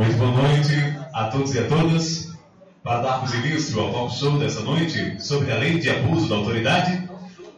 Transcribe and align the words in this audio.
Muito 0.00 0.16
boa 0.16 0.30
noite 0.30 0.72
a 1.12 1.24
todos 1.26 1.54
e 1.54 1.58
a 1.58 1.68
todas. 1.68 2.32
Para 2.82 3.02
darmos 3.02 3.34
início 3.34 3.78
ao 3.78 3.92
talk 3.92 4.14
show 4.14 4.38
dessa 4.38 4.60
noite 4.60 5.22
sobre 5.22 5.52
a 5.52 5.58
lei 5.58 5.78
de 5.78 5.90
abuso 5.90 6.26
da 6.26 6.36
autoridade, 6.36 7.06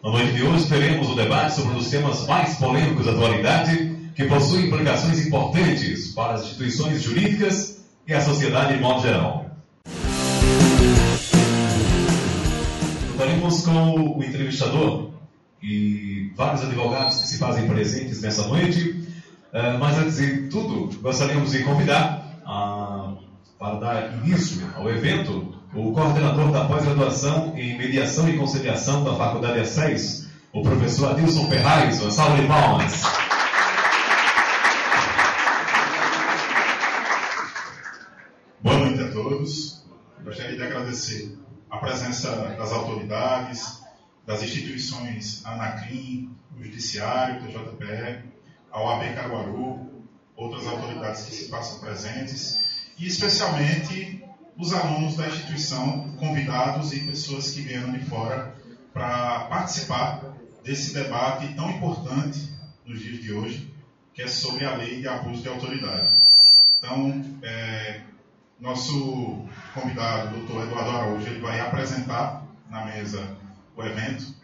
na 0.02 0.10
noite 0.10 0.32
de 0.32 0.42
hoje 0.42 0.68
teremos 0.68 1.08
um 1.08 1.14
debate 1.14 1.54
sobre 1.54 1.70
um 1.70 1.78
dos 1.78 1.88
temas 1.88 2.26
mais 2.26 2.56
polêmicos 2.56 3.06
da 3.06 3.12
atualidade, 3.12 3.96
que 4.16 4.24
possui 4.24 4.66
implicações 4.66 5.24
importantes 5.24 6.08
para 6.14 6.32
as 6.32 6.42
instituições 6.42 7.00
jurídicas 7.00 7.84
e 8.08 8.12
a 8.12 8.20
sociedade 8.20 8.74
de 8.74 8.80
modo 8.80 9.02
geral. 9.02 9.46
Contaremos 13.12 13.64
com 13.64 14.18
o 14.18 14.24
entrevistador 14.24 15.12
e 15.62 16.32
vários 16.34 16.64
advogados 16.64 17.18
que 17.18 17.28
se 17.28 17.38
fazem 17.38 17.68
presentes 17.68 18.20
nessa 18.20 18.48
noite, 18.48 19.00
eh, 19.52 19.76
mas 19.78 19.96
antes 19.96 20.16
de 20.16 20.48
tudo, 20.48 20.90
gostaríamos 21.00 21.52
de 21.52 21.62
convidar 21.62 22.21
a, 22.44 23.14
para 23.58 23.78
dar 23.78 24.12
início 24.14 24.68
ao 24.76 24.88
evento 24.90 25.54
o 25.74 25.92
coordenador 25.92 26.52
da 26.52 26.66
pós-graduação 26.66 27.56
em 27.56 27.78
mediação 27.78 28.28
e 28.28 28.36
conciliação 28.36 29.02
da 29.04 29.14
Faculdade 29.14 29.60
A6, 29.60 30.26
o 30.52 30.62
professor 30.62 31.12
Adilson 31.12 31.48
Ferraz. 31.48 32.00
Uma 32.02 32.10
salva 32.10 32.36
de 32.36 32.46
palmas. 32.46 33.02
Boa 38.60 38.76
noite 38.76 39.00
a 39.00 39.10
todos. 39.12 39.82
Gostaria 40.22 40.56
de 40.56 40.62
agradecer 40.62 41.38
a 41.70 41.78
presença 41.78 42.36
das 42.58 42.70
autoridades, 42.70 43.80
das 44.26 44.42
instituições 44.42 45.42
ANACRIM, 45.46 46.30
o 46.54 46.62
Judiciário, 46.62 47.42
o 47.44 47.48
JPR, 47.48 48.24
a 48.70 48.82
OAB 48.82 49.14
Caruaru, 49.14 49.91
outras 50.36 50.66
autoridades 50.66 51.22
que 51.22 51.34
se 51.34 51.48
façam 51.48 51.78
presentes, 51.80 52.90
e 52.98 53.06
especialmente 53.06 54.22
os 54.56 54.72
alunos 54.72 55.16
da 55.16 55.26
instituição, 55.28 56.12
convidados 56.18 56.92
e 56.92 57.00
pessoas 57.00 57.50
que 57.50 57.62
vieram 57.62 57.92
de 57.92 58.04
fora 58.04 58.54
para 58.92 59.40
participar 59.46 60.22
desse 60.62 60.94
debate 60.94 61.54
tão 61.54 61.70
importante 61.70 62.52
nos 62.86 63.00
dias 63.00 63.22
de 63.22 63.32
hoje, 63.32 63.74
que 64.14 64.22
é 64.22 64.28
sobre 64.28 64.64
a 64.64 64.76
lei 64.76 65.00
de 65.00 65.08
abuso 65.08 65.42
de 65.42 65.48
autoridade. 65.48 66.14
Então, 66.78 67.38
é, 67.42 68.00
nosso 68.60 69.46
convidado, 69.74 70.36
doutor 70.36 70.64
Eduardo 70.64 70.90
Araújo, 70.90 71.26
ele 71.26 71.40
vai 71.40 71.60
apresentar 71.60 72.46
na 72.68 72.84
mesa 72.84 73.36
o 73.76 73.82
evento. 73.82 74.34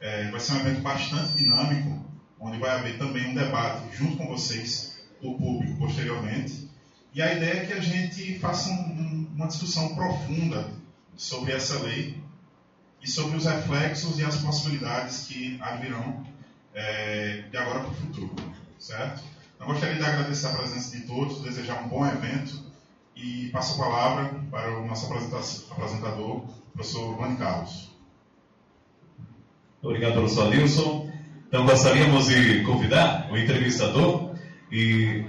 É, 0.00 0.30
vai 0.30 0.40
ser 0.40 0.52
um 0.52 0.60
evento 0.60 0.82
bastante 0.82 1.36
dinâmico, 1.36 2.04
onde 2.38 2.58
vai 2.58 2.70
haver 2.70 2.98
também 2.98 3.30
um 3.30 3.34
debate 3.34 3.96
junto 3.96 4.16
com 4.16 4.28
vocês 4.28 4.85
do 5.20 5.34
público 5.34 5.78
posteriormente. 5.78 6.68
E 7.14 7.22
a 7.22 7.32
ideia 7.32 7.62
é 7.62 7.66
que 7.66 7.72
a 7.72 7.80
gente 7.80 8.38
faça 8.38 8.70
um, 8.70 9.26
uma 9.34 9.46
discussão 9.46 9.94
profunda 9.94 10.68
sobre 11.16 11.52
essa 11.52 11.78
lei 11.80 12.20
e 13.02 13.08
sobre 13.08 13.36
os 13.36 13.46
reflexos 13.46 14.18
e 14.18 14.24
as 14.24 14.36
possibilidades 14.36 15.26
que 15.26 15.58
advirão 15.60 16.24
é, 16.74 17.44
de 17.50 17.56
agora 17.56 17.80
para 17.80 17.90
o 17.90 17.94
futuro, 17.94 18.34
certo? 18.78 19.22
Eu 19.58 19.66
gostaria 19.66 19.96
de 19.96 20.04
agradecer 20.04 20.46
a 20.48 20.50
presença 20.50 20.94
de 20.94 21.06
todos, 21.06 21.40
desejar 21.40 21.82
um 21.84 21.88
bom 21.88 22.06
evento 22.06 22.62
e 23.14 23.48
passo 23.48 23.80
a 23.80 23.86
palavra 23.86 24.40
para 24.50 24.78
o 24.78 24.86
nosso 24.86 25.06
apresentador, 25.70 26.44
professor 26.74 27.16
Juan 27.16 27.36
Carlos. 27.36 27.90
Obrigado, 29.82 30.14
professor 30.14 30.48
Adilson. 30.48 31.10
Então, 31.48 31.64
gostaríamos 31.64 32.26
de 32.26 32.62
convidar 32.64 33.30
o 33.30 33.38
entrevistador 33.38 34.25
e 34.70 35.24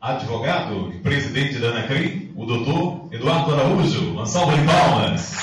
advogado 0.00 0.92
e 0.94 0.98
presidente 0.98 1.58
da 1.58 1.68
ANACRI, 1.68 2.32
o 2.36 2.44
doutor 2.44 3.08
Eduardo 3.12 3.54
Araújo. 3.54 4.10
Uma 4.12 4.26
salva 4.26 4.56
de 4.56 4.64
palmas. 4.64 5.36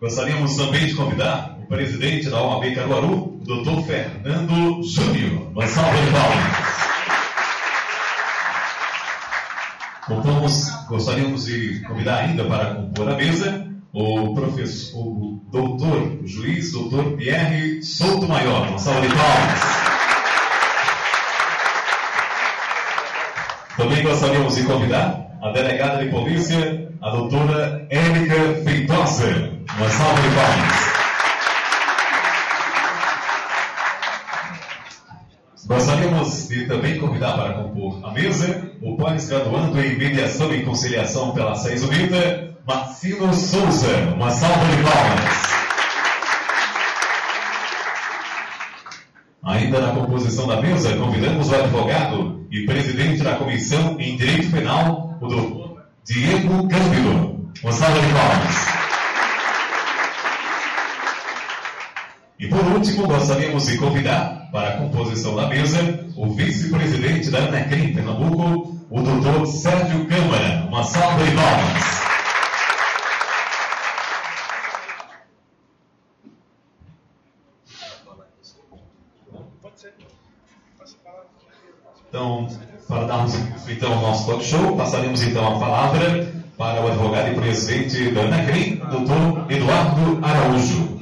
Gostaríamos 0.00 0.56
também 0.56 0.86
de 0.86 0.94
convidar 0.94 1.56
o 1.62 1.66
presidente 1.66 2.28
da 2.28 2.42
OAB 2.42 2.74
Caruaru, 2.74 3.38
o 3.40 3.44
doutor 3.44 3.86
Fernando 3.86 4.82
Júnior. 4.82 5.50
Uma 5.52 5.66
salva 5.66 5.96
de 5.96 6.10
palmas. 6.10 6.74
Gostaríamos 10.88 11.46
de 11.46 11.80
convidar 11.80 12.18
ainda 12.18 12.44
para 12.44 12.74
compor 12.74 13.08
a 13.08 13.14
mesa 13.14 13.63
o 13.94 14.34
professor, 14.34 14.98
o 14.98 15.40
doutor, 15.52 16.18
o 16.20 16.26
juiz, 16.26 16.72
doutor 16.72 17.16
Pierre 17.16 17.80
Souto 17.80 18.26
Maior. 18.26 18.68
Uma 18.68 18.78
salva 18.78 19.00
de 19.02 19.08
palmas. 19.08 19.60
Também 23.76 24.02
gostaríamos 24.02 24.56
de 24.56 24.64
convidar 24.64 25.38
a 25.40 25.50
delegada 25.52 26.04
de 26.04 26.10
polícia, 26.10 26.92
a 27.00 27.10
doutora 27.10 27.86
Érica 27.88 28.62
Feitosa. 28.64 29.52
Uma 29.76 29.88
salva 29.88 30.22
de 30.22 30.28
palmas. 30.34 30.94
Gostaríamos 35.66 36.48
de 36.48 36.66
também 36.66 36.98
convidar 36.98 37.34
para 37.34 37.54
compor 37.54 38.00
a 38.04 38.10
mesa 38.10 38.72
o 38.82 38.96
pós-graduando 38.96 39.80
em 39.80 39.96
mediação 39.96 40.52
e 40.52 40.64
conciliação 40.64 41.32
pela 41.32 41.54
SEIS 41.54 41.82
Unida, 41.84 42.53
Marcino 42.66 43.32
Souza. 43.34 44.14
Uma 44.14 44.30
salva 44.30 44.64
de 44.64 44.82
palmas. 44.82 45.54
Ainda 49.42 49.80
na 49.80 49.94
composição 49.94 50.46
da 50.46 50.62
mesa, 50.62 50.96
convidamos 50.96 51.50
o 51.50 51.54
advogado 51.54 52.46
e 52.50 52.64
presidente 52.64 53.22
da 53.22 53.36
Comissão 53.36 54.00
em 54.00 54.16
Direito 54.16 54.50
Penal, 54.50 55.18
o 55.20 55.28
doutor 55.28 55.82
Diego 56.04 56.66
Cândido. 56.66 57.50
Uma 57.62 57.72
salva 57.72 58.00
de 58.00 58.06
palmas. 58.06 58.84
E 62.40 62.48
por 62.48 62.60
último, 62.60 63.06
gostaríamos 63.06 63.66
de 63.66 63.76
convidar 63.76 64.48
para 64.50 64.68
a 64.68 64.76
composição 64.78 65.36
da 65.36 65.48
mesa 65.48 66.06
o 66.16 66.32
vice-presidente 66.32 67.30
da 67.30 67.40
ANECRIM 67.40 67.92
Pernambuco, 67.92 68.86
o 68.90 69.02
doutor 69.02 69.46
Sérgio 69.46 70.06
Câmara. 70.06 70.66
Uma 70.66 70.82
salva 70.82 71.22
de 71.22 71.30
palmas. 71.32 71.93
Então, 82.08 82.46
para 82.86 83.06
darmos 83.06 83.34
então 83.68 83.92
ao 83.92 84.00
nosso 84.02 84.26
talk 84.26 84.44
show, 84.44 84.76
passaremos 84.76 85.22
então 85.22 85.56
a 85.56 85.58
palavra 85.58 86.32
para 86.56 86.84
o 86.84 86.88
advogado 86.88 87.32
e 87.32 87.34
presidente 87.34 88.12
da 88.12 88.22
ANACRIM, 88.22 88.76
doutor 88.76 89.50
Eduardo 89.50 90.24
Araújo. 90.24 90.94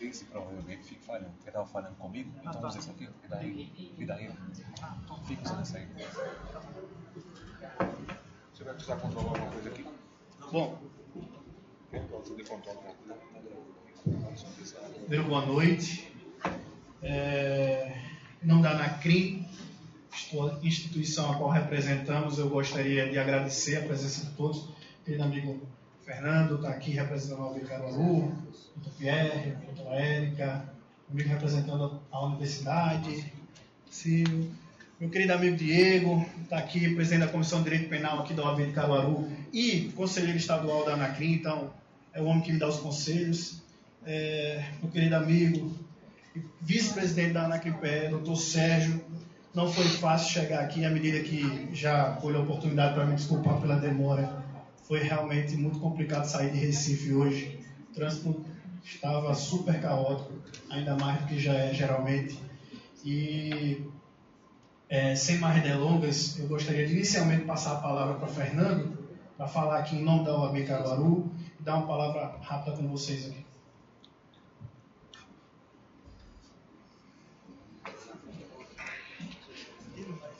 Esse 0.00 0.24
provavelmente 0.26 0.84
fica 0.84 1.02
falhando, 1.04 1.30
porque 1.32 1.47
estava 1.58 1.66
falhando 1.66 1.94
comigo, 1.96 2.30
então 2.40 2.68
usa 2.68 2.78
isso 2.78 2.90
aqui, 2.90 3.08
e 3.24 3.28
daí, 3.28 3.94
e 3.98 4.06
daí, 4.06 4.30
fica 5.26 5.42
usando 5.42 5.64
isso 5.64 5.76
aí. 5.76 5.88
Você 8.52 8.64
vai 8.64 8.74
precisar 8.74 8.96
controlar 8.96 9.28
alguma 9.30 9.50
coisa 9.50 9.68
aqui? 9.68 9.86
Bom. 10.52 10.78
Primeiro, 15.00 15.24
boa 15.24 15.46
noite. 15.46 16.12
É, 17.02 17.96
em 18.42 18.46
nome 18.46 18.62
da 18.62 18.70
ANACRIM, 18.72 19.48
instituição 20.62 21.32
a 21.32 21.36
qual 21.36 21.50
representamos, 21.50 22.38
eu 22.38 22.48
gostaria 22.48 23.08
de 23.08 23.18
agradecer 23.18 23.76
a 23.76 23.82
presença 23.82 24.26
de 24.26 24.32
todos. 24.36 24.68
Querido 25.04 25.24
amigo 25.24 25.60
Fernando 26.02 26.56
está 26.56 26.70
aqui 26.70 26.90
representando 26.90 27.42
a 27.42 27.50
UB 27.50 27.60
Caruaru, 27.60 28.32
doutor 28.76 28.92
Pierre, 28.98 29.56
doutora 29.66 29.96
Érica, 29.96 30.77
amigo 31.10 31.28
representando 31.28 32.00
a 32.10 32.26
universidade, 32.26 33.32
Silvio 33.90 34.50
meu 35.00 35.10
querido 35.10 35.32
amigo 35.32 35.56
Diego, 35.56 36.26
está 36.42 36.58
aqui, 36.58 36.92
presidente 36.92 37.26
da 37.26 37.28
Comissão 37.30 37.58
de 37.58 37.70
Direito 37.70 37.88
Penal 37.88 38.18
aqui 38.18 38.34
da 38.34 38.42
OAB 38.42 38.66
de 38.66 38.72
Caruaru 38.72 39.28
e 39.52 39.92
conselheiro 39.94 40.36
estadual 40.36 40.84
da 40.84 40.94
ANACRIM, 40.94 41.34
então 41.34 41.70
é 42.12 42.20
o 42.20 42.24
homem 42.24 42.42
que 42.42 42.52
me 42.52 42.58
dá 42.58 42.66
os 42.66 42.78
conselhos. 42.78 43.62
É, 44.04 44.64
meu 44.82 44.90
querido 44.90 45.14
amigo, 45.14 45.72
vice-presidente 46.60 47.32
da 47.32 47.44
ANACRIPE, 47.44 48.08
doutor 48.10 48.34
Sérgio, 48.34 49.00
não 49.54 49.72
foi 49.72 49.84
fácil 49.84 50.32
chegar 50.32 50.64
aqui, 50.64 50.84
à 50.84 50.90
medida 50.90 51.20
que 51.20 51.68
já 51.72 52.16
foi 52.16 52.34
a 52.34 52.40
oportunidade 52.40 52.94
para 52.94 53.06
me 53.06 53.14
desculpar 53.14 53.60
pela 53.60 53.76
demora. 53.76 54.44
Foi 54.82 54.98
realmente 54.98 55.56
muito 55.56 55.78
complicado 55.78 56.24
sair 56.24 56.50
de 56.50 56.58
Recife 56.58 57.14
hoje. 57.14 57.56
Estava 58.94 59.34
super 59.34 59.80
caótico, 59.80 60.32
ainda 60.70 60.96
mais 60.96 61.20
do 61.20 61.26
que 61.26 61.38
já 61.38 61.54
é 61.54 61.72
geralmente. 61.72 62.40
E 63.04 63.86
É, 64.90 65.14
sem 65.14 65.36
mais 65.38 65.62
delongas, 65.62 66.38
eu 66.38 66.48
gostaria 66.48 66.86
de 66.86 66.94
inicialmente 66.94 67.44
passar 67.44 67.72
a 67.76 67.80
palavra 67.80 68.14
para 68.14 68.26
Fernando, 68.26 68.96
para 69.36 69.46
falar 69.46 69.80
aqui 69.80 69.96
em 69.96 70.02
nome 70.02 70.24
da 70.24 70.34
OAB 70.34 70.66
Caruaru 70.66 71.30
e 71.60 71.62
dar 71.62 71.76
uma 71.76 71.86
palavra 71.86 72.38
rápida 72.40 72.74
com 72.74 72.88
vocês 72.88 73.26
aqui. 73.26 73.44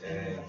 É, 0.02 0.42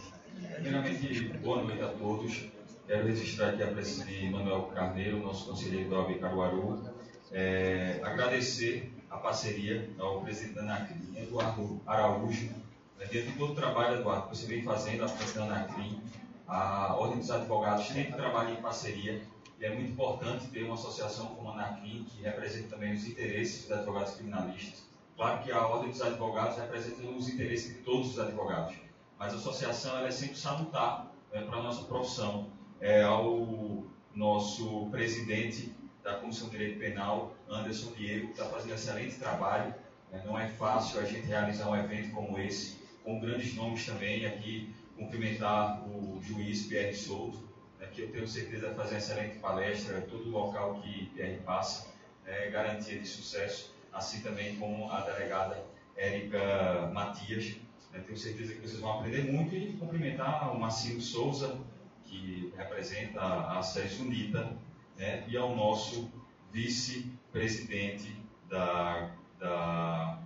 primeiramente, 0.56 1.24
boa 1.40 1.64
noite 1.64 1.82
a 1.82 1.90
todos. 1.90 2.46
Quero 2.88 3.06
registrar 3.06 3.50
aqui 3.50 3.64
a 3.64 3.68
presença 3.68 4.06
de 4.06 4.30
Manuel 4.30 4.64
Carneiro, 4.74 5.22
nosso 5.22 5.50
conselheiro 5.50 5.90
da 5.90 5.98
OAB 5.98 6.20
Caruaru. 6.20 6.99
É, 7.32 8.00
agradecer 8.04 8.92
a 9.10 9.18
parceria 9.18 9.90
ao 10.00 10.22
presidente 10.22 10.56
da 10.56 10.62
ANACRIM, 10.62 11.16
Eduardo 11.16 11.82
Araújo, 11.86 12.50
né, 12.98 13.06
dentro 13.12 13.32
de 13.32 13.38
todo 13.38 13.52
o 13.52 13.56
trabalho, 13.56 14.00
Eduardo, 14.00 14.30
que 14.30 14.38
você 14.38 14.48
vem 14.48 14.64
fazendo 14.64 15.04
à 15.04 15.08
frente 15.08 15.34
da 15.34 15.44
ANACRIM, 15.44 16.02
a 16.48 16.96
Ordem 16.96 17.20
dos 17.20 17.30
Advogados 17.30 17.88
sempre 17.88 18.14
trabalha 18.14 18.52
em 18.52 18.62
parceria 18.62 19.22
e 19.60 19.66
é 19.66 19.74
muito 19.74 19.92
importante 19.92 20.48
ter 20.48 20.64
uma 20.64 20.74
associação 20.74 21.28
como 21.36 21.50
a 21.50 21.54
ANACRIM, 21.54 22.06
que 22.06 22.24
representa 22.24 22.70
também 22.70 22.94
os 22.94 23.06
interesses 23.06 23.64
dos 23.64 23.72
advogados 23.72 24.14
criminalistas. 24.14 24.84
Claro 25.16 25.44
que 25.44 25.52
a 25.52 25.68
Ordem 25.68 25.92
dos 25.92 26.02
Advogados 26.02 26.58
representa 26.58 27.04
os 27.04 27.30
interesses 27.30 27.76
de 27.76 27.84
todos 27.84 28.12
os 28.12 28.20
advogados, 28.20 28.76
mas 29.20 29.34
a 29.34 29.36
associação 29.36 29.98
ela 29.98 30.08
é 30.08 30.12
sempre 30.12 30.38
salutar 30.38 31.12
né, 31.32 31.42
para 31.42 31.58
a 31.60 31.64
nossa 31.64 31.84
profissão. 31.84 32.48
É, 32.82 33.04
ao 33.04 33.84
nosso 34.16 34.88
presidente 34.90 35.76
da 36.10 36.18
Comissão 36.18 36.50
de 36.50 36.58
Direito 36.58 36.80
Penal, 36.80 37.36
Anderson 37.48 37.92
Diego, 37.92 38.28
que 38.28 38.32
está 38.32 38.46
fazendo 38.46 38.72
um 38.72 38.76
excelente 38.76 39.16
trabalho. 39.18 39.74
Né? 40.12 40.24
Não 40.26 40.40
é 40.40 40.48
fácil 40.48 41.00
a 41.00 41.06
gente 41.06 41.28
realizar 41.28 41.70
um 41.70 41.76
evento 41.76 42.12
como 42.12 42.40
esse, 42.40 42.78
com 43.04 43.20
grandes 43.20 43.54
nomes 43.56 43.86
também. 43.86 44.26
Aqui, 44.26 44.74
cumprimentar 44.98 45.88
o 45.88 46.20
juiz 46.22 46.66
Pierre 46.66 46.96
Souto, 46.96 47.38
né, 47.80 47.88
que 47.94 48.02
eu 48.02 48.12
tenho 48.12 48.28
certeza 48.28 48.68
vai 48.68 48.76
fazer 48.76 48.96
uma 48.96 48.98
excelente 48.98 49.40
palestra 49.40 50.02
todo 50.02 50.30
local 50.30 50.82
que 50.82 51.06
Pierre 51.16 51.38
passa, 51.46 51.88
é 52.26 52.50
garantia 52.50 53.00
de 53.00 53.08
sucesso, 53.08 53.74
assim 53.94 54.22
também 54.22 54.56
como 54.58 54.92
a 54.92 55.02
delegada 55.02 55.64
Érica 55.96 56.90
Matias. 56.92 57.56
Né, 57.94 58.04
tenho 58.06 58.18
certeza 58.18 58.54
que 58.56 58.62
vocês 58.62 58.80
vão 58.80 59.00
aprender 59.00 59.32
muito 59.32 59.56
e 59.56 59.74
cumprimentar 59.74 60.54
o 60.56 60.60
Marcinho 60.60 61.00
Souza, 61.00 61.60
que 62.04 62.52
representa 62.58 63.22
a 63.22 63.62
SES 63.62 64.00
UNITA, 64.00 64.52
né, 65.00 65.24
e 65.28 65.38
ao 65.38 65.56
nosso 65.56 66.12
vice-presidente 66.52 68.14
da, 68.50 69.12
da 69.40 70.20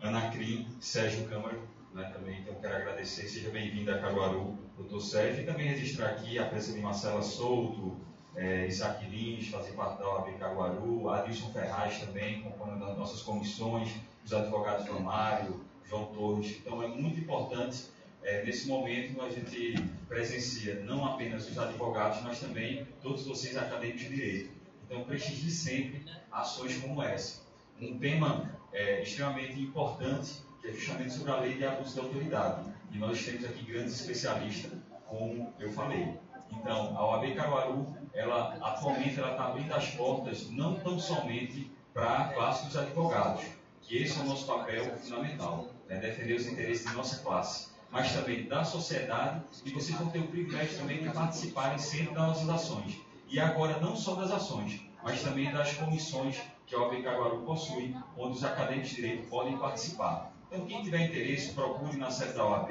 Anacrim, 0.00 0.68
Sérgio 0.80 1.26
Câmara, 1.28 1.58
né, 1.92 2.04
também, 2.14 2.40
então 2.40 2.54
quero 2.54 2.76
agradecer, 2.76 3.26
seja 3.26 3.50
bem-vindo 3.50 3.90
a 3.90 3.98
Caruaru, 3.98 4.56
doutor 4.76 5.00
Sérgio, 5.00 5.42
e 5.42 5.46
também 5.46 5.66
registrar 5.66 6.10
aqui 6.10 6.38
a 6.38 6.46
presença 6.46 6.76
de 6.76 6.82
Marcela 6.82 7.22
Souto, 7.22 7.96
é, 8.36 8.66
Isaac 8.66 9.04
Lins, 9.06 9.48
fazer 9.48 9.72
parte 9.72 9.98
da 9.98 10.08
OAB 10.08 10.38
Caruaru, 10.38 11.08
Adilson 11.10 11.52
Ferraz 11.52 11.98
também, 11.98 12.42
compondo 12.42 12.82
as 12.84 12.96
nossas 12.96 13.22
comissões, 13.22 13.92
os 14.24 14.32
advogados 14.32 14.86
do 14.86 15.00
Mário, 15.00 15.64
João 15.84 16.06
Torres, 16.06 16.56
então 16.60 16.82
é 16.82 16.88
muito 16.88 17.20
importante 17.20 17.86
é, 18.24 18.42
nesse 18.42 18.66
momento 18.66 19.20
a 19.20 19.28
gente 19.28 19.74
presencia 20.08 20.80
não 20.80 21.04
apenas 21.04 21.48
os 21.48 21.58
advogados, 21.58 22.22
mas 22.22 22.40
também 22.40 22.86
todos 23.02 23.26
vocês 23.26 23.56
acadêmicos 23.56 24.02
de 24.02 24.08
direito. 24.08 24.50
Então, 24.84 25.04
prestigie 25.04 25.50
sempre 25.50 26.04
ações 26.32 26.76
como 26.78 27.02
essa. 27.02 27.42
Um 27.80 27.98
tema 27.98 28.50
é, 28.72 29.02
extremamente 29.02 29.60
importante, 29.60 30.42
que 30.60 30.68
é 30.68 30.72
justamente 30.72 31.12
sobre 31.12 31.32
a 31.32 31.36
lei 31.36 31.54
de 31.54 31.64
abuso 31.66 31.94
de 31.94 32.00
autoridade. 32.00 32.64
E 32.90 32.98
nós 32.98 33.22
temos 33.24 33.44
aqui 33.44 33.62
grandes 33.64 34.00
especialistas, 34.00 34.72
como 35.06 35.52
eu 35.58 35.70
falei. 35.72 36.14
Então, 36.50 36.96
a 36.96 37.06
OAB 37.06 37.34
Caruaru, 37.34 37.94
ela, 38.14 38.56
atualmente, 38.62 39.18
ela 39.18 39.32
está 39.32 39.48
abrindo 39.48 39.74
as 39.74 39.90
portas 39.90 40.50
não 40.50 40.76
tão 40.76 40.98
somente 40.98 41.70
para 41.92 42.18
a 42.18 42.28
classe 42.32 42.66
dos 42.66 42.76
advogados, 42.76 43.44
que 43.82 43.98
esse 43.98 44.18
é 44.18 44.22
o 44.22 44.26
nosso 44.26 44.46
papel 44.46 44.96
fundamental, 44.98 45.68
né, 45.88 45.98
defender 45.98 46.34
os 46.34 46.46
interesses 46.46 46.86
de 46.86 46.94
nossa 46.94 47.22
classe 47.22 47.73
mas 47.94 48.12
também 48.12 48.44
da 48.48 48.64
sociedade, 48.64 49.40
e 49.64 49.70
vocês 49.70 49.96
vão 49.96 50.10
ter 50.10 50.18
o 50.18 50.26
privilégio 50.26 50.78
também 50.78 51.00
de 51.00 51.10
participarem 51.10 51.78
sempre 51.78 52.12
das 52.12 52.26
nossas 52.26 52.48
ações. 52.48 53.00
E 53.28 53.38
agora, 53.38 53.78
não 53.78 53.94
só 53.94 54.16
das 54.16 54.32
ações, 54.32 54.80
mas 55.00 55.22
também 55.22 55.52
das 55.52 55.74
comissões 55.74 56.36
que 56.66 56.74
a 56.74 56.80
OAB 56.80 57.04
Caruaru 57.04 57.42
possui, 57.42 57.94
onde 58.18 58.36
os 58.36 58.42
acadêmicos 58.42 58.90
de 58.90 58.96
direito 58.96 59.28
podem 59.28 59.56
participar. 59.56 60.32
Então, 60.50 60.66
quem 60.66 60.82
tiver 60.82 61.02
interesse, 61.02 61.52
procure 61.52 61.96
na 61.96 62.10
sede 62.10 62.32
da 62.32 62.44
OAB 62.44 62.70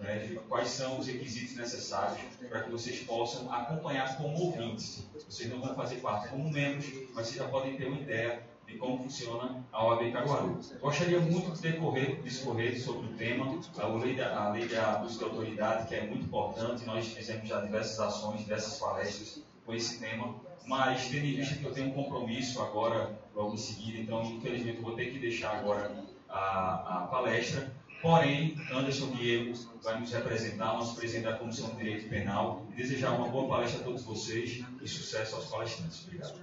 né, 0.00 0.36
quais 0.48 0.68
são 0.68 0.98
os 0.98 1.06
requisitos 1.06 1.56
necessários 1.56 2.18
para 2.48 2.64
que 2.64 2.70
vocês 2.70 2.98
possam 3.04 3.52
acompanhar 3.52 4.16
como 4.16 4.36
ouvintes. 4.36 5.08
Vocês 5.28 5.48
não 5.48 5.60
vão 5.60 5.76
fazer 5.76 6.00
parte 6.00 6.28
como 6.28 6.50
membros, 6.50 6.86
mas 7.14 7.28
vocês 7.28 7.36
já 7.36 7.48
podem 7.48 7.76
ter 7.76 7.86
uma 7.86 8.00
ideia 8.00 8.42
de 8.66 8.76
como 8.78 8.98
funciona 8.98 9.64
a 9.72 9.84
OAB 9.84 10.12
Caruaru. 10.12 10.58
Gostaria 10.80 11.20
muito 11.20 11.52
de 11.52 11.60
decorrer, 11.60 12.20
discorrer 12.22 12.80
sobre 12.80 13.06
o 13.06 13.12
tema, 13.16 13.60
a 13.78 13.86
lei, 13.86 14.14
da, 14.16 14.44
a 14.44 14.50
lei 14.50 14.66
de 14.66 14.76
abuso 14.76 15.18
de 15.18 15.24
autoridade, 15.24 15.88
que 15.88 15.94
é 15.94 16.06
muito 16.06 16.24
importante, 16.26 16.84
nós 16.84 17.06
fizemos 17.06 17.48
já 17.48 17.60
diversas 17.60 18.00
ações, 18.00 18.40
diversas 18.40 18.78
palestras 18.78 19.42
com 19.64 19.74
esse 19.74 20.00
tema, 20.00 20.34
mas 20.66 21.08
tendo 21.08 21.26
em 21.26 21.36
vista 21.36 21.54
que 21.54 21.64
eu 21.64 21.72
tenho 21.72 21.88
um 21.88 21.92
compromisso 21.92 22.60
agora, 22.60 23.18
logo 23.34 23.54
em 23.54 23.58
seguida, 23.58 23.98
então 23.98 24.22
infelizmente 24.22 24.80
vou 24.80 24.94
ter 24.94 25.12
que 25.12 25.18
deixar 25.18 25.56
agora 25.56 26.04
a, 26.28 27.02
a 27.02 27.06
palestra, 27.06 27.72
Porém, 28.02 28.56
Anderson 28.72 29.10
Diego 29.12 29.58
vai 29.82 29.98
nos 29.98 30.12
representar, 30.12 30.74
nosso 30.74 30.94
presidente 30.94 31.24
da 31.24 31.36
Comissão 31.36 31.70
de 31.70 31.76
Direito 31.76 32.08
Penal, 32.08 32.64
e 32.70 32.76
desejar 32.76 33.12
uma 33.12 33.28
boa 33.28 33.48
palestra 33.48 33.80
a 33.80 33.84
todos 33.84 34.02
vocês 34.02 34.62
e 34.80 34.86
sucesso 34.86 35.36
aos 35.36 35.46
palestrantes. 35.46 36.04
Obrigado. 36.04 36.38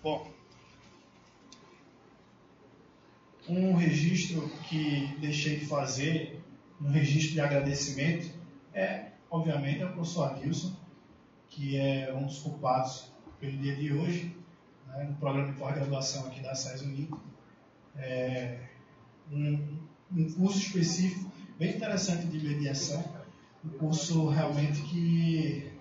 Bom, 0.00 0.32
um 3.48 3.74
registro 3.74 4.48
que 4.68 5.08
deixei 5.20 5.56
de 5.56 5.57
fazer, 5.68 6.40
um 6.80 6.90
registro 6.90 7.34
de 7.34 7.40
agradecimento, 7.40 8.32
é, 8.72 9.06
obviamente, 9.30 9.82
ao 9.82 9.92
professor 9.92 10.30
Adilson, 10.30 10.74
que 11.48 11.76
é 11.76 12.12
um 12.14 12.26
dos 12.26 12.38
culpados 12.38 13.12
pelo 13.40 13.56
dia 13.58 13.74
de 13.76 13.92
hoje, 13.92 14.36
né, 14.86 15.04
no 15.04 15.16
programa 15.16 15.52
de 15.52 15.58
pós-graduação 15.58 16.26
aqui 16.26 16.40
da 16.40 16.54
SES 16.54 16.82
Unito. 16.82 17.20
É, 17.96 18.60
um, 19.30 19.78
um 20.12 20.32
curso 20.32 20.58
específico 20.58 21.30
bem 21.58 21.74
interessante 21.74 22.26
de 22.26 22.38
mediação, 22.38 23.04
um 23.64 23.70
curso 23.70 24.28
realmente 24.28 24.80
que 24.82 25.72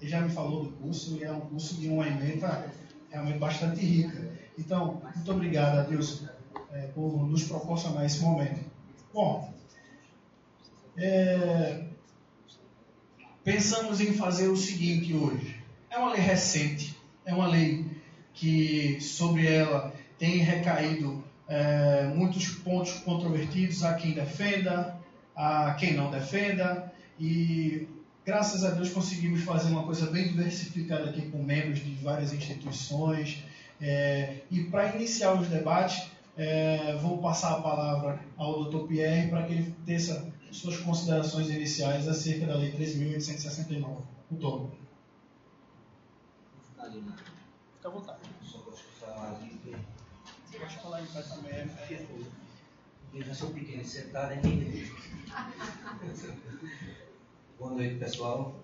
ele 0.00 0.10
já 0.10 0.20
me 0.20 0.28
falou 0.28 0.64
do 0.64 0.72
curso 0.72 1.16
e 1.16 1.24
é 1.24 1.32
um 1.32 1.40
curso 1.40 1.80
de 1.80 1.88
uma 1.88 2.06
emenda 2.06 2.70
realmente 3.10 3.38
bastante 3.38 3.80
rica. 3.84 4.32
Então, 4.58 5.00
muito 5.14 5.32
obrigado, 5.32 5.78
Adilson, 5.78 6.28
é, 6.72 6.88
por 6.88 7.26
nos 7.26 7.44
proporcionar 7.44 8.04
esse 8.04 8.20
momento. 8.20 8.73
Bom, 9.14 9.48
é, 10.98 11.84
pensamos 13.44 14.00
em 14.00 14.12
fazer 14.12 14.48
o 14.48 14.56
seguinte 14.56 15.14
hoje. 15.14 15.62
É 15.88 15.96
uma 15.96 16.10
lei 16.10 16.20
recente, 16.20 16.98
é 17.24 17.32
uma 17.32 17.46
lei 17.46 17.86
que 18.32 19.00
sobre 19.00 19.46
ela 19.46 19.94
tem 20.18 20.38
recaído 20.38 21.22
é, 21.46 22.08
muitos 22.12 22.48
pontos 22.48 22.94
controvertidos 22.94 23.84
a 23.84 23.94
quem 23.94 24.14
defenda, 24.14 24.98
a 25.36 25.76
quem 25.78 25.94
não 25.94 26.10
defenda, 26.10 26.92
e 27.16 27.86
graças 28.26 28.64
a 28.64 28.70
Deus 28.70 28.90
conseguimos 28.90 29.42
fazer 29.42 29.70
uma 29.70 29.84
coisa 29.84 30.10
bem 30.10 30.26
diversificada 30.26 31.10
aqui 31.10 31.30
com 31.30 31.40
membros 31.40 31.78
de 31.78 31.94
várias 32.02 32.32
instituições. 32.32 33.44
É, 33.80 34.38
e 34.50 34.64
para 34.64 34.96
iniciar 34.96 35.34
os 35.34 35.46
debates, 35.46 36.13
é, 36.36 36.96
vou 36.96 37.18
passar 37.18 37.58
a 37.58 37.62
palavra 37.62 38.20
ao 38.36 38.64
Dr. 38.64 38.88
Pierre 38.88 39.28
para 39.30 39.46
que 39.46 39.52
ele 39.52 39.70
teça 39.86 40.32
suas 40.50 40.76
considerações 40.78 41.48
iniciais 41.48 42.08
acerca 42.08 42.46
da 42.46 42.56
Lei 42.56 42.72
13.869. 42.72 44.02
O 44.30 44.36
todo. 44.36 44.72
Fica 46.76 47.88
à 47.88 47.88
vontade. 47.88 48.18
Você 48.42 48.58
pode 50.58 50.76
falar 50.76 51.02
em 51.02 51.06
pé 51.06 51.22
também, 51.22 51.52
é 51.52 52.06
Eu 53.12 53.22
já 53.22 53.34
sou 53.34 53.50
pequeno 53.50 53.84
sentado 53.84 54.32
em 54.34 54.42
mim. 54.42 54.90
Boa 57.58 57.72
noite, 57.72 57.96
pessoal. 57.96 58.60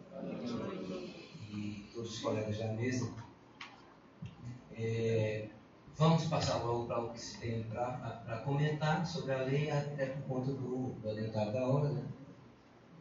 E 1.50 1.88
todos 1.92 2.14
os 2.14 2.18
colegas 2.20 2.58
da 2.58 2.72
mesa. 2.72 3.12
É, 4.72 5.48
vamos 6.00 6.24
passar 6.24 6.64
logo 6.64 6.86
para 6.86 6.98
o 6.98 7.10
que 7.10 7.20
se 7.20 7.36
tem 7.36 7.62
para 7.64 8.40
comentar 8.42 9.04
sobre 9.06 9.34
a 9.34 9.42
lei, 9.42 9.70
até 9.70 10.06
por 10.06 10.22
conta 10.22 10.50
do, 10.50 10.96
adiantado 11.06 11.52
da 11.52 11.66
hora, 11.66 11.90
né? 11.90 12.02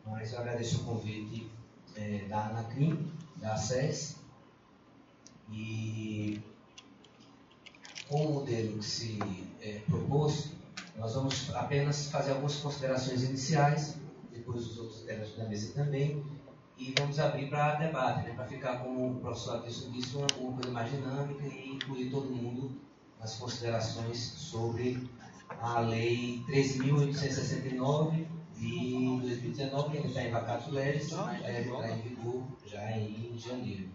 Mas 0.06 0.34
eu 0.34 0.40
agradeço 0.40 0.82
o 0.82 0.84
convite 0.84 1.50
é, 1.96 2.26
da 2.28 2.48
Anacrim, 2.48 3.10
da 3.38 3.56
SES, 3.56 4.18
e 5.50 6.42
com 8.10 8.26
o 8.26 8.34
modelo 8.34 8.80
que 8.80 8.86
se 8.86 9.18
é, 9.62 9.80
propôs, 9.88 10.52
nós 10.98 11.14
vamos 11.14 11.56
apenas 11.56 12.12
fazer 12.12 12.32
algumas 12.32 12.58
considerações 12.58 13.24
iniciais, 13.24 13.96
depois 14.30 14.68
os 14.68 14.78
outros 14.78 15.04
integrantes 15.04 15.38
da 15.38 15.46
mesa 15.46 15.74
também, 15.74 16.22
e 16.78 16.94
vamos 17.00 17.18
abrir 17.18 17.50
para 17.50 17.76
debate, 17.76 18.28
né, 18.28 18.34
para 18.34 18.46
ficar, 18.46 18.80
como 18.80 19.12
o 19.12 19.20
professor 19.22 19.56
Adilson 19.56 19.90
disse, 19.92 20.18
uma, 20.18 20.28
uma 20.38 20.54
coisa 20.54 20.72
mais 20.72 20.92
dinâmica 20.92 21.46
e 21.46 21.70
incluir 21.70 22.10
todo 22.10 22.30
mundo 22.30 22.89
nas 23.20 23.36
considerações 23.36 24.18
sobre 24.18 25.10
a 25.62 25.80
Lei 25.80 26.44
13.869 26.48 28.26
de 28.56 29.20
2019, 29.22 29.90
que 29.90 29.98
ainda 29.98 30.08
está 30.08 30.24
em 30.24 30.32
vacato 30.32 30.72
leves, 30.72 31.12
mas 31.12 31.42
deve 31.42 31.70
entrar 31.70 31.92
em 31.92 32.02
vigor 32.02 32.44
já 32.66 32.92
em 32.92 33.38
janeiro. 33.38 33.90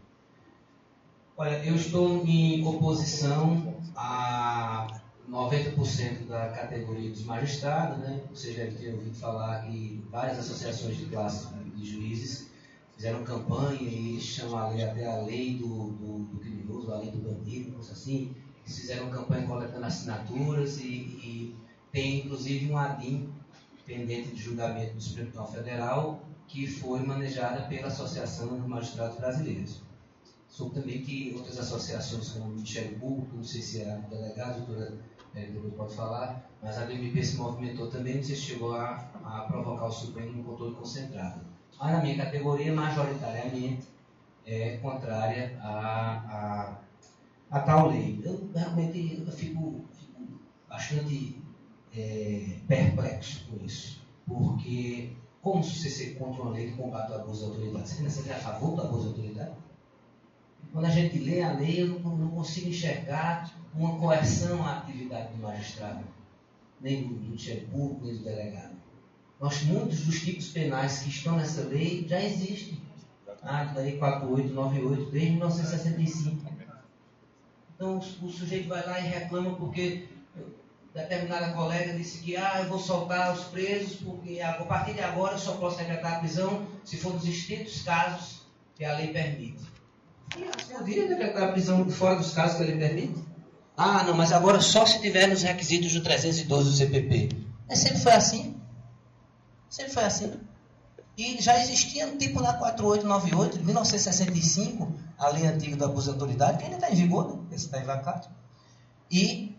Olha, 1.37 1.65
eu 1.65 1.75
estou 1.75 2.25
em 2.25 2.65
oposição 2.67 3.75
a 3.97 5.01
90% 5.29 6.27
da 6.29 6.49
categoria 6.51 7.11
dos 7.11 7.25
magistrados, 7.25 7.99
né? 7.99 8.23
Vocês 8.31 8.57
devem 8.57 8.75
ter 8.75 8.95
ouvido 8.95 9.15
falar 9.17 9.63
que 9.63 10.03
várias 10.11 10.39
associações 10.39 10.97
de 10.97 11.07
classe 11.07 11.49
de 11.75 11.85
juízes 11.85 12.51
fizeram 12.95 13.25
campanha 13.25 13.81
e 13.83 14.21
chamam 14.21 14.59
a 14.59 14.69
lei 14.69 14.85
até 14.85 15.07
a 15.07 15.23
lei 15.23 15.57
do, 15.57 15.67
do, 15.67 16.19
do 16.25 16.39
criminoso, 16.39 16.93
a 16.93 16.99
lei 16.99 17.11
do 17.11 17.19
bandido, 17.19 17.73
coisa 17.73 17.93
assim. 17.93 18.35
Eles 18.65 18.79
fizeram 18.79 19.11
campanha 19.11 19.47
coletando 19.47 19.85
assinaturas 19.85 20.79
e, 20.79 20.87
e 20.87 21.57
tem 21.93 22.21
inclusive 22.21 22.73
um 22.73 22.79
ADIM 22.79 23.29
pendente 23.87 24.31
de 24.31 24.43
julgamento 24.43 24.95
do 24.95 25.01
Supremo 25.01 25.31
Tribunal 25.31 25.53
Federal 25.53 26.21
que 26.49 26.67
foi 26.67 27.01
manejada 27.01 27.63
pela 27.63 27.89
Associação 27.89 28.49
dos 28.49 28.67
Magistrados 28.67 29.19
Brasileiros. 29.19 29.83
Soube 30.49 30.75
também 30.75 31.03
que 31.03 31.35
outras 31.37 31.59
associações, 31.59 32.29
como 32.31 32.45
o 32.45 32.49
Ministério 32.49 32.99
Público, 32.99 33.37
não 33.37 33.45
sei 33.45 33.61
se 33.61 33.83
é 33.83 33.91
a 33.91 34.45
a 34.45 34.53
doutora 34.53 34.95
é, 35.35 35.47
depois 35.47 35.75
pode 35.75 35.95
falar, 35.97 36.49
mas 36.63 36.79
a 36.79 36.85
DMP 36.85 37.23
se 37.25 37.37
movimentou 37.37 37.89
também, 37.89 38.17
não 38.17 38.23
sei 38.23 38.37
se 38.37 38.43
chegou 38.43 38.73
a, 38.73 39.11
a 39.25 39.47
provocar 39.49 39.87
o 39.87 39.93
Supremo 39.93 40.33
no 40.33 40.45
controle 40.45 40.75
concentrado. 40.77 41.41
Mas 41.79 41.93
na 41.93 42.01
minha 42.01 42.17
categoria, 42.17 42.73
majoritariamente, 42.73 43.89
é 44.47 44.77
contrária 44.77 45.59
a, 45.61 45.69
a, 45.69 46.79
a 47.55 47.61
tal 47.61 47.91
lei. 47.91 48.21
Eu 48.25 48.51
realmente 48.53 49.23
eu 49.25 49.33
fico, 49.33 49.85
fico 49.97 50.41
bastante 50.69 51.41
é, 51.97 52.59
perplexo 52.67 53.47
com 53.49 53.65
isso, 53.65 54.03
porque 54.27 55.13
como 55.41 55.63
você 55.63 55.89
ser 55.89 56.19
contra 56.19 56.43
uma 56.43 56.51
lei 56.51 56.71
que 56.71 56.77
combate 56.77 57.13
o 57.13 57.15
abuso 57.15 57.45
de 57.45 57.51
autoridade? 57.53 57.89
Você 57.89 58.29
é 58.29 58.35
a 58.35 58.39
favor 58.39 58.75
do 58.75 58.83
abuso 58.83 59.03
de 59.03 59.09
autoridade? 59.21 59.57
Quando 60.73 60.87
a 60.87 60.91
gente 60.91 61.19
lê 61.19 61.43
a 61.43 61.53
lei, 61.53 61.83
eu 61.83 62.01
não, 62.01 62.17
não 62.17 62.31
consigo 62.31 62.69
enxergar 62.69 63.49
uma 63.73 63.97
coerção 63.99 64.65
à 64.67 64.79
atividade 64.79 65.35
do 65.35 65.43
magistrado, 65.43 66.05
nem 66.81 67.07
do, 67.07 67.15
do 67.15 67.39
chefe 67.39 67.67
público, 67.67 68.05
nem 68.05 68.17
do 68.17 68.25
delegado. 68.25 68.75
Nós, 69.41 69.63
muitos 69.63 70.01
dos 70.01 70.21
tipos 70.21 70.49
penais 70.49 71.01
que 71.01 71.09
estão 71.11 71.37
nessa 71.37 71.63
lei 71.63 72.05
já 72.09 72.21
existem. 72.21 72.83
Ah, 73.43 73.71
a 73.71 73.79
Lei 73.79 73.99
4898, 73.99 75.11
desde 75.11 75.31
1965. 75.33 76.54
Então, 77.75 77.99
o, 77.99 78.31
sujeito 78.31 78.69
vai 78.69 78.85
lá 78.87 79.01
e 79.01 79.09
reclama 79.09 79.57
porque 79.57 80.09
determinada 80.95 81.53
colega 81.53 81.93
disse 81.95 82.19
que 82.19 82.37
ah, 82.37 82.61
eu 82.63 82.69
vou 82.69 82.79
soltar 82.79 83.35
os 83.35 83.45
presos 83.45 83.97
porque 83.97 84.41
a 84.41 84.53
partir 84.53 84.93
de 84.93 85.01
agora 85.01 85.35
eu 85.35 85.39
só 85.39 85.57
posso 85.57 85.77
decretar 85.77 86.15
a 86.15 86.19
prisão 86.21 86.67
se 86.85 86.97
for 86.97 87.13
nos 87.13 87.27
estritos 87.27 87.83
casos 87.83 88.43
que 88.77 88.85
a 88.85 88.97
lei 88.97 89.09
permite. 89.09 89.65
Poderia 90.71 91.09
decretar 91.09 91.43
a 91.43 91.53
prisão 91.53 91.89
fora 91.91 92.17
dos 92.17 92.33
casos 92.33 92.57
que 92.57 92.63
ele 92.63 92.79
permite? 92.79 93.25
Ah, 93.77 94.05
não, 94.05 94.15
mas 94.15 94.33
agora 94.33 94.61
só 94.61 94.87
se 94.87 95.01
tiver 95.01 95.27
nos 95.27 95.43
requisitos 95.43 95.93
do 95.93 96.03
312 96.03 96.71
do 96.71 96.77
CPP. 96.77 97.29
Mas 97.69 97.79
sempre 97.81 97.99
foi 97.99 98.13
assim. 98.13 98.61
Sempre 99.69 99.93
foi 99.93 100.05
assim. 100.05 100.33
E 101.17 101.41
já 101.41 101.59
existia 101.61 102.07
um 102.07 102.19
tipo 102.19 102.41
lá 102.41 102.55
4898, 102.55 103.59
de 103.59 103.65
1965, 103.65 104.93
a 105.19 105.29
lei 105.29 105.47
antiga 105.47 105.77
do 105.77 105.85
abuso 105.85 106.07
de 106.07 106.11
autoridade, 106.15 106.59
que 106.59 106.65
ainda 106.65 106.77
está 106.77 106.91
em 106.91 106.97
vigor, 106.97 107.37
né? 107.37 107.43
esse 107.53 107.67
está 107.67 107.79
em. 107.79 108.21
E 109.11 109.57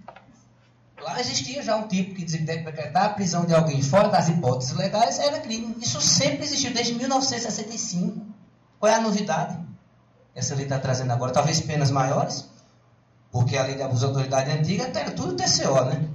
lá 1.02 1.20
existia 1.20 1.64
já 1.64 1.78
um 1.78 1.88
tipo 1.88 2.16
que 2.16 2.26
dizia 2.26 2.40
que 2.40 2.46
decretar 2.46 3.06
a 3.06 3.10
prisão 3.10 3.46
de 3.46 3.54
alguém 3.54 3.82
fora 3.82 4.10
das 4.10 4.28
hipóteses 4.28 4.76
legais 4.76 5.18
era 5.20 5.40
crime. 5.40 5.76
Isso 5.82 6.02
sempre 6.02 6.44
existiu, 6.44 6.74
desde 6.74 6.94
1965. 6.94 8.26
Qual 8.80 8.92
é 8.92 8.96
a 8.96 9.02
novidade? 9.02 9.66
essa 10.36 10.54
lei 10.54 10.66
está 10.66 10.78
trazendo 10.78 11.14
agora, 11.14 11.32
talvez 11.32 11.62
penas 11.62 11.90
maiores, 11.90 12.46
porque 13.32 13.56
a 13.56 13.64
lei 13.64 13.76
de 13.76 13.82
abuso 13.82 14.02
de 14.02 14.06
autoridade 14.08 14.52
antiga 14.52 14.92
era 14.94 15.12
tudo 15.12 15.36
TCO, 15.36 15.86
né? 15.86 16.10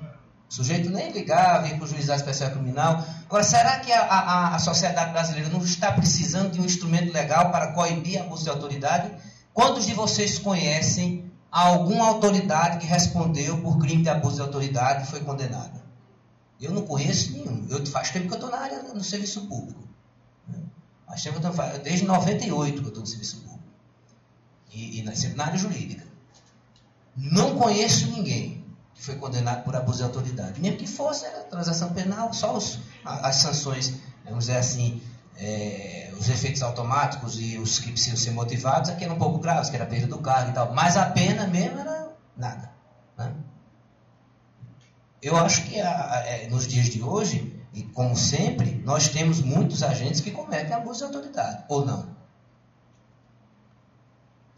O 0.51 0.53
sujeito 0.53 0.91
nem 0.91 1.13
ligava, 1.13 1.69
ia 1.69 1.77
para 1.77 1.85
o 1.85 1.87
juizado 1.87 2.19
especial 2.19 2.51
criminal. 2.51 3.07
Agora, 3.27 3.45
será 3.45 3.79
que 3.79 3.93
a, 3.93 4.03
a, 4.03 4.57
a 4.57 4.59
sociedade 4.59 5.13
brasileira 5.13 5.49
não 5.49 5.63
está 5.63 5.93
precisando 5.93 6.51
de 6.51 6.61
um 6.61 6.65
instrumento 6.65 7.13
legal 7.13 7.53
para 7.53 7.73
coibir 7.73 8.21
abuso 8.21 8.43
de 8.43 8.51
autoridade? 8.51 9.13
Quantos 9.55 9.87
de 9.87 9.95
vocês 9.95 10.41
conhecem 10.41 11.31
alguma 11.53 12.05
autoridade 12.05 12.79
que 12.79 12.87
respondeu 12.87 13.59
por 13.59 13.79
crime 13.79 14.03
de 14.03 14.09
abuso 14.09 14.37
de 14.37 14.43
autoridade 14.43 15.05
e 15.05 15.07
foi 15.07 15.21
condenada? 15.21 15.81
Eu 16.61 16.73
não 16.73 16.83
conheço 16.83 17.33
nenhum. 17.33 17.69
Eu, 17.71 17.87
faz 17.87 18.11
tempo 18.11 18.27
que 18.27 18.33
eu 18.33 18.39
estou 18.39 18.51
na 18.51 18.59
área, 18.59 18.83
no 18.83 19.05
serviço 19.05 19.47
público. 19.47 19.89
Faz 21.07 21.23
tempo 21.23 21.39
que 21.41 21.47
eu 21.47 21.79
desde 21.79 22.05
98 22.05 22.73
que 22.73 22.81
eu 22.81 22.89
estou 22.89 23.03
no 23.03 23.07
serviço 23.07 23.37
público 23.37 23.63
e, 24.73 25.01
e 25.01 25.17
sempre 25.17 25.37
na 25.37 25.47
área 25.47 25.59
jurídica. 25.59 26.05
Não 27.17 27.57
conheço 27.57 28.11
ninguém 28.11 28.60
foi 29.01 29.17
condenado 29.17 29.65
por 29.65 29.75
abuso 29.75 29.99
de 29.99 30.05
autoridade. 30.05 30.61
Mesmo 30.61 30.77
que 30.77 30.87
fosse, 30.87 31.25
era 31.25 31.41
transação 31.45 31.93
penal, 31.93 32.33
só 32.33 32.57
os, 32.57 32.79
as 33.05 33.37
sanções, 33.37 33.95
vamos 34.25 34.47
dizer 34.47 34.59
assim, 34.59 35.03
é, 35.39 36.13
os 36.19 36.29
efeitos 36.29 36.63
automáticos 36.63 37.41
e 37.41 37.57
os 37.57 37.79
que 37.79 37.91
precisam 37.93 38.19
ser 38.19 38.31
motivados, 38.33 38.91
aqui 38.91 39.05
eram 39.05 39.17
um 39.17 39.19
pouco 39.19 39.39
graves, 39.39 39.71
que 39.71 39.77
era 39.77 39.85
a 39.85 39.89
perda 39.89 40.07
do 40.07 40.19
cargo 40.19 40.51
e 40.51 40.53
tal. 40.53 40.73
Mas 40.75 40.99
a 40.99 41.07
pena 41.07 41.47
mesmo 41.47 41.79
era 41.79 42.11
nada. 42.37 42.71
Né? 43.17 43.33
Eu 45.23 45.37
acho 45.37 45.65
que 45.65 45.81
a, 45.81 46.23
é, 46.27 46.49
nos 46.49 46.69
dias 46.69 46.89
de 46.89 47.03
hoje, 47.03 47.59
e 47.73 47.83
como 47.83 48.15
sempre, 48.15 48.83
nós 48.85 49.09
temos 49.09 49.41
muitos 49.41 49.83
agentes 49.83 50.21
que 50.21 50.31
cometem 50.31 50.75
abuso 50.75 50.99
de 50.99 51.05
autoridade, 51.05 51.65
ou 51.69 51.87
não. 51.87 52.20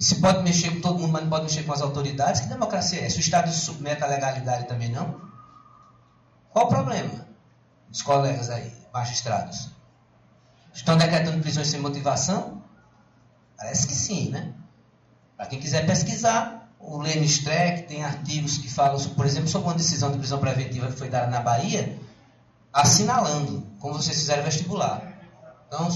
Se 0.02 0.16
pode 0.16 0.42
mexer 0.42 0.70
com 0.70 0.80
todo 0.80 0.98
mundo, 0.98 1.12
mas 1.12 1.22
não 1.22 1.30
pode 1.30 1.44
mexer 1.44 1.62
com 1.62 1.72
as 1.72 1.80
autoridades, 1.80 2.40
que 2.40 2.48
democracia 2.48 3.00
é 3.00 3.06
essa? 3.06 3.18
O 3.18 3.20
Estado 3.20 3.52
se 3.52 3.60
submete 3.60 4.02
à 4.02 4.08
legalidade 4.08 4.66
também 4.66 4.90
não? 4.90 5.20
Qual 6.50 6.64
o 6.64 6.68
problema 6.68 7.24
dos 7.88 8.02
colegas 8.02 8.50
aí, 8.50 8.72
magistrados? 8.92 9.70
Estão 10.74 10.96
decretando 10.96 11.40
prisões 11.40 11.68
sem 11.68 11.78
motivação? 11.78 12.64
Parece 13.56 13.86
que 13.86 13.94
sim, 13.94 14.30
né? 14.30 14.52
Para 15.36 15.46
quem 15.46 15.60
quiser 15.60 15.86
pesquisar, 15.86 16.68
o 16.80 16.98
Lênin 16.98 17.26
Streck 17.26 17.86
tem 17.86 18.04
artigos 18.04 18.58
que 18.58 18.68
falam, 18.68 18.98
por 19.10 19.24
exemplo, 19.24 19.48
sobre 19.48 19.68
uma 19.68 19.76
decisão 19.76 20.10
de 20.10 20.18
prisão 20.18 20.40
preventiva 20.40 20.88
que 20.88 20.98
foi 20.98 21.10
dada 21.10 21.28
na 21.28 21.40
Bahia, 21.40 21.96
assinalando, 22.72 23.64
como 23.78 23.94
vocês 23.94 24.18
fizeram 24.18 24.42
vestibular. 24.42 25.00
Então, 25.68 25.88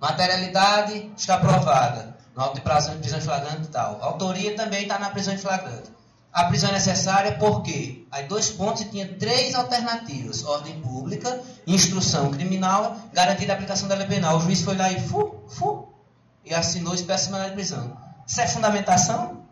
materialidade 0.00 1.12
está 1.16 1.36
aprovada. 1.36 2.11
Auto 2.34 2.54
de 2.54 2.60
prisão, 2.62 2.98
prisão 2.98 3.18
em 3.18 3.22
flagrante 3.22 3.62
e 3.64 3.68
tal. 3.68 4.00
A 4.00 4.06
autoria 4.06 4.56
também 4.56 4.82
está 4.82 4.98
na 4.98 5.10
prisão 5.10 5.34
em 5.34 5.38
flagrante. 5.38 5.90
A 6.32 6.44
prisão 6.44 6.70
é 6.70 6.72
necessária 6.72 7.32
porque 7.32 8.06
aí 8.10 8.26
dois 8.26 8.50
pontos 8.50 8.80
e 8.82 8.86
tinha 8.86 9.06
três 9.06 9.54
alternativas: 9.54 10.44
ordem 10.44 10.80
pública, 10.80 11.42
instrução 11.66 12.30
criminal, 12.30 12.96
garantida 13.12 13.52
a 13.52 13.56
aplicação 13.56 13.86
da 13.86 13.94
lei 13.94 14.06
penal. 14.06 14.38
O 14.38 14.40
juiz 14.40 14.62
foi 14.62 14.76
lá 14.76 14.90
e 14.90 14.98
fu, 14.98 15.42
fu, 15.48 15.88
e 16.44 16.54
assinou 16.54 16.94
espécie 16.94 17.30
de 17.30 17.50
prisão. 17.50 17.96
Isso 18.26 18.40
é 18.40 18.46
fundamentação? 18.46 19.42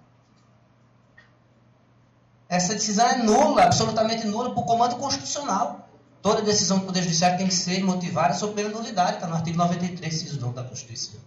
Essa 2.48 2.74
decisão 2.74 3.06
é 3.06 3.18
nula, 3.18 3.64
absolutamente 3.64 4.26
nula, 4.26 4.54
por 4.54 4.64
comando 4.64 4.96
constitucional. 4.96 5.88
Toda 6.22 6.42
decisão 6.42 6.78
do 6.78 6.86
Poder 6.86 7.02
Judiciário 7.02 7.38
tem 7.38 7.46
que 7.46 7.54
ser 7.54 7.82
motivada 7.84 8.34
sob 8.34 8.54
pena 8.54 8.68
nulidade, 8.70 9.14
está 9.14 9.26
no 9.26 9.36
artigo 9.36 9.56
93, 9.56 10.14
inciso 10.14 10.38
2 10.38 10.54
da 10.54 10.64
Constituição. 10.64 11.20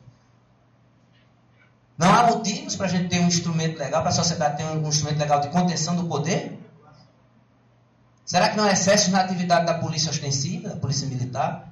Não 1.97 2.11
há 2.11 2.23
motivos 2.23 2.75
para 2.75 2.87
a 2.87 2.89
gente 2.89 3.09
ter 3.09 3.19
um 3.19 3.27
instrumento 3.27 3.77
legal, 3.77 4.01
para 4.01 4.09
a 4.09 4.13
sociedade 4.13 4.57
ter 4.57 4.63
um 4.63 4.87
instrumento 4.87 5.19
legal 5.19 5.39
de 5.39 5.49
contenção 5.49 5.95
do 5.95 6.05
poder? 6.05 6.59
Será 8.25 8.49
que 8.49 8.57
não 8.57 8.63
há 8.63 8.71
excesso 8.71 9.11
na 9.11 9.21
atividade 9.21 9.65
da 9.65 9.75
polícia 9.75 10.09
ostensiva, 10.09 10.69
da 10.69 10.75
polícia 10.75 11.07
militar? 11.07 11.71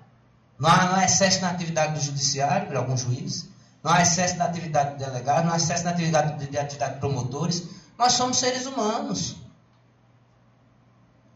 Não 0.59 0.69
há, 0.69 0.85
não 0.85 0.95
há 0.95 1.05
excesso 1.05 1.41
na 1.41 1.49
atividade 1.49 1.93
do 1.93 2.01
judiciário, 2.01 2.67
por 2.67 2.75
alguns 2.75 3.01
juízes? 3.01 3.49
Não 3.83 3.91
há 3.91 4.01
excesso 4.01 4.37
na 4.37 4.45
atividade 4.45 4.91
do 4.91 4.97
delegado? 4.97 5.45
Não 5.45 5.53
há 5.53 5.57
excesso 5.57 5.83
na 5.83 5.89
atividade 5.89 6.37
de, 6.37 6.51
de 6.51 6.57
atividade 6.57 6.95
de 6.95 6.99
promotores? 6.99 7.67
Nós 7.97 8.13
somos 8.13 8.37
seres 8.37 8.67
humanos. 8.67 9.37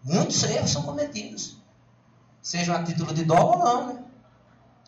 Muitos 0.04 0.44
erros 0.44 0.70
são 0.70 0.84
cometidos. 0.84 1.58
Sejam 2.42 2.76
a 2.76 2.84
título 2.84 3.12
de 3.14 3.24
dolo 3.24 3.54
ou 3.54 3.58
não, 3.58 3.94
né? 3.94 4.00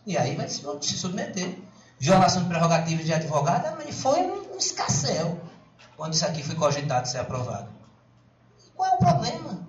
E 0.05 0.15
aí 0.15 0.35
vai 0.35 0.47
se 0.47 0.61
submeter. 0.97 1.57
Violação 1.99 2.43
de 2.43 2.49
prerrogativas 2.49 3.05
de 3.05 3.13
advogado 3.13 3.75
mas 3.77 3.99
foi 3.99 4.21
um, 4.21 4.57
escassel 4.57 5.39
quando 5.95 6.13
isso 6.13 6.25
aqui 6.25 6.43
foi 6.43 6.55
cogitado 6.55 7.07
ser 7.07 7.19
aprovado. 7.19 7.69
E 8.65 8.69
qual 8.71 8.91
é 8.91 8.95
o 8.95 8.97
problema? 8.97 9.67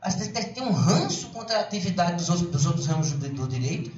Às 0.00 0.14
vezes 0.16 0.32
tem 0.32 0.62
um 0.62 0.72
ranço 0.72 1.30
contra 1.30 1.58
a 1.58 1.60
atividade 1.60 2.16
dos 2.16 2.28
outros, 2.28 2.50
dos 2.50 2.66
outros 2.66 2.86
ramos 2.86 3.12
do, 3.12 3.28
do 3.28 3.48
direito. 3.48 3.90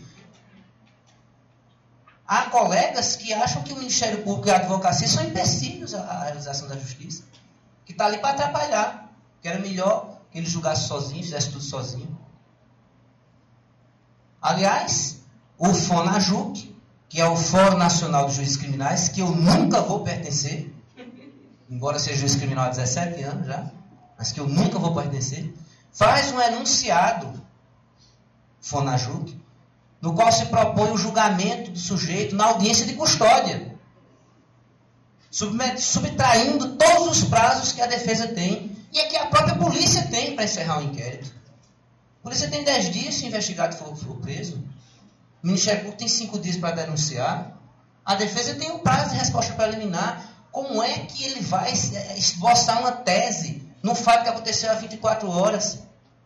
Há 2.26 2.50
colegas 2.50 3.16
que 3.16 3.32
acham 3.32 3.62
que 3.62 3.72
o 3.72 3.76
Ministério 3.76 4.22
Público 4.22 4.48
e 4.48 4.50
a 4.50 4.56
advocacia 4.56 5.08
são 5.08 5.24
empecilhos 5.24 5.94
à 5.94 6.24
realização 6.24 6.68
da 6.68 6.76
justiça. 6.76 7.24
Que 7.84 7.92
está 7.92 8.06
ali 8.06 8.18
para 8.18 8.30
atrapalhar. 8.30 9.12
Que 9.42 9.48
era 9.48 9.58
melhor 9.58 10.20
que 10.30 10.38
ele 10.38 10.46
julgasse 10.46 10.86
sozinho, 10.88 11.22
fizesse 11.22 11.50
tudo 11.50 11.62
sozinho. 11.62 12.18
Aliás, 14.40 15.23
o 15.58 15.72
FONAJUC, 15.72 16.74
que 17.08 17.20
é 17.20 17.28
o 17.28 17.36
Fórum 17.36 17.76
Nacional 17.76 18.26
dos 18.26 18.34
Juízes 18.34 18.56
Criminais, 18.56 19.08
que 19.08 19.20
eu 19.20 19.30
nunca 19.30 19.80
vou 19.80 20.00
pertencer, 20.00 20.72
embora 21.70 21.98
seja 21.98 22.18
juiz 22.18 22.34
criminal 22.34 22.66
há 22.66 22.70
17 22.70 23.22
anos 23.22 23.46
já, 23.46 23.70
mas 24.18 24.32
que 24.32 24.40
eu 24.40 24.48
nunca 24.48 24.78
vou 24.78 24.94
pertencer, 24.94 25.54
faz 25.92 26.32
um 26.32 26.40
enunciado, 26.40 27.40
FONAJUC, 28.60 29.38
no 30.00 30.14
qual 30.14 30.30
se 30.30 30.46
propõe 30.46 30.90
o 30.90 30.98
julgamento 30.98 31.70
do 31.70 31.78
sujeito 31.78 32.34
na 32.34 32.46
audiência 32.46 32.84
de 32.84 32.94
custódia, 32.94 33.74
subtraindo 35.30 36.76
todos 36.76 37.22
os 37.22 37.24
prazos 37.28 37.72
que 37.72 37.80
a 37.80 37.86
defesa 37.86 38.28
tem 38.28 38.76
e 38.92 38.98
é 38.98 39.06
que 39.06 39.16
a 39.16 39.26
própria 39.26 39.56
polícia 39.56 40.06
tem 40.06 40.34
para 40.34 40.44
encerrar 40.44 40.78
o 40.78 40.82
inquérito. 40.82 41.32
A 42.20 42.22
polícia 42.22 42.48
tem 42.48 42.62
10 42.62 42.92
dias 42.92 43.14
se 43.14 43.24
o 43.24 43.28
investigado 43.28 43.74
for, 43.76 43.96
for 43.96 44.16
preso. 44.18 44.62
O 45.44 45.46
Ministério 45.46 45.80
Público 45.80 45.98
tem 45.98 46.08
5 46.08 46.38
dias 46.38 46.56
para 46.56 46.74
denunciar. 46.74 47.52
A 48.02 48.14
defesa 48.14 48.54
tem 48.54 48.70
um 48.70 48.78
prazo 48.78 49.10
de 49.10 49.16
resposta 49.16 49.52
preliminar. 49.52 50.26
Como 50.50 50.82
é 50.82 51.00
que 51.00 51.22
ele 51.22 51.42
vai 51.42 51.70
é, 51.70 52.18
esboçar 52.18 52.80
uma 52.80 52.92
tese 52.92 53.62
no 53.82 53.94
fato 53.94 54.22
que 54.22 54.30
aconteceu 54.30 54.70
há 54.70 54.74
24 54.74 55.28
horas? 55.28 55.82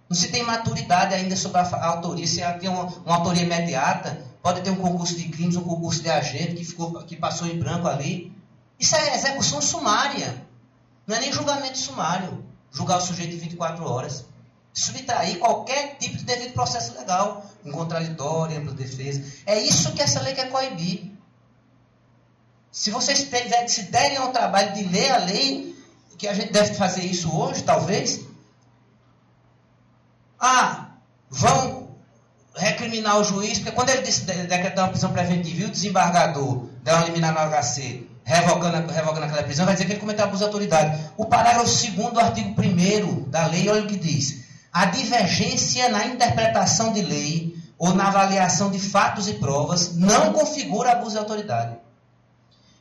Não 0.09 0.17
se 0.17 0.29
tem 0.29 0.45
maturidade 0.45 1.15
ainda 1.15 1.35
sobre 1.35 1.59
a 1.59 1.87
autoria, 1.87 2.27
se 2.29 2.41
tem 2.61 2.69
uma, 2.69 2.85
uma 2.85 3.17
autoria 3.17 3.43
imediata, 3.43 4.25
pode 4.41 4.61
ter 4.61 4.71
um 4.71 4.77
concurso 4.77 5.17
de 5.17 5.29
crimes, 5.29 5.57
um 5.57 5.65
concurso 5.65 6.01
de 6.01 6.11
agente 6.11 6.55
que, 6.55 6.65
ficou, 6.65 7.03
que 7.03 7.17
passou 7.17 7.49
em 7.49 7.59
branco 7.59 7.89
ali. 7.89 8.33
Isso 8.79 8.95
é 8.95 9.17
execução 9.17 9.61
sumária, 9.61 10.47
não 11.05 11.17
é 11.17 11.21
nem 11.21 11.33
julgamento 11.33 11.77
sumário 11.77 12.45
julgar 12.71 12.99
o 12.99 13.01
sujeito 13.01 13.35
em 13.35 13.39
24 13.39 13.85
horas. 13.85 14.27
Subtrair 14.79 15.39
qualquer 15.41 15.97
tipo 15.99 16.17
de 16.17 16.23
devido 16.23 16.53
processo 16.53 16.97
legal, 16.97 17.45
um 17.65 17.73
contraditório, 17.73 18.59
ampla 18.59 18.73
defesa. 18.73 19.25
É 19.45 19.59
isso 19.59 19.93
que 19.93 20.01
essa 20.01 20.21
lei 20.21 20.35
quer 20.35 20.51
coibir. 20.51 21.11
Se 22.71 22.93
vocês 22.93 23.25
tiverem, 23.25 23.67
se 23.67 23.83
derem 23.85 24.17
ao 24.19 24.31
trabalho 24.31 24.75
de 24.75 24.85
ler 24.85 25.11
a 25.11 25.17
lei, 25.17 25.77
que 26.17 26.29
a 26.29 26.33
gente 26.33 26.53
deve 26.53 26.75
fazer 26.75 27.03
isso 27.03 27.29
hoje, 27.37 27.65
talvez. 27.65 28.21
Ah, 30.39 30.91
vão 31.29 31.97
recriminar 32.55 33.19
o 33.19 33.25
juiz, 33.25 33.59
porque 33.59 33.73
quando 33.73 33.91
ele 33.91 34.03
decretar 34.03 34.85
uma 34.85 34.91
prisão 34.91 35.13
preventiva 35.13 35.63
e 35.63 35.65
o 35.65 35.71
desembargador 35.71 36.69
der 36.85 36.95
uma 36.95 37.05
liminar 37.05 37.33
no 37.33 37.41
HC 37.41 38.07
revogando, 38.23 38.93
revogando 38.93 39.27
aquela 39.27 39.43
prisão, 39.43 39.67
vai 39.67 39.75
dizer 39.75 39.87
que 39.87 39.93
ele 39.95 40.01
cometeu 40.01 40.25
abuso 40.25 40.39
de 40.39 40.45
autoridade. 40.45 41.11
O 41.17 41.25
parágrafo 41.25 41.65
2 41.65 42.13
do 42.13 42.21
artigo 42.21 42.55
1 42.61 43.29
da 43.29 43.47
lei, 43.47 43.69
olha 43.69 43.83
o 43.83 43.87
que 43.89 43.97
diz. 43.97 44.47
A 44.73 44.87
divergência 44.87 45.89
na 45.89 46.07
interpretação 46.07 46.93
de 46.93 47.03
lei 47.03 47.57
ou 47.79 47.95
na 47.95 48.09
avaliação 48.09 48.71
de 48.71 48.79
fatos 48.79 49.29
e 49.29 49.35
provas 49.35 49.95
não 49.95 50.33
configura 50.33 50.93
abuso 50.93 51.13
de 51.13 51.19
autoridade. 51.19 51.77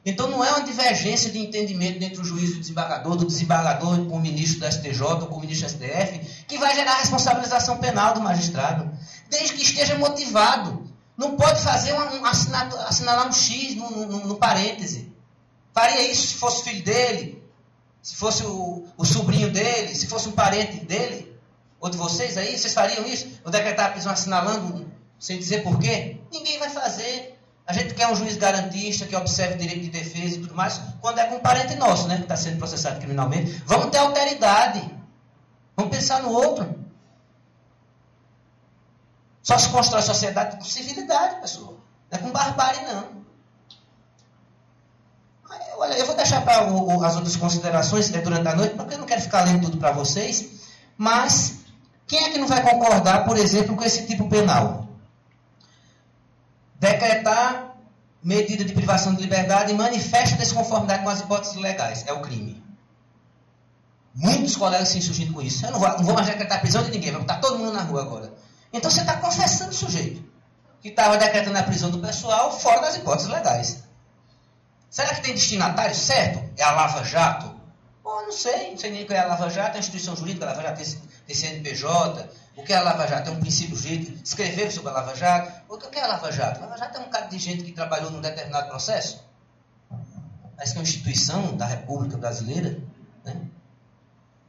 Então 0.05 0.29
não 0.29 0.41
é 0.41 0.49
uma 0.51 0.61
divergência 0.61 1.29
de 1.29 1.37
entendimento 1.37 2.01
entre 2.01 2.21
o 2.21 2.23
juiz 2.23 2.51
e 2.51 2.53
o 2.53 2.59
desembargador, 2.61 3.17
do 3.17 3.25
desembargador 3.25 4.05
com 4.05 4.15
o 4.15 4.21
ministro 4.21 4.61
do 4.61 4.71
STJ 4.71 5.01
ou 5.01 5.27
com 5.27 5.35
o 5.35 5.41
ministro 5.41 5.67
do 5.67 5.71
STF, 5.73 6.45
que 6.47 6.57
vai 6.57 6.73
gerar 6.73 6.99
responsabilização 6.99 7.77
penal 7.77 8.13
do 8.13 8.21
magistrado, 8.21 8.89
desde 9.29 9.53
que 9.53 9.63
esteja 9.63 9.97
motivado. 9.97 10.87
Não 11.17 11.35
pode 11.35 11.61
fazer 11.61 11.93
um, 11.93 12.21
um 12.21 12.25
assinalar 12.25 13.27
um 13.27 13.33
X 13.33 13.75
no, 13.75 13.89
no, 14.05 14.27
no 14.27 14.35
parêntese. 14.37 15.11
Faria 15.73 16.09
isso 16.09 16.27
se 16.27 16.33
fosse 16.35 16.63
filho 16.63 16.83
dele, 16.85 17.43
se 18.01 18.15
fosse 18.15 18.43
o, 18.43 18.85
o 18.95 19.03
sobrinho 19.05 19.51
dele, 19.51 19.93
se 19.93 20.07
fosse 20.07 20.29
um 20.29 20.31
parente 20.31 20.85
dele, 20.85 21.36
ou 21.79 21.89
de 21.89 21.97
vocês 21.97 22.37
aí, 22.37 22.57
vocês 22.57 22.73
fariam 22.73 23.05
isso? 23.05 23.39
Ou 23.45 23.51
decretar 23.51 23.87
a 23.87 23.91
prisão 23.91 24.11
assinalando 24.11 24.91
sem 25.19 25.37
dizer 25.37 25.63
porquê? 25.63 26.19
Ninguém 26.31 26.59
vai 26.59 26.69
fazer. 26.69 27.37
A 27.65 27.73
gente 27.73 27.93
quer 27.93 28.07
um 28.07 28.15
juiz 28.15 28.37
garantista 28.37 29.05
que 29.05 29.15
observe 29.15 29.55
o 29.55 29.57
direito 29.57 29.81
de 29.81 29.89
defesa 29.89 30.35
e 30.35 30.41
tudo 30.41 30.55
mais, 30.55 30.79
quando 31.01 31.19
é 31.19 31.25
com 31.27 31.35
um 31.35 31.39
parente 31.39 31.75
nosso, 31.75 32.07
né, 32.07 32.15
que 32.15 32.23
está 32.23 32.37
sendo 32.37 32.57
processado 32.57 32.99
criminalmente. 32.99 33.61
Vamos 33.65 33.91
ter 33.91 33.97
alteridade. 33.97 34.89
Vamos 35.75 35.95
pensar 35.95 36.21
no 36.23 36.31
outro. 36.31 36.75
Só 39.43 39.57
se 39.57 39.69
constrói 39.69 40.01
sociedade 40.01 40.57
com 40.57 40.63
civilidade, 40.63 41.41
pessoal. 41.41 41.77
Não 42.11 42.19
é 42.19 42.21
com 42.21 42.31
barbárie, 42.31 42.81
não. 42.85 43.17
Olha, 45.77 45.93
eu 45.93 46.05
vou 46.05 46.15
deixar 46.15 46.41
para 46.41 46.61
as 46.61 47.15
outras 47.15 47.35
considerações 47.35 48.09
né, 48.09 48.19
durante 48.21 48.47
a 48.47 48.55
noite, 48.55 48.75
porque 48.75 48.95
eu 48.95 48.97
não 48.97 49.05
quero 49.05 49.21
ficar 49.21 49.43
lendo 49.43 49.61
tudo 49.61 49.77
para 49.77 49.91
vocês. 49.91 50.57
Mas 50.97 51.56
quem 52.07 52.23
é 52.23 52.29
que 52.31 52.37
não 52.37 52.47
vai 52.47 52.63
concordar, 52.63 53.25
por 53.25 53.37
exemplo, 53.37 53.75
com 53.75 53.83
esse 53.83 54.07
tipo 54.07 54.29
penal? 54.29 54.87
Decretar 56.79 57.75
medida 58.23 58.63
de 58.63 58.73
privação 58.73 59.13
de 59.13 59.21
liberdade 59.21 59.71
e 59.71 59.75
manifesta 59.75 60.37
desconformidade 60.37 61.03
com 61.03 61.09
as 61.09 61.19
hipóteses 61.19 61.55
legais. 61.57 62.05
É 62.07 62.13
o 62.13 62.21
crime. 62.21 62.63
Muitos 64.15 64.55
colegas 64.55 64.87
se 64.87 64.97
insurgindo 64.97 65.33
com 65.33 65.41
isso. 65.41 65.65
Eu 65.65 65.71
não 65.71 65.79
vou, 65.79 65.89
não 65.89 66.03
vou 66.03 66.13
mais 66.13 66.25
decretar 66.25 66.61
prisão 66.61 66.83
de 66.83 66.91
ninguém, 66.91 67.11
vai 67.11 67.21
botar 67.21 67.39
todo 67.39 67.59
mundo 67.59 67.73
na 67.73 67.83
rua 67.83 68.01
agora. 68.01 68.33
Então 68.71 68.89
você 68.89 69.01
está 69.01 69.17
confessando 69.17 69.71
o 69.71 69.75
sujeito 69.75 70.23
que 70.81 70.89
estava 70.89 71.17
decretando 71.17 71.57
a 71.57 71.63
prisão 71.63 71.91
do 71.91 71.99
pessoal 71.99 72.51
fora 72.57 72.81
das 72.81 72.95
hipóteses 72.95 73.29
legais. 73.29 73.83
Será 74.89 75.13
que 75.13 75.21
tem 75.21 75.33
destinatário 75.33 75.95
certo? 75.95 76.49
É 76.57 76.63
a 76.63 76.71
Lava 76.71 77.03
Jato? 77.03 77.53
Pô, 78.01 78.21
não 78.21 78.31
sei, 78.31 78.71
não 78.71 78.77
sei 78.77 78.91
nem 78.91 79.03
o 79.03 79.07
que 79.07 79.13
é 79.13 79.19
a 79.19 79.25
Lava 79.25 79.49
Jato, 79.49 79.73
é 79.73 79.75
a 79.75 79.79
instituição 79.79 80.15
jurídica, 80.15 80.45
a 80.45 80.49
Lava 80.49 80.61
Jato 80.61 80.81
tem 81.27 81.35
CNPJ. 81.35 82.29
O 82.55 82.63
que 82.63 82.73
é 82.73 82.77
a 82.77 82.81
Lava 82.81 83.05
Jato? 83.05 83.29
É 83.29 83.33
um 83.33 83.39
princípio 83.39 83.75
jurídico. 83.75 84.17
Escrever 84.23 84.71
sobre 84.71 84.89
a 84.89 84.93
Lava 84.93 85.15
Jato. 85.15 85.61
O 85.69 85.77
que 85.77 85.99
é 85.99 86.03
a 86.03 86.07
Lava 86.07 86.31
Jato? 86.31 86.59
A 86.59 86.65
Lava 86.65 86.77
Jato 86.77 86.97
é 86.97 87.01
um 87.01 87.09
cara 87.09 87.27
de 87.27 87.37
gente 87.37 87.63
que 87.63 87.71
trabalhou 87.73 88.09
num 88.09 88.21
determinado 88.21 88.69
processo. 88.69 89.23
Parece 90.55 90.73
que 90.73 90.79
é 90.79 90.81
uma 90.81 90.87
instituição 90.87 91.55
da 91.55 91.67
República 91.67 92.17
Brasileira. 92.17 92.79
Né? 93.23 93.41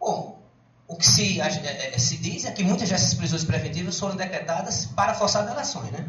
Bom, 0.00 0.40
o 0.86 0.96
que 0.96 1.06
se, 1.06 1.40
é, 1.40 1.94
é, 1.94 1.98
se 1.98 2.16
diz 2.16 2.46
é 2.46 2.52
que 2.52 2.64
muitas 2.64 2.88
dessas 2.88 3.12
prisões 3.12 3.44
preventivas 3.44 3.98
foram 3.98 4.16
decretadas 4.16 4.86
para 4.86 5.12
forçar 5.12 5.44
delações, 5.44 5.90
né? 5.90 6.08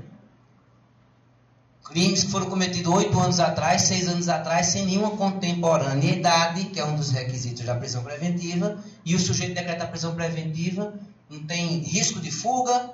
Crimes 1.90 2.24
que 2.24 2.30
foram 2.30 2.46
cometidos 2.46 2.94
oito 2.94 3.20
anos 3.20 3.40
atrás, 3.40 3.82
seis 3.82 4.08
anos 4.08 4.30
atrás, 4.30 4.68
sem 4.68 4.86
nenhuma 4.86 5.12
contemporaneidade, 5.12 6.66
que 6.66 6.80
é 6.80 6.86
um 6.86 6.96
dos 6.96 7.10
requisitos 7.10 7.66
da 7.66 7.74
prisão 7.74 8.04
preventiva, 8.04 8.78
e 9.04 9.16
o 9.16 9.20
sujeito 9.20 9.56
decreta 9.56 9.86
a 9.86 9.88
prisão 9.88 10.14
preventiva, 10.14 10.94
não 11.28 11.44
tem 11.46 11.80
risco 11.80 12.20
de 12.20 12.30
fuga, 12.30 12.92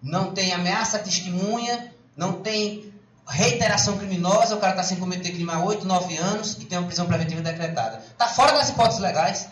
não 0.00 0.32
tem 0.32 0.52
ameaça 0.52 0.98
à 0.98 1.00
testemunha, 1.00 1.92
não 2.16 2.34
tem 2.34 2.92
reiteração 3.28 3.98
criminosa, 3.98 4.54
o 4.54 4.60
cara 4.60 4.72
está 4.72 4.84
sem 4.84 4.98
cometer 4.98 5.32
crime 5.32 5.50
há 5.50 5.58
oito, 5.64 5.84
nove 5.84 6.16
anos 6.16 6.52
e 6.60 6.64
tem 6.64 6.78
uma 6.78 6.86
prisão 6.86 7.06
preventiva 7.06 7.42
decretada. 7.42 7.98
Está 7.98 8.28
fora 8.28 8.52
das 8.52 8.70
hipóteses 8.70 9.00
legais. 9.00 9.48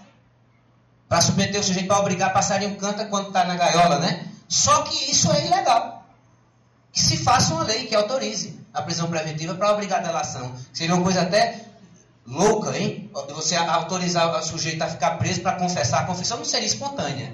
Para 1.09 1.21
submeter 1.21 1.61
o 1.61 1.65
sujeito 1.65 1.87
para 1.87 1.99
obrigar 1.99 2.31
a 2.31 2.33
passar 2.33 2.63
em 2.63 2.67
um 2.67 2.75
canto 2.77 3.05
quando 3.07 3.29
está 3.29 3.45
na 3.45 3.55
gaiola, 3.55 3.99
né? 4.01 4.27
Só 4.49 4.83
que 4.83 5.11
isso 5.11 5.31
é 5.31 5.47
ilegal. 5.47 6.05
Que 6.93 7.01
se 7.01 7.19
faça 7.19 7.55
uma 7.55 7.65
lei 7.65 7.87
que 7.87 7.95
autorize 7.95 8.59
a 8.77 8.83
prisão 8.83 9.09
preventiva 9.09 9.55
para 9.55 9.73
obrigar 9.73 10.01
a 10.01 10.03
delação. 10.03 10.55
Seria 10.71 10.95
uma 10.95 11.03
coisa 11.03 11.23
até 11.23 11.65
louca, 12.27 12.77
hein? 12.77 13.11
Você 13.35 13.57
autorizar 13.57 14.39
o 14.39 14.43
sujeito 14.43 14.83
a 14.83 14.89
ficar 14.89 15.13
preso 15.13 15.41
para 15.41 15.57
confessar. 15.57 16.03
A 16.03 16.07
confissão 16.07 16.37
não 16.37 16.45
seria 16.45 16.67
espontânea, 16.67 17.33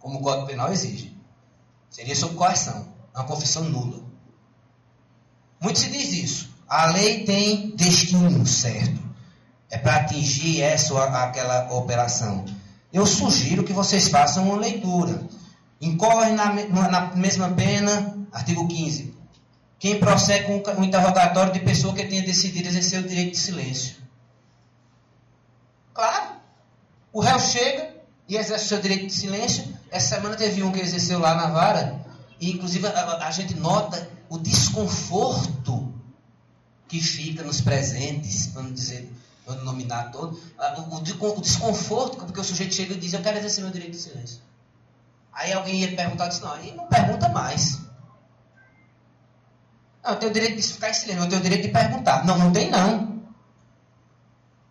como 0.00 0.18
o 0.18 0.22
Código 0.22 0.46
Penal 0.46 0.72
exige. 0.72 1.14
Seria 1.90 2.16
sob 2.16 2.34
coerção. 2.34 2.88
Uma 3.14 3.24
confissão 3.24 3.64
nula. 3.64 4.02
Muito 5.60 5.78
se 5.78 5.90
diz 5.90 6.12
isso. 6.14 6.50
A 6.66 6.86
lei 6.86 7.24
tem 7.24 7.76
destino 7.76 8.46
certo. 8.46 9.02
É 9.68 9.76
para 9.76 9.96
atingir 9.96 10.62
essa 10.62 10.94
ou 10.94 11.00
aquela 11.00 11.70
operação. 11.74 12.46
eu 12.90 13.04
sugiro 13.04 13.64
que 13.64 13.72
vocês 13.74 14.08
façam 14.08 14.44
uma 14.44 14.56
leitura. 14.56 15.22
Incorre 15.78 16.30
na, 16.30 16.54
na 16.90 17.14
mesma 17.16 17.50
pena, 17.50 18.16
artigo 18.32 18.66
15. 18.66 19.11
Quem 19.82 19.98
prossegue 19.98 20.62
com 20.62 20.80
um 20.80 20.84
interrogatório 20.84 21.52
de 21.52 21.58
pessoa 21.58 21.92
que 21.92 22.06
tenha 22.06 22.22
decidido 22.22 22.68
exercer 22.68 23.00
o 23.00 23.08
direito 23.08 23.32
de 23.32 23.38
silêncio. 23.38 23.96
Claro. 25.92 26.36
O 27.12 27.18
réu 27.20 27.40
chega 27.40 27.92
e 28.28 28.36
exerce 28.36 28.66
o 28.66 28.68
seu 28.68 28.80
direito 28.80 29.08
de 29.08 29.12
silêncio. 29.12 29.76
Essa 29.90 30.14
semana 30.14 30.36
teve 30.36 30.62
um 30.62 30.70
que 30.70 30.78
exerceu 30.78 31.18
lá 31.18 31.34
na 31.34 31.48
vara. 31.48 32.00
E, 32.38 32.52
inclusive, 32.52 32.86
a, 32.86 33.26
a 33.26 33.30
gente 33.32 33.56
nota 33.56 34.08
o 34.28 34.38
desconforto 34.38 35.92
que 36.86 37.00
fica 37.00 37.42
nos 37.42 37.60
presentes, 37.60 38.52
vamos 38.54 38.74
dizer, 38.74 39.12
vamos 39.44 39.64
nominar 39.64 40.12
todo, 40.12 40.40
o, 40.78 40.94
o, 40.94 41.38
o, 41.38 41.40
desconforto, 41.40 42.18
porque 42.18 42.38
o 42.38 42.44
sujeito 42.44 42.72
chega 42.72 42.94
e 42.94 42.98
diz, 42.98 43.14
eu 43.14 43.20
quero 43.20 43.36
exercer 43.38 43.64
meu 43.64 43.72
direito 43.72 43.94
de 43.94 43.98
silêncio. 43.98 44.38
Aí 45.32 45.52
alguém 45.52 45.80
ia 45.80 45.96
perguntar, 45.96 46.28
disse, 46.28 46.40
não, 46.40 46.52
aí 46.52 46.72
não 46.72 46.86
pergunta 46.86 47.28
mais. 47.30 47.81
Eu 50.04 50.16
tenho 50.16 50.30
o 50.30 50.34
direito 50.34 50.56
de 50.56 50.62
ficar 50.62 50.90
em 50.90 50.94
silêncio, 50.94 51.24
eu 51.24 51.28
tenho 51.28 51.40
o 51.40 51.44
direito 51.44 51.62
de 51.62 51.68
perguntar. 51.68 52.24
Não, 52.24 52.36
não 52.36 52.52
tem 52.52 52.70
não. 52.70 53.22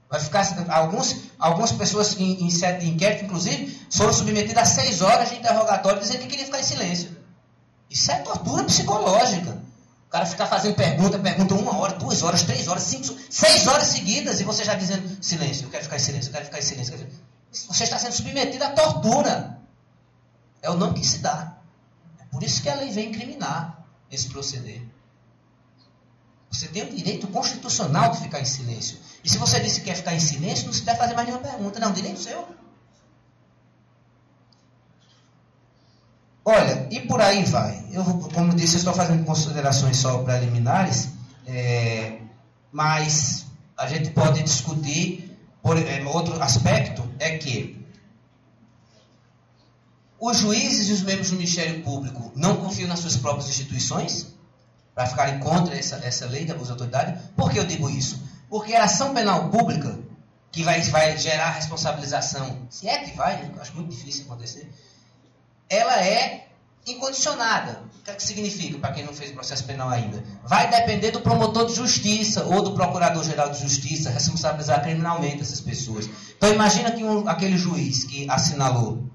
Vai 0.09 0.19
ficar, 0.19 0.45
alguns, 0.69 1.15
algumas 1.39 1.71
pessoas 1.71 2.19
em, 2.19 2.43
em 2.43 2.49
sete 2.49 2.81
de 2.81 2.91
inquérito, 2.91 3.23
inclusive, 3.23 3.87
foram 3.89 4.11
submetidas 4.11 4.63
a 4.63 4.65
seis 4.65 5.01
horas 5.01 5.29
de 5.29 5.37
interrogatório 5.37 6.01
dizendo 6.01 6.19
que 6.19 6.27
queria 6.27 6.45
ficar 6.45 6.59
em 6.59 6.63
silêncio. 6.63 7.15
Isso 7.89 8.11
é 8.11 8.15
tortura 8.15 8.65
psicológica. 8.65 9.61
O 10.07 10.11
cara 10.11 10.25
ficar 10.25 10.47
fazendo 10.47 10.75
pergunta, 10.75 11.17
pergunta 11.17 11.53
uma 11.53 11.77
hora, 11.77 11.93
duas 11.93 12.21
horas, 12.23 12.43
três 12.43 12.67
horas, 12.67 12.83
cinco, 12.83 13.17
seis 13.29 13.65
horas 13.67 13.87
seguidas, 13.87 14.41
e 14.41 14.43
você 14.43 14.65
já 14.65 14.73
dizendo 14.73 15.23
silêncio, 15.23 15.65
eu 15.65 15.69
quero 15.69 15.83
ficar 15.83 15.95
em 15.95 15.99
silêncio, 15.99 16.27
eu 16.27 16.33
quero 16.33 16.45
ficar 16.45 16.59
em 16.59 16.61
silêncio. 16.61 17.07
Você 17.49 17.85
está 17.85 17.97
sendo 17.97 18.11
submetido 18.11 18.65
à 18.65 18.71
tortura. 18.71 19.59
É 20.61 20.69
o 20.69 20.75
nome 20.75 20.99
que 20.99 21.07
se 21.07 21.19
dá. 21.19 21.55
É 22.19 22.25
por 22.25 22.43
isso 22.43 22.61
que 22.61 22.69
a 22.69 22.75
lei 22.75 22.91
vem 22.91 23.09
incriminar 23.09 23.85
esse 24.11 24.27
proceder. 24.27 24.81
Você 26.51 26.67
tem 26.67 26.83
o 26.83 26.93
direito 26.93 27.27
constitucional 27.27 28.11
de 28.11 28.19
ficar 28.19 28.41
em 28.41 28.45
silêncio. 28.45 28.97
E 29.23 29.29
se 29.29 29.37
você 29.37 29.59
disse 29.61 29.79
que 29.79 29.85
quer 29.85 29.95
ficar 29.95 30.13
em 30.13 30.19
silêncio, 30.19 30.65
não 30.65 30.73
se 30.73 30.83
deve 30.83 30.97
fazer 30.97 31.15
mais 31.15 31.27
nenhuma 31.27 31.47
pergunta. 31.47 31.79
Não, 31.79 31.93
direito 31.93 32.19
seu. 32.19 32.45
Olha, 36.43 36.87
e 36.91 36.99
por 37.01 37.21
aí 37.21 37.45
vai. 37.45 37.85
Eu, 37.91 38.03
como 38.03 38.53
disse, 38.53 38.75
estou 38.75 38.93
fazendo 38.93 39.23
considerações 39.23 39.97
só 39.97 40.17
preliminares, 40.23 41.09
é, 41.45 42.19
mas 42.71 43.45
a 43.77 43.87
gente 43.87 44.09
pode 44.09 44.43
discutir. 44.43 45.29
Por, 45.61 45.77
é, 45.77 46.03
outro 46.05 46.41
aspecto 46.41 47.07
é 47.19 47.37
que 47.37 47.85
os 50.19 50.37
juízes 50.37 50.89
e 50.89 50.91
os 50.91 51.03
membros 51.03 51.29
do 51.29 51.35
Ministério 51.37 51.83
Público 51.83 52.31
não 52.35 52.57
confiam 52.57 52.89
nas 52.89 52.99
suas 52.99 53.15
próprias 53.15 53.47
instituições 53.47 54.30
para 54.93 55.07
ficarem 55.07 55.39
contra 55.39 55.75
essa, 55.75 55.95
essa 56.03 56.25
lei 56.25 56.45
de 56.45 56.51
abuso 56.51 56.67
de 56.67 56.71
autoridade. 56.71 57.19
Por 57.35 57.51
que 57.51 57.59
eu 57.59 57.65
digo 57.65 57.89
isso? 57.89 58.21
Porque 58.49 58.75
a 58.75 58.83
ação 58.83 59.13
penal 59.13 59.49
pública, 59.49 59.97
que 60.51 60.63
vai, 60.63 60.81
vai 60.81 61.17
gerar 61.17 61.51
responsabilização, 61.51 62.67
se 62.69 62.87
é 62.87 62.97
que 62.99 63.15
vai, 63.15 63.41
né? 63.41 63.51
acho 63.59 63.73
muito 63.73 63.89
difícil 63.89 64.25
acontecer, 64.25 64.69
ela 65.69 66.03
é 66.05 66.47
incondicionada. 66.85 67.83
O 67.99 68.03
que, 68.03 68.11
é 68.11 68.15
que 68.15 68.23
significa, 68.23 68.79
para 68.79 68.91
quem 68.93 69.05
não 69.05 69.13
fez 69.13 69.31
processo 69.31 69.63
penal 69.63 69.87
ainda? 69.87 70.23
Vai 70.43 70.69
depender 70.69 71.11
do 71.11 71.21
promotor 71.21 71.67
de 71.67 71.75
justiça 71.75 72.43
ou 72.45 72.63
do 72.63 72.73
procurador-geral 72.73 73.51
de 73.51 73.59
justiça 73.59 74.09
responsabilizar 74.09 74.81
criminalmente 74.81 75.41
essas 75.41 75.61
pessoas. 75.61 76.09
Então 76.35 76.51
imagina 76.51 76.91
que 76.91 77.03
um, 77.03 77.29
aquele 77.29 77.57
juiz 77.57 78.03
que 78.03 78.29
assinalou 78.29 79.10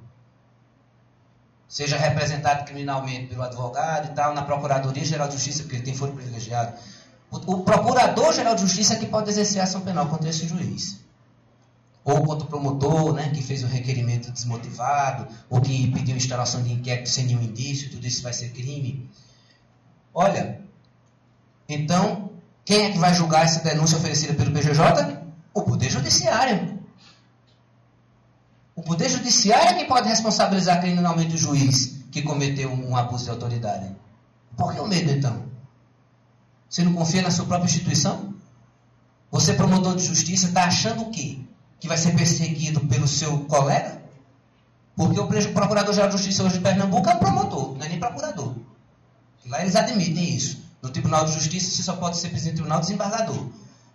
seja 1.69 1.97
representado 1.97 2.65
criminalmente 2.65 3.27
pelo 3.27 3.43
advogado 3.43 4.13
e 4.13 4.15
tal, 4.15 4.35
na 4.35 4.43
Procuradoria-Geral 4.43 5.29
de 5.29 5.35
Justiça, 5.35 5.63
porque 5.63 5.77
ele 5.77 5.85
tem 5.85 5.95
foro 5.95 6.13
privilegiado. 6.13 6.75
O, 7.31 7.37
o 7.37 7.65
Procurador-Geral 7.65 8.55
de 8.55 8.63
Justiça 8.63 8.95
é 8.95 8.97
que 8.97 9.07
pode 9.07 9.31
exercer 9.31 9.61
ação 9.61 9.81
penal 9.81 10.07
contra 10.07 10.31
esse 10.31 10.47
juiz. 10.47 11.01
Ou 12.05 12.23
contra 12.25 12.47
o 12.47 12.49
promotor, 12.49 13.15
né, 13.15 13.31
que 13.31 13.43
fez 13.43 13.65
o 13.65 13.67
requerimento 13.67 14.31
desmotivado, 14.31 15.27
ou 15.51 15.61
que 15.61 15.91
pediu 15.91 16.17
instalação 16.17 16.63
de 16.63 16.73
inquérito 16.73 17.09
sem 17.09 17.27
nenhum 17.27 17.43
indício, 17.43 17.91
tudo 17.91 18.07
isso 18.07 18.23
vai 18.23 18.33
ser 18.33 18.51
crime. 18.51 19.11
Olha, 20.15 20.61
então, 21.69 22.31
quem 22.65 22.85
é 22.85 22.93
que 22.93 22.99
vai 22.99 23.13
julgar 23.13 23.45
essa 23.45 23.61
denúncia 23.61 23.99
oferecida 23.99 24.35
pelo 24.35 24.53
PGJ? 24.53 25.19
O 25.53 25.63
Poder 25.63 25.91
Judiciário. 25.91 26.76
Poder 28.87 29.09
Judiciário 29.09 29.70
é 29.70 29.75
quem 29.75 29.88
pode 29.88 30.09
responsabilizar 30.09 30.81
criminalmente 30.81 31.35
o 31.35 31.38
juiz 31.38 32.05
que 32.12 32.22
cometeu 32.22 32.70
um 32.70 32.96
abuso 32.96 33.25
de 33.25 33.31
autoridade. 33.31 33.90
Por 34.57 34.72
que 34.72 34.81
o 34.81 34.87
medo, 34.87 35.11
então? 35.11 35.42
Você 36.70 36.85
não 36.85 36.92
confia 36.94 37.20
na 37.20 37.33
sua 37.33 37.46
própria 37.46 37.66
instituição? 37.66 38.33
Você, 39.33 39.55
promotor 39.55 39.96
de 39.96 40.07
justiça, 40.07 40.46
está 40.46 40.66
achando 40.66 41.03
o 41.03 41.11
quê? 41.11 41.40
Que 41.81 41.88
vai 41.88 41.99
ser 41.99 42.14
perseguido 42.14 42.79
pelo 42.87 43.09
seu 43.09 43.40
colega? 43.40 44.01
Porque 44.94 45.18
o 45.18 45.27
Procurador-Geral 45.53 46.09
de 46.09 46.16
Justiça 46.16 46.44
hoje 46.44 46.55
de 46.55 46.61
Pernambuco 46.61 47.11
é 47.11 47.14
um 47.14 47.18
promotor, 47.18 47.77
não 47.77 47.85
é 47.85 47.88
nem 47.88 47.99
procurador. 47.99 48.55
Lá 49.46 49.62
eles 49.62 49.75
admitem 49.75 50.31
isso. 50.31 50.62
No 50.81 50.90
Tribunal 50.90 51.25
de 51.25 51.33
Justiça 51.33 51.72
você 51.72 51.83
só 51.83 51.96
pode 51.96 52.18
ser 52.18 52.29
presidente 52.29 52.55
do 52.55 52.59
Tribunal 52.59 52.81
Desembargador. 52.81 53.49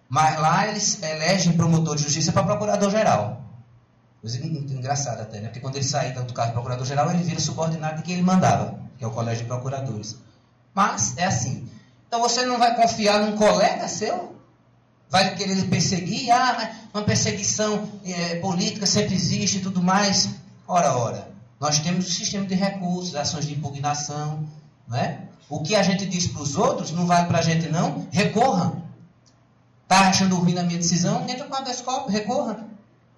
Mas 0.10 0.38
lá 0.38 0.68
eles 0.68 1.02
elegem 1.02 1.54
promotor 1.54 1.96
de 1.96 2.04
justiça 2.04 2.34
para 2.34 2.44
procurador-geral. 2.44 3.41
Coisa 4.22 4.38
engraçada 4.38 5.24
até, 5.24 5.40
né? 5.40 5.48
Porque 5.48 5.60
quando 5.60 5.78
ele 5.78 5.84
sair 5.84 6.14
do 6.14 6.32
cargo 6.32 6.50
de 6.50 6.54
procurador-geral, 6.54 7.10
ele 7.10 7.24
vira 7.24 7.40
subordinado 7.40 7.98
de 7.98 8.04
quem 8.04 8.14
ele 8.14 8.24
mandava, 8.24 8.80
que 8.98 9.04
é 9.04 9.08
o 9.08 9.12
colégio 9.12 9.44
de 9.44 9.48
procuradores. 9.48 10.16
Mas 10.76 11.18
é 11.18 11.26
assim. 11.26 11.68
Então 12.08 12.22
você 12.22 12.46
não 12.46 12.60
vai 12.60 12.76
confiar 12.76 13.20
num 13.20 13.36
colega 13.36 13.88
seu? 13.88 14.36
Vai 15.10 15.36
querer 15.36 15.64
perseguir? 15.66 16.30
Ah, 16.32 16.72
uma 16.94 17.04
perseguição 17.04 17.90
é, 18.06 18.36
política 18.36 18.86
sempre 18.86 19.16
existe 19.16 19.58
e 19.58 19.62
tudo 19.62 19.82
mais. 19.82 20.30
Ora, 20.68 20.96
ora. 20.96 21.28
Nós 21.60 21.80
temos 21.80 22.08
o 22.08 22.12
sistema 22.12 22.46
de 22.46 22.54
recursos, 22.54 23.16
ações 23.16 23.46
de 23.46 23.54
impugnação. 23.54 24.48
Não 24.88 24.98
é? 24.98 25.20
O 25.50 25.62
que 25.62 25.76
a 25.76 25.82
gente 25.82 26.06
diz 26.06 26.28
para 26.28 26.42
os 26.42 26.56
outros 26.56 26.92
não 26.92 27.08
vale 27.08 27.28
para 27.28 27.40
a 27.40 27.42
gente, 27.42 27.68
não. 27.70 28.08
Recorra. 28.12 28.82
Está 29.84 30.08
achando 30.08 30.38
ruim 30.38 30.54
na 30.54 30.64
minha 30.64 30.78
decisão? 30.78 31.28
Entra 31.28 31.46
com 31.46 31.56
a 31.56 31.62
descopa, 31.62 32.10
recorra. 32.10 32.71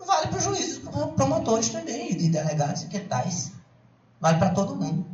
Vale 0.06 0.28
para 0.28 0.38
os 0.38 0.44
juízes, 0.44 0.80
promotores 1.16 1.70
também, 1.70 2.12
e 2.12 2.16
de 2.16 2.30
delegados 2.30 2.84
e 2.84 3.00
tais. 3.00 3.52
Vale 4.20 4.38
para 4.38 4.50
todo 4.50 4.76
mundo. 4.76 5.06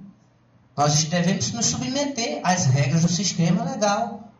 Nós 0.75 1.03
devemos 1.05 1.51
nos 1.51 1.65
submeter 1.65 2.39
às 2.43 2.65
regras 2.65 3.01
do 3.01 3.09
sistema 3.09 3.63
legal. 3.63 4.31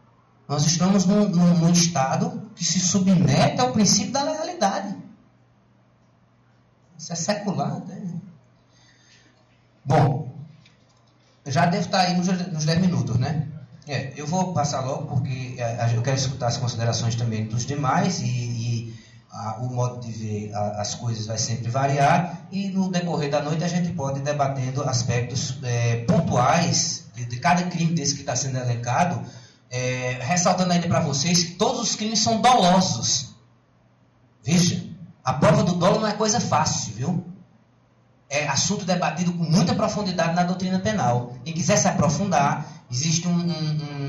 Nós 0.48 0.66
estamos 0.66 1.06
num, 1.06 1.28
num, 1.28 1.58
num 1.58 1.72
Estado 1.72 2.50
que 2.56 2.64
se 2.64 2.80
submete 2.80 3.60
ao 3.60 3.72
princípio 3.72 4.12
da 4.12 4.24
legalidade. 4.24 4.96
Isso 6.98 7.14
é 7.14 7.16
secular. 7.16 7.80
Né? 7.86 8.20
Bom, 9.84 10.34
já 11.46 11.66
deve 11.66 11.86
estar 11.86 12.02
aí 12.02 12.18
nos, 12.18 12.28
nos 12.28 12.66
10 12.66 12.80
minutos, 12.80 13.18
né? 13.18 13.48
É, 13.88 14.14
eu 14.16 14.28
vou 14.28 14.54
passar 14.54 14.82
logo 14.82 15.08
porque 15.08 15.56
é, 15.58 15.96
eu 15.96 16.02
quero 16.02 16.16
escutar 16.16 16.48
as 16.48 16.58
considerações 16.58 17.16
também 17.16 17.46
dos 17.46 17.66
demais 17.66 18.22
e, 18.22 18.26
o 19.60 19.68
modo 19.68 20.00
de 20.00 20.12
ver 20.12 20.54
a, 20.54 20.82
as 20.82 20.96
coisas 20.96 21.28
vai 21.28 21.38
sempre 21.38 21.70
variar 21.70 22.48
e 22.52 22.70
no 22.70 22.89
decorrer 22.89 23.30
da 23.30 23.42
noite 23.42 23.63
a 23.63 23.68
gente 23.68 23.92
pode 23.94 24.20
ir 24.20 24.24
debatendo 24.24 24.84
aspectos 24.84 25.58
é, 25.63 25.98
pontuais 26.06 27.06
de, 27.13 27.26
de, 27.26 27.38
cada 27.38 27.63
crime 27.63 27.94
desse 27.94 28.15
que 28.15 28.22
está 28.22 28.36
sendo 28.36 28.58
elencado, 28.58 29.22
é, 29.70 30.18
ressaltando 30.22 30.74
ainda 30.74 30.88
para 30.88 31.00
vocês 31.00 31.44
que 31.44 31.52
todos 31.52 31.82
os 31.82 31.96
crimes 31.96 32.20
são 32.20 32.42
dolosos. 32.42 33.36
Veja, 34.44 34.84
a 35.24 35.34
prova 35.34 35.63
do 35.63 35.76
dolo 35.76 36.00
não 36.00 36.08
é 36.08 36.13
coisa 36.13 36.39
fácil, 36.39 36.94
viu? 36.96 37.26
É 38.30 38.48
assunto 38.48 38.86
debatido 38.86 39.34
com 39.34 39.44
muita 39.44 39.76
profundidade 39.76 40.36
na 40.36 40.44
doutrina 40.44 40.80
penal. 40.80 41.34
Quem 41.44 41.54
quiser 41.54 41.78
se 41.78 41.88
aprofundar, 41.88 42.65
existe 42.92 43.28
um, 43.28 43.32
um, 43.32 44.09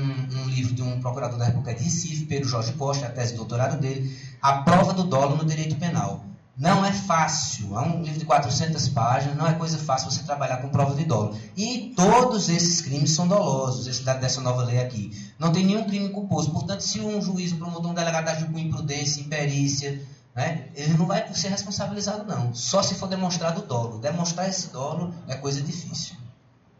livro 0.51 0.73
de 0.73 0.81
um 0.81 0.99
procurador 0.99 1.37
da 1.37 1.45
República 1.45 1.73
de 1.73 1.83
Recife, 1.83 2.25
Pedro 2.25 2.47
Jorge 2.47 2.73
Costa, 2.73 3.07
a 3.07 3.09
tese 3.09 3.31
de 3.31 3.37
doutorado 3.37 3.79
dele, 3.79 4.15
a 4.41 4.61
prova 4.61 4.93
do 4.93 5.03
dolo 5.03 5.35
no 5.37 5.45
direito 5.45 5.75
penal. 5.75 6.25
Não 6.57 6.85
é 6.85 6.91
fácil, 6.91 7.77
é 7.77 7.81
um 7.81 8.03
livro 8.03 8.19
de 8.19 8.25
400 8.25 8.89
páginas, 8.89 9.37
não 9.37 9.47
é 9.47 9.53
coisa 9.53 9.79
fácil 9.79 10.11
você 10.11 10.21
trabalhar 10.23 10.57
com 10.57 10.69
prova 10.69 10.93
de 10.93 11.05
dolo. 11.05 11.35
E 11.55 11.93
todos 11.95 12.49
esses 12.49 12.81
crimes 12.81 13.11
são 13.11 13.27
dolosos, 13.27 13.87
esse 13.87 14.03
dessa 14.03 14.41
nova 14.41 14.63
lei 14.63 14.79
aqui. 14.79 15.11
Não 15.39 15.51
tem 15.51 15.65
nenhum 15.65 15.85
crime 15.85 16.09
culposo. 16.09 16.51
Portanto, 16.51 16.81
se 16.81 16.99
um 16.99 17.21
juiz, 17.21 17.51
um 17.53 17.57
promotor, 17.57 17.91
um 17.91 17.93
delegado 17.95 18.27
agiu 18.27 18.47
com 18.47 18.59
imprudência, 18.59 19.21
imperícia, 19.21 20.05
né, 20.35 20.69
ele 20.75 20.93
não 20.93 21.07
vai 21.07 21.33
ser 21.33 21.47
responsabilizado, 21.47 22.25
não. 22.25 22.53
Só 22.53 22.83
se 22.83 22.95
for 22.95 23.07
demonstrado 23.07 23.61
o 23.61 23.65
dolo. 23.65 23.97
Demonstrar 23.99 24.47
esse 24.47 24.67
dolo 24.71 25.13
é 25.27 25.35
coisa 25.35 25.61
difícil. 25.61 26.15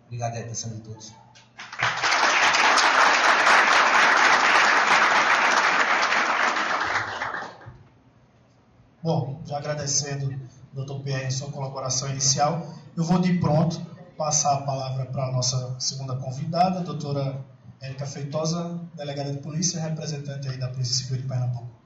Obrigado 0.06 0.36
a 0.36 0.40
atenção 0.42 0.70
de 0.72 0.82
todos. 0.82 1.14
Bom, 9.04 9.42
já 9.46 9.58
agradecendo 9.58 10.30
Dr. 10.74 11.02
Pierre 11.04 11.32
sua 11.32 11.50
colaboração 11.50 12.08
inicial. 12.10 12.68
Eu 12.96 13.04
vou 13.04 13.20
de 13.20 13.34
pronto 13.40 13.82
passar 14.16 14.54
a 14.54 14.62
palavra 14.62 15.06
para 15.08 15.26
a 15.26 15.32
nossa 15.32 15.76
segunda 15.80 16.16
convidada, 16.16 16.80
a 16.80 16.84
doutora 16.84 17.44
Érica 17.82 18.06
Feitosa, 18.06 18.80
delegada 18.96 19.32
de 19.32 19.40
polícia, 19.40 19.82
representante 19.82 20.48
aí 20.48 20.58
da 20.58 20.68
Polícia 20.68 20.94
Civil 20.94 21.18
de 21.18 21.28
Pernambuco. 21.28 21.81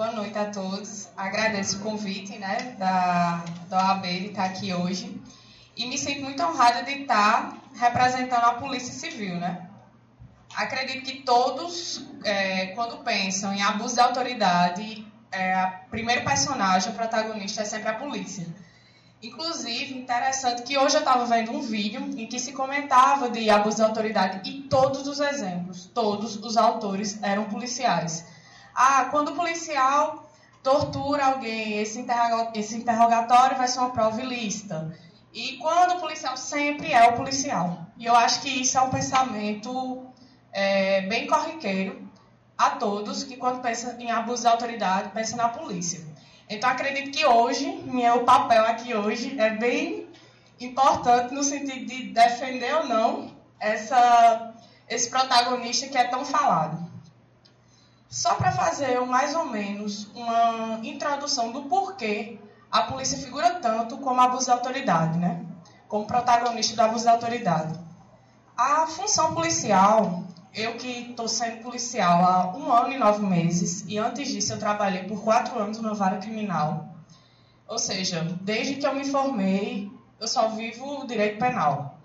Boa 0.00 0.12
noite 0.12 0.38
a 0.38 0.46
todos. 0.46 1.08
Agradeço 1.14 1.76
o 1.76 1.80
convite 1.80 2.38
né, 2.38 2.74
da, 2.78 3.44
da 3.68 3.76
OAB 3.76 4.04
de 4.04 4.26
estar 4.28 4.44
aqui 4.46 4.72
hoje. 4.72 5.20
E 5.76 5.84
me 5.84 5.98
sinto 5.98 6.22
muito 6.22 6.42
honrada 6.42 6.82
de 6.84 7.02
estar 7.02 7.54
representando 7.74 8.44
a 8.44 8.54
Polícia 8.54 8.94
Civil. 8.94 9.34
Né? 9.34 9.68
Acredito 10.56 11.04
que 11.04 11.18
todos, 11.18 12.02
é, 12.24 12.68
quando 12.68 13.04
pensam 13.04 13.52
em 13.52 13.60
abuso 13.60 13.96
de 13.96 14.00
autoridade, 14.00 15.06
é, 15.30 15.66
o 15.86 15.90
primeiro 15.90 16.24
personagem, 16.24 16.92
o 16.92 16.94
protagonista, 16.94 17.60
é 17.60 17.66
sempre 17.66 17.90
a 17.90 17.94
polícia. 17.96 18.46
Inclusive, 19.22 19.98
interessante 19.98 20.62
que 20.62 20.78
hoje 20.78 20.96
eu 20.96 21.00
estava 21.00 21.26
vendo 21.26 21.52
um 21.52 21.60
vídeo 21.60 22.00
em 22.16 22.26
que 22.26 22.38
se 22.38 22.54
comentava 22.54 23.28
de 23.28 23.50
abuso 23.50 23.76
de 23.76 23.82
autoridade 23.82 24.48
e 24.48 24.62
todos 24.62 25.06
os 25.06 25.20
exemplos, 25.20 25.90
todos 25.92 26.36
os 26.36 26.56
autores 26.56 27.22
eram 27.22 27.44
policiais. 27.44 28.39
Ah, 28.74 29.06
quando 29.10 29.28
o 29.30 29.36
policial 29.36 30.30
tortura 30.62 31.26
alguém, 31.26 31.78
esse, 31.78 31.98
interrogatório 31.98 33.56
vai 33.56 33.68
ser 33.68 33.78
uma 33.80 33.90
prova 33.90 34.20
ilícita. 34.20 34.96
E 35.32 35.56
quando 35.58 35.96
o 35.96 36.00
policial 36.00 36.36
sempre 36.36 36.92
é 36.92 37.08
o 37.08 37.14
policial. 37.14 37.86
E 37.96 38.04
eu 38.04 38.14
acho 38.14 38.42
que 38.42 38.48
isso 38.48 38.76
é 38.76 38.80
um 38.80 38.90
pensamento 38.90 40.06
é, 40.52 41.02
bem 41.02 41.26
corriqueiro 41.26 42.08
a 42.58 42.70
todos 42.70 43.24
que 43.24 43.36
quando 43.36 43.62
pensa 43.62 43.96
em 43.98 44.10
abuso 44.10 44.42
de 44.42 44.48
autoridade, 44.48 45.10
pensa 45.10 45.36
na 45.36 45.48
polícia. 45.48 46.04
Então 46.48 46.68
acredito 46.68 47.16
que 47.16 47.24
hoje, 47.24 47.80
meu 47.86 48.24
papel 48.24 48.64
aqui 48.66 48.92
hoje 48.92 49.38
é 49.38 49.50
bem 49.50 50.08
importante 50.58 51.32
no 51.32 51.42
sentido 51.42 51.86
de 51.86 52.12
defender 52.12 52.74
ou 52.74 52.86
não 52.86 53.30
essa, 53.58 54.52
esse 54.88 55.08
protagonista 55.08 55.86
que 55.88 55.96
é 55.96 56.04
tão 56.04 56.24
falado. 56.24 56.89
Só 58.10 58.34
para 58.34 58.50
fazer 58.50 59.00
mais 59.06 59.36
ou 59.36 59.44
menos 59.44 60.10
uma 60.16 60.80
introdução 60.82 61.52
do 61.52 61.62
porquê 61.62 62.40
a 62.68 62.82
polícia 62.82 63.16
figura 63.16 63.60
tanto 63.60 63.98
como 63.98 64.20
abuso 64.20 64.46
de 64.46 64.50
autoridade, 64.50 65.16
né? 65.16 65.46
Como 65.86 66.06
protagonista 66.06 66.74
do 66.74 66.82
abuso 66.82 67.04
de 67.04 67.08
autoridade. 67.08 67.78
A 68.56 68.84
função 68.88 69.32
policial, 69.32 70.24
eu 70.52 70.76
que 70.76 71.10
estou 71.10 71.28
sendo 71.28 71.62
policial 71.62 72.24
há 72.24 72.56
um 72.56 72.72
ano 72.72 72.92
e 72.92 72.98
nove 72.98 73.24
meses, 73.24 73.84
e 73.86 73.96
antes 73.96 74.26
disso 74.26 74.54
eu 74.54 74.58
trabalhei 74.58 75.04
por 75.04 75.22
quatro 75.22 75.56
anos 75.56 75.78
numa 75.78 75.94
vara 75.94 76.18
criminal. 76.18 76.88
Ou 77.68 77.78
seja, 77.78 78.24
desde 78.40 78.74
que 78.74 78.86
eu 78.88 78.92
me 78.92 79.04
formei, 79.04 79.88
eu 80.18 80.26
só 80.26 80.48
vivo 80.48 81.02
o 81.02 81.06
direito 81.06 81.38
penal. 81.38 81.96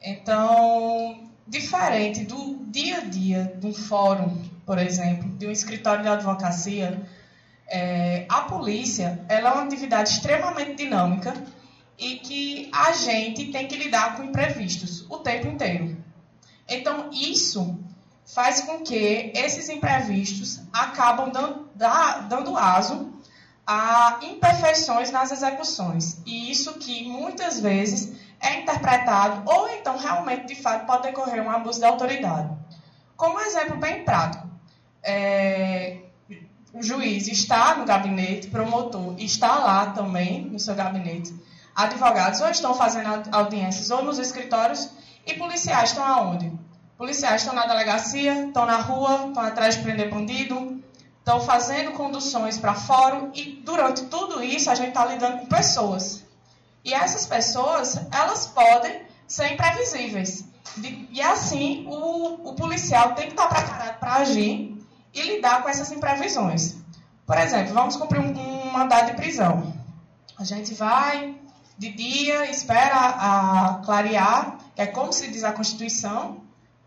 Então, 0.00 1.28
diferente 1.46 2.24
do 2.24 2.64
dia 2.70 2.98
a 2.98 3.04
dia 3.04 3.54
de 3.60 3.66
um 3.66 3.74
fórum 3.74 4.51
por 4.64 4.78
exemplo, 4.78 5.28
de 5.36 5.46
um 5.46 5.50
escritório 5.50 6.02
de 6.02 6.08
advocacia, 6.08 7.02
é, 7.68 8.26
a 8.28 8.42
polícia 8.42 9.24
ela 9.28 9.50
é 9.50 9.52
uma 9.52 9.62
atividade 9.64 10.10
extremamente 10.10 10.74
dinâmica 10.74 11.34
e 11.98 12.16
que 12.16 12.70
a 12.72 12.92
gente 12.92 13.46
tem 13.52 13.66
que 13.66 13.76
lidar 13.76 14.16
com 14.16 14.24
imprevistos 14.24 15.06
o 15.08 15.18
tempo 15.18 15.46
inteiro. 15.46 15.96
Então, 16.68 17.10
isso 17.12 17.78
faz 18.26 18.62
com 18.62 18.80
que 18.80 19.32
esses 19.34 19.68
imprevistos 19.68 20.60
acabam 20.72 21.30
dando, 21.30 21.68
dando 22.28 22.56
aso 22.56 23.12
a 23.66 24.18
imperfeições 24.22 25.10
nas 25.10 25.30
execuções. 25.30 26.20
E 26.26 26.50
isso 26.50 26.74
que 26.74 27.08
muitas 27.08 27.60
vezes 27.60 28.12
é 28.40 28.60
interpretado 28.60 29.42
ou 29.46 29.68
então 29.68 29.96
realmente 29.96 30.46
de 30.46 30.54
fato 30.54 30.86
pode 30.86 31.02
decorrer 31.04 31.42
um 31.42 31.50
abuso 31.50 31.78
de 31.78 31.84
autoridade. 31.84 32.50
Como 33.16 33.38
exemplo 33.40 33.76
bem 33.76 34.04
prático, 34.04 34.48
é, 35.02 35.98
o 36.72 36.82
juiz 36.82 37.28
está 37.28 37.76
no 37.76 37.84
gabinete, 37.84 38.48
promotor 38.48 39.14
está 39.18 39.58
lá 39.58 39.86
também 39.86 40.46
no 40.46 40.58
seu 40.58 40.74
gabinete, 40.74 41.34
advogados 41.74 42.40
ou 42.40 42.48
estão 42.48 42.74
fazendo 42.74 43.28
audiências 43.30 43.90
ou 43.90 44.02
nos 44.02 44.18
escritórios 44.18 44.90
e 45.26 45.34
policiais 45.34 45.90
estão 45.90 46.04
aonde? 46.04 46.52
Policiais 46.96 47.42
estão 47.42 47.54
na 47.54 47.66
delegacia, 47.66 48.46
estão 48.46 48.64
na 48.64 48.76
rua, 48.76 49.26
estão 49.28 49.42
atrás 49.42 49.76
de 49.76 49.82
prender 49.82 50.10
bandido, 50.10 50.82
estão 51.18 51.40
fazendo 51.40 51.92
conduções 51.92 52.58
para 52.58 52.74
fórum 52.74 53.30
e 53.34 53.60
durante 53.64 54.04
tudo 54.04 54.42
isso 54.42 54.70
a 54.70 54.74
gente 54.74 54.88
está 54.88 55.04
lidando 55.04 55.38
com 55.38 55.46
pessoas. 55.46 56.24
E 56.84 56.92
essas 56.92 57.26
pessoas, 57.26 58.00
elas 58.10 58.46
podem 58.46 59.02
ser 59.26 59.52
imprevisíveis. 59.52 60.44
E 61.10 61.20
assim, 61.20 61.86
o, 61.86 62.50
o 62.50 62.54
policial 62.54 63.14
tem 63.14 63.26
que 63.26 63.32
estar 63.32 63.46
preparado 63.48 63.98
para 63.98 64.14
agir 64.16 64.81
e 65.14 65.22
lidar 65.22 65.62
com 65.62 65.68
essas 65.68 65.90
imprevisões. 65.92 66.76
Por 67.26 67.38
exemplo, 67.38 67.72
vamos 67.72 67.96
cumprir 67.96 68.20
um, 68.20 68.32
um 68.32 68.72
mandado 68.72 69.06
de 69.06 69.16
prisão. 69.16 69.74
A 70.38 70.44
gente 70.44 70.74
vai 70.74 71.34
de 71.78 71.90
dia, 71.90 72.50
espera 72.50 72.94
a 72.94 73.80
clarear, 73.84 74.58
que 74.74 74.82
é 74.82 74.86
como 74.86 75.12
se 75.12 75.28
diz 75.28 75.44
a 75.44 75.52
Constituição, 75.52 76.42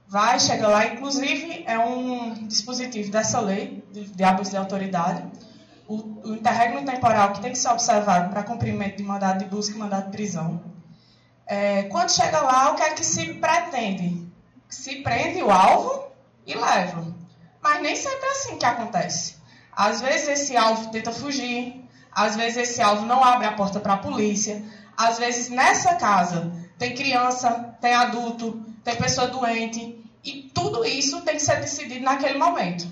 vai, 0.08 0.40
chega 0.40 0.68
lá, 0.68 0.86
inclusive 0.86 1.64
é 1.66 1.78
um 1.78 2.48
dispositivo 2.48 3.12
dessa 3.12 3.40
lei 3.40 3.84
de, 3.92 4.06
de 4.06 4.24
abuso 4.24 4.52
de 4.52 4.58
autoridade, 4.58 5.24
o, 5.88 6.30
o 6.30 6.34
interregno 6.34 6.84
temporal 6.84 7.34
que 7.34 7.42
tem 7.42 7.52
que 7.52 7.58
ser 7.58 7.70
observado 7.70 8.30
para 8.30 8.44
cumprimento 8.44 8.98
de 8.98 9.04
mandado 9.04 9.40
de 9.40 9.46
busca 9.46 9.76
e 9.76 9.78
mandado 9.78 10.06
de 10.06 10.12
prisão. 10.12 10.62
É, 11.46 11.84
quando 11.84 12.10
chega 12.10 12.42
lá, 12.42 12.72
o 12.72 12.76
que 12.76 12.82
é 12.82 12.90
que 12.92 13.06
se 13.06 13.36
pretende? 13.36 14.26
Se 14.68 15.02
prende 15.02 15.44
o 15.44 15.52
alvo 15.52 16.08
e 16.46 16.56
leva. 16.56 17.14
Mas 17.65 17.82
nem 17.82 17.95
sempre 17.95 18.28
é 18.28 18.30
assim 18.30 18.58
que 18.60 18.65
acontece. 18.65 19.38
Às 19.75 19.99
vezes 19.99 20.28
esse 20.28 20.56
alvo 20.56 20.91
tenta 20.91 21.12
fugir, 21.12 21.84
às 22.12 22.36
vezes 22.36 22.58
esse 22.58 22.80
alvo 22.80 23.08
não 23.08 23.23
abre 23.23 23.47
a 23.47 23.54
porta 23.54 23.80
para 23.80 23.93
a 23.93 23.97
polícia, 23.97 24.63
às 24.95 25.17
vezes 25.17 25.49
nessa 25.49 25.95
casa 25.95 26.51
tem 26.78 26.93
criança, 26.93 27.75
tem 27.82 27.95
adulto, 27.95 28.63
tem 28.84 28.95
pessoa 28.95 29.30
doente, 29.30 29.99
e 30.23 30.43
tudo 30.54 30.86
isso 30.86 31.21
tem 31.21 31.38
que 31.38 31.41
ser 31.41 31.60
decidido 31.60 32.06
naquele 32.06 32.38
momento. 32.38 32.88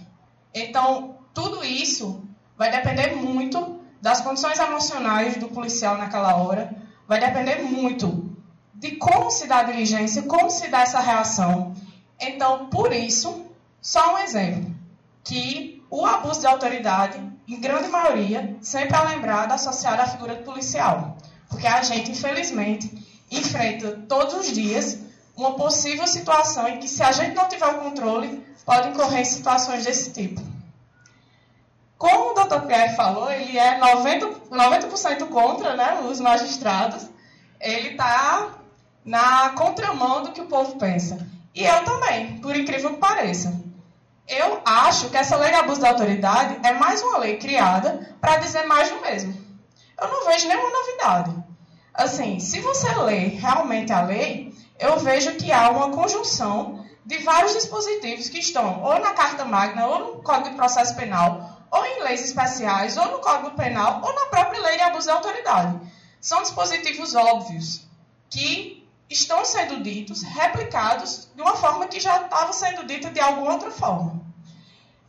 Então, 0.51 1.19
tudo 1.35 1.63
isso 1.63 2.27
vai 2.57 2.71
depender 2.71 3.15
muito 3.15 3.79
das 4.01 4.21
condições 4.21 4.57
emocionais 4.57 5.37
do 5.37 5.49
policial 5.49 5.99
naquela 5.99 6.35
hora, 6.37 6.75
vai 7.07 7.19
depender 7.19 7.61
muito 7.61 8.35
de 8.73 8.95
como 8.95 9.29
se 9.29 9.45
dá 9.45 9.59
a 9.59 9.63
diligência, 9.63 10.23
como 10.23 10.49
se 10.49 10.67
dá 10.69 10.81
essa 10.81 10.99
reação. 10.99 11.75
Então, 12.19 12.69
por 12.69 12.91
isso, 12.91 13.42
só 13.83 14.15
um 14.15 14.17
exemplo, 14.19 14.73
que 15.25 15.85
o 15.89 16.05
abuso 16.05 16.39
de 16.39 16.47
autoridade, 16.47 17.21
em 17.45 17.59
grande 17.59 17.89
maioria, 17.89 18.55
sempre 18.61 18.95
é 18.95 19.01
lembrado 19.01 19.51
associado 19.51 20.01
à 20.01 20.07
figura 20.07 20.37
policial. 20.37 21.17
Porque 21.49 21.67
a 21.67 21.83
gente, 21.83 22.09
infelizmente, 22.09 22.89
enfrenta 23.29 23.91
todos 24.07 24.35
os 24.35 24.53
dias 24.53 24.99
uma 25.35 25.55
possível 25.55 26.07
situação 26.07 26.65
em 26.69 26.79
que, 26.79 26.87
se 26.87 27.03
a 27.03 27.11
gente 27.11 27.35
não 27.35 27.49
tiver 27.49 27.67
o 27.67 27.79
controle, 27.79 28.41
pode 28.65 28.87
incorrer 28.87 29.19
em 29.19 29.25
situações 29.25 29.83
desse 29.83 30.13
tipo. 30.13 30.41
Como 31.97 32.31
o 32.31 32.33
Dr. 32.33 32.65
Pierre 32.65 32.95
falou, 32.95 33.29
ele 33.29 33.57
é 33.57 33.81
90%, 33.81 34.49
90 34.49 35.25
contra 35.25 35.75
né, 35.75 35.99
os 36.09 36.21
magistrados. 36.21 37.05
Ele 37.59 37.89
está 37.89 38.59
na 39.03 39.49
contramão 39.49 40.23
do 40.23 40.31
que 40.31 40.39
o 40.39 40.47
povo 40.47 40.77
pensa. 40.77 41.27
E 41.53 41.65
eu 41.65 41.83
também, 41.83 42.39
por 42.39 42.55
incrível 42.55 42.91
que 42.91 42.99
pareça. 42.99 43.62
Eu 44.27 44.61
acho 44.65 45.09
que 45.09 45.17
essa 45.17 45.35
lei 45.35 45.49
de 45.49 45.57
abuso 45.57 45.81
da 45.81 45.89
autoridade 45.89 46.57
é 46.63 46.73
mais 46.73 47.01
uma 47.01 47.17
lei 47.17 47.37
criada 47.37 48.15
para 48.21 48.37
dizer 48.37 48.65
mais 48.65 48.89
do 48.89 49.01
mesmo. 49.01 49.35
Eu 49.99 50.07
não 50.07 50.25
vejo 50.25 50.47
nenhuma 50.47 50.69
novidade. 50.69 51.43
Assim, 51.93 52.39
se 52.39 52.59
você 52.59 52.93
lê 52.95 53.27
realmente 53.27 53.91
a 53.91 54.01
lei, 54.01 54.53
eu 54.79 54.97
vejo 54.99 55.35
que 55.35 55.51
há 55.51 55.69
uma 55.69 55.91
conjunção 55.91 56.83
de 57.05 57.17
vários 57.19 57.53
dispositivos 57.53 58.29
que 58.29 58.39
estão 58.39 58.81
ou 58.81 58.99
na 58.99 59.11
Carta 59.11 59.45
Magna, 59.45 59.85
ou 59.87 59.99
no 59.99 60.23
Código 60.23 60.51
de 60.51 60.55
Processo 60.55 60.95
Penal, 60.95 61.65
ou 61.69 61.85
em 61.85 62.03
leis 62.03 62.23
especiais, 62.23 62.97
ou 62.97 63.05
no 63.11 63.19
Código 63.19 63.51
Penal, 63.51 64.01
ou 64.03 64.13
na 64.13 64.27
própria 64.27 64.61
lei 64.61 64.77
de 64.77 64.83
abuso 64.83 65.07
da 65.07 65.13
autoridade. 65.13 65.79
São 66.21 66.41
dispositivos 66.41 67.13
óbvios 67.13 67.85
que 68.29 68.82
estão 69.09 69.43
sendo 69.45 69.83
ditos, 69.83 70.23
replicados 70.23 71.29
de 71.35 71.41
uma 71.41 71.55
forma 71.55 71.87
que 71.87 71.99
já 71.99 72.21
estava 72.23 72.51
sendo 72.53 72.85
dita 72.85 73.09
de 73.09 73.19
alguma 73.19 73.53
outra 73.53 73.71
forma. 73.71 74.21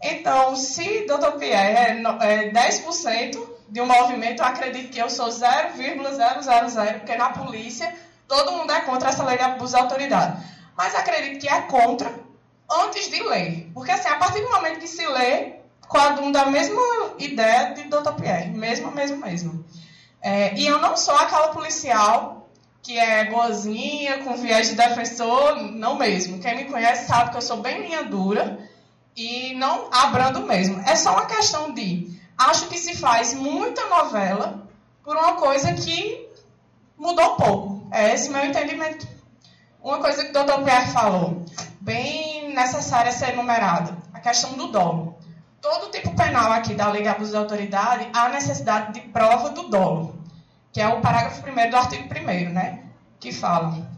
Então, 0.03 0.55
se 0.55 1.07
Dr. 1.07 1.39
Pierre 1.39 2.03
é 2.21 2.51
10% 2.51 3.09
é 3.09 3.31
de 3.69 3.81
um 3.81 3.87
movimento, 3.87 4.41
eu 4.41 4.47
acredito 4.47 4.91
que 4.91 4.99
eu 4.99 5.09
sou 5.09 5.31
0,000, 5.31 5.97
porque 6.99 7.17
na 7.17 7.31
polícia 7.31 7.95
todo 8.29 8.53
mundo 8.53 8.71
é 8.73 8.81
contra 8.83 9.09
essa 9.09 9.25
lei 9.25 9.39
de 9.39 9.43
abuso 9.43 9.75
de 9.75 9.81
autoridade. 9.81 10.45
Mas 10.77 10.95
acredito 10.95 11.41
que 11.41 11.49
é 11.49 11.63
contra 11.63 12.13
antes 12.71 13.09
de 13.09 13.23
ler. 13.23 13.71
Porque 13.73 13.91
assim, 13.91 14.09
a 14.09 14.17
partir 14.17 14.43
do 14.43 14.51
momento 14.51 14.81
que 14.81 14.89
se 14.89 15.07
lê, 15.07 15.55
cada 15.91 16.21
um 16.21 16.33
da 16.33 16.47
mesma 16.47 16.81
ideia 17.19 17.73
de 17.73 17.85
Dr. 17.85 18.13
Pierre. 18.21 18.51
Mesmo, 18.51 18.91
mesmo, 18.91 19.19
mesmo. 19.19 19.65
É, 20.21 20.55
e 20.55 20.67
eu 20.67 20.79
não 20.81 20.97
sou 20.97 21.15
aquela 21.17 21.49
policial 21.49 22.44
que 22.85 22.99
é 22.99 23.31
boazinha, 23.31 24.23
com 24.23 24.37
viés 24.37 24.69
de 24.69 24.75
defensor, 24.75 25.57
não 25.73 25.97
mesmo. 25.97 26.39
Quem 26.39 26.55
me 26.55 26.65
conhece 26.67 27.09
sabe 27.09 27.31
que 27.31 27.39
eu 27.39 27.43
sou 27.43 27.57
bem 27.57 27.81
linha 27.81 28.05
dura 28.05 28.59
e 29.17 29.55
não 29.55 29.89
abrando 29.91 30.43
mesmo. 30.43 30.83
É 30.87 30.95
só 30.95 31.13
uma 31.13 31.25
questão 31.25 31.73
de 31.73 32.21
acho 32.37 32.69
que 32.69 32.77
se 32.77 32.95
faz 32.95 33.33
muita 33.33 33.87
novela 33.87 34.69
por 35.03 35.17
uma 35.17 35.33
coisa 35.33 35.73
que 35.73 36.29
mudou 36.97 37.37
pouco. 37.37 37.89
É 37.91 38.13
esse 38.13 38.29
meu 38.29 38.45
entendimento. 38.45 39.09
Uma 39.83 39.99
coisa 39.99 40.23
que 40.23 40.37
o 40.37 40.45
Dr. 40.45 40.63
Pierre 40.63 40.93
falou, 40.93 41.43
bem 41.81 42.53
necessária 42.55 43.13
ser 43.13 43.31
enumerada, 43.31 43.97
a 44.13 44.21
questão 44.21 44.53
do 44.55 44.69
dolo. 44.69 45.17
Todo 45.61 45.91
tipo 45.91 46.15
penal 46.15 46.53
aqui 46.53 46.75
da 46.75 46.91
Lei 46.91 47.03
de 47.03 47.09
Abuso 47.09 47.31
de 47.31 47.37
Autoridade 47.39 48.09
há 48.13 48.29
necessidade 48.29 48.93
de 48.93 49.01
prova 49.09 49.49
do 49.51 49.65
dolo, 49.65 50.23
que 50.75 50.81
é 50.81 50.89
o 50.89 51.01
parágrafo 51.01 51.41
1 51.49 51.71
do 51.71 51.77
artigo 51.77 52.09
1 52.13 52.53
né? 52.53 52.81
Que 53.21 53.33
fala: 53.33 53.89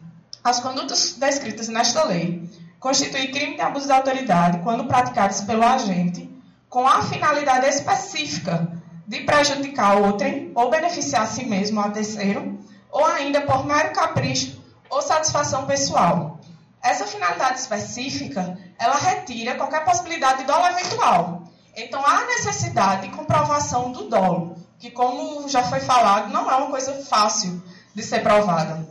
as 0.45 0.61
condutas 0.61 1.15
descritas 1.15 1.69
nesta 1.69 2.05
lei 2.05 2.49
constituem 2.79 3.33
crime 3.33 3.57
de 3.57 3.63
abuso 3.63 3.87
de 3.87 3.93
autoridade 3.93 4.59
quando 4.59 4.85
praticados 4.85 5.41
pelo 5.41 5.65
agente 5.65 6.31
com 6.69 6.87
a 6.87 7.03
finalidade 7.03 7.67
específica 7.67 8.71
de 9.07 9.21
prejudicar 9.21 9.97
outrem 9.97 10.53
ou 10.55 10.69
beneficiar 10.69 11.23
a 11.23 11.27
si 11.27 11.47
mesmo 11.47 11.81
ou 11.81 11.87
a 11.87 11.91
terceiro, 11.91 12.59
ou 12.91 13.05
ainda 13.05 13.41
por 13.41 13.65
mero 13.65 13.95
capricho 13.95 14.61
ou 14.91 15.01
satisfação 15.01 15.65
pessoal. 15.65 16.39
Essa 16.83 17.07
finalidade 17.07 17.61
específica, 17.61 18.59
ela 18.79 18.97
retira 18.97 19.55
qualquer 19.55 19.85
possibilidade 19.85 20.41
de 20.41 20.45
dolo 20.45 20.67
eventual. 20.67 21.45
Então, 21.75 22.05
há 22.05 22.27
necessidade 22.27 23.09
de 23.09 23.17
comprovação 23.17 23.93
do 23.93 24.09
dolo, 24.09 24.57
que, 24.79 24.91
como 24.91 25.49
já 25.49 25.63
foi 25.63 25.81
falado, 25.81 26.33
não 26.33 26.51
é 26.51 26.57
uma 26.57 26.71
coisa 26.71 26.93
fácil 27.05 27.63
de 27.95 28.03
ser 28.03 28.23
provada. 28.23 28.87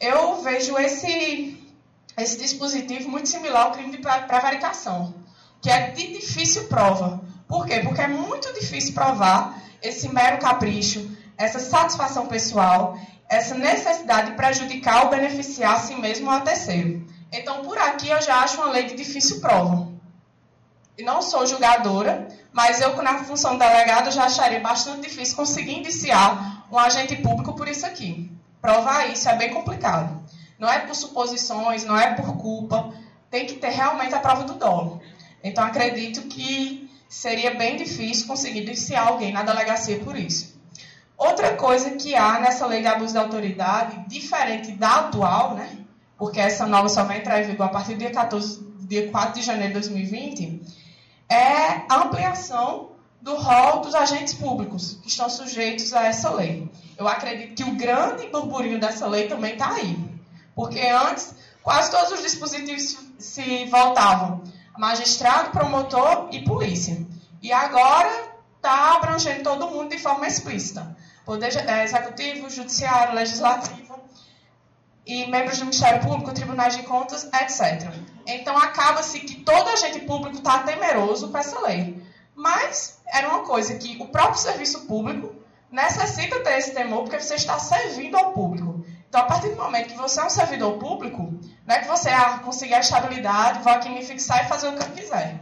Eu 0.00 0.42
vejo 0.42 0.78
esse, 0.78 1.58
esse 2.16 2.38
dispositivo 2.38 3.08
muito 3.08 3.28
similar 3.28 3.66
ao 3.66 3.72
crime 3.72 3.90
de 3.90 3.98
prevaricação, 3.98 5.14
que 5.60 5.70
é 5.70 5.90
de 5.90 6.18
difícil 6.18 6.64
prova. 6.64 7.20
Por 7.48 7.66
quê? 7.66 7.80
Porque 7.80 8.00
é 8.00 8.08
muito 8.08 8.52
difícil 8.54 8.94
provar 8.94 9.60
esse 9.82 10.08
mero 10.08 10.38
capricho, 10.38 11.10
essa 11.36 11.58
satisfação 11.58 12.26
pessoal, 12.26 12.98
essa 13.28 13.54
necessidade 13.54 14.30
de 14.30 14.36
prejudicar 14.36 15.04
ou 15.04 15.10
beneficiar 15.10 15.74
a 15.74 15.78
si 15.78 15.94
mesmo 15.94 16.26
ou 16.26 16.32
a 16.32 16.40
terceiro. 16.40 17.06
Então, 17.32 17.62
por 17.62 17.76
aqui, 17.76 18.08
eu 18.08 18.22
já 18.22 18.40
acho 18.42 18.58
uma 18.58 18.70
lei 18.70 18.84
de 18.84 18.94
difícil 18.94 19.40
prova. 19.40 19.93
E 20.96 21.02
não 21.02 21.20
sou 21.20 21.46
julgadora, 21.46 22.28
mas 22.52 22.80
eu, 22.80 22.94
na 23.02 23.24
função 23.24 23.52
de 23.52 23.58
delegado, 23.58 24.12
já 24.12 24.24
acharia 24.24 24.60
bastante 24.60 25.02
difícil 25.02 25.34
conseguir 25.34 25.78
indiciar 25.78 26.64
um 26.70 26.78
agente 26.78 27.16
público 27.16 27.54
por 27.54 27.66
isso 27.66 27.84
aqui. 27.84 28.30
Provar 28.60 29.10
isso 29.10 29.28
é 29.28 29.34
bem 29.34 29.52
complicado. 29.52 30.22
Não 30.58 30.68
é 30.68 30.78
por 30.78 30.94
suposições, 30.94 31.84
não 31.84 31.98
é 31.98 32.14
por 32.14 32.36
culpa. 32.36 32.94
Tem 33.30 33.44
que 33.44 33.54
ter 33.54 33.70
realmente 33.70 34.14
a 34.14 34.20
prova 34.20 34.44
do 34.44 34.54
dolo. 34.54 35.02
Então, 35.42 35.64
acredito 35.64 36.22
que 36.28 36.88
seria 37.08 37.54
bem 37.54 37.76
difícil 37.76 38.26
conseguir 38.26 38.62
indiciar 38.62 39.08
alguém 39.08 39.32
na 39.32 39.42
delegacia 39.42 39.98
por 39.98 40.16
isso. 40.16 40.54
Outra 41.16 41.54
coisa 41.56 41.90
que 41.90 42.14
há 42.14 42.40
nessa 42.40 42.66
lei 42.66 42.80
de 42.80 42.88
abuso 42.88 43.12
de 43.12 43.18
autoridade, 43.18 44.08
diferente 44.08 44.72
da 44.72 45.00
atual, 45.00 45.54
né? 45.54 45.78
Porque 46.16 46.40
essa 46.40 46.66
nova 46.66 46.88
só 46.88 47.04
vai 47.04 47.18
entrar 47.18 47.40
em 47.40 47.46
vigor 47.46 47.66
a 47.66 47.68
partir 47.68 47.94
do 47.94 47.98
dia 47.98 48.10
14, 48.10 48.64
dia 48.80 49.10
4 49.10 49.40
de 49.40 49.46
janeiro 49.46 49.74
de 49.74 49.80
2020, 49.80 50.60
é 51.34 51.84
a 51.88 52.02
ampliação 52.02 52.90
do 53.20 53.34
rol 53.36 53.80
dos 53.80 53.94
agentes 53.94 54.34
públicos 54.34 54.98
que 55.02 55.08
estão 55.08 55.28
sujeitos 55.28 55.92
a 55.92 56.04
essa 56.04 56.30
lei. 56.30 56.70
Eu 56.96 57.08
acredito 57.08 57.54
que 57.54 57.68
o 57.68 57.74
grande 57.74 58.28
burburinho 58.28 58.78
dessa 58.78 59.06
lei 59.06 59.26
também 59.26 59.54
está 59.54 59.74
aí. 59.74 59.98
Porque 60.54 60.80
antes, 60.80 61.34
quase 61.62 61.90
todos 61.90 62.12
os 62.12 62.22
dispositivos 62.22 62.98
se 63.18 63.64
voltavam 63.66 64.42
magistrado, 64.78 65.50
promotor 65.50 66.28
e 66.30 66.44
polícia. 66.44 67.04
E 67.42 67.52
agora 67.52 68.10
está 68.56 68.96
abrangendo 68.96 69.42
todo 69.42 69.68
mundo 69.68 69.90
de 69.90 69.98
forma 69.98 70.26
explícita. 70.26 70.96
Poder 71.24 71.56
é, 71.68 71.84
Executivo, 71.84 72.50
Judiciário, 72.50 73.14
Legislativo 73.14 73.98
e 75.06 75.26
membros 75.26 75.58
do 75.58 75.64
Ministério 75.64 76.02
Público, 76.02 76.32
Tribunais 76.32 76.76
de 76.76 76.82
Contas, 76.82 77.24
etc. 77.24 77.90
Então 78.26 78.56
acaba-se 78.56 79.20
que 79.20 79.36
todo 79.36 79.70
agente 79.70 80.00
público 80.00 80.36
está 80.36 80.60
temeroso 80.60 81.28
com 81.28 81.38
essa 81.38 81.60
lei. 81.60 82.02
Mas 82.34 82.98
era 83.06 83.28
uma 83.28 83.44
coisa 83.44 83.76
que 83.76 83.96
o 84.00 84.08
próprio 84.08 84.40
serviço 84.40 84.86
público 84.86 85.34
necessita 85.70 86.40
ter 86.40 86.58
esse 86.58 86.72
temor 86.72 87.02
porque 87.02 87.20
você 87.20 87.34
está 87.34 87.58
servindo 87.58 88.16
ao 88.16 88.32
público. 88.32 88.84
Então, 89.08 89.20
a 89.20 89.24
partir 89.24 89.50
do 89.50 89.56
momento 89.56 89.88
que 89.88 89.96
você 89.96 90.20
é 90.20 90.24
um 90.24 90.30
servidor 90.30 90.78
público, 90.78 91.34
não 91.66 91.74
é 91.74 91.80
que 91.80 91.86
você 91.86 92.10
ah, 92.10 92.40
conseguir 92.44 92.74
a 92.74 92.80
estabilidade, 92.80 93.62
vou 93.62 93.72
aqui 93.72 93.88
me 93.88 94.04
fixar 94.04 94.44
e 94.44 94.48
fazer 94.48 94.68
o 94.68 94.76
que 94.76 94.82
eu 94.82 94.90
quiser. 94.90 95.40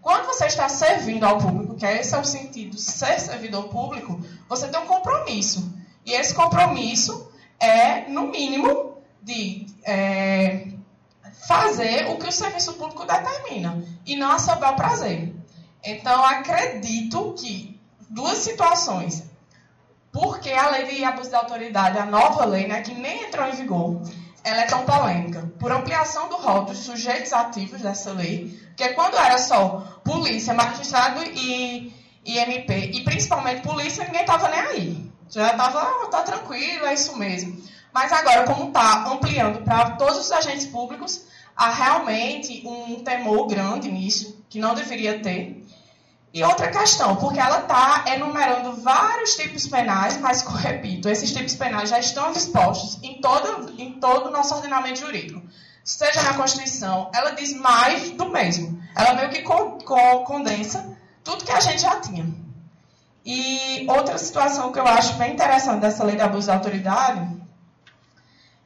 Quando 0.00 0.26
você 0.26 0.46
está 0.46 0.68
servindo 0.68 1.24
ao 1.24 1.38
público, 1.38 1.76
que 1.76 1.84
esse 1.84 2.14
é 2.14 2.18
o 2.18 2.24
sentido, 2.24 2.78
ser 2.78 3.20
servidor 3.20 3.68
público, 3.68 4.18
você 4.48 4.68
tem 4.68 4.80
um 4.80 4.86
compromisso. 4.86 5.70
E 6.06 6.12
esse 6.12 6.34
compromisso 6.34 7.30
é, 7.58 8.08
no 8.08 8.28
mínimo, 8.28 8.96
de 9.22 9.66
é, 9.84 10.68
fazer 11.46 12.08
o 12.10 12.16
que 12.16 12.28
o 12.28 12.32
serviço 12.32 12.74
público 12.74 13.04
determina 13.04 13.82
e 14.06 14.16
não 14.16 14.32
a 14.32 14.38
seu 14.38 14.56
bel 14.56 14.74
prazer. 14.74 15.34
Então, 15.82 16.24
acredito 16.24 17.34
que 17.38 17.80
duas 18.08 18.38
situações. 18.38 19.24
Porque 20.12 20.50
a 20.50 20.70
lei 20.70 20.86
de 20.86 21.04
abuso 21.04 21.30
de 21.30 21.36
autoridade, 21.36 21.98
a 21.98 22.04
nova 22.04 22.44
lei, 22.44 22.66
né, 22.66 22.82
que 22.82 22.92
nem 22.92 23.24
entrou 23.24 23.46
em 23.46 23.52
vigor, 23.52 24.02
ela 24.42 24.62
é 24.62 24.66
tão 24.66 24.84
polêmica. 24.84 25.50
Por 25.58 25.70
ampliação 25.70 26.28
do 26.28 26.36
rol 26.36 26.64
dos 26.64 26.78
sujeitos 26.78 27.32
ativos 27.32 27.80
dessa 27.80 28.12
lei, 28.12 28.58
porque 28.68 28.88
quando 28.94 29.16
era 29.16 29.38
só 29.38 30.00
polícia, 30.04 30.52
magistrado 30.52 31.22
e, 31.22 31.92
e 32.24 32.38
MP, 32.38 32.90
e 32.94 33.04
principalmente 33.04 33.62
polícia, 33.62 34.04
ninguém 34.04 34.22
estava 34.22 34.48
nem 34.48 34.60
aí. 34.60 35.10
Já 35.28 35.52
estava, 35.52 35.80
ah, 35.80 36.08
tá 36.10 36.22
tranquilo, 36.22 36.86
é 36.86 36.94
isso 36.94 37.16
mesmo. 37.16 37.62
Mas 37.92 38.12
agora, 38.12 38.44
como 38.44 38.68
está 38.68 39.06
ampliando 39.08 39.62
para 39.64 39.90
todos 39.90 40.18
os 40.18 40.32
agentes 40.32 40.66
públicos, 40.66 41.26
há 41.60 41.68
realmente 41.68 42.66
um 42.66 43.04
temor 43.04 43.46
grande 43.46 43.92
nisso, 43.92 44.42
que 44.48 44.58
não 44.58 44.74
deveria 44.74 45.20
ter. 45.20 45.62
E 46.32 46.42
outra 46.42 46.70
questão, 46.70 47.16
porque 47.16 47.38
ela 47.38 47.60
está 47.60 48.04
enumerando 48.14 48.80
vários 48.80 49.36
tipos 49.36 49.66
penais, 49.66 50.16
mas, 50.16 50.40
repito, 50.40 51.06
esses 51.10 51.30
tipos 51.34 51.54
penais 51.54 51.90
já 51.90 51.98
estão 51.98 52.32
dispostos 52.32 52.98
em 53.02 53.20
todo, 53.20 53.74
em 53.78 53.92
todo 54.00 54.28
o 54.28 54.30
nosso 54.30 54.54
ordenamento 54.54 55.00
jurídico. 55.00 55.42
Seja 55.84 56.22
na 56.22 56.32
Constituição, 56.32 57.10
ela 57.12 57.32
diz 57.32 57.52
mais 57.52 58.10
do 58.12 58.30
mesmo. 58.30 58.82
Ela 58.96 59.12
meio 59.12 59.28
que 59.28 59.42
condensa 59.42 60.96
tudo 61.22 61.44
que 61.44 61.52
a 61.52 61.60
gente 61.60 61.82
já 61.82 62.00
tinha. 62.00 62.26
E 63.22 63.84
outra 63.86 64.16
situação 64.16 64.72
que 64.72 64.78
eu 64.78 64.86
acho 64.86 65.12
bem 65.14 65.34
interessante 65.34 65.80
dessa 65.80 66.04
lei 66.04 66.16
de 66.16 66.22
abuso 66.22 66.46
de 66.46 66.52
autoridade, 66.52 67.28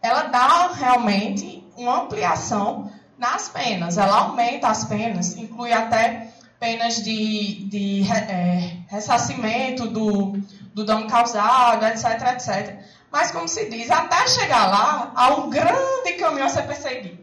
ela 0.01 0.25
dá 0.25 0.69
realmente 0.69 1.64
uma 1.77 2.03
ampliação 2.03 2.91
nas 3.19 3.49
penas. 3.49 3.99
Ela 3.99 4.17
aumenta 4.19 4.69
as 4.69 4.85
penas, 4.85 5.37
inclui 5.37 5.73
até 5.73 6.29
penas 6.59 7.03
de, 7.03 7.65
de 7.69 8.03
é, 8.11 8.79
ressarcimento 8.89 9.87
do, 9.87 10.39
do 10.73 10.85
dano 10.85 11.07
causado, 11.07 11.85
etc, 11.87 12.33
etc. 12.33 12.79
Mas, 13.13 13.31
como 13.31 13.47
se 13.47 13.69
diz, 13.69 13.91
até 13.91 14.27
chegar 14.27 14.67
lá, 14.67 15.13
há 15.15 15.35
um 15.35 15.49
grande 15.49 16.15
caminho 16.19 16.45
a 16.45 16.49
ser 16.49 16.63
perseguido, 16.63 17.17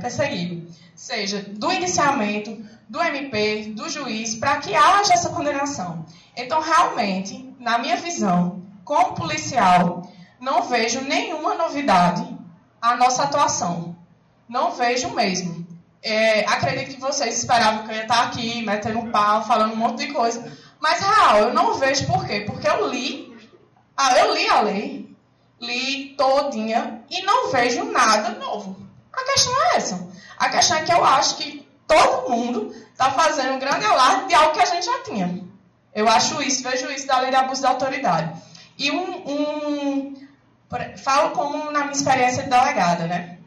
perseguido 0.00 0.66
seja 1.00 1.42
do 1.48 1.72
iniciamento, 1.72 2.62
do 2.88 3.00
MP, 3.00 3.72
do 3.74 3.88
juiz, 3.88 4.34
para 4.34 4.58
que 4.58 4.74
haja 4.74 5.14
essa 5.14 5.30
condenação. 5.30 6.04
Então, 6.36 6.60
realmente, 6.60 7.54
na 7.58 7.78
minha 7.78 7.96
visão, 7.96 8.62
como 8.84 9.14
policial, 9.14 10.02
não 10.40 10.62
vejo 10.62 11.00
nenhuma 11.02 11.54
novidade 11.54 12.39
à 12.80 12.96
nossa 12.96 13.24
atuação. 13.24 13.96
Não 14.48 14.72
vejo 14.72 15.10
mesmo. 15.10 15.66
É, 16.02 16.40
acredito 16.46 16.94
que 16.94 17.00
vocês 17.00 17.38
esperavam 17.38 17.84
que 17.84 17.92
eu 17.92 17.96
ia 17.96 18.02
estar 18.02 18.26
aqui, 18.26 18.62
metendo 18.64 18.98
um 18.98 19.10
pau, 19.10 19.44
falando 19.44 19.74
um 19.74 19.76
monte 19.76 20.06
de 20.06 20.12
coisa. 20.12 20.50
Mas, 20.80 21.00
real, 21.00 21.38
eu 21.38 21.54
não 21.54 21.74
vejo 21.74 22.06
por 22.06 22.26
quê. 22.26 22.40
Porque 22.40 22.66
eu 22.66 22.88
li, 22.88 23.36
ah, 23.96 24.18
eu 24.18 24.34
li 24.34 24.48
a 24.48 24.60
lei, 24.62 25.16
li 25.60 26.14
todinha, 26.16 27.02
e 27.10 27.22
não 27.22 27.50
vejo 27.50 27.84
nada 27.84 28.30
novo. 28.30 28.76
A 29.12 29.24
questão 29.24 29.52
é 29.62 29.76
essa. 29.76 30.08
A 30.38 30.48
questão 30.48 30.78
é 30.78 30.82
que 30.82 30.92
eu 30.92 31.04
acho 31.04 31.36
que 31.36 31.68
todo 31.86 32.30
mundo 32.30 32.74
está 32.92 33.10
fazendo 33.10 33.54
um 33.54 33.58
grande 33.58 33.84
alarde 33.84 34.28
de 34.28 34.34
algo 34.34 34.54
que 34.54 34.60
a 34.60 34.66
gente 34.66 34.86
já 34.86 35.02
tinha. 35.02 35.44
Eu 35.94 36.08
acho 36.08 36.40
isso, 36.42 36.62
vejo 36.62 36.90
isso 36.90 37.06
da 37.06 37.20
lei 37.20 37.30
de 37.30 37.36
abuso 37.36 37.62
da 37.62 37.70
autoridade. 37.70 38.32
E 38.78 38.90
um, 38.90 39.28
um 39.28 40.28
falo 40.96 41.30
como 41.30 41.70
na 41.70 41.80
minha 41.80 41.92
experiência 41.92 42.44
de 42.44 42.50
delegada, 42.50 43.06
né? 43.06 43.38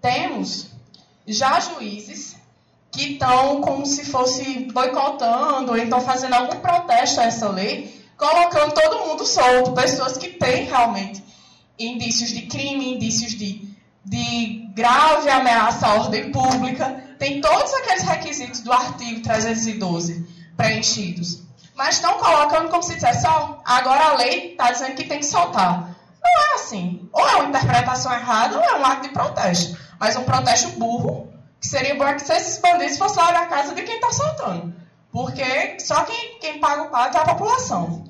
Temos 0.00 0.68
já 1.26 1.60
juízes 1.60 2.36
que 2.90 3.12
estão 3.12 3.60
como 3.60 3.84
se 3.84 4.04
fosse 4.04 4.70
boicotando, 4.72 5.72
ou 5.72 5.78
então 5.78 6.00
fazendo 6.00 6.34
algum 6.34 6.58
protesto 6.60 7.20
a 7.20 7.24
essa 7.24 7.48
lei, 7.48 8.02
colocando 8.16 8.72
todo 8.72 9.06
mundo 9.06 9.26
solto, 9.26 9.72
pessoas 9.72 10.16
que 10.16 10.28
têm 10.28 10.64
realmente 10.64 11.22
indícios 11.78 12.30
de 12.30 12.42
crime, 12.42 12.94
indícios 12.94 13.32
de, 13.32 13.68
de 14.02 14.70
grave 14.74 15.28
ameaça 15.28 15.86
à 15.86 15.94
ordem 15.96 16.32
pública, 16.32 17.04
tem 17.18 17.40
todos 17.40 17.74
aqueles 17.74 18.02
requisitos 18.02 18.60
do 18.60 18.72
artigo 18.72 19.20
312 19.20 20.26
preenchidos. 20.56 21.42
Mas 21.74 21.96
estão 21.96 22.14
colocando 22.14 22.70
como 22.70 22.82
se 22.82 22.94
dissesse, 22.94 23.26
agora 23.26 24.06
a 24.06 24.16
lei 24.16 24.52
está 24.52 24.70
dizendo 24.70 24.94
que 24.94 25.04
tem 25.04 25.18
que 25.18 25.26
soltar. 25.26 25.95
Não 26.34 26.42
é 26.42 26.54
assim. 26.54 27.08
Ou 27.12 27.28
é 27.28 27.36
uma 27.36 27.48
interpretação 27.48 28.12
errada, 28.12 28.56
ou 28.56 28.64
é 28.64 28.78
um 28.78 28.84
ato 28.84 29.02
de 29.02 29.08
protesto. 29.10 29.78
Mas 29.98 30.16
um 30.16 30.24
protesto 30.24 30.70
burro, 30.78 31.32
que 31.60 31.66
seria 31.66 31.94
bom 31.94 32.04
que 32.14 32.20
se 32.20 32.32
esses 32.32 32.58
bandidos 32.58 32.98
fossem 32.98 33.22
lá 33.22 33.32
na 33.32 33.46
casa 33.46 33.74
de 33.74 33.82
quem 33.82 33.94
está 33.94 34.12
soltando. 34.12 34.74
Porque 35.10 35.78
só 35.80 36.04
quem, 36.04 36.38
quem 36.38 36.60
paga 36.60 36.82
o 36.82 36.90
pato 36.90 37.16
é 37.16 37.20
a 37.20 37.24
população. 37.24 38.04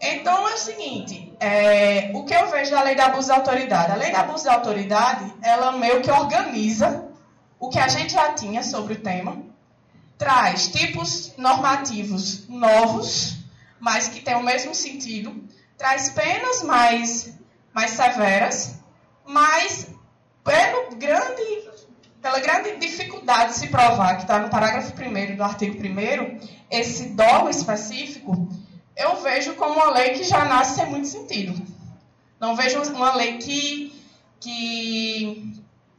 Então 0.00 0.48
é 0.48 0.54
o 0.54 0.58
seguinte, 0.58 1.32
é, 1.38 2.10
o 2.12 2.24
que 2.24 2.34
eu 2.34 2.50
vejo 2.50 2.72
da 2.72 2.82
lei 2.82 2.94
de 2.94 3.00
abuso 3.00 3.26
de 3.26 3.32
autoridade? 3.32 3.92
A 3.92 3.94
lei 3.94 4.10
de 4.10 4.16
abuso 4.16 4.42
de 4.42 4.50
autoridade, 4.50 5.32
ela 5.40 5.72
meio 5.72 6.02
que 6.02 6.10
organiza 6.10 7.04
o 7.58 7.68
que 7.68 7.78
a 7.78 7.86
gente 7.86 8.12
já 8.12 8.32
tinha 8.32 8.64
sobre 8.64 8.94
o 8.94 9.00
tema, 9.00 9.40
traz 10.18 10.68
tipos 10.68 11.32
normativos 11.36 12.48
novos, 12.48 13.36
mas 13.78 14.08
que 14.08 14.20
têm 14.20 14.34
o 14.34 14.42
mesmo 14.42 14.74
sentido, 14.74 15.40
traz 15.82 16.10
penas 16.10 16.62
mais, 16.62 17.34
mais 17.74 17.90
severas, 17.90 18.76
mas 19.26 19.88
pelo 20.44 20.94
grande, 20.94 21.42
pela 22.20 22.38
grande 22.38 22.76
dificuldade 22.76 23.54
de 23.54 23.58
se 23.58 23.66
provar, 23.66 24.14
que 24.14 24.22
está 24.22 24.38
no 24.38 24.48
parágrafo 24.48 24.92
1 24.92 25.34
do 25.34 25.42
artigo 25.42 25.76
1 25.76 26.38
esse 26.70 27.08
dolo 27.08 27.50
específico, 27.50 28.48
eu 28.96 29.20
vejo 29.22 29.54
como 29.54 29.74
uma 29.74 29.90
lei 29.90 30.10
que 30.10 30.22
já 30.22 30.44
nasce 30.44 30.76
sem 30.76 30.86
muito 30.86 31.08
sentido. 31.08 31.60
Não 32.38 32.54
vejo 32.54 32.80
uma 32.92 33.16
lei 33.16 33.38
que, 33.38 33.92
que 34.38 35.52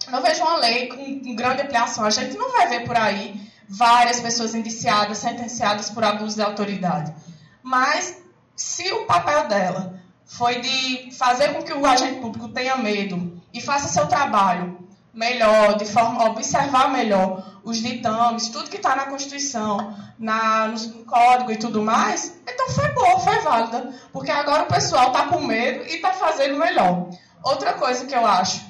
não 0.09 0.21
vejo 0.21 0.43
uma 0.43 0.59
lei 0.59 0.87
com 0.87 1.35
grande 1.35 1.61
ampliação. 1.61 2.05
A 2.05 2.09
gente 2.09 2.37
não 2.37 2.53
vai 2.53 2.69
ver 2.69 2.85
por 2.85 2.95
aí 2.95 3.35
várias 3.67 4.21
pessoas 4.21 4.55
indiciadas, 4.55 5.17
sentenciadas 5.17 5.89
por 5.89 6.05
abuso 6.05 6.37
de 6.37 6.41
autoridade. 6.41 7.13
Mas 7.61 8.22
se 8.55 8.91
o 8.91 9.05
papel 9.05 9.47
dela 9.47 9.99
foi 10.25 10.61
de 10.61 11.11
fazer 11.11 11.53
com 11.53 11.63
que 11.63 11.73
o 11.73 11.85
agente 11.85 12.19
público 12.19 12.49
tenha 12.49 12.75
medo 12.75 13.41
e 13.53 13.61
faça 13.61 13.87
seu 13.87 14.07
trabalho 14.07 14.83
melhor, 15.13 15.77
de 15.77 15.85
forma 15.85 16.23
a 16.23 16.29
observar 16.29 16.91
melhor 16.91 17.59
os 17.63 17.77
ditames, 17.77 18.49
tudo 18.49 18.69
que 18.69 18.77
está 18.77 18.95
na 18.95 19.05
Constituição, 19.05 19.95
na, 20.17 20.67
no 20.67 21.05
código 21.05 21.51
e 21.51 21.57
tudo 21.57 21.81
mais, 21.81 22.35
então 22.47 22.69
foi 22.69 22.89
boa, 22.89 23.19
foi 23.19 23.39
válida. 23.39 23.93
Porque 24.11 24.31
agora 24.31 24.63
o 24.63 24.67
pessoal 24.67 25.07
está 25.07 25.27
com 25.27 25.39
medo 25.39 25.85
e 25.85 25.95
está 25.95 26.11
fazendo 26.13 26.57
melhor. 26.57 27.09
Outra 27.43 27.73
coisa 27.73 28.05
que 28.05 28.15
eu 28.15 28.25
acho, 28.25 28.65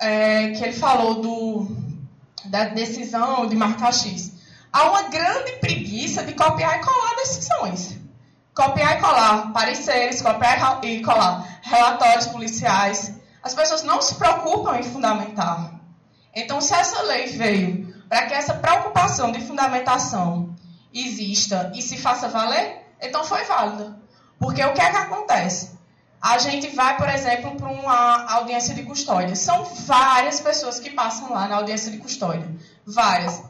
é, 0.00 0.48
que 0.50 0.64
ele 0.64 0.72
falou 0.72 1.20
do, 1.20 1.76
da 2.46 2.64
decisão 2.64 3.46
de 3.46 3.54
marcar 3.54 3.92
X. 3.92 4.32
Há 4.72 4.90
uma 4.90 5.02
grande 5.02 5.52
preguiça 5.52 6.24
de 6.24 6.32
copiar 6.32 6.80
e 6.80 6.84
colar 6.84 7.16
decisões. 7.16 8.01
Copiar 8.54 8.98
e 8.98 9.00
colar 9.00 9.52
pareceres, 9.52 10.20
copiar 10.20 10.84
e 10.84 11.02
colar 11.02 11.60
relatórios 11.62 12.26
policiais. 12.26 13.14
As 13.42 13.54
pessoas 13.54 13.82
não 13.82 14.00
se 14.02 14.14
preocupam 14.16 14.76
em 14.76 14.82
fundamentar. 14.82 15.72
Então, 16.34 16.60
se 16.60 16.74
essa 16.74 17.02
lei 17.02 17.26
veio 17.26 17.92
para 18.08 18.26
que 18.26 18.34
essa 18.34 18.54
preocupação 18.54 19.32
de 19.32 19.40
fundamentação 19.40 20.54
exista 20.92 21.72
e 21.74 21.80
se 21.80 21.96
faça 21.96 22.28
valer, 22.28 22.84
então 23.00 23.24
foi 23.24 23.44
válida. 23.44 23.96
Porque 24.38 24.62
o 24.62 24.72
que 24.72 24.80
é 24.80 24.90
que 24.90 24.96
acontece? 24.96 25.78
A 26.20 26.38
gente 26.38 26.68
vai, 26.68 26.96
por 26.96 27.08
exemplo, 27.08 27.56
para 27.56 27.68
uma 27.68 28.32
audiência 28.32 28.74
de 28.74 28.82
custódia. 28.84 29.34
São 29.34 29.64
várias 29.64 30.40
pessoas 30.40 30.78
que 30.78 30.90
passam 30.90 31.32
lá 31.32 31.48
na 31.48 31.56
audiência 31.56 31.90
de 31.90 31.98
custódia. 31.98 32.48
Várias. 32.86 33.42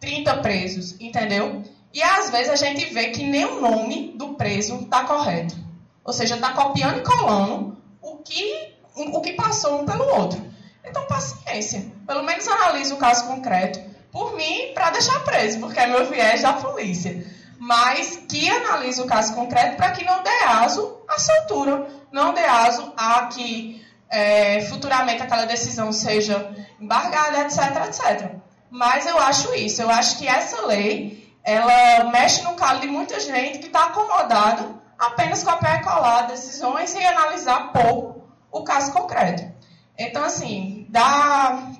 30 0.00 0.36
presos, 0.38 0.94
entendeu? 1.00 1.64
E 1.92 2.02
às 2.02 2.30
vezes 2.30 2.50
a 2.50 2.56
gente 2.56 2.92
vê 2.92 3.08
que 3.10 3.24
nem 3.24 3.44
o 3.44 3.60
nome 3.60 4.12
do 4.16 4.34
preso 4.34 4.76
está 4.82 5.04
correto. 5.04 5.56
Ou 6.04 6.12
seja, 6.12 6.36
está 6.36 6.52
copiando 6.52 6.98
e 6.98 7.02
colando 7.02 7.76
o 8.00 8.16
que, 8.18 8.74
o 8.96 9.20
que 9.20 9.32
passou 9.32 9.82
um 9.82 9.86
pelo 9.86 10.04
outro. 10.04 10.40
Então, 10.84 11.06
paciência. 11.06 11.86
Pelo 12.06 12.22
menos 12.22 12.46
analise 12.48 12.92
o 12.92 12.96
caso 12.96 13.26
concreto. 13.26 13.80
Por 14.10 14.34
mim, 14.34 14.72
para 14.74 14.90
deixar 14.90 15.20
preso, 15.20 15.60
porque 15.60 15.78
é 15.78 15.86
meu 15.86 16.06
viés 16.06 16.42
da 16.42 16.54
polícia. 16.54 17.26
Mas 17.58 18.16
que 18.28 18.48
analise 18.48 19.00
o 19.00 19.06
caso 19.06 19.34
concreto 19.34 19.76
para 19.76 19.90
que 19.90 20.04
não 20.04 20.22
dê 20.22 20.44
aso 20.46 20.98
à 21.06 21.18
soltura. 21.18 21.88
Não 22.10 22.32
dê 22.32 22.44
aso 22.44 22.92
a 22.96 23.26
que 23.26 23.84
é, 24.08 24.62
futuramente 24.62 25.22
aquela 25.22 25.44
decisão 25.44 25.92
seja 25.92 26.50
embargada, 26.80 27.42
etc, 27.42 27.86
etc. 27.86 28.32
Mas 28.70 29.06
eu 29.06 29.18
acho 29.18 29.54
isso. 29.54 29.82
Eu 29.82 29.90
acho 29.90 30.18
que 30.18 30.26
essa 30.26 30.66
lei, 30.66 31.27
ela 31.48 32.04
mexe 32.10 32.42
no 32.42 32.52
calo 32.52 32.80
de 32.80 32.86
muita 32.88 33.18
gente 33.18 33.58
que 33.58 33.68
está 33.68 33.84
acomodada 33.86 34.68
apenas 34.98 35.42
com 35.42 35.48
a 35.48 35.56
pé 35.56 35.78
colar 35.78 36.26
decisões 36.26 36.94
e 36.94 37.02
analisar 37.02 37.72
pouco 37.72 38.28
o 38.52 38.62
caso 38.62 38.92
concreto. 38.92 39.50
Então, 39.98 40.22
assim, 40.22 40.84
da, 40.90 41.70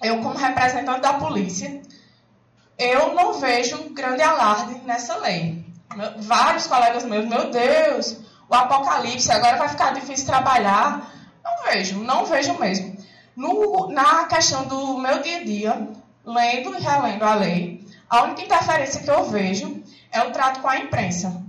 eu 0.00 0.22
como 0.22 0.38
representante 0.38 1.00
da 1.00 1.14
polícia, 1.14 1.82
eu 2.78 3.14
não 3.14 3.32
vejo 3.32 3.90
grande 3.92 4.22
alarde 4.22 4.80
nessa 4.84 5.16
lei. 5.16 5.66
Vários 6.18 6.68
colegas 6.68 7.04
meus, 7.04 7.26
meu 7.26 7.50
Deus, 7.50 8.20
o 8.48 8.54
apocalipse, 8.54 9.32
agora 9.32 9.56
vai 9.56 9.68
ficar 9.68 9.92
difícil 9.92 10.24
trabalhar. 10.24 11.12
Não 11.42 11.64
vejo, 11.64 11.98
não 11.98 12.26
vejo 12.26 12.56
mesmo. 12.60 12.96
No, 13.34 13.88
na 13.90 14.26
questão 14.26 14.66
do 14.66 14.98
meu 14.98 15.20
dia 15.20 15.38
a 15.38 15.44
dia, 15.44 15.88
lendo 16.24 16.76
e 16.76 16.80
relendo 16.80 17.24
a 17.24 17.34
lei, 17.34 17.85
a 18.08 18.22
única 18.22 18.42
interferência 18.42 19.02
que 19.02 19.10
eu 19.10 19.24
vejo 19.24 19.82
é 20.12 20.22
o 20.22 20.30
trato 20.30 20.60
com 20.60 20.68
a 20.68 20.78
imprensa. 20.78 21.42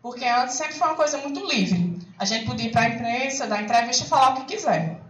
Porque 0.00 0.24
antes 0.24 0.56
sempre 0.56 0.74
foi 0.74 0.86
uma 0.88 0.96
coisa 0.96 1.18
muito 1.18 1.44
livre. 1.46 1.98
A 2.18 2.24
gente 2.24 2.46
podia 2.46 2.66
ir 2.66 2.72
para 2.72 2.82
a 2.82 2.88
imprensa, 2.88 3.46
dar 3.46 3.62
entrevista 3.62 4.04
falar 4.04 4.30
o 4.30 4.34
que 4.36 4.54
quiser. 4.54 5.00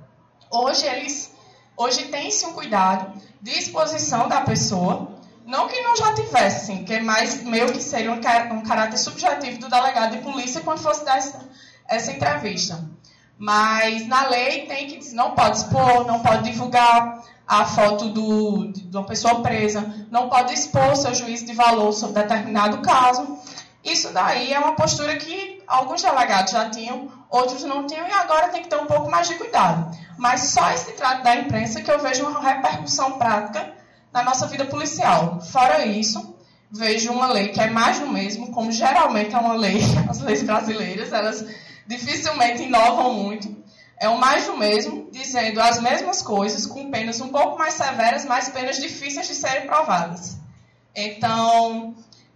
Hoje 0.51 0.87
eles, 0.87 1.33
hoje 1.77 2.05
tem-se 2.07 2.47
um 2.47 2.53
cuidado 2.53 3.13
de 3.43 3.51
exposição 3.51 4.29
da 4.29 4.41
pessoa, 4.43 5.13
não 5.45 5.69
que 5.69 5.81
não 5.83 5.97
já 5.97 6.15
tivesse, 6.15 6.79
que 6.85 6.95
é 6.95 7.01
mais 7.01 7.43
meio 7.43 7.73
que 7.73 7.83
seria 7.83 8.13
um, 8.13 8.21
um 8.55 8.63
caráter 8.63 8.97
subjetivo 8.97 9.59
do 9.59 9.69
delegado 9.69 10.13
de 10.13 10.23
polícia 10.23 10.61
quando 10.63 10.79
fosse 10.79 11.05
dar 11.05 11.19
essa, 11.19 11.41
essa 11.87 12.13
entrevista. 12.13 12.89
Mas 13.37 14.07
na 14.07 14.29
lei 14.29 14.65
tem 14.67 14.87
que 14.87 15.13
não 15.13 15.33
pode 15.33 15.59
expor, 15.59 16.07
não 16.07 16.21
pode 16.21 16.45
divulgar 16.45 17.23
a 17.47 17.65
foto 17.65 18.09
do, 18.09 18.73
de 18.73 18.97
uma 18.97 19.05
pessoa 19.05 19.43
presa, 19.43 20.07
não 20.11 20.29
pode 20.29 20.55
expor 20.55 20.97
seu 20.97 21.15
juízo 21.15 21.45
de 21.47 21.53
valor 21.53 21.93
sobre 21.93 22.23
determinado 22.23 22.79
caso. 22.79 23.39
Isso 23.85 24.13
daí 24.13 24.53
é 24.53 24.59
uma 24.59 24.73
postura 24.73 25.17
que 25.17 25.63
alguns 25.67 26.03
delegados 26.03 26.53
já 26.53 26.71
tinham, 26.71 27.11
outros 27.29 27.63
não 27.65 27.87
tinham, 27.87 28.09
e 28.09 28.13
agora 28.13 28.49
tem 28.49 28.63
que 28.63 28.69
ter 28.69 28.77
um 28.77 28.87
pouco 28.87 29.11
mais 29.11 29.29
de 29.29 29.35
cuidado. 29.35 29.95
Mas 30.17 30.41
só 30.41 30.71
esse 30.71 30.93
trato 30.93 31.23
da 31.23 31.37
imprensa 31.37 31.83
que 31.83 31.91
eu 31.91 31.99
vejo 31.99 32.27
uma 32.27 32.41
repercussão 32.41 33.19
prática 33.19 33.73
na 34.13 34.23
nossa 34.23 34.47
vida 34.47 34.65
policial. 34.65 35.41
Fora 35.41 35.85
isso, 35.85 36.35
vejo 36.71 37.13
uma 37.13 37.27
lei 37.27 37.49
que 37.49 37.61
é 37.61 37.69
mais 37.69 38.01
do 38.01 38.09
mesmo, 38.09 38.53
como 38.53 38.73
geralmente 38.73 39.35
é 39.35 39.39
uma 39.39 39.55
lei, 39.55 39.81
as 40.09 40.21
leis 40.21 40.43
brasileiras, 40.43 41.13
elas 41.13 41.45
dificilmente 41.87 42.63
inovam 42.63 43.13
muito. 43.13 43.64
É 44.05 44.09
o 44.11 44.19
mais 44.19 44.45
do 44.45 44.55
mesmo, 44.55 45.09
dizendo 45.11 45.59
as 45.63 45.81
mesmas 45.81 46.21
coisas, 46.21 46.67
com 46.67 46.91
penas 46.91 47.23
um 47.23 47.29
pouco 47.29 47.57
mais 47.57 47.73
severas, 47.73 48.27
mas 48.27 48.51
penas 48.51 48.77
difíceis 48.77 49.27
de 49.27 49.35
serem 49.35 49.67
provadas. 49.67 50.37
Então, 50.95 51.95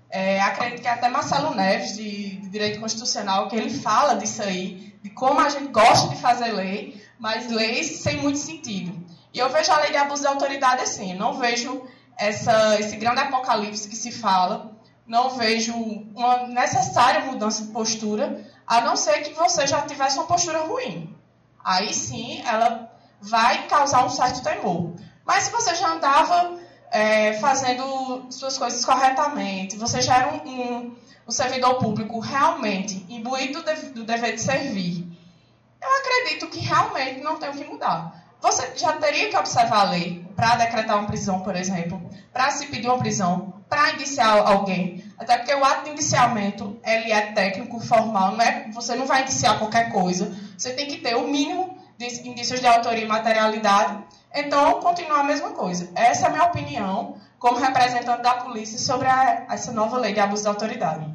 é, 0.08 0.40
acredito 0.40 0.80
que 0.80 0.88
até 0.88 1.10
Marcelo 1.10 1.54
Neves, 1.54 1.94
de, 1.94 2.36
de 2.36 2.48
Direito 2.48 2.80
Constitucional, 2.80 3.48
que 3.48 3.56
ele 3.56 3.68
fala 3.68 4.14
disso 4.14 4.42
aí, 4.42 4.94
de 5.02 5.10
como 5.10 5.40
a 5.40 5.50
gente 5.50 5.68
gosta 5.68 6.08
de 6.08 6.16
fazer 6.16 6.52
lei, 6.52 7.04
mas 7.18 7.50
leis 7.50 7.98
sem 8.00 8.16
muito 8.16 8.38
sentido. 8.38 8.98
E 9.34 9.38
eu 9.38 9.50
vejo 9.50 9.70
a 9.70 9.80
lei 9.80 9.90
de 9.90 9.98
abuso 9.98 10.22
de 10.22 10.28
autoridade 10.28 10.80
assim, 10.80 11.12
não 11.12 11.34
vejo 11.34 11.82
essa, 12.16 12.80
esse 12.80 12.96
grande 12.96 13.20
apocalipse 13.20 13.86
que 13.86 13.94
se 13.94 14.10
fala, 14.10 14.72
não 15.06 15.28
vejo 15.36 15.74
uma 15.74 16.46
necessária 16.46 17.26
mudança 17.26 17.62
de 17.62 17.72
postura, 17.72 18.42
a 18.66 18.80
não 18.80 18.96
ser 18.96 19.20
que 19.20 19.34
você 19.34 19.66
já 19.66 19.82
tivesse 19.82 20.16
uma 20.16 20.26
postura 20.26 20.60
ruim. 20.60 21.17
Aí 21.64 21.92
sim, 21.92 22.42
ela 22.46 22.90
vai 23.20 23.66
causar 23.66 24.04
um 24.04 24.11
certo 24.11 24.42
temor. 24.42 24.94
Mas 25.24 25.44
se 25.44 25.50
você 25.50 25.74
já 25.74 25.92
andava 25.92 26.59
é, 26.90 27.34
fazendo 27.34 28.26
suas 28.30 28.56
coisas 28.56 28.84
corretamente, 28.84 29.76
você 29.76 30.00
já 30.00 30.16
era 30.16 30.32
um, 30.32 30.48
um, 30.48 30.96
o 31.26 31.32
servidor 31.32 31.74
público 31.74 32.18
realmente 32.18 33.04
imbuído 33.09 33.62
do 33.94 34.04
dever 34.04 34.34
de 34.34 34.40
servir, 34.40 35.06
eu 35.80 35.96
acredito 35.98 36.48
que 36.48 36.61
realmente 36.61 37.20
não 37.20 37.38
tem 37.38 37.50
o 37.50 37.52
que 37.52 37.64
mudar. 37.64 38.24
Você 38.40 38.76
já 38.76 38.92
teria 38.94 39.28
que 39.28 39.36
observar 39.36 39.80
a 39.80 39.90
lei 39.90 40.24
para 40.34 40.56
decretar 40.56 40.96
uma 40.96 41.06
prisão, 41.06 41.40
por 41.40 41.56
exemplo, 41.56 42.00
para 42.32 42.50
se 42.50 42.66
pedir 42.66 42.86
uma 42.86 42.98
prisão, 42.98 43.52
para 43.68 43.92
indiciar 43.92 44.48
alguém. 44.48 45.04
Até 45.18 45.36
porque 45.36 45.52
o 45.52 45.64
ato 45.64 45.84
de 45.84 45.90
indiciamento 45.90 46.78
ele 46.84 47.10
é 47.10 47.32
técnico, 47.32 47.80
formal, 47.80 48.32
não 48.32 48.40
é, 48.40 48.70
você 48.70 48.94
não 48.94 49.04
vai 49.06 49.22
indiciar 49.22 49.58
qualquer 49.58 49.90
coisa. 49.90 50.32
Você 50.56 50.72
tem 50.74 50.86
que 50.86 50.98
ter 50.98 51.16
o 51.16 51.26
mínimo 51.26 51.76
de 51.98 52.28
indícios 52.28 52.60
de 52.60 52.66
autoria 52.66 53.04
e 53.04 53.08
materialidade. 53.08 53.98
Então, 54.32 54.80
continua 54.80 55.18
a 55.20 55.24
mesma 55.24 55.50
coisa. 55.50 55.90
Essa 55.96 56.26
é 56.26 56.28
a 56.28 56.30
minha 56.30 56.44
opinião 56.44 57.16
como 57.38 57.58
representante 57.58 58.22
da 58.22 58.34
polícia 58.34 58.78
sobre 58.78 59.08
a, 59.08 59.46
essa 59.50 59.72
nova 59.72 59.98
lei 59.98 60.12
de 60.12 60.20
abuso 60.20 60.42
de 60.42 60.48
autoridade. 60.48 61.06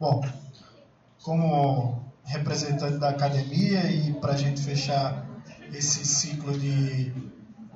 Bom, 0.00 0.22
como 1.22 2.05
representante 2.26 2.98
da 2.98 3.10
academia 3.10 3.90
e 3.90 4.12
para 4.14 4.34
a 4.34 4.36
gente 4.36 4.60
fechar 4.60 5.24
esse 5.72 6.04
ciclo 6.04 6.58
de, 6.58 7.12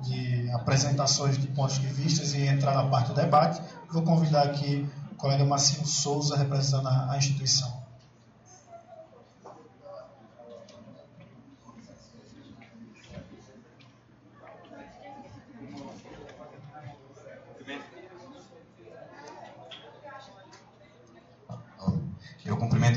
de 0.01 0.51
apresentações 0.51 1.37
de 1.37 1.47
pontos 1.47 1.79
de 1.79 1.87
vista 1.87 2.25
e 2.37 2.47
entrar 2.47 2.73
na 2.73 2.87
parte 2.89 3.07
do 3.07 3.13
debate, 3.13 3.61
vou 3.89 4.03
convidar 4.03 4.43
aqui 4.43 4.87
o 5.11 5.15
colega 5.15 5.43
Marcinho 5.45 5.85
Souza, 5.85 6.37
representando 6.37 6.87
a, 6.87 7.11
a 7.11 7.17
instituição. 7.17 7.81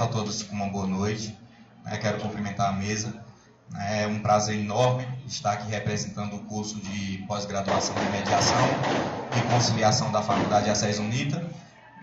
a 0.04 0.08
todos 0.08 0.42
com 0.42 0.54
uma 0.54 0.68
boa 0.68 0.86
noite. 0.86 1.43
Né? 1.84 1.98
Quero 1.98 2.18
cumprimentar 2.20 2.70
a 2.70 2.72
mesa. 2.72 3.14
É 3.88 4.06
um 4.06 4.20
prazer 4.20 4.58
enorme 4.58 5.06
estar 5.26 5.52
aqui 5.52 5.70
representando 5.70 6.36
o 6.36 6.44
curso 6.44 6.78
de 6.80 7.18
pós-graduação 7.26 7.94
em 7.96 8.10
mediação 8.10 8.68
e 9.36 9.52
conciliação 9.52 10.12
da 10.12 10.22
Faculdade 10.22 10.70
Assis 10.70 10.98
Unita 10.98 11.44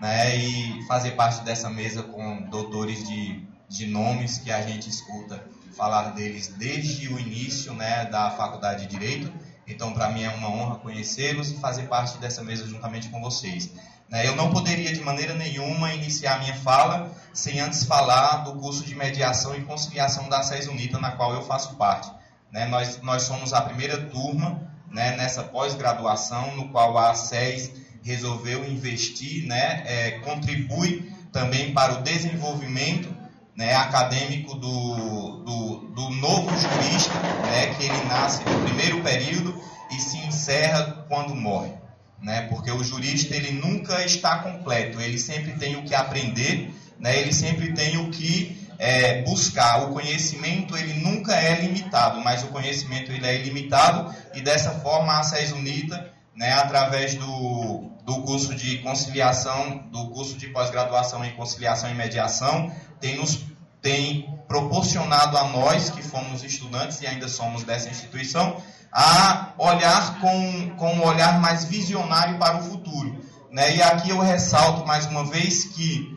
né? 0.00 0.36
e 0.36 0.84
fazer 0.86 1.12
parte 1.12 1.42
dessa 1.44 1.70
mesa 1.70 2.02
com 2.02 2.42
doutores 2.42 3.06
de, 3.06 3.46
de 3.68 3.86
nomes 3.86 4.38
que 4.38 4.50
a 4.50 4.60
gente 4.60 4.90
escuta 4.90 5.42
falar 5.72 6.10
deles 6.10 6.48
desde 6.48 7.08
o 7.08 7.18
início 7.18 7.72
né, 7.72 8.04
da 8.06 8.30
Faculdade 8.30 8.86
de 8.86 8.88
Direito. 8.88 9.32
Então, 9.66 9.92
para 9.92 10.10
mim 10.10 10.22
é 10.22 10.30
uma 10.30 10.50
honra 10.50 10.76
conhecê-los 10.76 11.50
e 11.50 11.56
fazer 11.58 11.84
parte 11.84 12.18
dessa 12.18 12.42
mesa 12.42 12.66
juntamente 12.66 13.08
com 13.08 13.20
vocês. 13.20 13.70
Né? 14.12 14.28
Eu 14.28 14.36
não 14.36 14.50
poderia 14.50 14.92
de 14.92 15.00
maneira 15.00 15.32
nenhuma 15.32 15.94
iniciar 15.94 16.38
minha 16.38 16.54
fala 16.54 17.10
sem 17.32 17.60
antes 17.60 17.84
falar 17.84 18.44
do 18.44 18.52
curso 18.60 18.84
de 18.84 18.94
mediação 18.94 19.56
e 19.56 19.62
conciliação 19.62 20.28
da 20.28 20.42
SES 20.42 20.68
Unita, 20.68 20.98
na 20.98 21.12
qual 21.12 21.32
eu 21.32 21.42
faço 21.42 21.76
parte. 21.76 22.12
Né? 22.52 22.66
Nós, 22.66 23.00
nós 23.00 23.22
somos 23.22 23.54
a 23.54 23.62
primeira 23.62 23.96
turma 23.96 24.70
né, 24.90 25.16
nessa 25.16 25.42
pós-graduação, 25.42 26.54
no 26.54 26.68
qual 26.68 26.98
a 26.98 27.14
SES 27.14 27.72
resolveu 28.02 28.68
investir, 28.68 29.50
é, 29.50 30.20
contribui 30.22 31.10
também 31.32 31.72
para 31.72 31.94
o 31.94 32.02
desenvolvimento 32.02 33.16
né, 33.56 33.74
acadêmico 33.74 34.54
do, 34.54 35.42
do, 35.44 35.76
do, 35.94 36.10
novo 36.10 36.50
jurista, 36.50 37.14
né, 37.46 37.74
que 37.74 37.84
ele 37.84 38.04
nasce 38.04 38.44
no 38.44 38.60
primeiro 38.64 39.00
período 39.02 39.58
e 39.90 39.98
se 39.98 40.18
encerra 40.18 41.06
quando 41.08 41.34
morre 41.34 41.81
né? 42.22 42.42
Porque 42.42 42.70
o 42.70 42.84
jurista 42.84 43.34
ele 43.34 43.50
nunca 43.50 44.04
está 44.04 44.38
completo, 44.38 45.00
ele 45.00 45.18
sempre 45.18 45.52
tem 45.52 45.76
o 45.76 45.82
que 45.82 45.94
aprender, 45.94 46.72
né? 46.98 47.18
Ele 47.18 47.32
sempre 47.32 47.72
tem 47.72 47.98
o 47.98 48.10
que 48.10 48.68
é, 48.78 49.22
buscar. 49.22 49.82
O 49.82 49.92
conhecimento 49.92 50.76
ele 50.76 50.94
nunca 50.94 51.34
é 51.34 51.60
limitado, 51.60 52.20
mas 52.20 52.44
o 52.44 52.48
conhecimento 52.48 53.10
ele 53.10 53.26
é 53.26 53.34
ilimitado 53.34 54.14
e 54.34 54.40
dessa 54.40 54.70
forma 54.70 55.18
a 55.18 55.22
SES 55.24 55.52
Unita, 55.52 56.12
né? 56.34 56.52
Através 56.52 57.16
do, 57.16 57.90
do 58.04 58.22
curso 58.22 58.54
de 58.54 58.78
conciliação, 58.78 59.78
do 59.90 60.08
curso 60.10 60.38
de 60.38 60.46
pós-graduação 60.48 61.24
em 61.24 61.32
conciliação 61.32 61.90
e 61.90 61.94
mediação, 61.94 62.72
tem 63.00 63.16
nos 63.16 63.50
tem 63.82 64.32
proporcionado 64.46 65.36
a 65.36 65.48
nós 65.48 65.90
que 65.90 66.02
fomos 66.02 66.44
estudantes 66.44 67.00
e 67.00 67.06
ainda 67.06 67.26
somos 67.26 67.64
dessa 67.64 67.88
instituição 67.88 68.62
a 68.92 69.54
olhar 69.56 70.20
com, 70.20 70.70
com 70.76 70.94
um 70.94 71.04
olhar 71.06 71.40
mais 71.40 71.64
visionário 71.64 72.38
para 72.38 72.58
o 72.58 72.62
futuro. 72.62 73.18
Né? 73.50 73.76
E 73.76 73.82
aqui 73.82 74.10
eu 74.10 74.18
ressalto 74.20 74.86
mais 74.86 75.06
uma 75.06 75.24
vez 75.24 75.64
que 75.64 76.16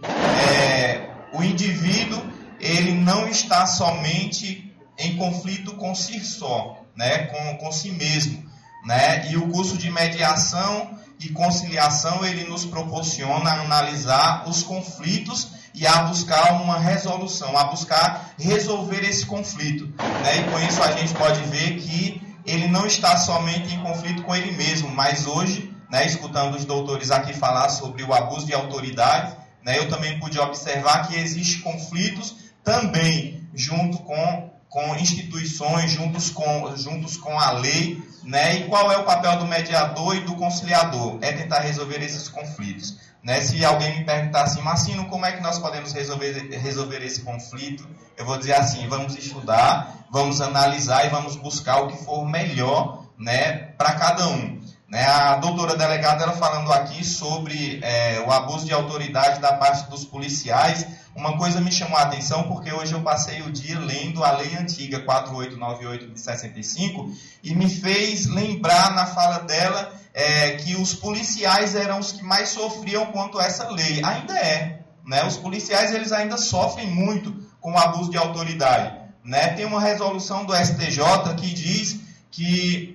é, 0.49 1.09
o 1.34 1.41
indivíduo 1.43 2.21
ele 2.59 2.93
não 2.93 3.28
está 3.28 3.65
somente 3.65 4.73
em 4.97 5.15
conflito 5.15 5.73
com 5.76 5.93
si 5.95 6.19
só, 6.19 6.82
né? 6.95 7.26
com, 7.26 7.57
com 7.57 7.71
si 7.71 7.91
mesmo. 7.91 8.43
Né? 8.86 9.32
E 9.32 9.38
o 9.38 9.47
curso 9.49 9.78
de 9.78 9.89
mediação 9.89 10.97
e 11.19 11.30
conciliação 11.30 12.26
ele 12.26 12.43
nos 12.43 12.65
proporciona 12.65 13.61
analisar 13.61 14.47
os 14.47 14.63
conflitos 14.63 15.49
e 15.73 15.86
a 15.86 16.03
buscar 16.03 16.61
uma 16.61 16.80
resolução, 16.80 17.57
a 17.57 17.65
buscar 17.65 18.34
resolver 18.38 19.03
esse 19.03 19.26
conflito. 19.26 19.86
Né? 20.23 20.39
E 20.39 20.43
com 20.51 20.59
isso 20.59 20.82
a 20.84 20.91
gente 20.93 21.13
pode 21.13 21.41
ver 21.43 21.78
que 21.78 22.24
ele 22.46 22.68
não 22.68 22.86
está 22.86 23.18
somente 23.18 23.74
em 23.74 23.82
conflito 23.82 24.24
com 24.24 24.36
ele 24.36 24.52
mesmo, 24.52 24.89
mas 24.89 25.26
hoje, 25.26 25.74
né, 25.89 26.06
escutando 26.06 26.56
os 26.56 26.66
doutores 26.66 27.12
aqui 27.12 27.34
falar 27.34 27.70
sobre 27.70 28.04
o 28.04 28.14
abuso 28.14 28.46
de 28.46 28.54
autoridade, 28.54 29.36
né, 29.64 29.80
eu 29.80 29.89
também 29.89 30.20
pude 30.20 30.39
observar 30.39 31.08
que 31.08 31.16
existem 31.16 31.62
conflitos 31.62 32.36
também 32.64 33.48
junto 33.54 33.98
com, 34.00 34.52
com 34.70 34.96
instituições, 34.96 35.91
juntos 35.91 36.30
com, 36.30 36.76
juntos 36.78 37.18
com 37.18 37.38
a 37.39 37.52
lei, 37.52 38.02
né, 38.24 38.58
e 38.58 38.64
qual 38.68 38.91
é 38.91 38.98
o 38.98 39.04
papel 39.04 39.38
do 39.39 39.46
mediador 39.46 40.16
e 40.16 40.22
do 40.22 40.36
conciliador? 40.36 41.18
É 41.22 41.32
tentar 41.32 41.60
resolver 41.60 42.02
esses 42.04 42.28
conflitos. 42.30 42.98
Né? 43.26 43.41
Se 43.41 43.65
alguém 43.65 43.97
me 43.97 44.05
perguntar 44.05 44.43
assim, 44.43 44.61
Marcino, 44.61 45.05
como 45.07 45.26
é 45.26 45.32
que 45.32 45.41
nós 45.41 45.57
podemos 45.57 45.91
resolver, 45.91 46.32
resolver 46.59 47.03
esse 47.03 47.21
conflito? 47.21 47.86
Eu 48.15 48.23
vou 48.23 48.38
dizer 48.38 48.53
assim, 48.53 48.88
vamos 48.88 49.17
estudar, 49.17 50.05
vamos 50.11 50.39
analisar 50.41 51.07
e 51.07 51.09
vamos 51.09 51.36
buscar 51.36 51.82
o 51.82 51.88
que 51.88 51.97
for 51.97 52.23
melhor 52.23 53.03
né, 53.17 53.73
para 53.78 53.93
cada 53.95 54.28
um. 54.28 54.61
Né? 54.88 55.04
A 55.04 55.36
doutora 55.38 55.76
delegada 55.76 56.24
ela 56.24 56.34
falando 56.34 56.72
aqui 56.72 57.04
sobre 57.04 57.80
é, 57.82 58.24
o 58.26 58.32
abuso 58.32 58.66
de 58.66 58.74
autoridade 58.74 59.40
da 59.40 59.54
parte 59.54 59.90
dos 59.90 60.06
policiais. 60.06 60.86
Uma 61.16 61.38
coisa 61.38 61.60
me 61.60 61.72
chamou 61.72 61.98
a 61.98 62.04
atenção 62.04 62.44
porque 62.44 62.72
hoje 62.72 62.94
eu 62.94 63.02
passei 63.02 63.42
o 63.42 63.52
dia 63.52 63.80
lendo 63.80 64.24
a 64.24 64.32
lei 64.32 64.56
antiga 64.56 65.00
4898 65.00 66.14
de 66.14 66.20
65 66.20 67.10
e 67.44 67.56
me 67.56 67.70
fez 67.70 68.28
lembrar 68.28 68.94
na 68.94 69.06
fala 69.08 69.40
dela 69.40 69.94
é, 70.14 70.52
que 70.52 70.76
os 70.76 70.94
policiais 70.94 71.76
eram 71.76 72.00
os 72.00 72.12
que 72.12 72.24
mais 72.24 72.50
sofriam 72.50 73.08
quanto 73.08 73.40
a 73.40 73.46
essa 73.46 73.70
lei. 73.70 74.04
Ainda 74.04 74.38
é. 74.38 74.80
Né? 75.06 75.26
Os 75.26 75.38
policiais 75.38 75.94
eles 75.94 76.12
ainda 76.12 76.38
sofrem 76.38 76.88
muito 76.88 77.36
com 77.60 77.74
o 77.74 77.78
abuso 77.78 78.12
de 78.12 78.18
autoridade. 78.18 78.98
Né? 79.24 79.50
Tem 79.50 79.66
uma 79.66 79.82
resolução 79.82 80.46
do 80.46 80.56
STJ 80.56 81.36
que 81.38 81.54
diz 81.54 82.00
que, 82.30 82.95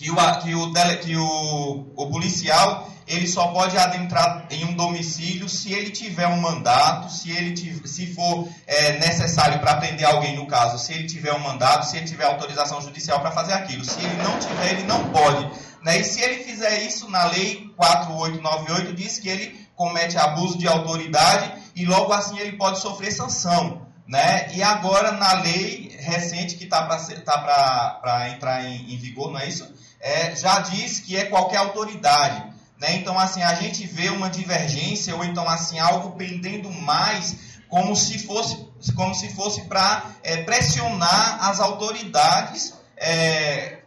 que, 0.00 0.10
o, 0.10 0.16
que, 0.40 0.54
o, 0.54 0.72
que 1.02 1.16
o, 1.16 1.92
o 1.94 2.10
policial 2.10 2.90
ele 3.06 3.26
só 3.26 3.48
pode 3.48 3.76
adentrar 3.76 4.46
em 4.50 4.64
um 4.64 4.72
domicílio 4.72 5.46
se 5.46 5.74
ele 5.74 5.90
tiver 5.90 6.26
um 6.26 6.40
mandato, 6.40 7.12
se 7.12 7.30
ele 7.30 7.52
tiver, 7.52 7.86
se 7.86 8.14
for 8.14 8.48
é, 8.66 8.98
necessário 8.98 9.58
para 9.58 9.76
prender 9.76 10.06
alguém 10.06 10.36
no 10.36 10.46
caso, 10.46 10.78
se 10.78 10.94
ele 10.94 11.06
tiver 11.06 11.34
um 11.34 11.40
mandato, 11.40 11.86
se 11.86 11.98
ele 11.98 12.06
tiver 12.06 12.24
autorização 12.24 12.80
judicial 12.80 13.20
para 13.20 13.30
fazer 13.30 13.52
aquilo. 13.52 13.84
Se 13.84 13.98
ele 13.98 14.22
não 14.22 14.38
tiver, 14.38 14.72
ele 14.72 14.84
não 14.84 15.10
pode. 15.10 15.50
Né? 15.82 15.98
E 15.98 16.04
se 16.04 16.22
ele 16.22 16.44
fizer 16.44 16.82
isso 16.84 17.10
na 17.10 17.24
lei 17.24 17.70
4898, 17.76 18.94
diz 18.94 19.18
que 19.18 19.28
ele 19.28 19.68
comete 19.74 20.16
abuso 20.16 20.56
de 20.56 20.66
autoridade 20.66 21.52
e 21.76 21.84
logo 21.84 22.12
assim 22.12 22.38
ele 22.38 22.56
pode 22.56 22.78
sofrer 22.78 23.10
sanção. 23.10 23.86
Né? 24.06 24.52
E 24.54 24.62
agora, 24.62 25.12
na 25.12 25.34
lei 25.34 25.96
recente 26.00 26.56
que 26.56 26.64
está 26.64 26.82
para 26.82 26.98
tá 28.02 28.28
entrar 28.30 28.64
em, 28.64 28.92
em, 28.92 28.96
vigor, 28.98 29.30
não 29.30 29.38
é 29.38 29.48
isso? 29.48 29.72
É, 30.00 30.34
já 30.34 30.60
diz 30.60 31.00
que 31.00 31.16
é 31.16 31.26
qualquer 31.26 31.58
autoridade. 31.58 32.50
Né? 32.80 32.94
Então, 32.94 33.18
assim, 33.18 33.42
a 33.42 33.54
gente 33.54 33.86
vê 33.86 34.08
uma 34.08 34.30
divergência, 34.30 35.14
ou 35.14 35.22
então, 35.24 35.46
assim, 35.48 35.78
algo 35.78 36.12
pendendo 36.12 36.70
mais, 36.70 37.36
como 37.68 37.94
se 37.94 38.18
fosse, 38.18 38.66
como 38.96 39.14
se 39.14 39.28
fosse 39.34 39.62
para 39.62 40.04
é, 40.22 40.38
pressionar 40.42 41.48
as 41.48 41.60
autoridades 41.60 42.74
é, 42.96 43.78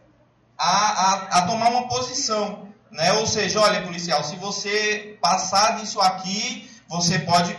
a, 0.56 0.66
a, 0.66 1.38
a 1.38 1.42
tomar 1.42 1.70
uma 1.70 1.88
posição. 1.88 2.68
Né? 2.90 3.12
Ou 3.14 3.26
seja, 3.26 3.60
olha, 3.60 3.82
policial, 3.82 4.22
se 4.22 4.36
você 4.36 5.18
passar 5.20 5.80
disso 5.80 6.00
aqui, 6.00 6.70
você 6.88 7.18
pode, 7.18 7.56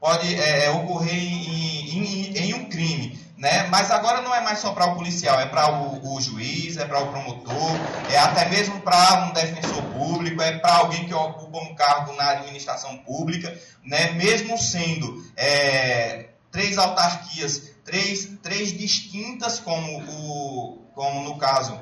pode 0.00 0.32
é, 0.34 0.66
é 0.66 0.70
ocorrer 0.70 1.14
em, 1.14 1.98
em, 1.98 2.38
em, 2.38 2.54
um 2.54 2.68
crime. 2.68 3.18
Né? 3.36 3.66
Mas 3.68 3.90
agora 3.90 4.22
não 4.22 4.34
é 4.34 4.40
mais 4.40 4.58
só 4.58 4.72
para 4.72 4.86
o 4.86 4.94
policial, 4.94 5.38
é 5.38 5.46
para 5.46 5.70
o, 5.70 6.14
o, 6.14 6.20
juiz, 6.20 6.76
é 6.76 6.84
para 6.84 7.00
o 7.00 7.08
promotor, 7.08 7.72
é 8.10 8.18
até 8.18 8.48
mesmo 8.48 8.80
para 8.80 9.26
um 9.26 9.32
defensor 9.32 9.82
público, 9.92 10.40
é 10.42 10.58
para 10.58 10.76
alguém 10.76 11.06
que 11.06 11.14
ocupa 11.14 11.58
um 11.58 11.74
cargo 11.74 12.12
na 12.14 12.30
administração 12.30 12.96
pública, 12.98 13.56
né? 13.84 14.12
Mesmo 14.12 14.56
sendo 14.56 15.22
é, 15.36 16.30
três 16.50 16.78
autarquias, 16.78 17.74
três, 17.84 18.26
três 18.42 18.72
distintas, 18.76 19.60
como, 19.60 19.98
o, 19.98 20.78
como 20.94 21.22
no 21.22 21.36
caso 21.36 21.80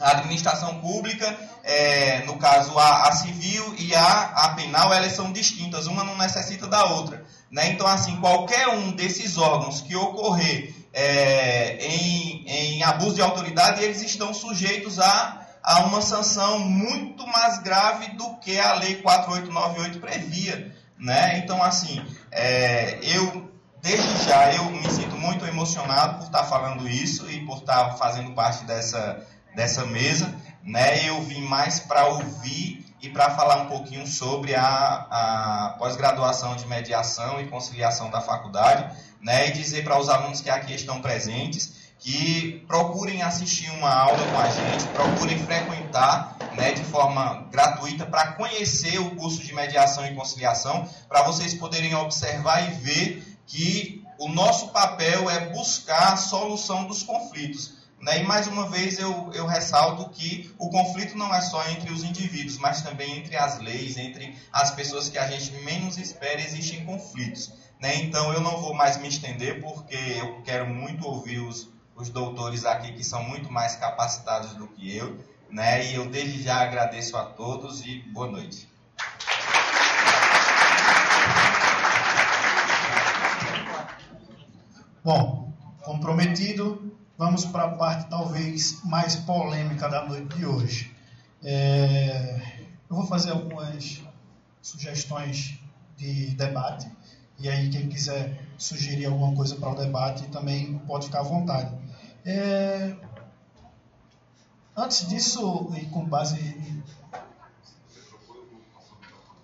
a 0.00 0.10
administração 0.10 0.80
pública, 0.80 1.36
é, 1.62 2.24
no 2.26 2.36
caso 2.36 2.78
a, 2.78 3.08
a 3.08 3.12
civil 3.12 3.74
e 3.78 3.94
a, 3.94 4.22
a 4.22 4.48
penal, 4.54 4.92
elas 4.92 5.12
são 5.12 5.32
distintas, 5.32 5.86
uma 5.86 6.04
não 6.04 6.16
necessita 6.16 6.66
da 6.66 6.84
outra. 6.84 7.24
Né? 7.50 7.70
Então, 7.70 7.86
assim, 7.86 8.16
qualquer 8.16 8.68
um 8.68 8.92
desses 8.92 9.38
órgãos 9.38 9.80
que 9.80 9.94
ocorrer 9.94 10.74
é, 10.92 11.76
em, 11.86 12.44
em 12.46 12.82
abuso 12.82 13.16
de 13.16 13.22
autoridade, 13.22 13.82
eles 13.82 14.02
estão 14.02 14.32
sujeitos 14.34 14.98
a, 15.00 15.46
a 15.62 15.80
uma 15.80 16.02
sanção 16.02 16.58
muito 16.58 17.26
mais 17.26 17.58
grave 17.62 18.08
do 18.16 18.36
que 18.36 18.58
a 18.58 18.74
Lei 18.74 18.96
4898 18.96 19.98
previa. 19.98 20.74
Né? 20.98 21.38
Então, 21.38 21.62
assim, 21.62 22.04
é, 22.30 22.98
eu, 23.02 23.50
desde 23.82 24.24
já, 24.24 24.52
eu 24.52 24.64
me 24.66 24.88
sinto 24.90 25.16
muito 25.16 25.44
emocionado 25.46 26.18
por 26.18 26.26
estar 26.26 26.44
falando 26.44 26.88
isso 26.88 27.28
e 27.30 27.44
por 27.44 27.58
estar 27.58 27.96
fazendo 27.96 28.32
parte 28.32 28.64
dessa, 28.64 29.26
dessa 29.54 29.84
mesa. 29.86 30.34
Né? 30.62 31.08
Eu 31.08 31.20
vim 31.22 31.42
mais 31.42 31.80
para 31.80 32.06
ouvir 32.06 32.84
e 33.02 33.10
para 33.10 33.30
falar 33.30 33.62
um 33.62 33.66
pouquinho 33.66 34.06
sobre 34.06 34.54
a, 34.54 34.64
a 35.10 35.74
pós-graduação 35.78 36.56
de 36.56 36.66
mediação 36.66 37.38
e 37.40 37.46
conciliação 37.46 38.10
da 38.10 38.22
faculdade, 38.22 38.96
né, 39.20 39.48
e 39.48 39.52
dizer 39.52 39.84
para 39.84 39.98
os 39.98 40.08
alunos 40.08 40.40
que 40.40 40.48
aqui 40.48 40.72
estão 40.72 41.02
presentes 41.02 41.84
que 41.98 42.64
procurem 42.66 43.22
assistir 43.22 43.70
uma 43.70 43.90
aula 43.90 44.18
com 44.26 44.38
a 44.38 44.48
gente, 44.48 44.86
procurem 44.88 45.38
frequentar 45.38 46.36
né, 46.54 46.72
de 46.72 46.84
forma 46.84 47.46
gratuita 47.50 48.04
para 48.04 48.32
conhecer 48.32 48.98
o 48.98 49.16
curso 49.16 49.42
de 49.42 49.54
mediação 49.54 50.06
e 50.06 50.14
conciliação, 50.14 50.88
para 51.08 51.22
vocês 51.22 51.54
poderem 51.54 51.94
observar 51.94 52.60
e 52.68 52.74
ver 52.74 53.38
que 53.46 54.04
o 54.18 54.28
nosso 54.28 54.68
papel 54.68 55.30
é 55.30 55.48
buscar 55.48 56.12
a 56.12 56.16
solução 56.16 56.84
dos 56.86 57.02
conflitos 57.02 57.83
né? 58.04 58.20
E 58.20 58.24
mais 58.24 58.46
uma 58.46 58.68
vez 58.68 58.98
eu, 58.98 59.30
eu 59.32 59.46
ressalto 59.46 60.10
que 60.10 60.54
o 60.58 60.68
conflito 60.68 61.16
não 61.16 61.34
é 61.34 61.40
só 61.40 61.66
entre 61.70 61.90
os 61.90 62.04
indivíduos, 62.04 62.58
mas 62.58 62.82
também 62.82 63.16
entre 63.16 63.34
as 63.34 63.58
leis, 63.58 63.96
entre 63.96 64.36
as 64.52 64.70
pessoas 64.70 65.08
que 65.08 65.16
a 65.16 65.26
gente 65.26 65.52
menos 65.64 65.96
espera 65.96 66.40
existem 66.40 66.84
conflitos. 66.84 67.50
Né? 67.80 67.96
Então 67.96 68.30
eu 68.34 68.42
não 68.42 68.60
vou 68.60 68.74
mais 68.74 68.98
me 68.98 69.08
estender 69.08 69.62
porque 69.62 69.96
eu 69.96 70.42
quero 70.42 70.66
muito 70.66 71.06
ouvir 71.06 71.38
os, 71.38 71.68
os 71.96 72.10
doutores 72.10 72.66
aqui 72.66 72.92
que 72.92 73.02
são 73.02 73.24
muito 73.24 73.50
mais 73.50 73.74
capacitados 73.76 74.52
do 74.52 74.68
que 74.68 74.94
eu. 74.94 75.18
Né? 75.50 75.86
E 75.86 75.94
eu 75.94 76.06
desde 76.06 76.42
já 76.42 76.56
agradeço 76.60 77.16
a 77.16 77.24
todos 77.24 77.86
e 77.86 78.00
boa 78.12 78.30
noite. 78.30 78.68
Bom, 85.02 85.52
comprometido, 85.82 86.94
vamos 87.16 87.44
para 87.44 87.64
a 87.64 87.68
parte 87.68 88.08
talvez 88.08 88.82
mais 88.84 89.16
polêmica 89.16 89.88
da 89.88 90.04
noite 90.04 90.36
de 90.36 90.46
hoje. 90.46 90.94
É, 91.42 92.40
eu 92.88 92.96
vou 92.96 93.06
fazer 93.06 93.30
algumas 93.30 94.02
sugestões 94.60 95.58
de 95.96 96.34
debate, 96.34 96.90
e 97.38 97.48
aí 97.48 97.68
quem 97.68 97.88
quiser 97.88 98.42
sugerir 98.56 99.06
alguma 99.06 99.34
coisa 99.34 99.56
para 99.56 99.70
o 99.70 99.74
debate 99.74 100.26
também 100.28 100.78
pode 100.80 101.06
ficar 101.06 101.20
à 101.20 101.24
vontade. 101.24 101.72
É, 102.24 102.96
antes 104.76 105.06
disso, 105.08 105.70
e 105.76 105.86
com 105.86 106.04
base. 106.04 106.82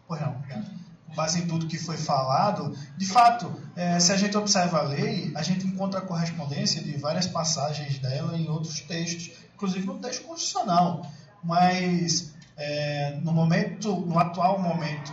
Pois 0.07 0.21
não, 0.21 0.35
obrigado 0.35 0.80
base 1.15 1.41
em 1.41 1.47
tudo 1.47 1.67
que 1.67 1.79
foi 1.79 1.97
falado, 1.97 2.77
de 2.97 3.07
fato, 3.07 3.53
é, 3.77 3.99
se 3.99 4.13
a 4.13 4.17
gente 4.17 4.37
observa 4.37 4.79
a 4.79 4.83
lei, 4.83 5.33
a 5.35 5.43
gente 5.43 5.67
encontra 5.67 6.01
correspondência 6.01 6.83
de 6.83 6.97
várias 6.97 7.27
passagens 7.27 7.99
dela 7.99 8.37
em 8.37 8.49
outros 8.49 8.81
textos, 8.81 9.33
inclusive 9.55 9.87
no 9.87 9.99
texto 9.99 10.25
constitucional. 10.25 11.07
Mas 11.43 12.35
é, 12.57 13.19
no 13.23 13.33
momento, 13.33 13.97
no 13.97 14.19
atual 14.19 14.59
momento 14.59 15.13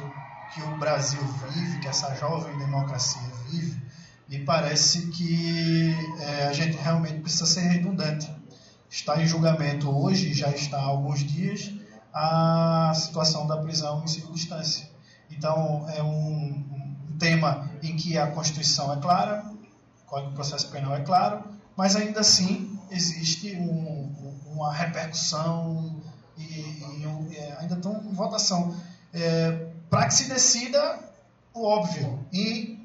que 0.53 0.61
o 0.61 0.77
Brasil 0.77 1.21
vive, 1.49 1.79
que 1.79 1.87
essa 1.87 2.13
jovem 2.15 2.57
democracia 2.57 3.21
vive, 3.49 3.81
me 4.27 4.39
parece 4.39 5.07
que 5.07 5.95
é, 6.19 6.47
a 6.47 6.53
gente 6.53 6.77
realmente 6.77 7.21
precisa 7.21 7.45
ser 7.45 7.61
redundante. 7.61 8.29
Está 8.89 9.21
em 9.21 9.27
julgamento 9.27 9.89
hoje, 9.89 10.33
já 10.33 10.49
está 10.49 10.77
há 10.77 10.83
alguns 10.83 11.23
dias, 11.23 11.71
a 12.13 12.91
situação 12.95 13.47
da 13.47 13.57
prisão 13.57 14.03
em 14.03 14.07
segunda 14.07 14.33
instância. 14.33 14.89
Então, 15.30 15.88
é 15.89 16.01
um, 16.01 16.65
um 17.09 17.17
tema 17.19 17.69
em 17.84 17.95
que 17.95 18.17
a 18.17 18.28
Constituição 18.32 18.93
é 18.93 18.97
clara, 18.97 19.45
o 20.03 20.05
Código 20.05 20.30
de 20.30 20.36
Processo 20.36 20.69
Penal 20.69 20.95
é 20.95 21.01
claro, 21.01 21.43
mas 21.75 21.95
ainda 21.95 22.21
assim 22.21 22.80
existe 22.89 23.55
um, 23.55 24.13
uma 24.47 24.73
repercussão 24.73 26.01
e, 26.38 26.43
e, 26.43 27.55
ainda 27.59 27.75
estão 27.75 28.01
em 28.03 28.13
votação. 28.13 28.75
É, 29.13 29.69
Para 29.89 30.07
que 30.07 30.13
se 30.13 30.28
decida 30.28 30.99
o 31.53 31.65
óbvio. 31.65 32.25
E 32.32 32.78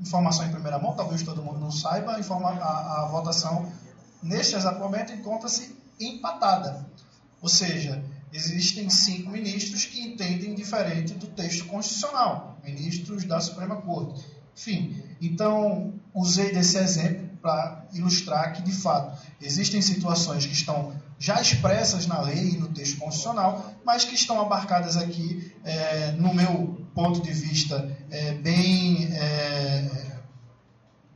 informação 0.00 0.46
em 0.46 0.50
primeira 0.50 0.78
mão, 0.78 0.94
talvez 0.94 1.22
todo 1.22 1.42
mundo 1.42 1.58
não 1.58 1.70
saiba, 1.70 2.12
a, 2.12 2.16
a, 2.16 3.02
a 3.02 3.08
votação 3.10 3.70
neste 4.22 4.56
exato 4.56 4.78
momento 4.80 5.12
encontra-se 5.12 5.76
empatada. 6.00 6.86
Ou 7.40 7.48
seja, 7.48 8.02
existem 8.32 8.88
cinco 8.90 9.30
ministros 9.30 9.84
que 9.84 10.00
entendem 10.00 10.54
diferente 10.54 11.14
do 11.14 11.26
texto 11.26 11.64
constitucional, 11.66 12.58
ministros 12.64 13.24
da 13.24 13.40
Suprema 13.40 13.76
Corte. 13.76 14.24
Enfim, 14.56 15.02
então 15.20 15.94
usei 16.12 16.52
desse 16.52 16.78
exemplo 16.78 17.28
para 17.40 17.86
ilustrar 17.92 18.52
que, 18.52 18.62
de 18.62 18.72
fato, 18.72 19.16
existem 19.40 19.80
situações 19.80 20.44
que 20.44 20.52
estão 20.52 20.92
já 21.18 21.40
expressas 21.40 22.06
na 22.06 22.20
lei 22.20 22.50
e 22.50 22.56
no 22.58 22.68
texto 22.68 22.98
constitucional, 22.98 23.72
mas 23.84 24.04
que 24.04 24.14
estão 24.14 24.40
abarcadas 24.40 24.96
aqui, 24.96 25.52
é, 25.64 26.12
no 26.12 26.32
meu 26.34 26.86
ponto 26.94 27.20
de 27.20 27.32
vista, 27.32 27.96
é, 28.10 28.32
bem, 28.32 29.08
é, 29.12 30.16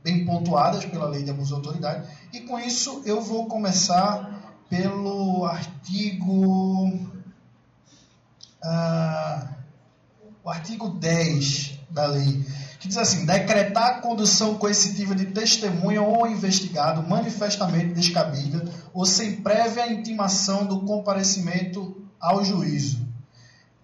bem 0.03 0.25
pontuadas 0.25 0.85
pela 0.85 1.07
lei 1.07 1.23
de 1.23 1.29
abuso 1.29 1.49
de 1.49 1.55
autoridade. 1.55 2.07
E 2.33 2.41
com 2.41 2.59
isso 2.59 3.01
eu 3.05 3.21
vou 3.21 3.47
começar 3.47 4.32
pelo 4.73 5.45
artigo. 5.45 7.07
Ah, 8.63 9.49
o 10.43 10.49
artigo 10.49 10.89
10 10.89 11.79
da 11.91 12.07
lei, 12.07 12.43
que 12.79 12.87
diz 12.87 12.97
assim: 12.97 13.23
decretar 13.23 13.85
a 13.85 13.93
condução 14.01 14.55
coercitiva 14.55 15.13
de 15.13 15.27
testemunha 15.27 16.01
ou 16.01 16.25
investigado 16.25 17.07
manifestamente 17.07 17.93
descabida 17.93 18.65
ou 18.91 19.05
sem 19.05 19.41
prévia 19.41 19.93
intimação 19.93 20.65
do 20.65 20.81
comparecimento 20.81 22.01
ao 22.19 22.43
juízo. 22.43 23.03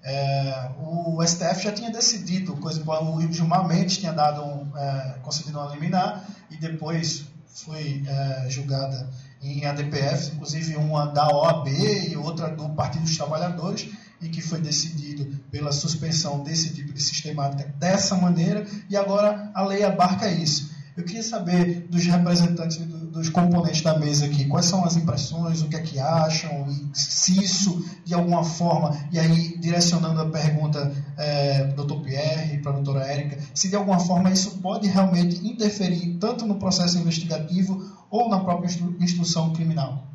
É, 0.01 0.71
o 0.79 1.21
STF 1.23 1.61
já 1.65 1.71
tinha 1.71 1.91
decidido, 1.91 2.55
coisa, 2.55 2.81
o 2.83 3.31
Gilmar 3.31 3.67
Mendes 3.67 3.97
tinha 3.97 4.13
dado 4.13 4.41
um, 4.41 4.77
é, 4.77 5.15
concedido 5.21 5.59
uma 5.59 5.71
liminar 5.71 6.25
e 6.49 6.55
depois 6.55 7.25
foi 7.47 8.01
é, 8.07 8.49
julgada 8.49 9.07
em 9.41 9.65
ADPFs, 9.65 10.33
inclusive 10.33 10.75
uma 10.75 11.05
da 11.07 11.27
OAB 11.27 11.67
e 11.67 12.17
outra 12.17 12.49
do 12.49 12.69
Partido 12.69 13.03
dos 13.03 13.15
Trabalhadores, 13.15 13.89
e 14.21 14.27
que 14.27 14.41
foi 14.41 14.59
decidido 14.59 15.25
pela 15.49 15.71
suspensão 15.71 16.43
desse 16.43 16.73
tipo 16.73 16.91
de 16.91 17.01
sistemática 17.01 17.73
dessa 17.77 18.15
maneira, 18.15 18.65
e 18.89 18.97
agora 18.97 19.49
a 19.53 19.63
lei 19.65 19.83
abarca 19.83 20.29
isso. 20.29 20.77
Eu 20.99 21.05
queria 21.05 21.23
saber 21.23 21.87
dos 21.89 22.05
representantes, 22.05 22.75
dos 22.75 23.29
componentes 23.29 23.81
da 23.81 23.97
mesa 23.97 24.25
aqui, 24.25 24.43
quais 24.43 24.65
são 24.65 24.83
as 24.83 24.97
impressões, 24.97 25.61
o 25.61 25.69
que 25.69 25.77
é 25.77 25.79
que 25.79 25.97
acham, 25.97 26.67
se 26.93 27.41
isso, 27.41 27.85
de 28.03 28.13
alguma 28.13 28.43
forma, 28.43 29.07
e 29.09 29.17
aí 29.17 29.57
direcionando 29.57 30.19
a 30.19 30.29
pergunta 30.29 30.91
é, 31.15 31.63
para 31.67 31.81
o 31.81 31.85
Dr. 31.85 32.03
Pierre 32.03 32.55
e 32.55 32.61
para 32.61 32.71
a 32.71 32.75
doutora 32.75 33.05
Érica, 33.05 33.39
se 33.53 33.69
de 33.69 33.77
alguma 33.77 33.97
forma 33.97 34.29
isso 34.29 34.57
pode 34.57 34.89
realmente 34.89 35.37
interferir 35.47 36.17
tanto 36.19 36.45
no 36.45 36.55
processo 36.55 36.97
investigativo 36.97 37.81
ou 38.11 38.27
na 38.27 38.41
própria 38.41 38.69
instrução 38.99 39.53
criminal? 39.53 40.05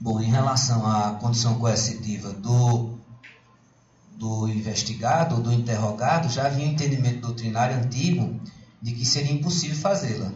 Bom, 0.00 0.18
em 0.18 0.30
relação 0.30 0.86
à 0.86 1.10
condição 1.20 1.58
coercitiva 1.58 2.32
do, 2.32 3.01
do 4.16 4.48
investigado, 4.48 5.40
do 5.40 5.52
interrogado, 5.52 6.28
já 6.28 6.46
havia 6.46 6.64
um 6.64 6.70
entendimento 6.70 7.20
doutrinário 7.20 7.76
antigo 7.76 8.40
de 8.80 8.92
que 8.92 9.04
seria 9.04 9.32
impossível 9.32 9.76
fazê-la, 9.76 10.32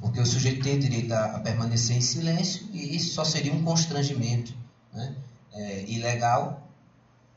porque 0.00 0.20
o 0.20 0.26
sujeito 0.26 0.62
tem 0.62 0.78
direito 0.78 1.12
a, 1.12 1.40
permanecer 1.40 1.96
em 1.96 2.00
silêncio 2.00 2.66
e 2.72 2.96
isso 2.96 3.14
só 3.14 3.24
seria 3.24 3.52
um 3.52 3.62
constrangimento 3.62 4.54
né, 4.92 5.14
é, 5.52 5.84
ilegal 5.88 6.64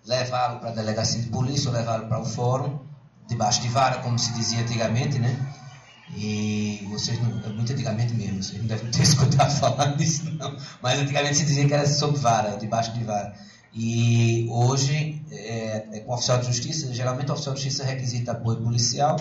levá-lo 0.07 0.59
para 0.59 0.69
a 0.69 0.73
delegacia 0.73 1.21
de 1.21 1.27
polícia 1.27 1.69
ou 1.69 1.75
levá-lo 1.75 2.07
para 2.07 2.19
o 2.19 2.25
fórum, 2.25 2.79
debaixo 3.27 3.61
de 3.61 3.67
vara, 3.67 3.99
como 3.99 4.17
se 4.17 4.33
dizia 4.33 4.61
antigamente, 4.61 5.19
né? 5.19 5.37
E 6.15 6.87
vocês 6.89 7.21
não, 7.21 7.29
muito 7.53 7.73
antigamente 7.73 8.13
mesmo, 8.13 8.41
vocês 8.41 8.57
não 8.59 8.67
devem 8.67 8.89
ter 8.89 9.03
escutado 9.03 9.51
falar 9.59 9.97
disso 9.97 10.31
não, 10.31 10.55
mas 10.81 10.97
antigamente 10.99 11.35
se 11.35 11.45
dizia 11.45 11.67
que 11.67 11.73
era 11.73 11.85
sob 11.85 12.17
vara, 12.17 12.55
debaixo 12.55 12.93
de 12.93 13.03
vara. 13.03 13.35
E 13.79 14.47
hoje, 14.49 15.21
é, 15.29 15.87
é 15.91 15.99
com 15.99 16.11
oficial 16.11 16.39
de 16.39 16.47
justiça, 16.47 16.91
geralmente 16.91 17.29
o 17.29 17.33
oficial 17.33 17.53
de 17.53 17.61
justiça 17.61 17.85
requisita 17.85 18.31
apoio 18.31 18.57
policial 18.57 19.15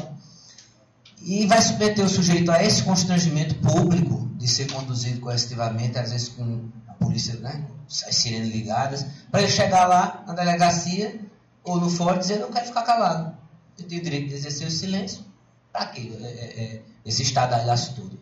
e 1.21 1.47
vai 1.47 1.61
submeter 1.61 2.03
o 2.03 2.09
sujeito 2.09 2.51
a 2.51 2.63
esse 2.63 2.83
constrangimento 2.83 3.55
público 3.57 4.31
de 4.39 4.49
ser 4.49 4.73
conduzido 4.73 5.21
coercitivamente, 5.21 5.99
às 5.99 6.11
vezes 6.11 6.31
com 6.31 6.71
a 6.89 6.95
polícia, 6.95 7.35
né, 7.35 7.67
as 7.87 8.17
sirenes 8.17 8.49
ligadas, 8.49 9.05
para 9.31 9.43
ele 9.43 9.51
chegar 9.51 9.87
lá 9.87 10.25
na 10.27 10.33
delegacia 10.33 11.21
ou 11.63 11.79
no 11.79 11.91
fórum 11.91 12.19
dizer: 12.19 12.41
Eu 12.41 12.49
quero 12.49 12.65
ficar 12.65 12.83
calado, 12.83 13.37
eu 13.79 13.87
tenho 13.87 14.01
o 14.01 14.05
direito 14.05 14.29
de 14.29 14.37
exercer 14.37 14.67
o 14.67 14.71
silêncio. 14.71 15.23
Para 15.71 15.85
quê? 15.87 16.17
É, 16.19 16.25
é, 16.25 16.65
é, 16.65 16.83
esse 17.05 17.21
estadalhaço 17.23 17.95
tudo. 17.95 18.19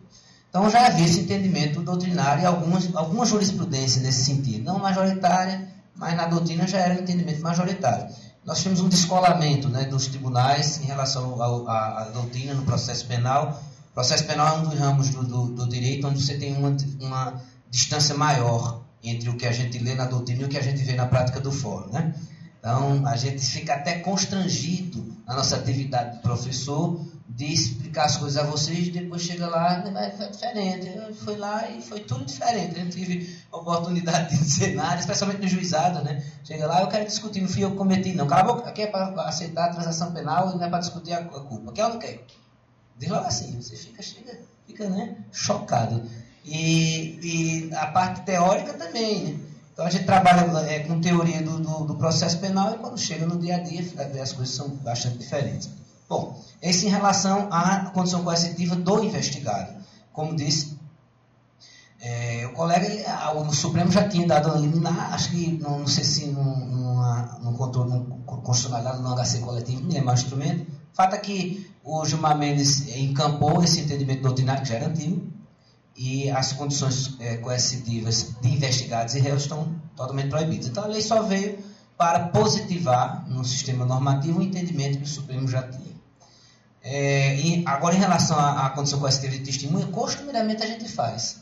Então 0.49 0.69
já 0.69 0.85
havia 0.85 1.05
esse 1.05 1.21
entendimento 1.21 1.81
doutrinário 1.81 2.43
e 2.43 2.45
algumas, 2.45 2.93
alguma 2.93 3.25
jurisprudência 3.25 4.01
nesse 4.01 4.25
sentido, 4.25 4.65
não 4.65 4.79
majoritária, 4.79 5.74
mas 5.95 6.15
na 6.15 6.25
doutrina 6.25 6.67
já 6.67 6.79
era 6.79 6.93
um 6.93 6.99
entendimento 6.99 7.41
majoritário. 7.41 8.13
Nós 8.45 8.61
temos 8.61 8.79
um 8.79 8.87
descolamento 8.87 9.69
né, 9.69 9.85
dos 9.85 10.07
tribunais 10.07 10.79
em 10.79 10.85
relação 10.85 11.41
à 11.67 12.11
doutrina 12.13 12.53
no 12.53 12.63
processo 12.63 13.05
penal. 13.07 13.63
O 13.91 13.93
processo 13.93 14.25
penal 14.25 14.57
é 14.57 14.59
um 14.59 14.63
dos 14.63 14.79
ramos 14.79 15.09
do, 15.09 15.23
do, 15.23 15.45
do 15.47 15.69
direito 15.69 16.07
onde 16.07 16.21
você 16.21 16.37
tem 16.37 16.55
uma, 16.55 16.75
uma 16.99 17.41
distância 17.71 18.15
maior 18.15 18.81
entre 19.03 19.29
o 19.29 19.37
que 19.37 19.45
a 19.45 19.51
gente 19.51 19.79
lê 19.79 19.95
na 19.95 20.05
doutrina 20.05 20.43
e 20.43 20.45
o 20.45 20.49
que 20.49 20.57
a 20.57 20.61
gente 20.61 20.83
vê 20.83 20.93
na 20.93 21.07
prática 21.07 21.39
do 21.39 21.51
fórum. 21.51 21.91
Né? 21.91 22.13
Então, 22.59 23.05
a 23.07 23.15
gente 23.15 23.45
fica 23.45 23.73
até 23.73 23.99
constrangido 23.99 25.15
na 25.25 25.35
nossa 25.35 25.55
atividade 25.55 26.17
de 26.17 26.21
professor 26.21 26.99
de 27.27 27.51
explicar 27.51 28.05
as 28.05 28.17
coisas 28.17 28.37
a 28.37 28.45
vocês 28.45 28.89
depois 28.89 29.23
chega 29.23 29.47
lá 29.47 29.83
foi 30.15 30.29
diferente. 30.29 31.13
Foi 31.15 31.35
lá 31.37 31.69
e 31.69 31.81
foi 31.81 31.99
tudo 32.01 32.23
diferente. 32.23 32.79
Eu 32.79 32.89
tive 32.89 33.37
oportunidade 33.51 34.29
de 34.29 34.43
dizer 34.43 34.75
nada, 34.75 34.99
especialmente 34.99 35.41
no 35.41 35.47
juizado, 35.47 36.03
né? 36.03 36.23
Chega 36.43 36.67
lá, 36.67 36.81
eu 36.81 36.87
quero 36.87 37.05
discutir, 37.05 37.41
não 37.41 37.49
fui 37.49 37.63
eu 37.63 37.71
que 37.71 37.77
cometi, 37.77 38.13
não. 38.13 38.27
Cala 38.27 38.41
a 38.41 38.45
boca, 38.45 38.69
aqui 38.69 38.83
é 38.83 38.87
para 38.87 39.09
aceitar 39.23 39.65
a 39.65 39.73
transação 39.73 40.11
penal 40.11 40.51
e 40.51 40.57
não 40.57 40.63
é 40.63 40.69
para 40.69 40.79
discutir 40.79 41.13
a, 41.13 41.23
culpa. 41.23 41.71
Quer 41.71 41.85
ou 41.85 41.93
não 41.93 41.99
quer? 41.99 42.23
Diz 42.97 43.09
logo 43.09 43.25
assim, 43.25 43.59
você 43.59 43.75
fica, 43.75 44.01
chega, 44.01 44.39
fica 44.67 44.87
né, 44.87 45.17
chocado. 45.31 46.03
E, 46.45 47.19
e 47.23 47.73
a 47.73 47.87
parte 47.87 48.21
teórica 48.21 48.73
também, 48.73 49.23
né? 49.23 49.39
Então 49.73 49.85
a 49.85 49.89
gente 49.89 50.05
trabalha 50.05 50.41
é, 50.69 50.79
com 50.79 51.01
teoria 51.01 51.41
do, 51.41 51.59
do, 51.59 51.83
do, 51.83 51.95
processo 51.95 52.39
penal 52.39 52.75
e 52.75 52.77
quando 52.77 52.97
chega 52.97 53.25
no 53.25 53.37
dia 53.37 53.55
a 53.55 53.59
dia 53.59 53.81
as 54.21 54.31
coisas 54.31 54.55
são 54.55 54.69
bastante 54.69 55.17
diferentes. 55.17 55.69
Bom, 56.07 56.39
esse 56.61 56.85
em 56.85 56.89
relação 56.89 57.47
à 57.51 57.89
condição 57.91 58.23
coercitiva 58.23 58.75
do 58.75 59.03
investigado. 59.03 59.73
Como 60.13 60.35
disse, 60.35 60.77
é, 61.99 62.47
o 62.47 62.53
colega 62.53 62.87
no 63.33 63.53
Supremo 63.53 63.91
já 63.91 64.07
tinha 64.07 64.27
dado 64.27 64.51
a 64.51 64.55
liminar, 64.55 65.13
acho 65.13 65.31
que 65.31 65.57
não, 65.61 65.79
não 65.79 65.87
sei 65.87 66.03
se 66.03 66.27
no 66.27 67.53
controle 67.57 68.05
constitucionalidade 68.25 69.01
no 69.01 69.15
HC 69.15 69.39
coletivo, 69.39 69.95
é 69.95 70.01
mais 70.01 70.21
instrumento. 70.21 70.71
O 70.71 70.95
fato 70.95 71.15
é 71.15 71.17
que 71.17 71.69
o 71.83 72.05
Gilmar 72.05 72.37
Mendes 72.37 72.87
encampou 72.95 73.63
esse 73.63 73.81
entendimento 73.81 74.21
doutrinário 74.21 74.61
que 74.61 74.69
já 74.69 74.75
era 74.75 74.87
antigo, 74.87 75.35
e 75.97 76.29
as 76.29 76.51
condições 76.53 77.15
é, 77.19 77.37
coercitivas 77.37 78.35
de 78.41 78.49
investigados 78.49 79.15
e 79.15 79.19
réus 79.19 79.43
estão 79.43 79.73
totalmente 79.95 80.29
proibidas. 80.29 80.67
Então 80.67 80.83
a 80.83 80.87
lei 80.87 81.01
só 81.01 81.21
veio 81.23 81.57
para 81.97 82.27
positivar 82.27 83.25
no 83.29 83.45
sistema 83.45 83.85
normativo 83.85 84.39
o 84.39 84.43
entendimento 84.43 84.97
que 84.97 85.05
o 85.05 85.07
Supremo 85.07 85.47
já 85.47 85.63
tinha. 85.63 85.84
É, 86.87 87.63
agora, 87.65 87.95
em 87.95 87.99
relação 87.99 88.37
à, 88.37 88.69
condição 88.69 88.99
coercitiva 88.99 89.33
de 89.33 89.39
testemunha, 89.39 89.87
costumeiramente 89.87 90.61
a 90.61 90.67
gente 90.67 90.87
faz, 90.87 91.41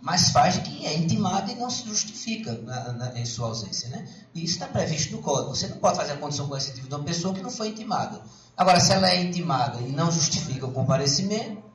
mas 0.00 0.30
faz 0.30 0.58
que 0.58 0.86
é 0.86 0.96
intimado 0.96 1.50
e 1.50 1.56
não 1.56 1.68
se 1.68 1.84
justifica 1.84 2.52
na, 2.52 2.92
na, 2.92 3.18
em 3.18 3.26
sua 3.26 3.48
ausência. 3.48 3.88
Né? 3.88 4.06
E 4.32 4.44
isso 4.44 4.54
está 4.54 4.66
previsto 4.66 5.16
no 5.16 5.22
Código. 5.22 5.56
Você 5.56 5.66
não 5.66 5.78
pode 5.78 5.96
fazer 5.96 6.12
a 6.12 6.16
condição 6.16 6.46
coercitiva 6.46 6.88
de 6.88 6.94
uma 6.94 7.02
pessoa 7.02 7.34
que 7.34 7.42
não 7.42 7.50
foi 7.50 7.68
intimada. 7.68 8.22
Agora, 8.56 8.78
se 8.78 8.92
ela 8.92 9.10
é 9.10 9.20
intimada 9.20 9.80
e 9.80 9.90
não 9.90 10.10
justifica 10.12 10.66
o 10.66 10.72
comparecimento, 10.72 11.66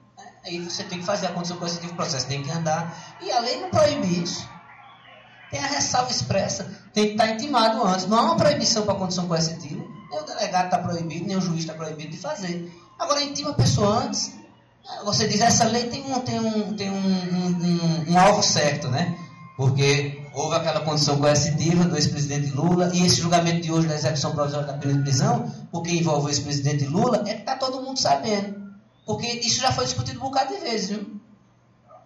Aí 0.43 0.59
você 0.59 0.84
tem 0.84 0.99
que 0.99 1.05
fazer 1.05 1.28
a 1.28 1.32
condição 1.32 1.57
coercitiva 1.57 1.91
do 1.91 1.95
processo, 1.95 2.28
tem 2.28 2.41
que 2.41 2.49
andar. 2.49 3.16
E 3.22 3.32
a 3.32 3.39
lei 3.39 3.62
não 3.62 3.70
proíbe 3.70 4.24
isso. 4.24 4.47
Tem 5.51 5.59
a 5.59 5.68
ressalva 5.68 6.09
expressa, 6.09 6.72
tem 6.93 7.07
que 7.07 7.12
estar 7.12 7.28
intimado 7.28 7.84
antes. 7.86 8.07
Não 8.07 8.18
há 8.18 8.22
uma 8.24 8.38
proibição 8.38 8.84
para 8.84 8.93
a 8.93 8.97
condição 8.97 9.28
coercitiva. 9.28 9.84
Nem 10.09 10.20
o 10.20 10.24
delegado 10.24 10.66
está 10.66 10.80
proibido, 10.80 11.28
nem 11.28 11.38
o 11.38 11.41
juiz 11.41 11.59
está 11.59 11.74
proibido 11.74 12.09
de 12.09 12.18
fazer. 12.18 12.72
Agora, 13.02 13.24
intima 13.24 13.49
a 13.49 13.56
pessoa 13.56 14.04
antes. 14.04 14.32
Você 15.04 15.28
diz, 15.28 15.41
essa 15.41 15.66
lei 15.66 15.89
tem 15.89 16.04
um, 16.06 16.20
tem 16.20 16.39
um, 16.39 16.76
tem 16.76 16.89
um, 16.91 16.95
um, 16.95 18.12
um 18.12 18.20
alvo 18.20 18.43
certo, 18.43 18.89
né? 18.89 19.18
Porque 19.58 20.22
houve 20.36 20.56
aquela 20.56 20.82
condição 20.82 21.18
coercitiva 21.18 21.84
do 21.84 21.95
ex-presidente 21.95 22.52
Lula 22.52 22.91
e 22.93 23.04
esse 23.04 23.20
julgamento 23.20 23.62
de 23.62 23.72
hoje 23.72 23.88
da 23.88 23.95
execução 23.95 24.34
provisória 24.34 24.68
da 24.68 24.74
pena 24.74 24.93
de 24.93 25.02
prisão, 25.02 25.52
porque 25.72 25.89
envolve 25.89 26.28
o 26.28 26.30
ex-presidente 26.30 26.86
Lula, 26.86 27.24
é 27.26 27.34
que 27.34 27.39
está 27.39 27.56
todo 27.56 27.82
mundo 27.82 27.97
sabendo. 27.97 28.72
Porque 29.04 29.26
isso 29.26 29.62
já 29.62 29.72
foi 29.72 29.86
discutido 29.86 30.20
um 30.20 30.22
bocado 30.22 30.54
de 30.54 30.62
vezes, 30.62 30.89
viu? 30.89 31.20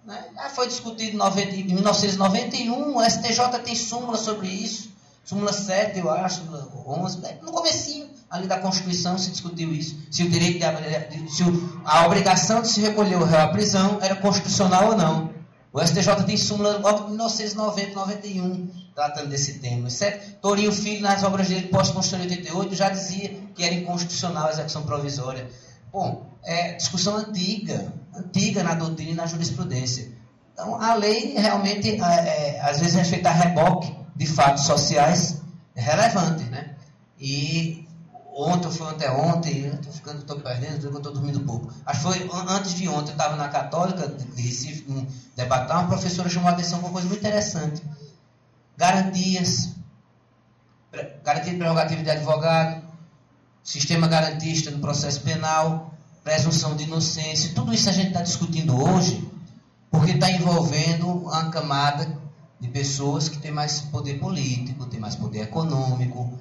Né? 0.05 0.25
Já 0.33 0.49
foi 0.49 0.67
discutido 0.67 1.21
em 1.21 1.73
1991, 1.73 2.97
o 2.97 3.03
STJ 3.03 3.59
tem 3.65 3.75
súmula 3.75 4.17
sobre 4.17 4.47
isso, 4.47 4.91
súmula 5.25 5.51
7, 5.51 5.99
eu 5.99 6.09
acho, 6.09 6.41
11, 6.87 7.19
né? 7.19 7.37
no 7.41 7.51
comecinho 7.51 8.14
ali 8.35 8.47
da 8.47 8.59
Constituição 8.59 9.17
se 9.17 9.31
discutiu 9.31 9.73
isso, 9.73 9.97
se 10.11 10.23
o 10.23 10.29
direito 10.29 10.59
de, 10.59 11.31
se 11.31 11.43
a 11.83 12.05
obrigação 12.05 12.61
de 12.61 12.67
se 12.67 12.81
recolher 12.81 13.15
o 13.15 13.23
réu 13.23 13.41
à 13.41 13.47
prisão 13.47 13.99
era 14.01 14.15
constitucional 14.15 14.89
ou 14.89 14.97
não. 14.97 15.35
O 15.71 15.85
STJ 15.85 16.23
tem 16.25 16.37
súmula 16.37 16.77
logo 16.77 17.05
em 17.05 17.09
1990, 17.09 17.95
91, 17.95 18.69
tratando 18.95 19.29
desse 19.29 19.59
tema. 19.59 19.89
Certo? 19.89 20.39
Torinho 20.39 20.71
Filho, 20.71 21.01
nas 21.01 21.23
obras 21.23 21.49
dele 21.49 21.67
pós-Constituição 21.67 22.21
88, 22.21 22.75
já 22.75 22.89
dizia 22.89 23.29
que 23.53 23.63
era 23.63 23.75
inconstitucional 23.75 24.47
a 24.47 24.51
execução 24.51 24.83
provisória. 24.83 25.49
Bom, 25.91 26.29
é 26.43 26.73
discussão 26.73 27.17
antiga, 27.17 27.93
antiga 28.15 28.63
na 28.63 28.73
doutrina 28.73 29.11
e 29.11 29.15
na 29.15 29.25
jurisprudência. 29.25 30.13
Então, 30.53 30.81
a 30.81 30.93
lei 30.93 31.33
realmente, 31.37 32.01
é, 32.01 32.55
é 32.55 32.61
às 32.61 32.79
vezes, 32.79 32.95
a 33.25 33.31
reboque 33.31 33.93
de 34.15 34.25
fatos 34.25 34.63
sociais 34.63 35.41
relevantes, 35.75 36.49
né? 36.49 36.75
E 37.19 37.84
ontem, 38.35 38.69
foi 38.69 38.87
anteontem, 38.87 39.67
estou 39.67 39.93
ficando, 39.93 40.19
estou 40.19 40.39
perdendo, 40.41 40.97
estou 40.97 41.13
dormindo 41.13 41.39
pouco. 41.41 41.73
Acho 41.85 41.99
que 41.99 42.19
foi 42.19 42.29
antes 42.49 42.73
de 42.73 42.89
ontem, 42.89 43.11
eu 43.11 43.13
estava 43.13 43.37
na 43.37 43.47
Católica 43.47 44.07
de 44.07 44.41
Recife, 44.41 44.85
um 44.91 45.07
debate, 45.35 45.71
uma 45.71 45.87
professora 45.87 46.29
chamou 46.29 46.49
a 46.49 46.51
atenção 46.51 46.79
para 46.79 46.87
uma 46.87 46.93
coisa 46.93 47.07
muito 47.07 47.21
interessante. 47.21 47.81
Garantias, 48.75 49.73
garantia 51.23 51.53
de 51.53 51.57
prerrogativa 51.57 52.03
de 52.03 52.09
advogado, 52.09 52.83
sistema 53.63 54.07
garantista 54.07 54.69
no 54.69 54.79
processo 54.79 55.21
penal, 55.21 55.93
presunção 56.21 56.75
de 56.75 56.83
inocência, 56.83 57.53
tudo 57.55 57.73
isso 57.73 57.89
a 57.89 57.93
gente 57.93 58.07
está 58.07 58.21
discutindo 58.21 58.75
hoje 58.77 59.25
porque 59.89 60.11
está 60.11 60.29
envolvendo 60.29 61.07
uma 61.07 61.49
camada 61.49 62.19
de 62.59 62.67
pessoas 62.67 63.29
que 63.29 63.37
tem 63.37 63.51
mais 63.51 63.79
poder 63.79 64.19
político, 64.19 64.85
tem 64.87 64.99
mais 64.99 65.15
poder 65.15 65.43
econômico. 65.43 66.37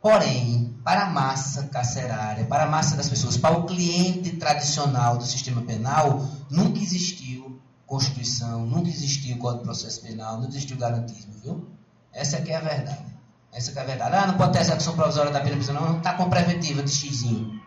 Porém, 0.00 0.78
para 0.84 1.04
a 1.04 1.10
massa 1.10 1.64
carcerária, 1.64 2.44
para 2.44 2.64
a 2.64 2.68
massa 2.68 2.96
das 2.96 3.08
pessoas, 3.08 3.36
para 3.36 3.58
o 3.58 3.66
cliente 3.66 4.36
tradicional 4.36 5.18
do 5.18 5.24
sistema 5.24 5.62
penal, 5.62 6.26
nunca 6.50 6.78
existiu 6.78 7.60
Constituição, 7.86 8.66
nunca 8.66 8.88
existiu 8.88 9.38
Código 9.38 9.60
de 9.60 9.64
Processo 9.64 10.02
Penal, 10.02 10.38
não 10.38 10.46
existiu 10.46 10.76
garantismo, 10.76 11.32
viu? 11.42 11.68
Essa 12.12 12.36
aqui 12.36 12.52
é 12.52 12.56
a 12.56 12.60
verdade. 12.60 13.16
Essa 13.52 13.72
que 13.72 13.78
é 13.78 13.82
a 13.82 13.84
verdade. 13.84 14.14
Ah, 14.14 14.26
não 14.26 14.36
pode 14.36 14.52
ter 14.52 14.60
execução 14.60 14.94
provisória 14.94 15.32
da 15.32 15.40
pena 15.40 15.56
prisional, 15.56 15.84
não 15.84 15.98
está 15.98 16.12
com 16.14 16.28
preventiva 16.28 16.82
de 16.82 16.90
xizinho. 16.90 17.60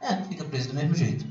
É, 0.00 0.16
fica 0.24 0.44
preso 0.44 0.68
do 0.68 0.74
mesmo 0.74 0.94
jeito. 0.94 1.26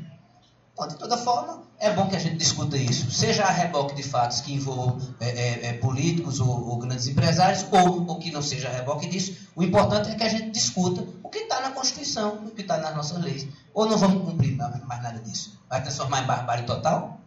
Bom, 0.76 0.88
de 0.88 0.96
toda 0.96 1.18
forma, 1.18 1.64
é 1.82 1.92
bom 1.92 2.08
que 2.08 2.16
a 2.16 2.20
gente 2.20 2.38
discuta 2.38 2.78
isso, 2.78 3.10
seja 3.10 3.44
a 3.44 3.50
reboque 3.50 3.96
de 3.96 4.04
fatos 4.04 4.40
que 4.40 4.54
envolvam 4.54 5.00
é, 5.20 5.30
é, 5.30 5.66
é, 5.66 5.74
políticos 5.74 6.40
ou, 6.40 6.70
ou, 6.70 6.78
grandes 6.78 7.08
empresários, 7.08 7.66
ou, 7.72 8.08
ou 8.08 8.20
que 8.20 8.30
não 8.32 8.44
seja 8.44 8.70
a 8.70 8.72
reboque 8.72 9.08
disso. 9.08 9.50
O 9.56 9.64
importante 9.64 10.12
é 10.12 10.16
que 10.16 10.24
a 10.24 10.30
gente 10.30 10.52
discuta 10.52 11.04
o 11.24 11.30
que 11.30 11.40
está 11.40 11.60
na 11.60 11.72
Constituição, 11.72 12.36
o 12.46 12.52
que 12.52 12.62
está 12.62 12.78
nas 12.78 12.96
nossas 12.96 13.20
leis. 13.24 13.48
Ou 13.74 13.88
não 13.88 13.98
vamos 13.98 14.24
cumprir 14.24 14.56
mais 14.56 15.02
nada 15.02 15.20
disso. 15.22 15.60
Vai 15.68 15.82
transformar 15.82 16.22
em 16.22 16.28
barbárie 16.28 16.66
total? 16.68 17.20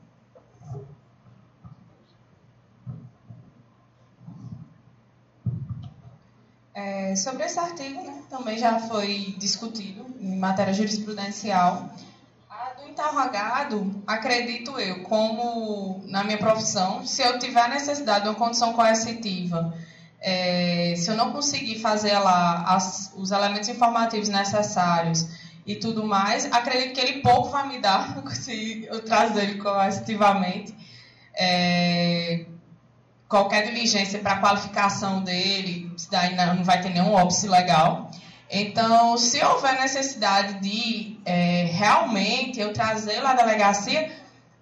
É, 6.72 7.16
sobre 7.16 7.44
esse 7.44 7.58
artigo, 7.58 8.02
né, 8.04 8.22
também 8.30 8.56
já 8.56 8.78
foi 8.78 9.34
discutido 9.36 10.06
em 10.20 10.36
matéria 10.38 10.72
jurisprudencial. 10.72 11.90
A 12.94 13.10
do 13.10 13.10
interrogado, 13.10 14.02
acredito 14.06 14.78
eu, 14.78 15.02
como 15.02 16.02
na 16.06 16.22
minha 16.22 16.38
profissão, 16.38 17.04
se 17.04 17.22
eu 17.22 17.38
tiver 17.38 17.68
necessidade 17.68 18.22
de 18.22 18.28
uma 18.28 18.36
condição 18.36 18.72
coercitiva, 18.72 19.74
é, 20.20 20.94
se 20.96 21.10
eu 21.10 21.16
não 21.16 21.32
conseguir 21.32 21.80
fazer 21.80 22.16
lá 22.18 22.62
as, 22.66 23.12
os 23.16 23.32
elementos 23.32 23.68
informativos 23.68 24.28
necessários 24.28 25.26
e 25.66 25.74
tudo 25.76 26.06
mais. 26.06 26.50
Acredito 26.52 26.94
que 26.94 27.00
ele 27.00 27.20
pouco 27.20 27.50
vai 27.50 27.68
me 27.68 27.78
dar 27.78 28.16
se 28.32 28.86
eu 28.88 29.04
trazer 29.04 29.42
ele 29.42 29.60
coercitivamente. 29.60 30.74
É, 31.36 32.44
qualquer 33.28 33.66
diligência 33.66 34.20
para 34.20 34.38
qualificação 34.38 35.22
dele, 35.22 35.90
daí 36.10 36.34
não 36.36 36.62
vai 36.62 36.80
ter 36.80 36.90
nenhum 36.90 37.12
óbice 37.12 37.48
legal. 37.48 38.10
Então, 38.50 39.16
se 39.16 39.42
houver 39.42 39.80
necessidade 39.80 40.60
de 40.60 41.18
é, 41.24 41.66
realmente 41.72 42.60
eu 42.60 42.72
trazê-lo 42.72 43.26
à 43.26 43.34
delegacia, 43.34 44.12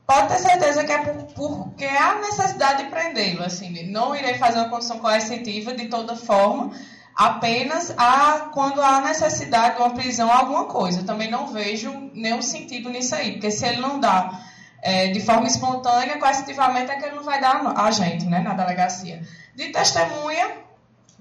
pode 0.07 0.28
ter 0.28 0.39
certeza 0.39 0.85
que 0.85 0.93
é 0.93 0.99
por, 0.99 1.26
porque 1.35 1.85
há 1.85 2.16
necessidade 2.20 2.85
de 2.85 2.91
prendê-lo. 2.91 3.43
Assim, 3.43 3.91
não 3.91 4.14
irei 4.14 4.35
fazer 4.35 4.59
uma 4.59 4.68
condição 4.68 4.99
coercitiva 4.99 5.74
de 5.74 5.89
toda 5.89 6.16
forma, 6.16 6.72
apenas 7.14 7.93
a, 7.97 8.51
quando 8.53 8.80
há 8.80 9.01
necessidade 9.01 9.76
de 9.76 9.83
uma 9.83 9.91
prisão 9.91 10.30
alguma 10.30 10.66
coisa. 10.66 11.01
Eu 11.01 11.07
também 11.07 11.30
não 11.30 11.49
vejo 11.49 11.91
nenhum 12.14 12.43
sentido 12.43 12.89
nisso 12.89 13.14
aí, 13.14 13.33
porque 13.33 13.51
se 13.51 13.66
ele 13.66 13.80
não 13.80 14.01
dá 14.01 14.41
é, 14.83 15.09
de 15.09 15.20
forma 15.20 15.47
espontânea, 15.47 16.18
coercitivamente 16.18 16.91
é 16.91 16.97
que 16.97 17.05
ele 17.05 17.16
não 17.16 17.22
vai 17.22 17.41
dar 17.41 17.62
a 17.76 17.91
gente, 17.91 18.26
né, 18.26 18.41
na 18.41 18.55
delegacia. 18.55 19.22
De 19.55 19.68
testemunha, 19.68 20.51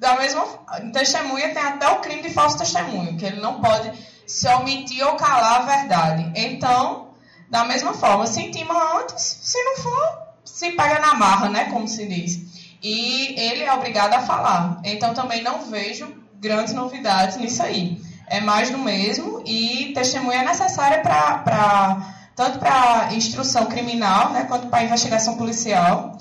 da 0.01 0.17
mesma 0.17 0.43
testemunha 0.91 1.53
tem 1.53 1.61
até 1.61 1.87
o 1.89 1.99
crime 1.99 2.23
de 2.23 2.31
falso 2.31 2.57
testemunho, 2.57 3.15
que 3.17 3.23
ele 3.23 3.39
não 3.39 3.61
pode 3.61 3.91
se 4.25 4.47
omitir 4.47 5.05
ou 5.05 5.13
calar 5.13 5.61
a 5.61 5.77
verdade. 5.77 6.31
Então, 6.35 7.09
da 7.51 7.63
mesma 7.65 7.93
forma, 7.93 8.25
se 8.25 8.41
intima 8.41 8.97
antes, 8.99 9.21
se 9.21 9.63
não 9.63 9.77
for, 9.77 10.21
se 10.43 10.71
pega 10.71 10.99
na 10.99 11.13
marra, 11.13 11.49
né, 11.49 11.65
como 11.65 11.87
se 11.87 12.07
diz. 12.07 12.39
E 12.81 13.39
ele 13.39 13.63
é 13.63 13.71
obrigado 13.71 14.15
a 14.15 14.21
falar. 14.21 14.81
Então, 14.83 15.13
também 15.13 15.43
não 15.43 15.69
vejo 15.69 16.11
grandes 16.39 16.73
novidades 16.73 17.37
nisso 17.37 17.61
aí. 17.61 18.01
É 18.25 18.41
mais 18.41 18.71
do 18.71 18.79
mesmo 18.79 19.43
e 19.45 19.91
testemunha 19.93 20.41
é 20.41 20.45
necessária 20.45 21.01
para 21.01 22.15
tanto 22.35 22.57
para 22.57 23.13
instrução 23.13 23.67
criminal, 23.67 24.31
né, 24.31 24.45
quanto 24.45 24.65
para 24.65 24.83
investigação 24.83 25.37
policial. 25.37 26.17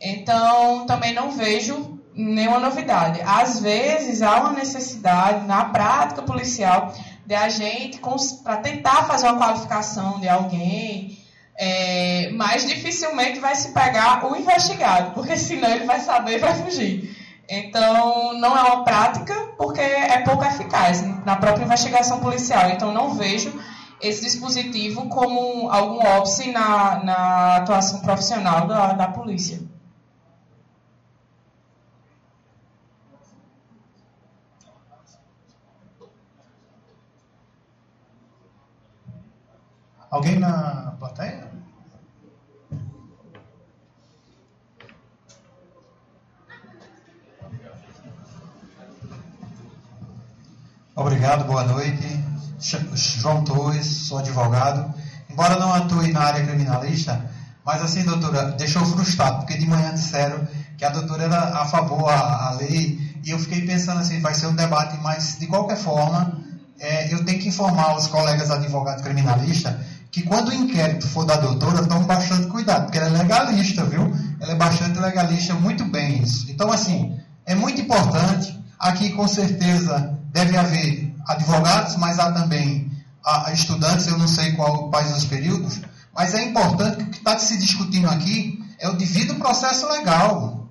Então, 0.00 0.86
também 0.86 1.12
não 1.12 1.32
vejo 1.32 1.93
nenhuma 2.14 2.60
novidade. 2.60 3.20
Às 3.22 3.60
vezes, 3.60 4.22
há 4.22 4.40
uma 4.40 4.52
necessidade 4.52 5.46
na 5.46 5.66
prática 5.66 6.22
policial 6.22 6.92
de 7.26 7.34
a 7.34 7.48
gente 7.48 8.00
para 8.42 8.58
tentar 8.58 9.04
fazer 9.04 9.28
uma 9.28 9.38
qualificação 9.38 10.20
de 10.20 10.28
alguém, 10.28 11.18
é, 11.56 12.30
mas 12.34 12.66
dificilmente 12.66 13.38
vai 13.38 13.54
se 13.54 13.72
pegar 13.72 14.24
o 14.26 14.36
investigado, 14.36 15.12
porque 15.12 15.36
senão 15.36 15.70
ele 15.70 15.86
vai 15.86 16.00
saber 16.00 16.36
e 16.36 16.38
vai 16.38 16.54
fugir. 16.54 17.16
Então, 17.48 18.34
não 18.38 18.56
é 18.56 18.62
uma 18.62 18.84
prática, 18.84 19.34
porque 19.58 19.80
é 19.80 20.18
pouco 20.18 20.44
eficaz 20.44 21.02
na 21.24 21.36
própria 21.36 21.64
investigação 21.64 22.20
policial. 22.20 22.70
Então, 22.70 22.92
não 22.92 23.14
vejo 23.14 23.52
esse 24.00 24.22
dispositivo 24.22 25.08
como 25.08 25.70
algum 25.70 26.04
óbice 26.06 26.50
na, 26.50 27.02
na 27.04 27.56
atuação 27.56 28.00
profissional 28.00 28.66
da, 28.66 28.92
da 28.92 29.08
polícia. 29.08 29.60
Alguém 40.14 40.38
na 40.38 40.94
plateia? 41.00 41.50
Obrigado, 50.94 51.44
boa 51.46 51.64
noite. 51.64 52.24
João 52.94 53.42
Torres, 53.42 53.86
sou 54.06 54.18
advogado. 54.18 54.94
Embora 55.28 55.58
não 55.58 55.74
atue 55.74 56.12
na 56.12 56.20
área 56.20 56.46
criminalista, 56.46 57.28
mas 57.64 57.82
assim, 57.82 58.04
doutora, 58.04 58.52
deixou 58.52 58.86
frustrado, 58.86 59.38
porque 59.38 59.58
de 59.58 59.66
manhã 59.66 59.92
disseram 59.92 60.46
que 60.78 60.84
a 60.84 60.90
doutora 60.90 61.24
era 61.24 61.60
a 61.60 61.66
favor 61.66 62.08
a 62.08 62.52
lei, 62.60 63.18
e 63.24 63.30
eu 63.30 63.38
fiquei 63.40 63.66
pensando 63.66 63.98
assim, 63.98 64.20
vai 64.20 64.32
ser 64.32 64.46
um 64.46 64.54
debate, 64.54 64.96
mas 65.02 65.40
de 65.40 65.48
qualquer 65.48 65.76
forma, 65.76 66.40
é, 66.78 67.12
eu 67.12 67.24
tenho 67.24 67.40
que 67.40 67.48
informar 67.48 67.96
os 67.96 68.06
colegas 68.06 68.52
advogados 68.52 69.02
criminalistas 69.02 69.74
que 70.14 70.22
quando 70.22 70.50
o 70.50 70.54
inquérito 70.54 71.08
for 71.08 71.24
da 71.24 71.34
doutora, 71.34 71.84
tome 71.88 72.04
bastante 72.04 72.46
cuidado, 72.46 72.84
porque 72.84 72.98
ela 72.98 73.08
é 73.08 73.22
legalista, 73.22 73.84
viu? 73.84 74.16
Ela 74.38 74.52
é 74.52 74.54
bastante 74.54 74.96
legalista, 75.00 75.54
muito 75.54 75.84
bem 75.86 76.22
isso. 76.22 76.48
Então, 76.48 76.70
assim, 76.70 77.18
é 77.44 77.52
muito 77.56 77.80
importante, 77.80 78.56
aqui 78.78 79.10
com 79.10 79.26
certeza 79.26 80.16
deve 80.32 80.56
haver 80.56 81.12
advogados, 81.26 81.96
mas 81.96 82.20
há 82.20 82.30
também 82.30 82.92
há 83.24 83.50
estudantes, 83.52 84.06
eu 84.06 84.16
não 84.16 84.28
sei 84.28 84.52
qual, 84.52 84.88
quais 84.88 85.10
os 85.16 85.24
períodos, 85.24 85.80
mas 86.14 86.32
é 86.32 86.44
importante 86.44 86.98
que 86.98 87.02
o 87.02 87.10
que 87.10 87.18
está 87.18 87.36
se 87.36 87.58
discutindo 87.58 88.08
aqui 88.08 88.62
é 88.78 88.88
o 88.88 88.92
devido 88.92 89.34
processo 89.34 89.88
legal. 89.88 90.68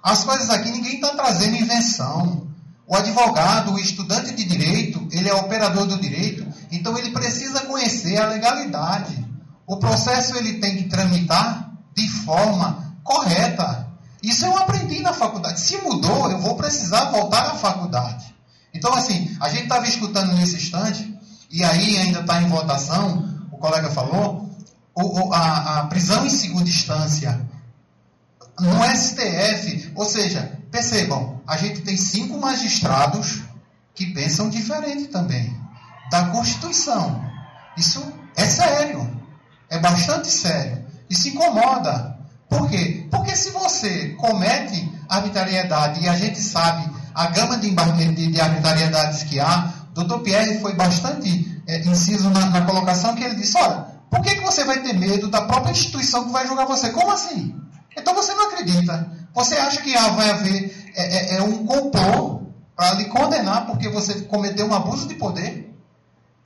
As 0.00 0.22
coisas 0.22 0.48
aqui 0.48 0.70
ninguém 0.70 0.94
está 0.94 1.08
trazendo 1.08 1.56
invenção. 1.56 2.46
O 2.86 2.94
advogado, 2.94 3.72
o 3.72 3.80
estudante 3.80 4.32
de 4.32 4.44
direito, 4.44 5.08
ele 5.10 5.28
é 5.28 5.34
operador 5.34 5.86
do 5.86 6.00
direito, 6.00 6.45
então 6.70 6.96
ele 6.98 7.10
precisa 7.10 7.60
conhecer 7.60 8.16
a 8.16 8.26
legalidade. 8.26 9.24
O 9.66 9.76
processo 9.78 10.36
ele 10.36 10.54
tem 10.54 10.76
que 10.76 10.88
tramitar 10.88 11.72
de 11.94 12.08
forma 12.08 12.96
correta. 13.02 13.86
Isso 14.22 14.44
eu 14.44 14.56
aprendi 14.56 15.00
na 15.00 15.12
faculdade. 15.12 15.60
Se 15.60 15.76
mudou, 15.78 16.30
eu 16.30 16.40
vou 16.40 16.56
precisar 16.56 17.06
voltar 17.06 17.50
à 17.50 17.54
faculdade. 17.54 18.34
Então, 18.74 18.92
assim, 18.92 19.36
a 19.40 19.48
gente 19.48 19.64
estava 19.64 19.86
escutando 19.86 20.32
nesse 20.34 20.56
instante, 20.56 21.16
e 21.50 21.64
aí 21.64 21.96
ainda 21.98 22.20
está 22.20 22.42
em 22.42 22.48
votação, 22.48 23.46
o 23.50 23.56
colega 23.56 23.90
falou, 23.90 24.50
o, 24.94 25.32
a, 25.32 25.80
a 25.80 25.86
prisão 25.86 26.26
em 26.26 26.30
segunda 26.30 26.68
instância 26.68 27.40
no 28.58 28.82
STF, 28.84 29.92
ou 29.94 30.04
seja, 30.04 30.58
percebam, 30.70 31.40
a 31.46 31.56
gente 31.56 31.82
tem 31.82 31.96
cinco 31.96 32.38
magistrados 32.38 33.42
que 33.94 34.06
pensam 34.06 34.48
diferente 34.50 35.08
também 35.08 35.65
da 36.10 36.26
Constituição. 36.26 37.24
Isso 37.76 38.02
é 38.36 38.44
sério, 38.44 39.20
é 39.68 39.78
bastante 39.78 40.28
sério. 40.28 40.84
Isso 41.08 41.28
incomoda. 41.28 42.16
Por 42.48 42.68
quê? 42.68 43.06
Porque 43.10 43.34
se 43.34 43.50
você 43.50 44.10
comete 44.10 44.92
arbitrariedade 45.08 46.04
e 46.04 46.08
a 46.08 46.16
gente 46.16 46.40
sabe 46.40 46.88
a 47.14 47.26
gama 47.28 47.58
de, 47.58 47.70
de, 48.14 48.26
de 48.32 48.40
arbitrariedades 48.40 49.22
que 49.24 49.40
há, 49.40 49.72
Dr. 49.94 50.18
Pierre 50.18 50.60
foi 50.60 50.74
bastante 50.74 51.62
é, 51.66 51.80
inciso 51.88 52.30
na, 52.30 52.46
na, 52.50 52.62
colocação 52.62 53.14
que 53.14 53.24
ele 53.24 53.34
disse, 53.34 53.56
olha, 53.56 53.86
por 54.10 54.20
que, 54.20 54.34
que 54.34 54.42
você 54.42 54.64
vai 54.64 54.80
ter 54.82 54.92
medo 54.92 55.28
da 55.28 55.42
própria 55.42 55.72
instituição 55.72 56.26
que 56.26 56.32
vai 56.32 56.46
julgar 56.46 56.66
você? 56.66 56.90
Como 56.90 57.10
assim? 57.10 57.54
Então 57.96 58.14
você 58.14 58.34
não 58.34 58.48
acredita. 58.48 59.10
Você 59.34 59.56
acha 59.56 59.80
que 59.80 59.96
ah, 59.96 60.10
vai 60.10 60.30
haver 60.30 60.92
é, 60.94 61.34
é, 61.34 61.36
é 61.38 61.42
um 61.42 61.64
complô 61.64 62.42
para 62.76 62.92
lhe 62.94 63.06
condenar 63.06 63.66
porque 63.66 63.88
você 63.88 64.20
cometeu 64.22 64.66
um 64.66 64.74
abuso 64.74 65.08
de 65.08 65.14
poder? 65.14 65.65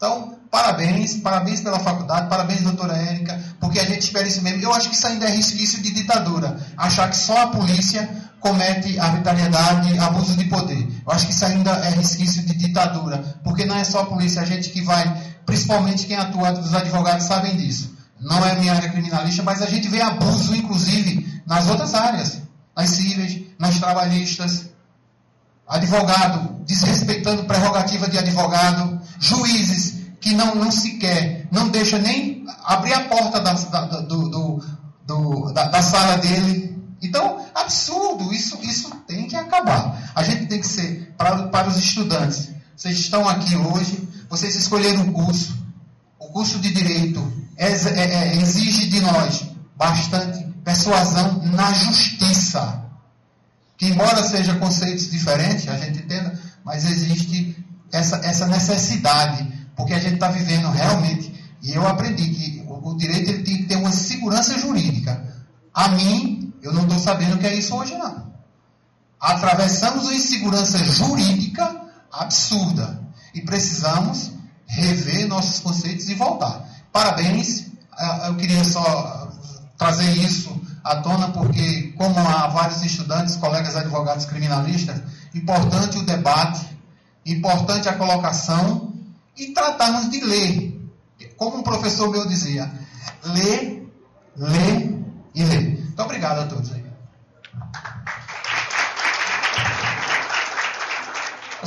Então, 0.01 0.39
parabéns, 0.51 1.17
parabéns 1.19 1.61
pela 1.61 1.79
faculdade, 1.79 2.27
parabéns, 2.27 2.63
doutora 2.63 2.97
Érica, 2.97 3.39
porque 3.61 3.79
a 3.79 3.85
gente 3.85 4.01
espera 4.01 4.27
isso 4.27 4.41
mesmo. 4.41 4.63
Eu 4.63 4.73
acho 4.73 4.89
que 4.89 4.95
isso 4.97 5.07
ainda 5.07 5.27
é 5.27 5.29
resquício 5.29 5.83
de 5.83 5.91
ditadura. 5.91 6.59
Achar 6.75 7.11
que 7.11 7.19
só 7.19 7.43
a 7.43 7.47
polícia 7.49 8.09
comete 8.41 8.99
arbitrariedade, 8.99 9.99
abuso 9.99 10.39
de 10.39 10.45
poder. 10.45 10.89
Eu 11.07 11.13
acho 11.13 11.27
que 11.27 11.35
isso 11.35 11.45
ainda 11.45 11.73
é 11.73 11.91
resquício 11.91 12.43
de 12.47 12.55
ditadura, 12.55 13.19
porque 13.45 13.67
não 13.67 13.77
é 13.77 13.85
só 13.85 14.01
a 14.01 14.07
polícia, 14.07 14.41
a 14.41 14.47
gente 14.47 14.71
que 14.71 14.81
vai, 14.81 15.05
principalmente 15.45 16.07
quem 16.07 16.17
atua, 16.17 16.59
os 16.59 16.75
advogados 16.75 17.27
sabem 17.27 17.55
disso. 17.59 17.95
Não 18.19 18.43
é 18.43 18.55
minha 18.55 18.73
área 18.73 18.89
criminalista, 18.89 19.43
mas 19.43 19.61
a 19.61 19.67
gente 19.67 19.87
vê 19.91 20.01
abuso, 20.01 20.57
inclusive, 20.57 21.43
nas 21.47 21.69
outras 21.69 21.95
áreas, 21.95 22.41
nas 22.75 22.89
cíveis, 22.89 23.43
nas 23.59 23.79
trabalhistas. 23.79 24.71
Advogado 25.69 26.65
desrespeitando 26.65 27.45
prerrogativa 27.45 28.09
de 28.09 28.17
advogado, 28.17 28.90
juízes 29.19 30.01
que 30.21 30.35
não, 30.35 30.55
não 30.55 30.71
sequer, 30.71 31.49
não 31.51 31.69
deixa 31.69 31.99
nem 31.99 32.45
abrir 32.65 32.93
a 32.93 33.05
porta 33.05 33.41
da, 33.41 33.53
da, 33.53 34.01
do, 34.03 34.29
do, 34.29 34.65
do, 35.07 35.53
da, 35.53 35.65
da 35.69 35.83
sala 35.83 36.19
dele 36.19 36.71
então, 37.03 37.45
absurdo, 37.55 38.33
isso, 38.33 38.59
isso 38.63 38.91
tem 39.07 39.27
que 39.27 39.35
acabar. 39.35 40.13
A 40.15 40.23
gente 40.23 40.47
tem 40.47 40.61
que 40.61 40.67
ser, 40.67 41.15
para, 41.17 41.49
para 41.49 41.69
os 41.69 41.79
estudantes, 41.79 42.51
vocês 42.77 42.99
estão 42.99 43.29
aqui 43.29 43.57
hoje, 43.57 44.09
vocês 44.29 44.55
escolheram 44.55 45.03
um 45.03 45.13
curso, 45.13 45.57
o 46.19 46.29
curso 46.29 46.59
de 46.59 46.71
Direito 46.71 47.33
é, 47.57 47.73
é, 47.73 48.37
exige 48.37 48.89
de 48.89 49.01
nós 49.01 49.47
bastante 49.77 50.45
persuasão 50.63 51.43
na 51.47 51.73
justiça. 51.73 52.85
Que, 53.79 53.87
embora 53.87 54.23
seja 54.23 54.55
conceitos 54.57 55.11
diferentes, 55.11 55.67
a 55.69 55.77
gente 55.79 56.01
entenda, 56.01 56.39
mas 56.63 56.85
existe 56.85 57.60
essa, 57.93 58.17
essa 58.17 58.47
necessidade, 58.47 59.47
porque 59.77 59.95
a 59.95 59.99
gente 59.99 60.15
está 60.15 60.29
vivendo 60.29 60.71
realmente, 60.71 61.33
e 61.63 61.73
eu 61.73 61.87
aprendi 61.87 62.31
que 62.31 62.65
o, 62.67 62.91
o 62.91 62.97
direito 62.97 63.31
ele 63.31 63.43
tem 63.43 63.57
que 63.59 63.65
ter 63.65 63.77
uma 63.77 63.93
segurança 63.93 64.59
jurídica. 64.59 65.23
A 65.75 65.89
mim, 65.89 66.53
eu 66.63 66.73
não 66.73 66.83
estou 66.83 66.99
sabendo 66.99 67.37
o 67.37 67.39
que 67.39 67.47
é 67.47 67.55
isso 67.55 67.75
hoje, 67.75 67.97
não. 67.97 68.31
Atravessamos 69.21 70.05
uma 70.05 70.15
insegurança 70.15 70.79
jurídica 70.85 71.81
absurda. 72.11 73.01
E 73.35 73.43
precisamos 73.43 74.33
rever 74.67 75.29
nossos 75.29 75.61
conceitos 75.61 76.09
e 76.09 76.15
voltar. 76.15 76.69
Parabéns, 76.93 77.67
ah, 77.93 78.29
eu 78.29 78.37
queria 78.37 78.65
só 78.65 79.31
trazer 79.77 80.11
isso 80.19 80.61
à 80.83 80.97
tona, 80.97 81.29
porque, 81.29 81.95
como 81.97 82.19
há 82.19 82.47
vários 82.49 82.83
estudantes, 82.83 83.37
colegas 83.37 83.77
advogados 83.77 84.25
criminalistas, 84.25 85.01
importante 85.35 85.99
o 85.99 86.03
debate, 86.03 86.67
importante 87.33 87.89
a 87.89 87.95
colocação 87.95 88.93
e 89.37 89.49
tratarmos 89.53 90.11
de 90.11 90.21
ler. 90.21 90.81
Como 91.37 91.59
um 91.59 91.63
professor 91.63 92.11
meu 92.11 92.27
dizia, 92.27 92.71
ler, 93.25 93.89
ler 94.37 94.99
e 95.35 95.45
ler. 95.45 95.85
Muito 95.85 96.03
obrigado 96.03 96.39
a 96.41 96.47
todos 96.47 96.73
aí. 96.73 96.81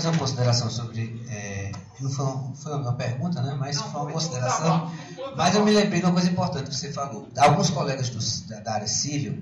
fazer 0.03 0.07
uma 0.09 0.17
consideração 0.17 0.69
sobre. 0.69 1.23
É, 1.29 1.71
não 1.99 2.09
foi, 2.09 2.25
foi, 2.55 2.73
uma 2.73 2.93
pergunta, 2.93 3.41
né? 3.41 3.55
Mas 3.57 3.77
não, 3.77 3.89
foi 3.91 4.01
uma 4.01 4.11
consideração. 4.11 4.91
Mas 5.37 5.55
eu 5.55 5.63
me 5.63 5.71
lembrei 5.71 5.99
de 5.99 6.05
uma 6.05 6.13
coisa 6.13 6.29
importante 6.29 6.69
que 6.69 6.75
você 6.75 6.91
falou. 6.91 7.27
Alguns 7.37 7.69
colegas 7.69 8.09
do, 8.09 8.61
da, 8.61 8.73
área 8.73 8.87
civil 8.87 9.41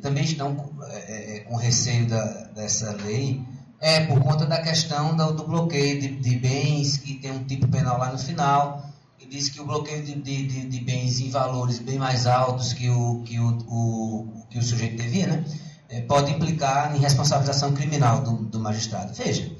também 0.00 0.24
estão 0.24 0.70
é, 0.90 1.44
com 1.48 1.56
receio 1.56 2.06
da, 2.06 2.24
dessa 2.54 2.92
lei, 2.92 3.42
é 3.80 4.00
por 4.06 4.20
conta 4.20 4.44
da 4.44 4.60
questão 4.60 5.16
do, 5.16 5.32
do 5.32 5.46
bloqueio 5.46 6.00
de, 6.00 6.08
de, 6.16 6.36
bens, 6.36 6.96
que 6.96 7.14
tem 7.14 7.30
um 7.30 7.44
tipo 7.44 7.68
penal 7.68 7.98
lá 7.98 8.10
no 8.10 8.18
final. 8.18 8.84
E 9.20 9.26
diz 9.26 9.48
que 9.48 9.60
o 9.60 9.66
bloqueio 9.66 10.02
de, 10.02 10.14
de, 10.14 10.66
de 10.66 10.80
bens 10.80 11.20
em 11.20 11.30
valores 11.30 11.78
bem 11.78 11.98
mais 11.98 12.26
altos 12.26 12.72
que 12.72 12.88
o, 12.88 13.22
que 13.24 13.38
o, 13.38 13.58
o 13.68 14.46
que 14.48 14.58
o 14.58 14.62
sujeito 14.62 14.96
devia, 14.96 15.26
né? 15.26 15.44
É, 15.88 16.00
pode 16.02 16.32
implicar 16.32 16.94
em 16.94 16.98
responsabilização 16.98 17.72
criminal 17.72 18.22
do, 18.22 18.36
do 18.44 18.60
magistrado. 18.60 19.14
Veja. 19.14 19.50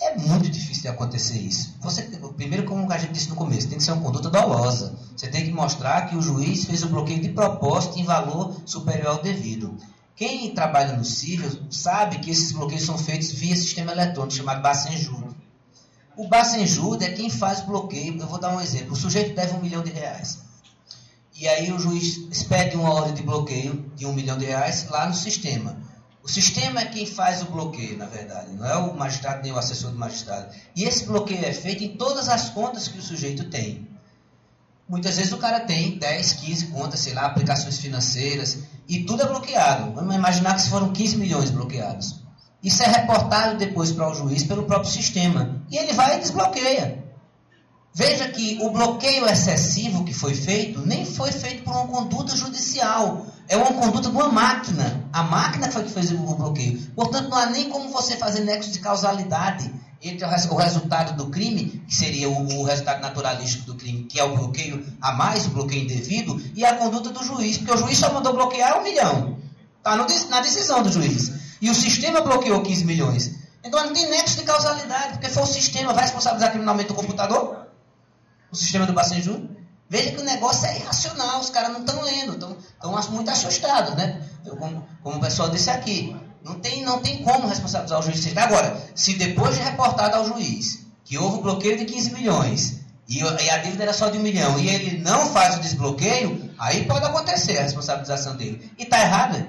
É 0.00 0.16
muito 0.16 0.48
difícil 0.48 0.82
de 0.82 0.88
acontecer 0.88 1.38
isso. 1.38 1.74
Você, 1.80 2.02
primeiro, 2.36 2.64
como 2.64 2.90
a 2.92 2.98
gente 2.98 3.14
disse 3.14 3.28
no 3.30 3.34
começo, 3.34 3.68
tem 3.68 3.78
que 3.78 3.82
ser 3.82 3.90
uma 3.90 4.02
conduta 4.02 4.30
dolosa. 4.30 4.96
Você 5.16 5.26
tem 5.26 5.44
que 5.44 5.50
mostrar 5.50 6.02
que 6.02 6.16
o 6.16 6.22
juiz 6.22 6.66
fez 6.66 6.84
o 6.84 6.88
bloqueio 6.88 7.20
de 7.20 7.30
propósito 7.30 7.98
em 7.98 8.04
valor 8.04 8.54
superior 8.64 9.08
ao 9.08 9.22
devido. 9.22 9.76
Quem 10.18 10.52
trabalha 10.52 10.96
no 10.96 11.04
civil 11.04 11.48
sabe 11.70 12.18
que 12.18 12.32
esses 12.32 12.50
bloqueios 12.50 12.84
são 12.84 12.98
feitos 12.98 13.30
via 13.30 13.54
sistema 13.54 13.92
eletrônico 13.92 14.34
chamado 14.34 14.60
Bacenjudo. 14.60 15.36
O 16.16 16.26
Bacenjudo 16.26 17.04
é 17.04 17.12
quem 17.12 17.30
faz 17.30 17.60
o 17.60 17.66
bloqueio. 17.66 18.20
Eu 18.20 18.26
vou 18.26 18.40
dar 18.40 18.50
um 18.50 18.60
exemplo. 18.60 18.94
O 18.94 18.96
sujeito 18.96 19.36
deve 19.36 19.54
um 19.54 19.60
milhão 19.60 19.80
de 19.80 19.92
reais. 19.92 20.40
E 21.36 21.46
aí 21.46 21.72
o 21.72 21.78
juiz 21.78 22.16
expede 22.32 22.74
uma 22.74 22.92
ordem 22.92 23.14
de 23.14 23.22
bloqueio 23.22 23.92
de 23.94 24.06
um 24.06 24.12
milhão 24.12 24.36
de 24.36 24.44
reais 24.44 24.88
lá 24.90 25.06
no 25.06 25.14
sistema. 25.14 25.76
O 26.20 26.28
sistema 26.28 26.80
é 26.80 26.86
quem 26.86 27.06
faz 27.06 27.42
o 27.42 27.46
bloqueio, 27.46 27.96
na 27.96 28.06
verdade, 28.06 28.50
não 28.52 28.66
é 28.66 28.76
o 28.76 28.96
magistrado 28.96 29.40
nem 29.40 29.52
o 29.52 29.56
assessor 29.56 29.92
do 29.92 29.98
magistrado. 29.98 30.52
E 30.74 30.82
esse 30.82 31.06
bloqueio 31.06 31.44
é 31.44 31.52
feito 31.52 31.84
em 31.84 31.96
todas 31.96 32.28
as 32.28 32.50
contas 32.50 32.88
que 32.88 32.98
o 32.98 33.02
sujeito 33.02 33.44
tem. 33.44 33.86
Muitas 34.88 35.16
vezes 35.16 35.32
o 35.32 35.36
cara 35.36 35.60
tem 35.60 35.98
10, 35.98 36.32
15 36.32 36.66
contas, 36.68 37.00
sei 37.00 37.12
lá, 37.12 37.26
aplicações 37.26 37.78
financeiras, 37.78 38.60
e 38.88 39.04
tudo 39.04 39.22
é 39.22 39.26
bloqueado. 39.26 39.92
Vamos 39.92 40.14
imaginar 40.14 40.54
que 40.54 40.68
foram 40.68 40.90
15 40.90 41.16
milhões 41.18 41.50
bloqueados. 41.50 42.22
Isso 42.62 42.82
é 42.82 42.86
reportado 42.86 43.58
depois 43.58 43.92
para 43.92 44.10
o 44.10 44.14
juiz 44.14 44.44
pelo 44.44 44.64
próprio 44.64 44.90
sistema. 44.90 45.62
E 45.70 45.76
ele 45.76 45.92
vai 45.92 46.16
e 46.16 46.20
desbloqueia. 46.20 47.04
Veja 47.94 48.28
que 48.28 48.58
o 48.62 48.70
bloqueio 48.70 49.26
excessivo 49.26 50.04
que 50.04 50.14
foi 50.14 50.34
feito 50.34 50.80
nem 50.86 51.04
foi 51.04 51.32
feito 51.32 51.64
por 51.64 51.72
uma 51.72 51.86
conduta 51.86 52.36
judicial 52.36 53.26
é 53.48 53.56
uma 53.56 53.72
conduta 53.72 54.08
de 54.08 54.16
uma 54.16 54.28
máquina. 54.28 55.08
A 55.12 55.22
máquina 55.22 55.70
foi 55.70 55.84
que 55.84 55.90
fez 55.90 56.10
o 56.12 56.16
bloqueio. 56.16 56.80
Portanto, 56.94 57.28
não 57.28 57.36
há 57.36 57.46
nem 57.46 57.68
como 57.68 57.90
você 57.90 58.16
fazer 58.16 58.40
nexo 58.40 58.70
de 58.70 58.78
causalidade 58.80 59.72
entre 60.00 60.24
o 60.24 60.56
resultado 60.56 61.16
do 61.16 61.28
crime, 61.30 61.82
que 61.86 61.94
seria 61.94 62.28
o, 62.28 62.62
resultado 62.62 63.00
naturalístico 63.00 63.66
do 63.66 63.74
crime, 63.74 64.04
que 64.04 64.20
é 64.20 64.24
o 64.24 64.36
bloqueio 64.36 64.86
a 65.00 65.12
mais, 65.12 65.46
o 65.46 65.50
bloqueio 65.50 65.82
indevido, 65.82 66.40
e 66.54 66.64
a 66.64 66.76
conduta 66.76 67.10
do 67.10 67.22
juiz. 67.24 67.58
Porque 67.58 67.72
o 67.72 67.76
juiz 67.76 67.98
só 67.98 68.12
mandou 68.12 68.32
bloquear 68.32 68.78
um 68.78 68.82
milhão. 68.84 69.38
Está 69.78 69.96
na 69.96 70.40
decisão 70.40 70.82
do 70.82 70.92
juiz. 70.92 71.32
E 71.60 71.68
o 71.68 71.74
sistema 71.74 72.20
bloqueou 72.20 72.62
15 72.62 72.84
milhões. 72.84 73.34
Então 73.64 73.84
não 73.84 73.92
tem 73.92 74.08
nexo 74.08 74.36
de 74.36 74.44
causalidade, 74.44 75.14
porque 75.14 75.28
foi 75.28 75.42
o 75.42 75.46
sistema. 75.46 75.92
Vai 75.92 76.04
responsabilizar 76.04 76.50
criminalmente 76.50 76.92
o 76.92 76.94
computador? 76.94 77.66
O 78.52 78.56
sistema 78.56 78.86
do 78.86 78.92
Bacen 78.92 79.20
Júnior? 79.20 79.58
Veja 79.90 80.12
que 80.12 80.20
o 80.20 80.24
negócio 80.24 80.66
é 80.66 80.76
irracional, 80.76 81.40
os 81.40 81.48
caras 81.48 81.72
não 81.72 81.80
estão 81.80 82.02
lendo, 82.02 82.34
estão 82.34 83.12
muito 83.12 83.30
assustados, 83.30 83.94
né? 83.94 84.22
Eu, 84.44 84.54
como, 84.56 84.86
como 85.02 85.16
o 85.16 85.20
pessoal 85.20 85.48
disse 85.48 85.70
aqui, 85.70 86.14
não 86.42 86.54
tem, 86.60 86.82
não 86.82 87.00
tem 87.00 87.22
como 87.22 87.46
responsabilizar 87.46 87.98
o 87.98 88.02
juiz. 88.02 88.36
Agora, 88.36 88.80
se 88.94 89.14
depois 89.14 89.56
de 89.56 89.62
reportado 89.62 90.16
ao 90.16 90.26
juiz 90.26 90.86
que 91.04 91.16
houve 91.18 91.38
um 91.38 91.42
bloqueio 91.42 91.78
de 91.78 91.84
15 91.84 92.12
milhões 92.12 92.80
e, 93.08 93.20
e 93.20 93.50
a 93.50 93.58
dívida 93.58 93.84
era 93.84 93.92
só 93.92 94.08
de 94.10 94.18
um 94.18 94.22
milhão 94.22 94.58
e 94.58 94.68
ele 94.68 94.98
não 94.98 95.32
faz 95.32 95.56
o 95.56 95.60
desbloqueio, 95.60 96.50
aí 96.58 96.84
pode 96.84 97.06
acontecer 97.06 97.58
a 97.58 97.62
responsabilização 97.62 98.36
dele. 98.36 98.70
E 98.78 98.82
está 98.82 99.00
errado, 99.00 99.38
né? 99.38 99.48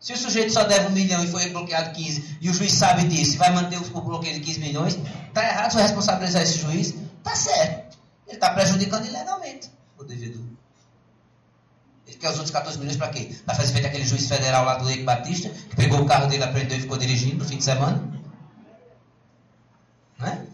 Se 0.00 0.12
o 0.12 0.16
sujeito 0.16 0.52
só 0.52 0.64
deve 0.64 0.86
um 0.86 0.90
milhão 0.90 1.24
e 1.24 1.26
foi 1.26 1.48
bloqueado 1.50 1.90
15 1.90 2.38
e 2.40 2.50
o 2.50 2.54
juiz 2.54 2.72
sabe 2.72 3.04
disso 3.04 3.34
e 3.34 3.38
vai 3.38 3.52
manter 3.52 3.78
o 3.78 4.00
bloqueio 4.00 4.34
de 4.34 4.40
15 4.40 4.60
milhões, 4.60 4.98
está 5.28 5.44
errado 5.44 5.72
se 5.72 5.78
responsabilizar 5.78 6.42
esse 6.42 6.58
juiz? 6.58 6.94
Está 7.18 7.34
certo. 7.34 7.98
Ele 8.26 8.36
está 8.36 8.50
prejudicando 8.50 9.06
ilegalmente 9.06 9.70
o 9.98 10.04
devedor. 10.04 10.44
Ele 12.06 12.16
quer 12.16 12.28
os 12.30 12.36
outros 12.36 12.52
14 12.52 12.78
milhões 12.78 12.96
para 12.96 13.08
quê? 13.08 13.34
Para 13.44 13.54
fazer 13.54 13.72
feito 13.72 13.86
aquele 13.86 14.04
juiz 14.04 14.28
federal 14.28 14.64
lá 14.64 14.76
do 14.76 14.88
Eike 14.88 15.02
Batista, 15.02 15.48
que 15.48 15.74
pegou 15.74 16.00
o 16.00 16.06
carro 16.06 16.26
dele, 16.28 16.44
aprendeu 16.44 16.78
e 16.78 16.80
ficou 16.80 16.96
dirigindo 16.96 17.38
no 17.38 17.44
fim 17.44 17.58
de 17.58 17.64
semana. 17.64 18.00
Né? 20.18 20.46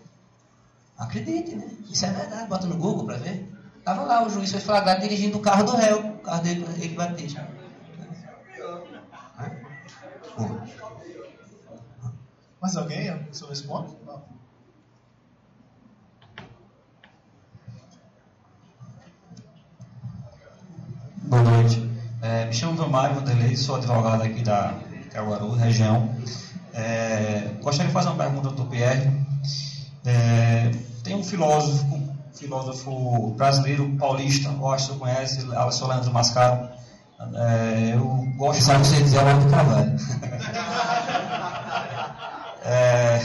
Acredite, 0.96 1.54
né? 1.54 1.70
Isso 1.90 2.06
é 2.06 2.10
verdade. 2.10 2.48
Bota 2.48 2.66
no 2.66 2.76
Google 2.76 3.04
para 3.04 3.18
ver. 3.18 3.48
Estava 3.78 4.02
lá, 4.02 4.24
o 4.24 4.30
juiz 4.30 4.50
foi 4.50 4.60
flagrado 4.60 5.00
dirigindo 5.00 5.36
o 5.36 5.42
carro 5.42 5.64
do 5.64 5.76
réu, 5.76 5.98
o 5.98 6.18
carro 6.18 6.42
dele, 6.42 6.64
Eike 6.80 6.94
Batista. 6.94 7.48
Né? 9.38 9.58
Mais 12.60 12.76
alguém 12.76 13.26
sobre 13.32 13.54
esse 13.54 13.64
ponto? 13.64 13.96
Não. 14.06 14.22
Boa 21.32 21.42
noite. 21.44 21.90
É, 22.20 22.44
me 22.44 22.52
chamo 22.52 22.74
Vilmário 22.74 23.14
Vanderlei, 23.14 23.56
sou 23.56 23.76
advogado 23.76 24.22
aqui 24.22 24.42
da 24.42 24.74
Caruaru, 25.10 25.52
região. 25.52 26.14
É, 26.74 27.52
gostaria 27.62 27.86
de 27.86 27.92
fazer 27.94 28.10
uma 28.10 28.22
pergunta 28.22 28.48
ao 28.48 28.66
Pierre. 28.66 29.10
É, 30.04 30.70
tem 31.02 31.16
um 31.16 31.24
filósofo, 31.24 32.06
filósofo 32.34 33.30
brasileiro, 33.30 33.88
paulista, 33.98 34.50
acho 34.50 34.88
que 34.88 34.92
você 34.92 34.98
conhece, 34.98 35.56
Alisson 35.56 35.86
Leandro 35.86 36.12
Mascaro. 36.12 36.68
É, 37.34 37.92
eu 37.94 38.28
gosto... 38.36 38.62
Sabe 38.62 38.82
que 38.82 38.88
você 38.88 39.00
dizer 39.00 39.20
o 39.20 39.40
do 39.40 39.48
trabalho. 39.48 39.96
é, 42.62 43.18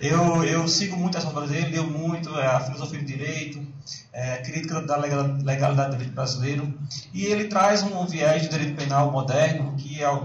eu, 0.00 0.44
eu 0.44 0.68
sigo 0.68 0.96
muito 0.96 1.18
essa 1.18 1.28
obras 1.28 1.50
dele, 1.50 1.70
leio 1.70 1.86
muito 1.86 2.36
é, 2.38 2.46
a 2.46 2.60
filosofia 2.60 2.98
do 2.98 3.04
direito, 3.04 3.66
é, 4.12 4.36
crítica 4.38 4.80
da 4.80 4.96
legalidade 4.96 5.90
do 5.90 5.96
direito 5.96 6.14
brasileiro, 6.14 6.74
e 7.12 7.24
ele 7.24 7.44
traz 7.44 7.82
um 7.82 8.06
viés 8.06 8.42
de 8.42 8.48
direito 8.48 8.76
penal 8.76 9.10
moderno, 9.10 9.74
que, 9.76 10.02
é, 10.02 10.20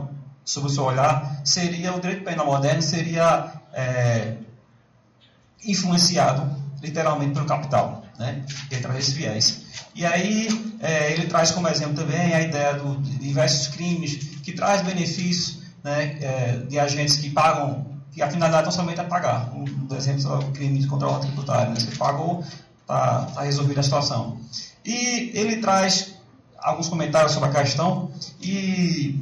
sob 0.46 0.68
o 0.68 0.70
seu 0.70 0.84
olhar, 0.84 1.42
seria 1.44 1.96
o 1.96 2.00
direito 2.00 2.24
penal 2.24 2.46
moderno 2.46 2.82
seria 2.82 3.52
é, 3.74 4.36
influenciado 5.66 6.64
literalmente 6.82 7.34
pelo 7.34 7.46
capital, 7.46 8.04
né? 8.20 8.44
Ele 8.70 8.82
traz 8.82 9.00
esse 9.00 9.14
viés. 9.14 9.62
E 9.96 10.06
aí 10.06 10.76
é, 10.82 11.14
ele 11.14 11.28
traz 11.28 11.52
como 11.52 11.68
exemplo 11.70 11.96
também 11.96 12.34
a 12.34 12.42
ideia 12.42 12.74
do, 12.74 12.98
de 12.98 13.18
diversos 13.18 13.68
crimes 13.70 14.16
que 14.44 14.52
traz 14.52 14.82
benefícios 14.82 15.60
né, 15.82 16.18
é, 16.22 16.58
de 16.68 16.78
agentes 16.78 17.16
que 17.16 17.30
pagam 17.30 17.93
que 18.14 18.22
a 18.22 18.30
finalidade 18.30 18.66
não 18.66 18.72
somente 18.72 19.00
é 19.00 19.04
pagar. 19.04 19.52
Um 19.54 19.64
dos 19.64 19.98
exemplos 19.98 20.26
é 20.26 20.30
o 20.30 20.52
crime 20.52 20.86
contra 20.86 21.08
o 21.08 21.20
tributário. 21.20 21.74
Né? 21.74 21.80
Você 21.80 21.96
pagou, 21.96 22.44
está 22.82 23.26
tá 23.34 23.42
resolvida 23.42 23.80
a 23.80 23.84
situação. 23.84 24.38
E 24.86 25.32
ele 25.34 25.58
traz 25.58 26.14
alguns 26.60 26.88
comentários 26.88 27.32
sobre 27.34 27.50
a 27.50 27.52
questão 27.52 28.12
e 28.42 29.20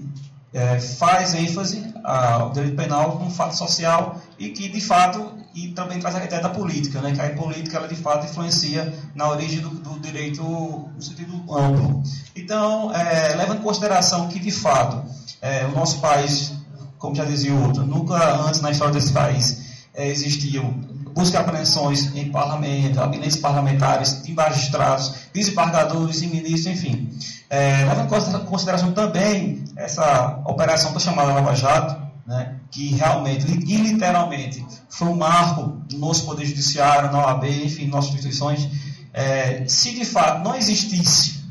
é, 0.53 0.79
faz 0.79 1.33
ênfase 1.33 1.91
ao 2.03 2.51
direito 2.51 2.75
penal 2.75 3.13
como 3.13 3.31
fato 3.31 3.55
social 3.55 4.21
e 4.37 4.49
que, 4.49 4.67
de 4.67 4.81
fato, 4.81 5.39
e 5.53 5.69
também 5.69 5.99
traz 5.99 6.15
a 6.15 6.23
ideia 6.23 6.41
da 6.41 6.49
política, 6.49 7.01
né? 7.01 7.13
que 7.13 7.21
a 7.21 7.29
política, 7.33 7.77
ela, 7.77 7.87
de 7.87 7.95
fato, 7.95 8.25
influencia 8.25 8.93
na 9.15 9.29
origem 9.29 9.59
do, 9.59 9.69
do 9.69 9.99
direito 9.99 10.41
no 10.43 11.01
sentido 11.01 11.33
amplo. 11.53 12.03
Então, 12.35 12.93
é, 12.93 13.35
leva 13.35 13.55
em 13.55 13.59
consideração 13.59 14.27
que, 14.27 14.39
de 14.39 14.51
fato, 14.51 15.03
é, 15.41 15.65
o 15.65 15.71
nosso 15.71 15.99
país, 15.99 16.53
como 17.01 17.15
já 17.15 17.25
dizia 17.25 17.53
outro, 17.53 17.83
nunca 17.85 18.35
antes 18.45 18.61
na 18.61 18.69
história 18.69 18.93
desse 18.93 19.11
país 19.11 19.71
é, 19.93 20.07
existiam 20.07 20.71
busca 21.13 21.39
apreensões 21.39 22.15
em 22.15 22.31
parlamento, 22.31 22.95
gabinetes 22.95 23.35
parlamentares, 23.35 24.23
de 24.23 24.33
magistrados, 24.33 25.13
desembargadores 25.33 26.21
e 26.21 26.27
ministros, 26.27 26.67
enfim. 26.67 27.09
É, 27.49 27.83
leva 27.83 28.03
em 28.03 28.45
consideração 28.45 28.93
também 28.93 29.63
essa 29.75 30.41
operação 30.45 30.97
chamada 30.99 31.33
Lava 31.33 31.53
Jato, 31.53 32.01
né, 32.25 32.55
que 32.69 32.95
realmente 32.95 33.45
e 33.51 33.77
literalmente 33.77 34.65
foi 34.87 35.09
um 35.09 35.17
marco 35.17 35.81
no 35.91 35.97
nosso 35.97 36.25
Poder 36.25 36.45
Judiciário, 36.45 37.11
na 37.11 37.25
OAB, 37.25 37.43
enfim, 37.65 37.87
nossas 37.87 38.11
instituições, 38.11 38.69
é, 39.11 39.65
se 39.67 39.93
de 39.93 40.05
fato 40.05 40.43
não 40.43 40.55
existisse 40.55 41.43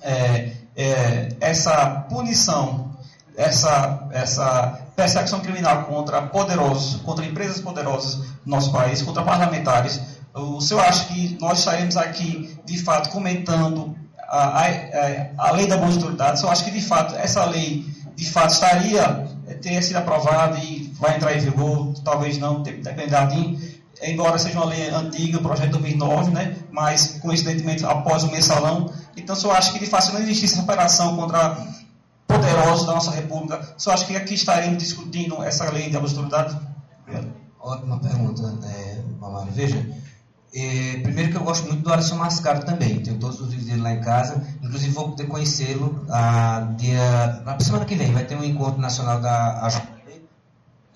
é, 0.00 0.52
é, 0.74 1.28
essa 1.40 2.06
punição, 2.08 2.89
essa, 3.36 4.08
essa 4.10 4.80
perseguição 4.96 5.40
criminal 5.40 5.84
contra 5.84 6.22
poderosos, 6.22 7.00
contra 7.02 7.24
empresas 7.24 7.60
poderosas 7.60 8.16
do 8.16 8.50
nosso 8.50 8.72
país, 8.72 9.02
contra 9.02 9.22
parlamentares, 9.22 10.00
o 10.34 10.60
senhor 10.60 10.80
acha 10.84 11.06
que 11.06 11.36
nós 11.40 11.60
saímos 11.60 11.96
aqui, 11.96 12.56
de 12.64 12.78
fato, 12.78 13.10
comentando 13.10 13.96
a, 14.28 14.62
a, 14.62 15.48
a 15.48 15.50
lei 15.52 15.66
da 15.66 15.76
boa? 15.76 15.88
O 15.88 16.36
senhor 16.36 16.52
acha 16.52 16.64
que, 16.64 16.70
de 16.70 16.80
fato, 16.80 17.16
essa 17.16 17.44
lei, 17.46 17.84
de 18.14 18.30
fato, 18.30 18.52
estaria, 18.52 19.28
ter 19.60 19.82
sido 19.82 19.96
aprovada 19.96 20.58
e 20.58 20.92
vai 21.00 21.16
entrar 21.16 21.34
em 21.34 21.40
vigor? 21.40 21.94
Talvez 22.04 22.38
não, 22.38 22.62
depende 22.62 23.10
da 23.10 23.28
embora 24.02 24.38
seja 24.38 24.58
uma 24.58 24.66
lei 24.66 24.88
antiga, 24.88 25.38
o 25.38 25.42
projeto 25.42 25.66
de 25.66 25.78
2009, 25.78 26.30
né? 26.30 26.56
mas 26.70 27.18
coincidentemente 27.20 27.84
após 27.84 28.22
o 28.22 28.30
mensalão. 28.30 28.90
Então, 29.16 29.36
eu 29.42 29.52
acho 29.52 29.72
que 29.72 29.78
de 29.78 29.86
fato, 29.86 30.06
se 30.06 30.12
não 30.12 30.20
existisse 30.20 30.54
essa 30.54 30.62
operação 30.62 31.16
contra 31.16 31.56
poderosos 32.30 32.86
da 32.86 32.94
nossa 32.94 33.10
República, 33.10 33.60
eu 33.84 33.92
acho 33.92 34.06
que 34.06 34.16
aqui 34.16 34.34
estaremos 34.34 34.78
discutindo 34.78 35.42
essa 35.42 35.70
lei 35.70 35.90
de 35.90 35.96
autoridade? 35.96 36.56
Ótima 37.60 37.98
pergunta, 37.98 38.42
Mamário. 39.20 39.52
Veja, 39.52 39.86
é, 40.54 41.00
primeiro 41.02 41.30
que 41.30 41.36
eu 41.36 41.44
gosto 41.44 41.66
muito 41.66 41.82
do 41.82 41.92
Alisson 41.92 42.16
Mascaro 42.16 42.64
também, 42.64 43.00
tenho 43.00 43.18
todos 43.18 43.40
os 43.40 43.48
livros 43.48 43.66
dele 43.66 43.82
lá 43.82 43.92
em 43.92 44.00
casa, 44.00 44.42
inclusive 44.62 44.92
vou 44.92 45.10
poder 45.10 45.26
conhecê-lo 45.26 46.04
ah, 46.08 46.68
na 47.44 47.60
semana 47.60 47.84
que 47.84 47.94
vem, 47.94 48.12
vai 48.12 48.24
ter 48.24 48.36
um 48.36 48.44
encontro 48.44 48.80
nacional 48.80 49.20
da 49.20 49.68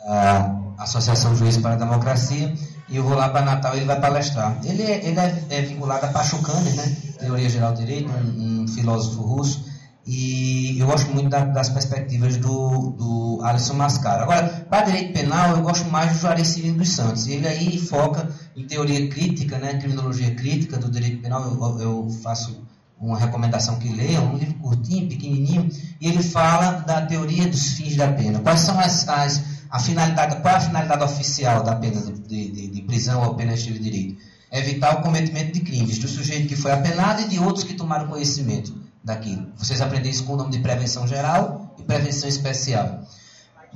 a 0.07 0.82
Associação 0.82 1.35
Juízes 1.35 1.62
para 1.62 1.74
a 1.74 1.76
Democracia, 1.76 2.55
e 2.89 2.97
eu 2.97 3.05
vou 3.05 3.14
lá 3.14 3.28
para 3.28 3.45
Natal 3.45 3.74
ele 3.74 3.87
vai 3.87 3.99
palestrar. 4.01 4.59
Ele 4.62 4.82
é, 4.82 5.07
ele 5.07 5.18
é, 5.18 5.45
é 5.51 5.62
vinculado 5.62 6.07
a 6.07 6.09
Pachucanes, 6.09 6.74
né? 6.76 6.97
Teoria 7.18 7.49
Geral 7.49 7.72
do 7.72 7.78
Direito, 7.78 8.11
um, 8.11 8.62
um, 8.62 8.68
filósofo 8.68 9.22
russo, 9.22 9.64
e 10.07 10.78
eu 10.78 10.86
gosto 10.86 11.11
muito 11.12 11.30
da, 11.30 11.44
das 11.44 11.70
perspectivas 11.70 12.36
do, 12.36 12.90
do 12.90 13.40
Alisson 13.42 13.72
Mascaro. 13.72 14.24
Agora, 14.24 14.66
para 14.68 14.84
direito 14.84 15.14
penal, 15.14 15.57
eu 15.57 15.62
gosto 15.62 15.90
mais 15.90 16.12
do 16.12 16.18
Juarez 16.18 16.48
Cirino 16.48 16.78
dos 16.78 16.90
Santos. 16.90 17.26
Ele 17.26 17.46
aí 17.48 17.78
foca 17.78 18.28
em 18.55 18.66
teoria 18.66 19.09
crítica, 19.09 19.57
né? 19.57 19.74
Criminologia 19.78 20.34
crítica 20.34 20.76
do 20.76 20.90
direito 20.90 21.22
penal. 21.22 21.42
Eu, 21.42 21.80
eu 21.80 22.11
faço 22.22 22.62
uma 23.00 23.18
recomendação 23.18 23.78
que 23.78 23.88
leiam, 23.88 24.34
um 24.34 24.36
livro 24.36 24.55
curtinho, 24.55 25.09
pequenininho, 25.09 25.70
e 26.00 26.07
ele 26.07 26.22
fala 26.22 26.72
da 26.82 27.00
teoria 27.00 27.46
dos 27.46 27.72
fins 27.72 27.96
da 27.96 28.09
pena. 28.09 28.40
Quais 28.40 28.61
são 28.61 28.78
as, 28.78 29.09
as 29.09 29.42
a 29.70 29.78
finalidade, 29.78 30.40
qual 30.42 30.55
é 30.55 30.57
a 30.59 30.61
finalidade 30.61 31.02
oficial 31.02 31.62
da 31.62 31.74
pena 31.76 32.00
de, 32.00 32.50
de, 32.50 32.68
de 32.68 32.82
prisão 32.82 33.22
ou 33.22 33.34
pena 33.34 33.57
de 33.57 33.78
direito? 33.78 34.16
É 34.50 34.61
evitar 34.61 34.98
o 34.98 35.02
cometimento 35.02 35.52
de 35.52 35.61
crimes 35.61 35.98
do 35.98 36.07
sujeito 36.07 36.46
que 36.46 36.57
foi 36.57 36.72
apenado 36.72 37.22
e 37.22 37.28
de 37.28 37.38
outros 37.38 37.64
que 37.64 37.74
tomaram 37.74 38.07
conhecimento 38.07 38.84
daquilo. 39.05 39.52
Vocês 39.57 39.80
aprendem 39.80 40.11
isso 40.11 40.24
com 40.24 40.32
o 40.32 40.36
nome 40.36 40.50
de 40.50 40.61
prevenção 40.61 41.07
geral 41.07 41.74
e 41.78 41.82
prevenção 41.82 42.28
especial. 42.28 43.05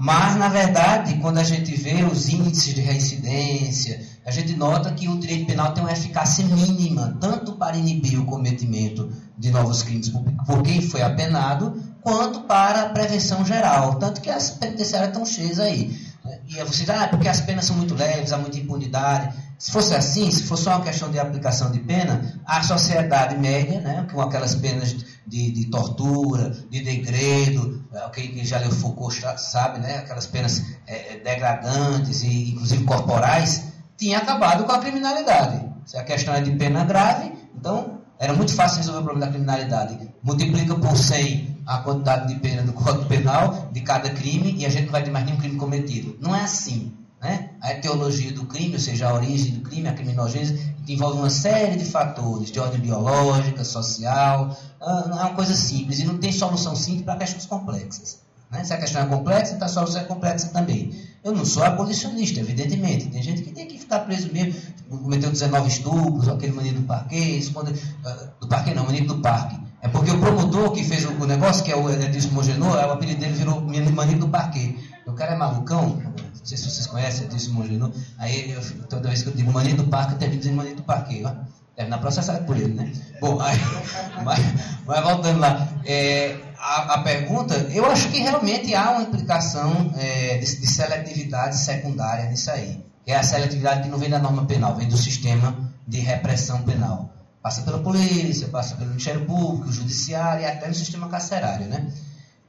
Mas, 0.01 0.37
na 0.37 0.49
verdade, 0.49 1.17
quando 1.17 1.39
a 1.39 1.45
gente 1.45 1.75
vê 1.75 2.05
os 2.05 2.29
índices 2.29 2.73
de 2.73 2.81
reincidência, 2.81 4.01
a 4.25 4.31
gente 4.31 4.55
nota 4.55 4.93
que 4.93 5.09
o 5.09 5.19
direito 5.19 5.47
penal 5.47 5.73
tem 5.73 5.83
uma 5.83 5.93
eficácia 5.93 6.45
mínima, 6.45 7.17
tanto 7.21 7.57
para 7.57 7.77
inibir 7.77 8.21
o 8.21 8.25
cometimento 8.25 9.11
de 9.37 9.51
novos 9.51 9.83
crimes 9.83 10.09
por 10.47 10.63
quem 10.63 10.81
foi 10.81 11.03
apenado, 11.03 11.83
quanto 12.01 12.43
para 12.43 12.83
a 12.83 12.89
prevenção 12.91 13.45
geral. 13.45 13.97
Tanto 13.97 14.21
que 14.21 14.31
as 14.31 14.51
penitenciárias 14.51 15.11
estão 15.11 15.27
cheias 15.27 15.59
aí. 15.59 15.99
E 16.47 16.63
você 16.63 16.85
diz, 16.85 16.91
ah, 16.91 17.09
porque 17.09 17.27
as 17.27 17.41
penas 17.41 17.65
são 17.65 17.75
muito 17.75 17.95
leves, 17.95 18.33
há 18.33 18.39
muita 18.39 18.59
impunidade. 18.59 19.35
Se 19.59 19.73
fosse 19.73 19.93
assim, 19.93 20.31
se 20.31 20.45
fosse 20.45 20.63
só 20.63 20.77
uma 20.77 20.85
questão 20.85 21.11
de 21.11 21.19
aplicação 21.19 21.73
de 21.73 21.81
pena, 21.81 22.41
a 22.47 22.63
sociedade 22.63 23.37
média, 23.37 23.81
né, 23.81 24.07
com 24.13 24.21
aquelas 24.21 24.55
penas 24.55 24.95
de, 25.27 25.51
de 25.51 25.65
tortura, 25.67 26.51
de 26.71 26.81
degredo, 26.81 27.85
é, 27.93 28.09
quem, 28.11 28.45
já 28.45 28.59
leu 28.59 28.71
Foucault 28.71 29.21
sabe, 29.37 29.81
né, 29.81 29.99
aquelas 29.99 30.27
penas 30.27 30.63
é, 30.87 31.15
é, 31.15 31.17
degradantes 31.19 32.23
e 32.23 32.53
inclusive 32.53 32.85
corporais, 32.85 33.65
tinha 33.97 34.19
acabado 34.19 34.63
com 34.63 34.71
a 34.71 34.79
criminalidade. 34.79 35.69
Se 35.85 35.97
a 35.97 36.05
questão 36.05 36.35
é 36.35 36.41
de 36.41 36.53
pena 36.53 36.85
grave, 36.85 37.33
então 37.57 37.99
era 38.17 38.33
muito 38.33 38.55
fácil 38.55 38.79
resolver 38.79 39.01
o 39.01 39.05
problema 39.05 39.27
da 39.27 39.33
criminalidade. 39.33 40.09
Multiplica 40.23 40.77
por 40.77 40.97
100 40.97 41.59
a 41.67 41.79
quantidade 41.79 42.33
de 42.33 42.39
pena 42.39 42.63
do 42.63 42.73
Código 42.73 43.07
Penal 43.07 43.71
de 43.73 43.81
cada 43.81 44.09
crime 44.11 44.55
e 44.57 44.65
a 44.65 44.69
gente 44.69 44.85
não 44.85 44.93
vai 44.93 45.03
ter 45.03 45.11
mais 45.11 45.27
nenhum 45.27 45.39
crime 45.39 45.57
cometido. 45.57 46.17
Não 46.21 46.35
é 46.35 46.43
assim. 46.43 46.93
Né? 47.21 47.51
A 47.61 47.73
etiologia 47.73 48.33
do 48.33 48.47
crime, 48.47 48.75
ou 48.75 48.81
seja, 48.81 49.09
a 49.09 49.15
origem 49.15 49.53
do 49.55 49.61
crime, 49.61 49.89
a 49.89 49.93
criminogênese, 49.93 50.75
envolve 50.87 51.19
uma 51.19 51.31
série 51.31 51.77
de 51.77 51.85
fatores, 51.85 52.51
de 52.51 52.61
ordem 52.61 52.81
biológica, 52.81 53.65
social, 53.65 54.57
ah, 54.81 55.05
não 55.09 55.19
é 55.19 55.23
uma 55.23 55.35
coisa 55.35 55.55
simples 55.55 55.99
e 55.99 56.05
não 56.05 56.19
tem 56.19 56.33
solução 56.33 56.77
simples 56.77 57.05
para 57.05 57.17
questões 57.17 57.47
complexas. 57.47 58.21
Né? 58.51 58.65
Se 58.65 58.73
a 58.73 58.79
questão 58.79 59.03
é 59.03 59.07
complexa, 59.07 59.55
então 59.55 59.67
a 59.67 59.69
solução 59.69 60.01
é 60.01 60.05
complexa 60.05 60.49
também. 60.49 60.95
Eu 61.23 61.33
não 61.33 61.45
sou 61.45 61.63
abolicionista, 61.65 62.41
evidentemente. 62.41 63.07
Tem 63.07 63.23
gente 63.23 63.43
que 63.43 63.51
tem 63.51 63.67
que 63.67 63.79
ficar 63.79 64.01
preso 64.01 64.33
mesmo. 64.33 64.55
Cometeu 64.89 65.31
19 65.31 65.69
estupros, 65.69 66.29
aquele 66.29 66.53
menino 66.53 66.81
do 66.81 66.87
parque, 66.87 67.17
esconde, 67.17 67.73
uh, 67.73 68.29
do 68.41 68.49
parque 68.49 68.73
não, 68.73 68.87
menino 68.87 69.15
do 69.15 69.21
parque. 69.21 69.59
É 69.81 69.89
porque 69.89 70.11
o 70.11 70.19
promotor 70.19 70.73
que 70.73 70.83
fez 70.83 71.05
o, 71.05 71.27
negócio, 71.27 71.65
que 71.65 71.71
é 71.71 71.77
o 71.77 71.89
Edilson 71.91 72.31
Mogenô, 72.31 72.77
é 72.77 72.87
o 72.87 72.93
apelido 72.93 73.21
dele 73.21 73.35
virou 73.35 73.61
menino 73.61 74.19
do 74.19 74.29
parque. 74.29 74.79
O 75.07 75.13
cara 75.13 75.35
é 75.35 75.37
malucão, 75.37 76.01
sei 76.49 76.57
se 76.57 76.71
vocês 76.71 76.87
conhecem 76.87 77.27
Edilson 77.27 77.53
Mogenô. 77.53 77.91
Aí 78.17 78.51
eu, 78.51 78.63
toda 78.89 79.09
vez 79.09 79.23
que 79.23 79.29
eu 79.29 79.35
digo 79.35 79.53
menino 79.53 79.85
do 79.85 79.89
parque, 79.89 80.15
eu 80.15 80.19
termino 80.19 80.41
dizendo 80.41 80.57
menino 80.57 80.77
do 80.77 80.83
parque. 80.83 81.23
Ó. 81.25 81.33
Terminar 81.77 81.99
processado 81.99 82.45
por 82.45 82.57
ele, 82.57 82.75
né? 82.75 82.91
Bom, 83.21 83.39
aí, 83.41 83.57
mas, 84.25 84.41
mas 84.87 85.05
voltando 85.05 85.39
lá. 85.39 85.69
É, 85.85 86.37
a, 86.59 86.95
a, 86.95 87.03
pergunta, 87.03 87.55
eu 87.71 87.85
acho 87.87 88.09
que 88.09 88.19
realmente 88.19 88.75
há 88.75 88.93
uma 88.93 89.03
implicação 89.03 89.93
é, 89.97 90.39
de, 90.39 90.57
de, 90.57 90.67
seletividade 90.67 91.57
secundária 91.57 92.29
nisso 92.31 92.51
aí. 92.51 92.83
Que 93.05 93.13
é 93.13 93.17
a 93.17 93.23
seletividade 93.23 93.83
que 93.83 93.89
não 93.89 93.99
vem 93.99 94.11
da 94.11 94.19
norma 94.19 94.45
penal, 94.47 94.75
vem 94.75 94.89
do 94.89 94.97
sistema 94.97 95.71
de 95.87 96.01
repressão 96.01 96.63
penal. 96.63 97.13
Passa 97.43 97.63
pela 97.63 97.79
polícia, 97.79 98.49
passa 98.49 98.75
pelo 98.75 98.89
Ministério 98.89 99.25
Público, 99.25 99.71
Judiciário 99.71 100.43
e 100.43 100.47
até 100.47 100.67
no 100.67 100.75
sistema 100.75 101.09
carcerário, 101.09 101.67
né? 101.67 101.93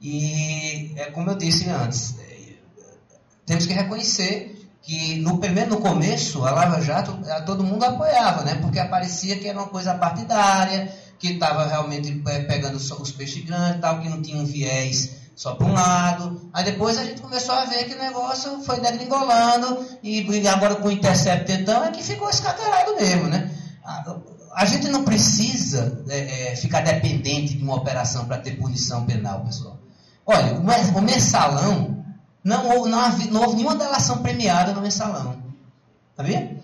E, 0.01 0.93
é 0.95 1.11
como 1.11 1.29
eu 1.29 1.37
disse 1.37 1.69
antes, 1.69 2.15
temos 3.49 3.65
que 3.65 3.73
reconhecer 3.73 4.69
que 4.83 5.15
no 5.17 5.39
primeiro 5.39 5.71
no 5.71 5.81
começo 5.81 6.45
a 6.45 6.51
Lava 6.51 6.79
Jato 6.81 7.17
todo 7.47 7.63
mundo 7.63 7.83
apoiava, 7.83 8.43
né? 8.43 8.59
Porque 8.61 8.77
aparecia 8.77 9.39
que 9.39 9.47
era 9.47 9.57
uma 9.57 9.67
coisa 9.69 9.95
partidária, 9.95 10.93
que 11.17 11.29
estava 11.29 11.65
realmente 11.65 12.21
é, 12.27 12.43
pegando 12.43 12.75
os 12.75 13.11
peixes 13.11 13.43
grandes, 13.43 13.81
tal, 13.81 14.01
que 14.01 14.07
não 14.07 14.21
tinha 14.21 14.37
um 14.37 14.45
viés 14.45 15.15
só 15.35 15.55
para 15.55 15.65
um 15.65 15.73
lado. 15.73 16.47
Aí 16.53 16.63
depois 16.63 16.95
a 16.99 17.03
gente 17.03 17.21
começou 17.21 17.55
a 17.55 17.65
ver 17.65 17.85
que 17.85 17.95
o 17.95 17.97
negócio 17.97 18.61
foi 18.61 18.79
degringolando 18.79 19.83
e 20.03 20.47
agora 20.47 20.75
com 20.75 20.87
o 20.87 20.91
Intercept 20.91 21.51
então 21.51 21.83
é 21.83 21.89
que 21.89 22.03
ficou 22.03 22.29
escaterado 22.29 22.95
mesmo, 22.97 23.29
né? 23.29 23.49
A, 23.83 24.15
a 24.53 24.65
gente 24.65 24.87
não 24.89 25.03
precisa 25.03 26.03
é, 26.07 26.51
é, 26.51 26.55
ficar 26.55 26.81
dependente 26.81 27.55
de 27.55 27.63
uma 27.63 27.75
operação 27.75 28.25
para 28.25 28.37
ter 28.37 28.57
punição 28.57 29.07
penal, 29.07 29.41
pessoal. 29.43 29.79
Olha, 30.23 30.53
o 30.59 31.01
mensalão, 31.01 31.98
não 32.43 32.69
houve, 32.69 32.89
não, 32.89 33.03
houve, 33.05 33.31
não 33.31 33.41
houve 33.41 33.55
nenhuma 33.55 33.75
delação 33.75 34.19
premiada 34.19 34.73
no 34.73 34.81
mensalão. 34.81 35.37
Sabia? 36.15 36.57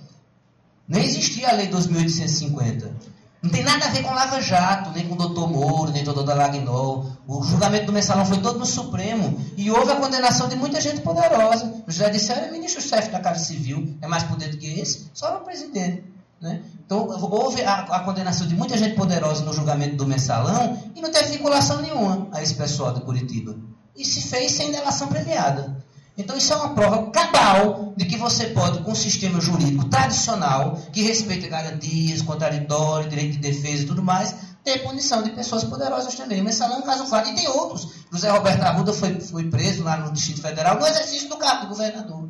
Nem 0.87 1.03
existia 1.03 1.49
a 1.49 1.53
lei 1.53 1.67
2850. 1.67 3.15
Não 3.41 3.51
tem 3.51 3.63
nada 3.63 3.85
a 3.85 3.89
ver 3.89 4.01
com 4.01 4.11
Lava 4.11 4.41
Jato, 4.41 4.89
nem 4.91 5.07
com 5.07 5.13
o 5.13 5.17
doutor 5.17 5.47
Moro, 5.47 5.91
nem 5.91 6.03
com 6.03 6.09
o 6.09 6.13
doutor 6.13 6.35
Lagnol. 6.35 7.05
O 7.27 7.43
julgamento 7.43 7.85
do 7.85 7.93
mensalão 7.93 8.25
foi 8.25 8.39
todo 8.39 8.57
no 8.57 8.65
Supremo. 8.65 9.39
E 9.55 9.69
houve 9.69 9.91
a 9.91 9.97
condenação 9.97 10.47
de 10.47 10.55
muita 10.55 10.81
gente 10.81 11.01
poderosa. 11.01 11.83
O 11.87 11.91
disseram, 12.11 12.47
é 12.47 12.51
ministro-chefe 12.51 13.11
da 13.11 13.19
Casa 13.19 13.43
Civil. 13.43 13.95
É 14.01 14.07
mais 14.07 14.23
poder 14.23 14.49
do 14.49 14.57
que 14.57 14.79
esse? 14.79 15.11
Só 15.13 15.37
o 15.37 15.41
presidente. 15.41 16.03
Né? 16.41 16.63
Então, 16.85 17.07
houve 17.07 17.63
a, 17.63 17.81
a, 17.81 17.99
condenação 17.99 18.47
de 18.47 18.55
muita 18.55 18.77
gente 18.77 18.95
poderosa 18.95 19.43
no 19.43 19.53
julgamento 19.53 19.95
do 19.95 20.07
mensalão 20.07 20.81
e 20.95 21.01
não 21.01 21.11
teve 21.11 21.37
vinculação 21.37 21.81
nenhuma 21.81 22.27
a 22.31 22.41
esse 22.41 22.55
pessoal 22.55 22.93
de 22.93 23.01
Curitiba. 23.01 23.55
E 23.95 24.03
se 24.05 24.27
fez 24.27 24.51
sem 24.51 24.71
delação 24.71 25.07
premiada. 25.07 25.83
Então, 26.17 26.37
isso 26.37 26.53
é 26.53 26.55
uma 26.55 26.73
prova 26.73 27.11
cabal 27.11 27.93
de 27.97 28.05
que 28.05 28.17
você 28.17 28.47
pode, 28.47 28.79
com 28.83 28.91
um 28.91 28.95
sistema 28.95 29.41
jurídico 29.41 29.85
tradicional, 29.89 30.79
que 30.93 31.01
respeita 31.01 31.47
garantias, 31.47 32.21
contraditório, 32.21 33.09
direito 33.09 33.33
de 33.33 33.39
defesa 33.39 33.83
e 33.83 33.85
tudo 33.85 34.01
mais, 34.01 34.33
ter 34.63 34.79
punição 34.79 35.21
de 35.21 35.31
pessoas 35.31 35.63
poderosas 35.63 36.15
também. 36.15 36.41
O 36.41 36.43
mensalão 36.43 36.77
é 36.77 36.79
um 36.79 36.83
caso 36.83 37.05
claro. 37.05 37.27
E 37.29 37.35
tem 37.35 37.47
outros. 37.49 37.89
José 38.11 38.29
Roberto 38.31 38.61
Arruda 38.61 38.93
foi, 38.93 39.19
foi 39.19 39.43
preso 39.49 39.83
lá 39.83 39.97
no 39.97 40.13
Distrito 40.13 40.41
Federal 40.41 40.79
no 40.79 40.87
exercício 40.87 41.27
do 41.27 41.37
cargo 41.37 41.63
do 41.63 41.69
governador. 41.69 42.29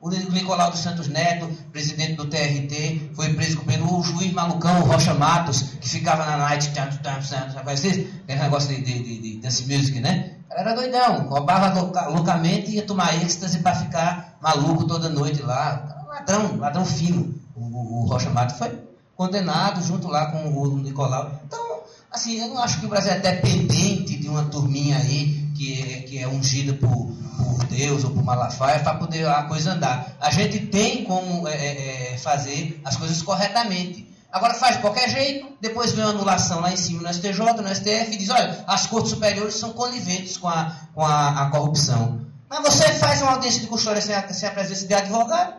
O 0.00 0.10
Nicolau 0.10 0.70
dos 0.70 0.80
Santos 0.80 1.06
Neto, 1.06 1.46
presidente 1.70 2.14
do 2.14 2.26
TRT, 2.26 3.12
foi 3.14 3.32
preso 3.34 3.58
com 3.58 3.98
o 3.98 4.02
juiz 4.02 4.32
malucão, 4.32 4.80
o 4.80 4.84
Rocha 4.84 5.14
Matos, 5.14 5.62
que 5.80 5.88
ficava 5.88 6.26
na 6.26 6.36
night, 6.38 6.72
aquele 6.76 8.40
negócio 8.40 8.74
de, 8.74 8.82
de, 8.82 9.18
de 9.20 9.36
dance 9.36 9.62
music, 9.62 10.00
né? 10.00 10.38
Era 10.56 10.74
doidão, 10.74 11.28
roubava 11.28 11.72
louca- 11.80 12.08
loucamente 12.08 12.70
e 12.70 12.76
ia 12.76 12.86
tomar 12.86 13.14
êxtase 13.22 13.58
para 13.60 13.74
ficar 13.74 14.36
maluco 14.40 14.84
toda 14.86 15.08
noite 15.08 15.42
lá. 15.42 16.04
Ladrão, 16.08 16.56
ladrão 16.58 16.84
fino. 16.84 17.34
O, 17.56 17.60
o- 17.60 18.02
o 18.02 18.06
Rocha 18.06 18.30
Mato 18.30 18.54
foi 18.54 18.78
condenado 19.16 19.82
junto 19.82 20.08
lá 20.08 20.26
com 20.26 20.48
o 20.48 20.76
Nicolau. 20.78 21.30
Então, 21.46 21.80
assim, 22.10 22.38
eu 22.40 22.48
não 22.48 22.62
acho 22.62 22.80
que 22.80 22.86
o 22.86 22.88
Brasil 22.88 23.12
é 23.12 23.18
dependente 23.18 24.16
de 24.16 24.28
uma 24.28 24.44
turminha 24.44 24.96
aí 24.98 25.42
que 25.56 25.80
é, 25.82 26.00
que 26.02 26.18
é 26.18 26.26
ungida 26.26 26.72
por, 26.74 26.88
por 26.88 27.64
Deus 27.66 28.04
ou 28.04 28.10
por 28.10 28.24
Malafaia 28.24 28.80
para 28.80 28.94
poder 28.98 29.26
a 29.28 29.42
coisa 29.44 29.72
andar. 29.72 30.16
A 30.20 30.30
gente 30.30 30.60
tem 30.66 31.04
como 31.04 31.46
é, 31.46 31.52
é, 31.54 32.12
é, 32.14 32.18
fazer 32.18 32.80
as 32.84 32.96
coisas 32.96 33.22
corretamente. 33.22 34.06
Agora 34.32 34.54
faz 34.54 34.76
de 34.76 34.80
qualquer 34.80 35.10
jeito, 35.10 35.52
depois 35.60 35.92
vem 35.92 36.02
uma 36.02 36.10
anulação 36.10 36.60
lá 36.60 36.72
em 36.72 36.76
cima 36.76 37.02
no 37.02 37.12
STJ, 37.12 37.38
no 37.38 37.74
STF, 37.74 38.14
e 38.14 38.16
diz, 38.16 38.30
olha, 38.30 38.64
as 38.66 38.86
cortes 38.86 39.10
superiores 39.10 39.54
são 39.56 39.74
coniventes 39.74 40.38
com 40.38 40.48
a, 40.48 40.74
com 40.94 41.04
a, 41.04 41.42
a 41.42 41.50
corrupção. 41.50 42.24
Mas 42.48 42.60
você 42.60 42.94
faz 42.94 43.20
uma 43.20 43.32
audiência 43.32 43.60
de 43.60 43.66
custódia 43.66 44.00
sem 44.00 44.14
a, 44.14 44.26
sem 44.32 44.48
a 44.48 44.52
presença 44.52 44.86
de 44.86 44.94
advogado, 44.94 45.54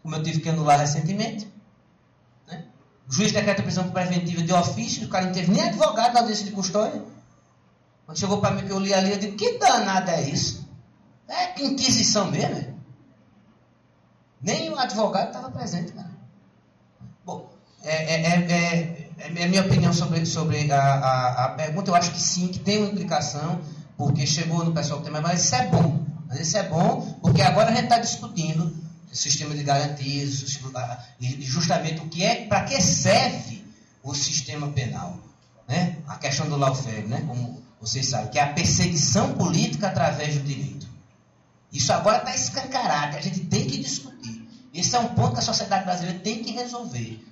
como 0.00 0.14
eu 0.14 0.22
tive 0.22 0.40
que 0.40 0.48
anular 0.48 0.78
recentemente. 0.78 1.52
né? 2.46 2.66
O 3.08 3.12
juiz 3.12 3.32
decreta 3.32 3.64
prisão 3.64 3.90
preventiva 3.90 4.42
de 4.42 4.52
ofício, 4.52 5.04
o 5.04 5.08
cara 5.08 5.26
não 5.26 5.32
teve 5.32 5.50
nem 5.50 5.64
advogado 5.64 6.14
na 6.14 6.20
audiência 6.20 6.44
de 6.44 6.52
custódia. 6.52 7.02
Quando 8.06 8.16
chegou 8.16 8.38
para 8.38 8.52
mim 8.52 8.64
que 8.64 8.72
eu 8.72 8.78
li 8.78 8.94
ali, 8.94 9.10
eu 9.10 9.18
digo, 9.18 9.36
que 9.36 9.58
danado 9.58 10.08
é 10.12 10.22
isso? 10.22 10.68
É 11.26 11.46
que 11.48 11.64
inquisição 11.64 12.30
mesmo, 12.30 12.58
é? 12.58 12.74
Nem 14.40 14.70
o 14.70 14.78
advogado 14.78 15.28
estava 15.28 15.50
presente, 15.50 15.92
cara. 15.92 16.11
É, 17.84 18.14
é, 18.14 18.26
é, 18.26 19.08
é, 19.18 19.42
é 19.42 19.48
minha 19.48 19.62
opinião 19.62 19.92
sobre, 19.92 20.24
sobre 20.26 20.70
a, 20.70 20.80
a, 20.80 21.44
a 21.44 21.48
pergunta. 21.50 21.90
Eu 21.90 21.94
acho 21.94 22.12
que 22.12 22.20
sim, 22.20 22.48
que 22.48 22.58
tem 22.58 22.78
uma 22.78 22.88
implicação, 22.88 23.60
porque 23.96 24.26
chegou 24.26 24.64
no 24.64 24.72
pessoal 24.72 25.00
que 25.00 25.10
tem 25.10 25.20
mas 25.20 25.44
isso 25.44 25.54
é 25.54 25.66
bom. 25.66 26.04
Mas 26.28 26.40
isso 26.40 26.56
é 26.56 26.62
bom, 26.68 27.18
porque 27.20 27.42
agora 27.42 27.70
a 27.70 27.74
gente 27.74 27.84
está 27.84 27.98
discutindo 27.98 28.74
o 29.12 29.16
sistema 29.16 29.54
de 29.54 29.62
garantias, 29.62 30.58
e 31.20 31.42
justamente 31.42 32.00
o 32.00 32.08
que 32.08 32.24
é, 32.24 32.46
para 32.46 32.62
que 32.64 32.80
serve 32.80 33.62
o 34.02 34.14
sistema 34.14 34.68
penal. 34.68 35.18
Né? 35.68 35.98
A 36.08 36.16
questão 36.16 36.48
do 36.48 36.56
lawfare, 36.56 37.06
né? 37.06 37.22
como 37.26 37.62
vocês 37.80 38.06
sabem, 38.06 38.30
que 38.30 38.38
é 38.38 38.42
a 38.42 38.52
perseguição 38.52 39.34
política 39.34 39.88
através 39.88 40.34
do 40.34 40.42
direito. 40.42 40.86
Isso 41.72 41.92
agora 41.92 42.18
está 42.18 42.34
escancarado, 42.34 43.16
a 43.16 43.20
gente 43.20 43.40
tem 43.40 43.66
que 43.66 43.78
discutir. 43.78 44.48
Esse 44.72 44.96
é 44.96 44.98
um 44.98 45.08
ponto 45.08 45.34
que 45.34 45.40
a 45.40 45.42
sociedade 45.42 45.84
brasileira 45.84 46.18
tem 46.20 46.42
que 46.42 46.52
resolver. 46.52 47.22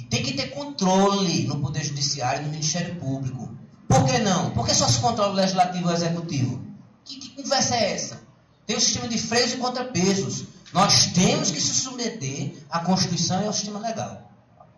E 0.00 0.02
tem 0.04 0.22
que 0.22 0.32
ter 0.32 0.48
controle 0.48 1.46
no 1.46 1.60
Poder 1.60 1.84
Judiciário 1.84 2.40
e 2.40 2.44
no 2.46 2.50
Ministério 2.50 2.96
Público. 2.96 3.54
Por 3.86 4.06
que 4.06 4.18
não? 4.18 4.50
Por 4.50 4.66
que 4.66 4.74
só 4.74 4.88
se 4.88 4.98
controla 4.98 5.32
o 5.32 5.34
Legislativo 5.34 5.88
e 5.88 5.92
o 5.92 5.94
Executivo? 5.94 6.62
Que, 7.04 7.16
que 7.16 7.42
conversa 7.42 7.76
é 7.76 7.92
essa? 7.92 8.20
Tem 8.66 8.76
um 8.76 8.80
sistema 8.80 9.08
de 9.08 9.18
freios 9.18 9.52
e 9.52 9.56
contrapesos. 9.58 10.44
Nós 10.72 11.06
temos 11.06 11.50
que 11.50 11.60
se 11.60 11.74
submeter 11.74 12.54
à 12.70 12.80
Constituição 12.80 13.42
e 13.42 13.46
ao 13.46 13.52
sistema 13.52 13.78
legal. 13.78 14.30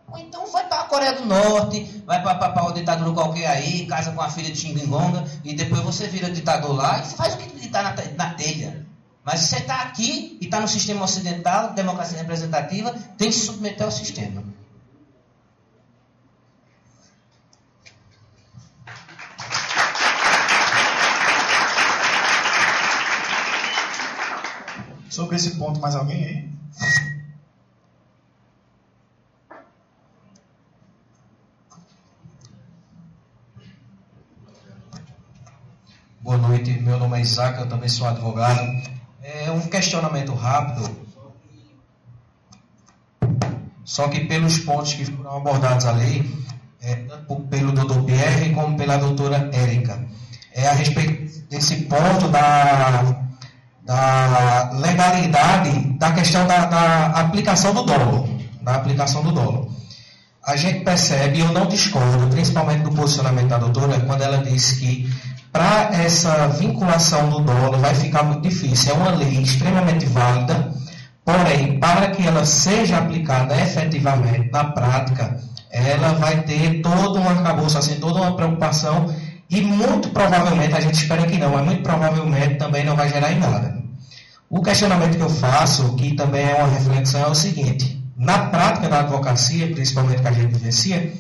Ou 0.08 0.18
então 0.18 0.46
vai 0.50 0.66
para 0.66 0.80
a 0.80 0.84
Coreia 0.84 1.12
do 1.14 1.24
Norte, 1.24 2.02
vai 2.04 2.20
para 2.22 2.62
uma 2.62 2.72
ditadura 2.72 3.12
qualquer 3.12 3.46
aí, 3.46 3.86
casa 3.86 4.12
com 4.12 4.20
a 4.20 4.28
filha 4.28 4.50
de 4.50 4.58
Xinguingonga, 4.58 5.24
e 5.44 5.54
depois 5.54 5.82
você 5.82 6.08
vira 6.08 6.30
ditador 6.30 6.74
lá 6.74 7.00
e 7.00 7.04
faz 7.10 7.34
o 7.34 7.36
que 7.36 7.64
está 7.64 7.82
na, 7.82 7.94
na 8.16 8.34
telha. 8.34 8.86
Mas 9.24 9.40
você 9.40 9.58
está 9.58 9.82
aqui 9.82 10.36
e 10.40 10.46
está 10.46 10.60
no 10.60 10.66
sistema 10.66 11.04
ocidental, 11.04 11.74
democracia 11.74 12.18
representativa, 12.18 12.92
tem 13.16 13.28
que 13.28 13.34
se 13.34 13.46
submeter 13.46 13.84
ao 13.84 13.92
sistema. 13.92 14.42
Sobre 25.12 25.36
esse 25.36 25.56
ponto, 25.56 25.78
mais 25.78 25.94
alguém 25.94 26.24
aí? 26.24 26.50
Boa 36.22 36.38
noite, 36.38 36.70
meu 36.80 36.98
nome 36.98 37.18
é 37.18 37.20
Isaac, 37.20 37.58
eu 37.58 37.68
também 37.68 37.90
sou 37.90 38.06
advogado. 38.06 38.58
É 39.22 39.50
um 39.50 39.60
questionamento 39.68 40.32
rápido, 40.32 40.90
só 43.84 44.08
que 44.08 44.20
pelos 44.20 44.60
pontos 44.60 44.94
que 44.94 45.04
foram 45.04 45.36
abordados 45.36 45.84
ali, 45.84 46.42
é, 46.80 46.94
tanto 46.94 47.36
pelo 47.50 47.72
doutor 47.72 48.02
Pierre 48.04 48.54
como 48.54 48.78
pela 48.78 48.96
doutora 48.96 49.50
Érica, 49.52 50.08
é 50.52 50.68
a 50.68 50.72
respeito 50.72 51.46
desse 51.50 51.82
ponto 51.82 52.28
da, 52.28 53.21
da 53.84 54.70
legalidade 54.74 55.98
da 55.98 56.12
questão 56.12 56.46
da, 56.46 56.66
da 56.66 57.06
aplicação 57.20 57.74
do 57.74 57.82
dolo, 57.82 58.28
da 58.62 58.76
aplicação 58.76 59.22
do 59.22 59.32
dolo. 59.32 59.70
A 60.44 60.56
gente 60.56 60.80
percebe, 60.80 61.40
eu 61.40 61.52
não 61.52 61.66
discordo, 61.66 62.26
principalmente 62.28 62.82
do 62.82 62.92
posicionamento 62.92 63.48
da 63.48 63.58
doutora, 63.58 64.00
quando 64.00 64.22
ela 64.22 64.38
diz 64.38 64.72
que 64.72 65.08
para 65.52 65.90
essa 65.92 66.48
vinculação 66.48 67.28
do 67.28 67.40
dolo 67.40 67.78
vai 67.78 67.94
ficar 67.94 68.22
muito 68.24 68.42
difícil. 68.48 68.92
É 68.92 68.96
uma 68.96 69.10
lei 69.10 69.40
extremamente 69.40 70.06
válida, 70.06 70.72
porém, 71.24 71.78
para 71.78 72.10
que 72.10 72.26
ela 72.26 72.44
seja 72.44 72.98
aplicada 72.98 73.54
efetivamente 73.60 74.50
na 74.50 74.64
prática, 74.64 75.38
ela 75.70 76.14
vai 76.14 76.42
ter 76.42 76.82
todo 76.82 77.20
um 77.20 77.28
arcabouço, 77.28 77.78
assim, 77.78 77.96
toda 78.00 78.20
uma 78.20 78.34
preocupação 78.34 79.14
e 79.50 79.60
muito 79.60 80.08
provavelmente, 80.10 80.74
a 80.74 80.80
gente 80.80 80.94
espera 80.94 81.26
que 81.26 81.38
não, 81.38 81.50
mas 81.50 81.64
muito 81.64 81.82
provavelmente 81.82 82.56
também 82.56 82.84
não 82.84 82.96
vai 82.96 83.08
gerar 83.08 83.32
em 83.32 83.38
nada. 83.38 83.82
O 84.48 84.62
questionamento 84.62 85.16
que 85.16 85.22
eu 85.22 85.30
faço, 85.30 85.94
que 85.94 86.14
também 86.14 86.44
é 86.44 86.54
uma 86.54 86.68
reflexão, 86.68 87.22
é 87.22 87.28
o 87.28 87.34
seguinte: 87.34 88.02
na 88.16 88.46
prática 88.46 88.88
da 88.88 89.00
advocacia, 89.00 89.72
principalmente 89.72 90.22
que 90.22 90.28
a 90.28 90.32
gente 90.32 90.52
vivencia, 90.52 91.12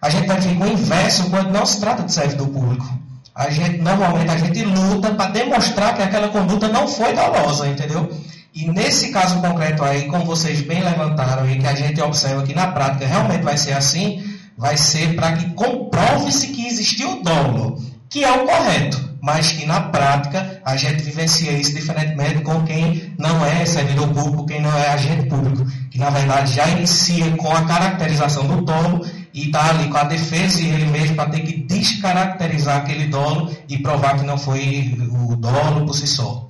a 0.00 0.08
gente 0.10 0.26
vai 0.26 0.40
com 0.40 0.64
o 0.64 0.68
inverso 0.68 1.28
quando 1.28 1.50
não 1.50 1.66
se 1.66 1.80
trata 1.80 2.02
de 2.02 2.12
servidor 2.12 2.48
público. 2.48 2.86
A 3.34 3.50
gente, 3.50 3.78
normalmente, 3.78 4.30
a 4.30 4.36
gente 4.36 4.64
luta 4.64 5.14
para 5.14 5.30
demonstrar 5.30 5.94
que 5.94 6.02
aquela 6.02 6.28
conduta 6.28 6.68
não 6.68 6.88
foi 6.88 7.14
dolosa, 7.14 7.68
entendeu? 7.68 8.10
E 8.54 8.66
nesse 8.68 9.10
caso 9.12 9.40
concreto 9.40 9.84
aí, 9.84 10.08
como 10.08 10.24
vocês 10.24 10.60
bem 10.62 10.82
levantaram 10.82 11.48
e 11.48 11.58
que 11.58 11.66
a 11.66 11.74
gente 11.74 12.00
observa 12.00 12.42
que 12.42 12.54
na 12.54 12.68
prática 12.68 13.06
realmente 13.06 13.42
vai 13.42 13.56
ser 13.56 13.74
assim, 13.74 14.27
vai 14.58 14.76
ser 14.76 15.14
para 15.14 15.32
que 15.36 15.50
comprove-se 15.54 16.48
que 16.48 16.66
existiu 16.66 17.22
dolo, 17.22 17.80
que 18.10 18.24
é 18.24 18.32
o 18.32 18.44
correto, 18.44 19.08
mas 19.22 19.52
que 19.52 19.64
na 19.64 19.80
prática 19.80 20.60
a 20.64 20.76
gente 20.76 21.02
vivencia 21.02 21.52
isso 21.52 21.74
diferentemente 21.74 22.42
com 22.42 22.64
quem 22.64 23.14
não 23.16 23.44
é 23.46 23.64
servidor 23.64 24.08
público, 24.08 24.46
quem 24.46 24.60
não 24.60 24.76
é 24.76 24.88
agente 24.88 25.28
público, 25.28 25.64
que 25.90 25.98
na 25.98 26.10
verdade 26.10 26.54
já 26.54 26.68
inicia 26.68 27.30
com 27.36 27.50
a 27.50 27.62
caracterização 27.62 28.46
do 28.46 28.62
dolo 28.62 29.06
e 29.32 29.46
está 29.46 29.70
ali 29.70 29.88
com 29.88 29.96
a 29.96 30.04
defesa 30.04 30.60
e 30.60 30.68
ele 30.68 30.86
mesmo 30.86 31.14
para 31.14 31.30
ter 31.30 31.40
que 31.40 31.58
descaracterizar 31.62 32.78
aquele 32.78 33.06
dolo 33.06 33.54
e 33.68 33.78
provar 33.78 34.18
que 34.18 34.26
não 34.26 34.36
foi 34.36 34.96
o 35.10 35.36
dolo 35.36 35.86
por 35.86 35.94
si 35.94 36.06
só. 36.06 36.48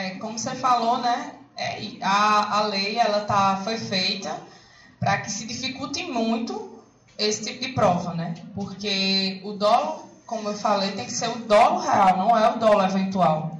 É, 0.00 0.10
como 0.18 0.38
você 0.38 0.54
falou, 0.54 0.98
né? 0.98 1.32
é, 1.60 1.78
a, 2.00 2.58
a 2.58 2.66
lei 2.66 2.96
ela 2.98 3.20
tá, 3.20 3.60
foi 3.62 3.76
feita 3.76 4.34
para 4.98 5.18
que 5.18 5.30
se 5.30 5.46
dificulte 5.46 6.02
muito 6.04 6.82
esse 7.18 7.44
tipo 7.44 7.60
de 7.66 7.72
prova, 7.72 8.14
né? 8.14 8.34
Porque 8.54 9.42
o 9.44 9.52
dolo, 9.52 10.08
como 10.26 10.48
eu 10.48 10.54
falei, 10.54 10.92
tem 10.92 11.04
que 11.04 11.12
ser 11.12 11.28
o 11.28 11.40
dolo 11.40 11.80
real, 11.80 12.16
não 12.16 12.36
é 12.36 12.50
o 12.50 12.58
dolo 12.58 12.82
eventual. 12.82 13.58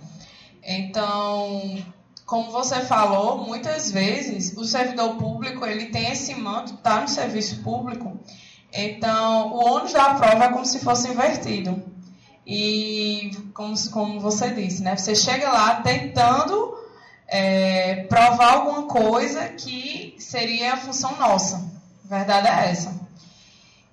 Então, 0.63 1.77
como 2.25 2.51
você 2.51 2.81
falou, 2.81 3.47
muitas 3.47 3.91
vezes 3.91 4.57
o 4.57 4.65
servidor 4.65 5.17
público 5.17 5.67
ele 5.67 5.87
tem 5.87 6.11
esse 6.11 6.35
manto, 6.35 6.75
está 6.75 7.03
no 7.03 7.09
serviço 7.09 7.63
público, 7.63 8.19
então 8.73 9.53
o 9.53 9.75
ônus 9.75 9.93
da 9.93 10.15
prova 10.15 10.45
é 10.45 10.49
como 10.49 10.65
se 10.65 10.79
fosse 10.79 11.11
invertido. 11.11 11.83
E 12.47 13.31
como, 13.55 13.75
como 13.91 14.21
você 14.21 14.51
disse, 14.51 14.83
né? 14.83 14.97
Você 14.97 15.15
chega 15.15 15.51
lá 15.51 15.77
tentando 15.77 16.77
é, 17.29 18.05
provar 18.09 18.55
alguma 18.55 18.83
coisa 18.85 19.49
que 19.49 20.17
seria 20.19 20.75
a 20.75 20.77
função 20.77 21.17
nossa. 21.17 21.65
A 22.05 22.17
verdade 22.17 22.49
é 22.49 22.71
essa. 22.71 23.01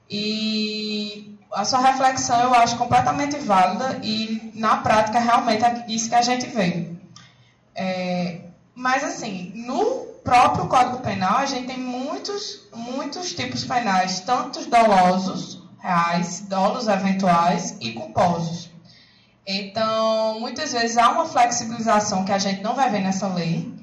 E 0.09 1.37
a 1.51 1.63
sua 1.65 1.79
reflexão 1.79 2.41
eu 2.41 2.53
acho 2.53 2.77
completamente 2.77 3.37
válida 3.37 3.99
e 4.03 4.51
na 4.55 4.77
prática 4.77 5.19
realmente 5.19 5.63
é 5.63 5.85
isso 5.87 6.09
que 6.09 6.15
a 6.15 6.21
gente 6.21 6.47
vê. 6.47 6.89
É, 7.75 8.41
mas 8.73 9.03
assim, 9.03 9.51
no 9.55 10.07
próprio 10.23 10.67
Código 10.67 10.99
Penal 10.99 11.37
a 11.37 11.45
gente 11.45 11.67
tem 11.67 11.79
muitos, 11.79 12.61
muitos 12.73 13.33
tipos 13.33 13.63
penais, 13.63 14.19
tanto 14.21 14.67
dolosos, 14.69 15.56
reais, 15.79 16.41
dolos 16.47 16.87
eventuais 16.87 17.77
e 17.79 17.93
culposos. 17.93 18.71
Então, 19.45 20.39
muitas 20.39 20.73
vezes 20.73 20.97
há 20.97 21.09
uma 21.09 21.25
flexibilização 21.25 22.25
que 22.25 22.31
a 22.31 22.37
gente 22.37 22.61
não 22.61 22.75
vai 22.75 22.89
ver 22.89 22.99
nessa 22.99 23.27
lei, 23.27 23.73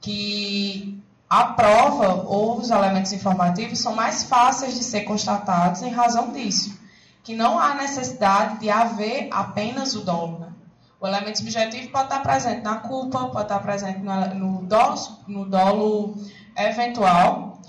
que 0.00 1.02
a 1.28 1.44
prova 1.44 2.22
ou 2.26 2.58
os 2.58 2.70
elementos 2.70 3.12
informativos 3.12 3.78
são 3.78 3.94
mais 3.94 4.22
fáceis 4.22 4.74
de 4.74 4.84
ser 4.84 5.02
constatados 5.02 5.82
em 5.82 5.90
razão 5.90 6.32
disso, 6.32 6.78
que 7.22 7.34
não 7.34 7.58
há 7.58 7.74
necessidade 7.74 8.60
de 8.60 8.70
haver 8.70 9.28
apenas 9.32 9.94
o 9.94 10.02
dolo. 10.02 10.38
Né? 10.38 10.52
O 11.00 11.06
elemento 11.06 11.38
subjetivo 11.38 11.90
pode 11.90 12.04
estar 12.04 12.20
presente 12.20 12.62
na 12.62 12.76
culpa, 12.76 13.28
pode 13.28 13.42
estar 13.42 13.58
presente 13.58 13.98
no, 13.98 14.62
dolo, 14.62 14.96
no 15.26 15.44
dolo 15.44 16.14
eventual 16.56 17.60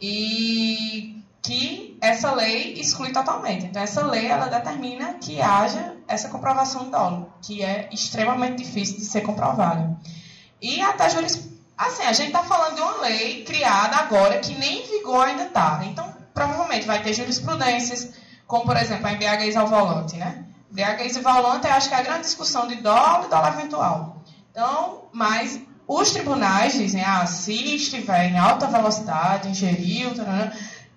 e 0.00 1.22
que 1.40 1.85
essa 2.00 2.32
lei 2.32 2.74
exclui 2.74 3.12
totalmente. 3.12 3.66
Então, 3.66 3.82
essa 3.82 4.04
lei 4.06 4.26
ela 4.26 4.46
determina 4.46 5.14
que 5.14 5.40
haja 5.40 5.96
essa 6.06 6.28
comprovação 6.28 6.84
de 6.84 6.90
dolo, 6.90 7.32
que 7.42 7.62
é 7.62 7.88
extremamente 7.92 8.62
difícil 8.62 8.96
de 8.96 9.04
ser 9.04 9.22
comprovada. 9.22 9.96
E 10.60 10.80
até 10.80 11.08
juris... 11.10 11.48
Assim, 11.76 12.04
a 12.04 12.12
gente 12.12 12.28
está 12.28 12.42
falando 12.42 12.76
de 12.76 12.80
uma 12.80 13.02
lei 13.02 13.44
criada 13.44 13.96
agora 13.96 14.38
que 14.38 14.54
nem 14.54 14.82
em 14.82 14.98
vigor 14.98 15.26
ainda 15.26 15.44
está. 15.44 15.82
Então, 15.84 16.10
provavelmente 16.32 16.86
vai 16.86 17.02
ter 17.02 17.12
jurisprudências, 17.12 18.12
como, 18.46 18.64
por 18.64 18.76
exemplo, 18.78 19.06
a 19.06 19.12
embriaguez 19.12 19.56
ao 19.56 19.66
volante, 19.66 20.16
né? 20.16 20.44
Embriaguez 20.70 21.16
ao 21.16 21.22
volante, 21.22 21.66
eu 21.66 21.74
acho 21.74 21.88
que 21.88 21.94
é 21.94 21.98
a 21.98 22.02
grande 22.02 22.22
discussão 22.22 22.66
de 22.66 22.76
dolo 22.76 23.26
e 23.26 23.28
dolo 23.28 23.48
eventual. 23.48 24.22
Então, 24.50 25.02
mas 25.12 25.60
os 25.86 26.10
tribunais 26.10 26.72
dizem, 26.72 27.04
ah, 27.04 27.26
se 27.26 27.76
estiver 27.76 28.30
em 28.30 28.38
alta 28.38 28.66
velocidade, 28.66 29.48
ingeriu, 29.48 30.14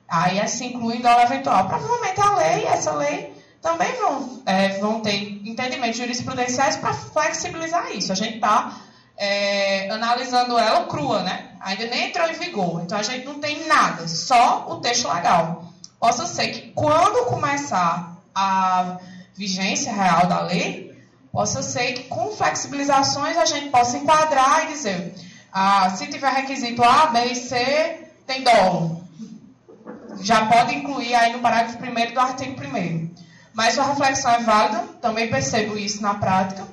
aí 0.09 0.45
se 0.47 0.65
inclui 0.65 0.97
em 0.97 1.01
dolo 1.01 1.21
eventual. 1.21 1.67
Provavelmente 1.67 2.19
a 2.19 2.35
lei, 2.35 2.65
essa 2.65 2.91
lei, 2.91 3.33
também 3.61 3.93
vão, 3.95 4.41
é, 4.45 4.69
vão 4.79 5.01
ter 5.01 5.15
entendimentos 5.45 5.97
jurisprudenciais 5.97 6.77
para 6.77 6.93
flexibilizar 6.93 7.91
isso. 7.91 8.11
A 8.11 8.15
gente 8.15 8.35
está 8.35 8.77
é, 9.17 9.89
analisando 9.89 10.57
ela 10.57 10.85
crua, 10.85 11.21
né? 11.23 11.49
Ainda 11.59 11.85
nem 11.87 12.07
entrou 12.07 12.27
em 12.29 12.33
vigor. 12.33 12.81
Então 12.81 12.97
a 12.97 13.03
gente 13.03 13.25
não 13.25 13.39
tem 13.39 13.67
nada, 13.67 14.07
só 14.07 14.65
o 14.69 14.77
texto 14.77 15.07
legal. 15.13 15.65
Possa 15.99 16.25
ser 16.25 16.47
que 16.47 16.71
quando 16.71 17.25
começar 17.25 18.17
a 18.33 18.97
vigência 19.35 19.91
real 19.91 20.27
da 20.27 20.41
lei, 20.41 20.97
possa 21.31 21.61
ser 21.61 21.93
que 21.93 22.03
com 22.03 22.31
flexibilizações 22.31 23.37
a 23.37 23.45
gente 23.45 23.69
possa 23.69 23.97
enquadrar 23.97 24.65
e 24.65 24.73
dizer, 24.73 25.13
ah, 25.51 25.89
se 25.89 26.07
tiver 26.07 26.31
requisito 26.31 26.81
A, 26.81 27.07
B 27.07 27.25
e 27.25 27.35
C, 27.35 28.07
tem 28.25 28.43
dolo. 28.43 28.98
Já 30.21 30.45
pode 30.45 30.75
incluir 30.75 31.15
aí 31.15 31.33
no 31.33 31.39
parágrafo 31.39 31.77
1 31.77 32.13
do 32.13 32.19
artigo 32.19 32.61
1 32.61 33.09
Mas 33.53 33.77
a 33.79 33.83
reflexão 33.83 34.31
é 34.31 34.43
válida, 34.43 34.83
também 35.01 35.29
percebo 35.29 35.77
isso 35.77 36.01
na 36.01 36.15
prática. 36.15 36.67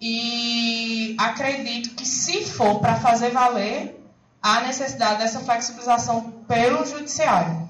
E 0.00 1.16
acredito 1.18 1.94
que, 1.94 2.06
se 2.06 2.44
for 2.44 2.78
para 2.80 2.94
fazer 2.96 3.30
valer, 3.30 4.00
há 4.40 4.60
necessidade 4.60 5.18
dessa 5.18 5.40
flexibilização 5.40 6.30
pelo 6.46 6.86
judiciário. 6.86 7.68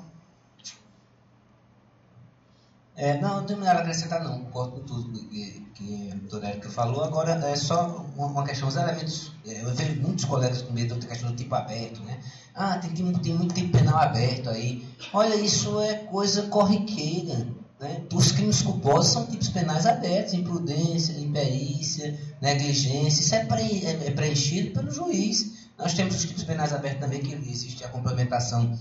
É, 2.95 3.17
não, 3.21 3.37
não 3.37 3.47
tenho 3.47 3.61
nada 3.61 3.79
a 3.79 3.83
acrescentar, 3.83 4.23
não. 4.25 4.41
Concordo 4.41 4.73
com 4.73 4.81
tudo 4.81 5.29
que, 5.29 5.67
que 5.75 6.11
a 6.11 6.17
doutora 6.17 6.49
Erika 6.51 6.69
falou. 6.69 7.05
Agora, 7.05 7.33
é 7.47 7.55
só 7.55 8.05
uma, 8.17 8.27
uma 8.27 8.45
questão, 8.45 8.67
os 8.67 8.75
elementos. 8.75 9.33
É, 9.47 9.63
eu 9.63 9.73
vejo 9.73 10.03
muitos 10.03 10.25
colegas 10.25 10.63
com 10.63 10.73
medo 10.73 10.97
da 10.97 11.07
questão 11.07 11.31
do 11.31 11.37
tipo 11.37 11.55
aberto, 11.55 12.03
né? 12.03 12.19
Ah, 12.61 12.77
tem, 12.77 12.91
tem, 12.91 13.13
tem 13.13 13.35
muito 13.35 13.55
tipo 13.55 13.79
penal 13.79 13.97
aberto 13.97 14.51
aí. 14.51 14.85
Olha, 15.13 15.37
isso 15.37 15.81
é 15.81 15.95
coisa 15.95 16.43
corriqueira. 16.49 17.47
Né? 17.79 18.03
Os 18.13 18.33
crimes 18.33 18.63
culposos 18.63 19.13
são 19.13 19.27
tipos 19.27 19.49
penais 19.49 19.87
abertos, 19.87 20.35
imprudência, 20.35 21.13
imperícia, 21.21 22.19
negligência, 22.41 23.21
isso 23.21 23.35
é, 23.37 23.45
pre, 23.45 23.87
é, 23.87 24.09
é 24.09 24.11
preenchido 24.11 24.73
pelo 24.73 24.91
juiz. 24.91 25.69
Nós 25.79 25.95
temos 25.95 26.17
os 26.17 26.25
tipos 26.25 26.43
penais 26.43 26.73
abertos 26.73 27.01
também, 27.01 27.21
que 27.21 27.33
existe 27.33 27.85
a 27.85 27.89
complementação 27.89 28.77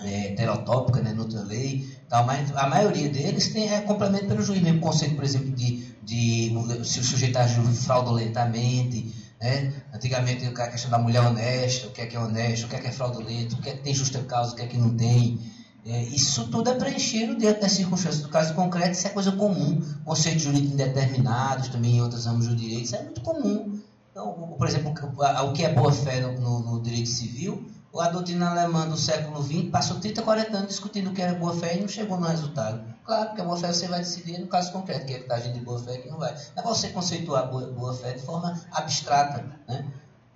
é, 0.00 0.28
heterotópica, 0.28 1.02
né, 1.02 1.12
noutra 1.12 1.42
lei, 1.42 1.86
tal, 2.08 2.24
mas 2.24 2.50
a 2.56 2.66
maioria 2.66 3.10
deles 3.10 3.52
tem 3.52 3.70
é, 3.70 3.82
complemento 3.82 4.28
pelo 4.28 4.42
juiz, 4.42 4.62
mesmo 4.62 4.80
conceito, 4.80 5.14
por 5.14 5.24
exemplo, 5.24 5.50
de, 5.52 5.94
de 6.02 6.84
se 6.84 7.00
o 7.00 7.04
sujeito 7.04 7.36
agiu 7.36 7.62
fraudulentamente, 7.64 9.12
né? 9.44 9.72
antigamente 9.92 10.46
a 10.46 10.68
questão 10.68 10.90
da 10.90 10.98
mulher 10.98 11.20
honesta, 11.20 11.86
o 11.86 11.90
que 11.90 12.00
é 12.00 12.06
que 12.06 12.16
é 12.16 12.20
honesto, 12.20 12.64
o 12.64 12.68
que 12.68 12.76
é 12.76 12.78
que 12.80 12.86
é 12.86 12.92
fraudulento, 12.92 13.56
o 13.56 13.58
que 13.58 13.68
é 13.68 13.72
que 13.74 13.82
tem 13.82 13.94
justa 13.94 14.22
causa, 14.22 14.52
o 14.52 14.56
que 14.56 14.62
é 14.62 14.66
que 14.66 14.78
não 14.78 14.96
tem, 14.96 15.38
é, 15.86 16.02
isso 16.04 16.48
tudo 16.48 16.70
é 16.70 16.74
preenchido 16.74 17.36
dentro 17.36 17.60
das 17.60 17.72
circunstâncias 17.72 18.22
do 18.22 18.30
caso 18.30 18.54
concreto, 18.54 18.92
isso 18.92 19.06
é 19.06 19.10
coisa 19.10 19.32
comum. 19.32 19.82
Conceitos 20.02 20.42
jurídicos 20.42 20.72
indeterminados, 20.72 21.68
também 21.68 21.96
em 21.96 22.00
outros 22.00 22.24
ramos 22.24 22.48
do 22.48 22.56
direito, 22.56 22.84
isso 22.84 22.96
é 22.96 23.02
muito 23.02 23.20
comum. 23.20 23.78
Então, 24.10 24.32
por 24.56 24.66
exemplo, 24.66 24.94
o 24.94 25.52
que 25.52 25.62
é 25.62 25.74
boa-fé 25.74 26.20
no, 26.20 26.40
no, 26.40 26.60
no, 26.60 26.82
direito 26.82 27.08
civil, 27.10 27.66
a 28.00 28.08
doutrina 28.08 28.50
alemã 28.50 28.88
do 28.88 28.96
século 28.96 29.42
XX 29.42 29.70
passou 29.70 30.00
30, 30.00 30.22
40 30.22 30.56
anos 30.56 30.68
discutindo 30.68 31.10
o 31.10 31.12
que 31.12 31.22
era 31.22 31.34
boa-fé 31.34 31.76
e 31.76 31.80
não 31.80 31.88
chegou 31.88 32.18
no 32.18 32.26
resultado. 32.26 32.84
Claro 33.04 33.34
que 33.34 33.40
a 33.40 33.44
boa-fé 33.44 33.72
você 33.72 33.86
vai 33.86 34.00
decidir 34.00 34.38
no 34.38 34.46
caso 34.46 34.72
concreto, 34.72 35.06
quem 35.06 35.16
é 35.16 35.18
que 35.18 35.24
está 35.24 35.36
agindo 35.36 35.54
de 35.54 35.60
boa-fé 35.60 35.94
e 35.94 35.98
quem 36.02 36.10
não 36.10 36.18
vai. 36.18 36.34
É 36.56 36.62
você 36.62 36.88
conceituar 36.88 37.48
boa-fé 37.48 38.12
de 38.12 38.22
forma 38.22 38.60
abstrata. 38.72 39.44
Né? 39.68 39.84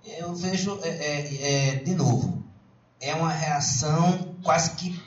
Eu 0.05 0.33
vejo, 0.33 0.79
é, 0.83 0.89
é, 0.89 1.69
é, 1.69 1.75
de 1.75 1.95
novo, 1.95 2.43
é 3.01 3.13
uma 3.13 3.31
reação 3.31 4.35
quase 4.43 4.71
que 4.71 5.01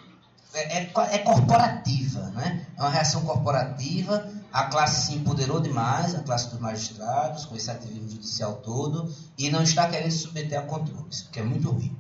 é, 0.55 0.79
é, 0.79 0.93
é, 1.13 1.19
corporativa, 1.19 2.21
né? 2.31 2.67
É 2.77 2.81
uma 2.81 2.91
reação 2.91 3.23
corporativa. 3.23 4.29
A 4.53 4.65
classe 4.65 5.07
se 5.07 5.15
empoderou 5.15 5.61
demais, 5.61 6.15
a 6.15 6.21
classe 6.21 6.51
dos 6.51 6.61
magistrados, 6.61 7.47
com 7.47 7.57
esse 7.57 7.71
ativismo 7.71 8.11
judicial 8.11 8.57
todo, 8.57 9.11
e 9.39 9.49
não 9.49 9.63
está 9.63 9.89
querendo 9.89 10.11
se 10.11 10.19
submeter 10.19 10.59
a 10.59 10.63
controles, 10.63 11.23
que 11.33 11.41
é 11.41 11.43
muito 11.43 11.71
ruim. 11.71 11.97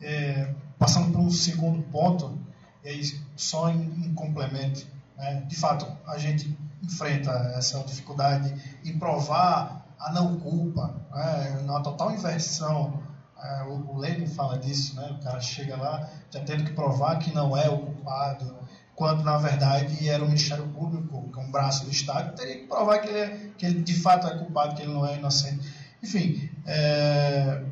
É, 0.00 0.54
passando 0.78 1.12
para 1.12 1.20
um 1.20 1.30
segundo 1.30 1.82
ponto, 1.90 2.38
e 2.84 2.88
aí 2.88 3.20
só 3.36 3.68
em, 3.70 4.06
em 4.06 4.14
complemento, 4.14 4.86
né? 5.16 5.44
de 5.46 5.56
fato, 5.56 5.86
a 6.06 6.16
gente 6.16 6.56
enfrenta 6.82 7.30
essa 7.54 7.82
dificuldade 7.84 8.54
em 8.84 8.98
provar 8.98 9.86
a 9.98 10.12
não 10.12 10.38
culpa, 10.40 10.94
né? 11.12 11.58
uma 11.62 11.82
total 11.82 12.10
inversão 12.12 13.00
é, 13.42 13.62
o, 13.62 13.96
o 13.96 14.26
fala 14.28 14.58
disso, 14.58 14.94
né? 14.96 15.16
O 15.18 15.24
cara 15.24 15.40
chega 15.40 15.76
lá 15.76 16.08
já 16.30 16.40
tendo 16.40 16.64
que 16.64 16.72
provar 16.72 17.18
que 17.18 17.32
não 17.32 17.56
é 17.56 17.68
o 17.70 17.78
culpado, 17.78 18.54
quando 18.94 19.24
na 19.24 19.38
verdade 19.38 20.08
era 20.08 20.22
o 20.22 20.26
Ministério 20.26 20.66
Público, 20.68 21.30
que 21.32 21.38
é 21.38 21.42
um 21.42 21.50
braço 21.50 21.84
do 21.84 21.90
Estado, 21.90 22.36
teria 22.36 22.58
que 22.58 22.66
provar 22.66 22.98
que 22.98 23.08
ele, 23.08 23.18
é, 23.18 23.50
que 23.56 23.64
ele 23.64 23.80
de 23.80 23.94
fato 23.94 24.26
é 24.26 24.36
culpado, 24.36 24.74
que 24.74 24.82
ele 24.82 24.92
não 24.92 25.06
é 25.06 25.16
inocente. 25.16 25.66
Enfim, 26.02 26.50
é, 26.66 27.62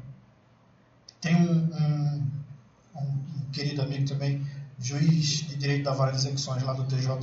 tem 1.20 1.34
um, 1.34 1.70
um, 1.74 2.30
um, 2.96 3.50
querido 3.52 3.82
amigo 3.82 4.08
também, 4.08 4.46
juiz 4.78 5.48
de 5.48 5.56
direito 5.56 5.84
da 5.84 5.92
vara 5.92 6.12
de 6.12 6.18
execuções 6.18 6.62
lá 6.62 6.72
do 6.72 6.84
TJ 6.84 7.16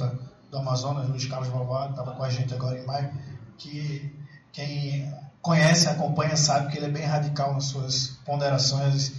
do 0.51 0.57
Amazonas, 0.57 1.07
Luiz 1.07 1.25
Carlos 1.25 1.49
Valvado, 1.49 1.91
estava 1.91 2.13
com 2.13 2.23
a 2.23 2.29
gente 2.29 2.53
agora 2.53 2.79
em 2.79 2.85
maio, 2.85 3.11
que 3.57 4.13
quem 4.51 5.13
conhece, 5.41 5.87
acompanha, 5.87 6.35
sabe 6.35 6.71
que 6.71 6.77
ele 6.77 6.87
é 6.87 6.89
bem 6.89 7.05
radical 7.05 7.53
nas 7.53 7.65
suas 7.65 8.17
ponderações. 8.25 9.13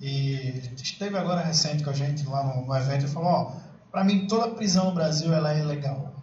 E 0.00 0.70
esteve 0.76 1.16
agora 1.16 1.42
recente 1.42 1.82
com 1.82 1.90
a 1.90 1.92
gente 1.92 2.26
lá 2.26 2.42
no, 2.42 2.66
no 2.66 2.76
evento 2.76 3.04
e 3.04 3.08
falou: 3.08 3.28
Ó, 3.28 3.52
para 3.90 4.04
mim 4.04 4.26
toda 4.26 4.54
prisão 4.54 4.86
no 4.86 4.94
Brasil 4.94 5.32
ela 5.32 5.52
é 5.52 5.60
ilegal. 5.60 6.15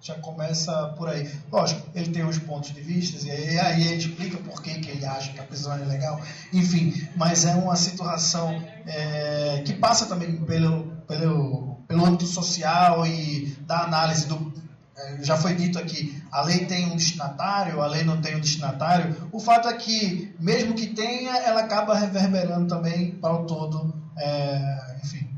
Já 0.00 0.14
começa 0.14 0.94
por 0.96 1.08
aí. 1.08 1.30
Lógico, 1.52 1.86
ele 1.94 2.10
tem 2.10 2.24
os 2.24 2.38
pontos 2.38 2.72
de 2.72 2.80
vista, 2.80 3.22
e 3.26 3.30
aí, 3.30 3.58
aí 3.58 3.86
ele 3.88 3.96
explica 3.96 4.38
por 4.38 4.62
que, 4.62 4.80
que 4.80 4.90
ele 4.90 5.04
acha 5.04 5.32
que 5.32 5.40
a 5.40 5.44
prisão 5.44 5.74
é 5.74 5.82
ilegal. 5.82 6.20
Enfim, 6.52 7.06
mas 7.16 7.44
é 7.44 7.54
uma 7.54 7.76
situação 7.76 8.62
é, 8.86 9.62
que 9.64 9.74
passa 9.74 10.06
também 10.06 10.36
pelo, 10.36 10.84
pelo, 11.06 11.76
pelo 11.86 12.06
âmbito 12.06 12.26
social 12.26 13.06
e 13.06 13.54
da 13.66 13.82
análise 13.82 14.26
do, 14.26 14.50
é, 14.96 15.22
já 15.22 15.36
foi 15.36 15.54
dito 15.54 15.78
aqui, 15.78 16.22
a 16.30 16.42
lei 16.42 16.66
tem 16.66 16.86
um 16.86 16.96
destinatário, 16.96 17.80
a 17.80 17.86
lei 17.86 18.04
não 18.04 18.20
tem 18.20 18.36
um 18.36 18.40
destinatário. 18.40 19.28
O 19.32 19.40
fato 19.40 19.68
é 19.68 19.74
que, 19.74 20.34
mesmo 20.38 20.74
que 20.74 20.88
tenha, 20.88 21.36
ela 21.38 21.60
acaba 21.60 21.94
reverberando 21.94 22.66
também 22.66 23.12
para 23.12 23.34
o 23.34 23.46
todo, 23.46 23.94
é, 24.16 24.96
enfim. 25.02 25.28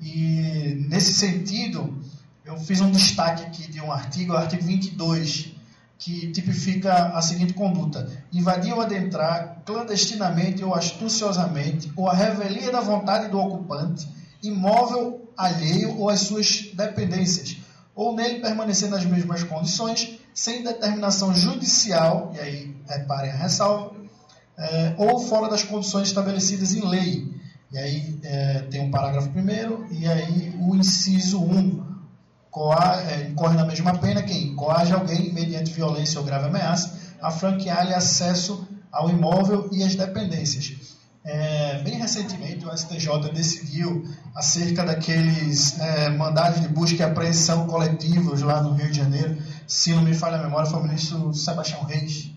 E 0.00 0.86
nesse 0.88 1.14
sentido, 1.14 1.98
eu 2.46 2.56
fiz 2.58 2.80
um 2.80 2.90
destaque 2.90 3.42
aqui 3.42 3.70
de 3.70 3.80
um 3.80 3.90
artigo, 3.90 4.32
o 4.32 4.36
artigo 4.36 4.62
22, 4.62 5.52
que 5.98 6.30
tipifica 6.30 7.08
a 7.08 7.20
seguinte 7.20 7.52
conduta: 7.52 8.08
invadir 8.32 8.72
ou 8.72 8.80
adentrar 8.80 9.62
clandestinamente 9.66 10.62
ou 10.62 10.74
astuciosamente, 10.74 11.92
ou 11.96 12.08
a 12.08 12.14
revelia 12.14 12.70
da 12.70 12.80
vontade 12.80 13.28
do 13.28 13.38
ocupante, 13.38 14.08
imóvel 14.42 15.28
alheio 15.36 15.98
ou 15.98 16.08
as 16.08 16.20
suas 16.20 16.70
dependências 16.72 17.58
ou 17.96 18.14
nele 18.14 18.40
permanecer 18.40 18.90
nas 18.90 19.04
mesmas 19.06 19.42
condições, 19.42 20.18
sem 20.34 20.62
determinação 20.62 21.34
judicial, 21.34 22.30
e 22.34 22.40
aí 22.40 22.76
reparem 22.86 23.30
a 23.30 23.36
ressalva, 23.36 23.96
é, 24.58 24.94
ou 24.98 25.18
fora 25.18 25.48
das 25.48 25.62
condições 25.62 26.08
estabelecidas 26.08 26.74
em 26.74 26.86
lei. 26.86 27.26
E 27.72 27.78
aí 27.78 28.18
é, 28.22 28.60
tem 28.70 28.82
um 28.82 28.90
parágrafo 28.90 29.30
primeiro, 29.30 29.86
e 29.90 30.06
aí 30.06 30.54
o 30.60 30.76
inciso 30.76 31.42
1, 31.42 31.85
coa, 31.85 31.85
é, 31.85 31.85
incorre 33.28 33.56
na 33.56 33.64
mesma 33.64 33.98
pena 33.98 34.22
quem 34.22 34.54
coage 34.54 34.92
alguém, 34.92 35.32
mediante 35.32 35.72
violência 35.72 36.18
ou 36.18 36.24
grave 36.24 36.46
ameaça, 36.46 36.98
a 37.20 37.30
franquear-lhe 37.30 37.94
acesso 37.94 38.66
ao 38.90 39.10
imóvel 39.10 39.68
e 39.72 39.82
às 39.82 39.94
dependências. 39.94 40.96
É, 41.28 41.82
bem 41.82 41.94
recentemente, 41.94 42.64
o 42.64 42.76
STJ 42.76 43.32
decidiu 43.34 44.04
acerca 44.32 44.84
daqueles 44.84 45.76
é, 45.80 46.08
mandados 46.10 46.60
de 46.60 46.68
busca 46.68 47.02
e 47.02 47.02
apreensão 47.02 47.66
coletivos 47.66 48.42
lá 48.42 48.62
no 48.62 48.74
Rio 48.74 48.92
de 48.92 48.98
Janeiro. 48.98 49.36
Se 49.66 49.92
não 49.92 50.02
me 50.02 50.14
falha 50.14 50.36
a 50.36 50.42
memória, 50.42 50.70
foi 50.70 50.78
o 50.78 50.84
ministro 50.84 51.34
Sebastião 51.34 51.82
Reis, 51.82 52.30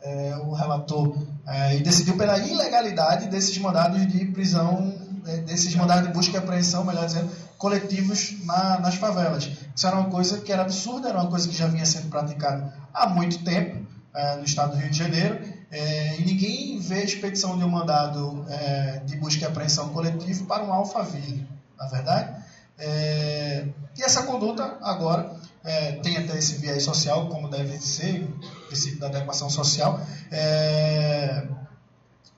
é, 0.00 0.36
o 0.44 0.52
relator, 0.52 1.12
é, 1.44 1.76
e 1.76 1.82
decidiu 1.82 2.16
pela 2.16 2.38
ilegalidade 2.38 3.28
desses 3.28 3.58
mandados 3.58 4.06
de 4.06 4.24
prisão, 4.26 4.94
é, 4.94 4.99
desses 5.44 5.74
mandados 5.74 6.08
de 6.08 6.14
busca 6.14 6.36
e 6.36 6.38
apreensão, 6.38 6.84
melhor 6.84 7.06
dizendo, 7.06 7.30
coletivos 7.58 8.36
na, 8.44 8.80
nas 8.80 8.94
favelas. 8.94 9.50
Isso 9.74 9.86
era 9.86 9.96
uma 9.96 10.10
coisa 10.10 10.40
que 10.40 10.52
era 10.52 10.62
absurda, 10.62 11.08
era 11.08 11.18
uma 11.18 11.30
coisa 11.30 11.48
que 11.48 11.56
já 11.56 11.66
vinha 11.66 11.86
sendo 11.86 12.08
praticada 12.08 12.72
há 12.92 13.08
muito 13.08 13.42
tempo 13.44 13.86
é, 14.14 14.36
no 14.36 14.44
estado 14.44 14.72
do 14.72 14.78
Rio 14.78 14.90
de 14.90 14.98
Janeiro 14.98 15.38
é, 15.70 16.16
e 16.18 16.24
ninguém 16.24 16.78
vê 16.80 16.96
a 16.96 17.04
expedição 17.04 17.56
de 17.56 17.64
um 17.64 17.68
mandado 17.68 18.44
é, 18.48 19.02
de 19.06 19.16
busca 19.16 19.44
e 19.44 19.46
apreensão 19.46 19.90
coletivo 19.90 20.44
para 20.46 20.64
um 20.64 20.72
alfaville, 20.72 21.46
na 21.78 21.86
é 21.86 21.90
verdade? 21.90 22.44
É, 22.76 23.66
e 23.96 24.02
essa 24.02 24.24
conduta 24.24 24.78
agora 24.82 25.30
é, 25.62 25.92
tem 25.92 26.16
até 26.16 26.36
esse 26.36 26.56
viés 26.56 26.82
social, 26.82 27.28
como 27.28 27.48
deve 27.48 27.78
ser, 27.78 28.24
o 28.24 28.66
princípio 28.66 28.98
da 28.98 29.06
adequação 29.06 29.48
social, 29.48 30.00
é, 30.32 31.46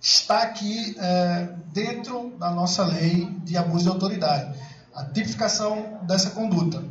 está 0.02 0.42
aqui 0.42 0.96
é, 0.98 1.54
dentro 1.72 2.36
da 2.36 2.50
nossa 2.50 2.84
lei 2.84 3.24
de 3.44 3.56
abuso 3.56 3.84
de 3.84 3.90
autoridade. 3.90 4.58
A 4.92 5.04
tipificação 5.04 6.00
dessa 6.02 6.30
conduta. 6.30 6.82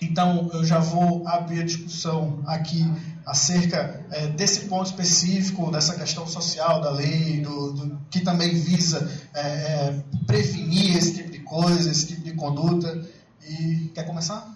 Então, 0.00 0.48
eu 0.54 0.64
já 0.64 0.78
vou 0.78 1.26
abrir 1.28 1.60
a 1.60 1.64
discussão 1.64 2.42
aqui 2.46 2.90
acerca 3.26 4.06
é, 4.10 4.28
desse 4.28 4.66
ponto 4.66 4.86
específico, 4.86 5.70
dessa 5.70 5.94
questão 5.94 6.26
social 6.26 6.80
da 6.80 6.90
lei, 6.90 7.42
do, 7.42 7.72
do 7.72 8.00
que 8.10 8.20
também 8.20 8.54
visa 8.54 9.10
é, 9.34 9.40
é, 9.40 10.04
prevenir 10.26 10.96
esse 10.96 11.16
tipo 11.16 11.30
de 11.30 11.40
coisa, 11.40 11.90
esse 11.90 12.06
tipo 12.06 12.22
de 12.22 12.32
conduta. 12.32 13.06
E 13.46 13.90
quer 13.94 14.06
começar? 14.06 14.48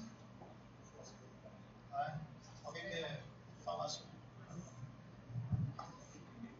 Alguém 2.64 2.82
quer 2.84 3.20
falar 3.64 3.88
sobre? 3.88 4.14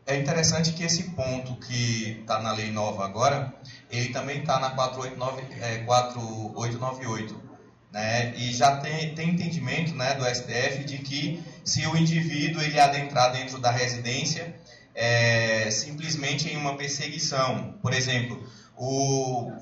É 0.06 0.16
interessante 0.16 0.72
que 0.72 0.84
esse 0.84 1.10
ponto 1.10 1.56
que 1.56 2.18
está 2.20 2.40
na 2.40 2.52
lei 2.52 2.70
nova 2.70 3.04
agora, 3.04 3.54
ele 3.90 4.10
também 4.10 4.40
está 4.40 4.60
na 4.60 4.70
489, 4.70 5.42
é, 5.60 5.78
4898 5.84 7.44
né? 7.94 8.34
E 8.36 8.52
já 8.52 8.78
tem, 8.78 9.14
tem 9.14 9.30
entendimento 9.30 9.94
né, 9.94 10.14
do 10.14 10.24
STF 10.26 10.82
de 10.84 10.98
que 10.98 11.40
se 11.64 11.86
o 11.86 11.96
indivíduo 11.96 12.60
ele 12.60 12.78
adentrar 12.78 13.32
dentro 13.32 13.60
da 13.60 13.70
residência 13.70 14.52
é, 14.92 15.70
simplesmente 15.70 16.52
em 16.52 16.56
uma 16.56 16.76
perseguição, 16.76 17.76
por 17.80 17.94
exemplo, 17.94 18.44
o, 18.76 19.52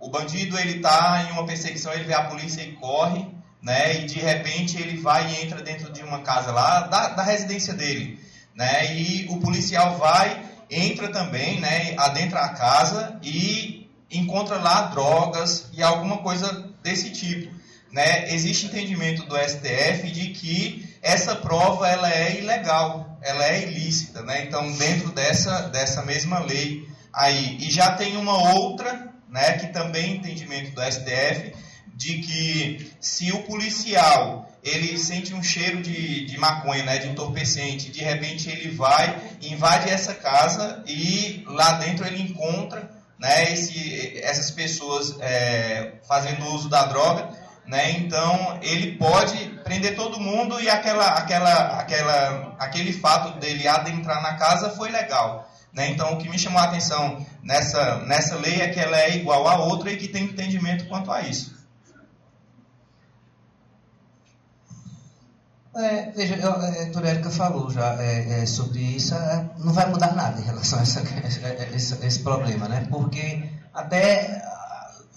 o 0.00 0.08
bandido 0.08 0.58
ele 0.58 0.78
está 0.78 1.26
em 1.28 1.32
uma 1.32 1.44
perseguição, 1.44 1.92
ele 1.92 2.04
vê 2.04 2.14
a 2.14 2.24
polícia 2.24 2.62
e 2.62 2.72
corre, 2.72 3.26
né? 3.60 4.00
E 4.00 4.06
de 4.06 4.20
repente 4.20 4.80
ele 4.80 4.96
vai 4.96 5.30
e 5.30 5.44
entra 5.44 5.62
dentro 5.62 5.92
de 5.92 6.02
uma 6.02 6.22
casa 6.22 6.52
lá 6.52 6.80
da, 6.80 7.08
da 7.10 7.22
residência 7.22 7.74
dele, 7.74 8.18
né? 8.56 8.96
E 8.96 9.26
o 9.30 9.38
policial 9.38 9.98
vai, 9.98 10.42
entra 10.70 11.08
também, 11.08 11.60
né? 11.60 11.94
Adentra 11.96 12.40
a 12.40 12.48
casa 12.48 13.20
e 13.22 13.88
encontra 14.10 14.56
lá 14.56 14.82
drogas 14.82 15.68
e 15.72 15.82
alguma 15.82 16.18
coisa 16.18 16.72
desse 16.82 17.10
tipo 17.10 17.54
né, 17.96 18.32
existe 18.34 18.66
entendimento 18.66 19.24
do 19.24 19.36
STF 19.38 20.10
de 20.10 20.28
que 20.28 20.86
essa 21.00 21.34
prova 21.36 21.88
ela 21.88 22.12
é 22.12 22.38
ilegal, 22.38 23.18
ela 23.22 23.44
é 23.46 23.62
ilícita, 23.62 24.22
né? 24.22 24.44
Então, 24.44 24.70
dentro 24.72 25.12
dessa, 25.12 25.68
dessa 25.68 26.02
mesma 26.02 26.40
lei 26.40 26.86
aí. 27.10 27.56
E 27.58 27.70
já 27.70 27.92
tem 27.92 28.16
uma 28.16 28.52
outra, 28.52 29.14
né, 29.30 29.52
que 29.52 29.68
também 29.68 30.12
é 30.12 30.16
entendimento 30.16 30.72
do 30.72 30.82
STF, 30.82 31.54
de 31.94 32.18
que 32.18 32.92
se 33.00 33.32
o 33.32 33.44
policial 33.44 34.46
ele 34.66 34.98
sente 34.98 35.32
um 35.32 35.42
cheiro 35.42 35.80
de, 35.80 36.26
de 36.26 36.36
maconha, 36.38 36.82
né, 36.82 36.98
de 36.98 37.08
entorpecente, 37.08 37.90
de 37.90 38.02
repente 38.02 38.50
ele 38.50 38.74
vai, 38.74 39.16
invade 39.40 39.88
essa 39.88 40.12
casa 40.12 40.82
e 40.86 41.44
lá 41.46 41.72
dentro 41.72 42.04
ele 42.04 42.20
encontra 42.20 42.90
né, 43.18 43.52
esse, 43.52 44.18
essas 44.20 44.50
pessoas 44.50 45.16
é, 45.20 45.92
fazendo 46.06 46.44
uso 46.46 46.68
da 46.68 46.84
droga, 46.84 47.28
né? 47.66 47.90
Então 47.92 48.58
ele 48.62 48.92
pode 48.92 49.36
prender 49.64 49.96
todo 49.96 50.20
mundo 50.20 50.60
e 50.60 50.68
aquela, 50.68 51.06
aquela, 51.14 51.78
aquela, 51.78 52.54
aquele 52.58 52.92
fato 52.92 53.38
dele 53.40 53.66
adentrar 53.66 54.22
na 54.22 54.34
casa 54.34 54.70
foi 54.70 54.90
legal. 54.90 55.50
Né? 55.72 55.90
Então 55.90 56.14
o 56.14 56.18
que 56.18 56.28
me 56.28 56.38
chamou 56.38 56.60
a 56.60 56.64
atenção 56.64 57.24
nessa, 57.42 57.98
nessa 58.06 58.36
lei 58.36 58.60
é 58.60 58.68
que 58.68 58.80
ela 58.80 58.98
é 58.98 59.16
igual 59.16 59.46
a 59.46 59.56
outra 59.56 59.90
e 59.92 59.96
que 59.96 60.08
tem 60.08 60.24
entendimento 60.24 60.86
quanto 60.86 61.10
a 61.10 61.22
isso. 61.22 61.54
É, 65.76 66.10
veja, 66.10 66.36
eu, 66.36 66.84
doutora 66.84 67.10
Erika 67.10 67.30
falou 67.30 67.70
já 67.70 68.02
é, 68.02 68.40
é, 68.42 68.46
sobre 68.46 68.80
isso, 68.80 69.14
é, 69.14 69.50
não 69.58 69.74
vai 69.74 69.86
mudar 69.90 70.14
nada 70.14 70.40
em 70.40 70.44
relação 70.44 70.78
a, 70.78 70.82
essa, 70.82 71.00
a 71.00 71.76
esse, 71.76 72.06
esse 72.06 72.20
problema, 72.20 72.66
né? 72.66 72.86
Porque 72.90 73.46
até 73.74 74.42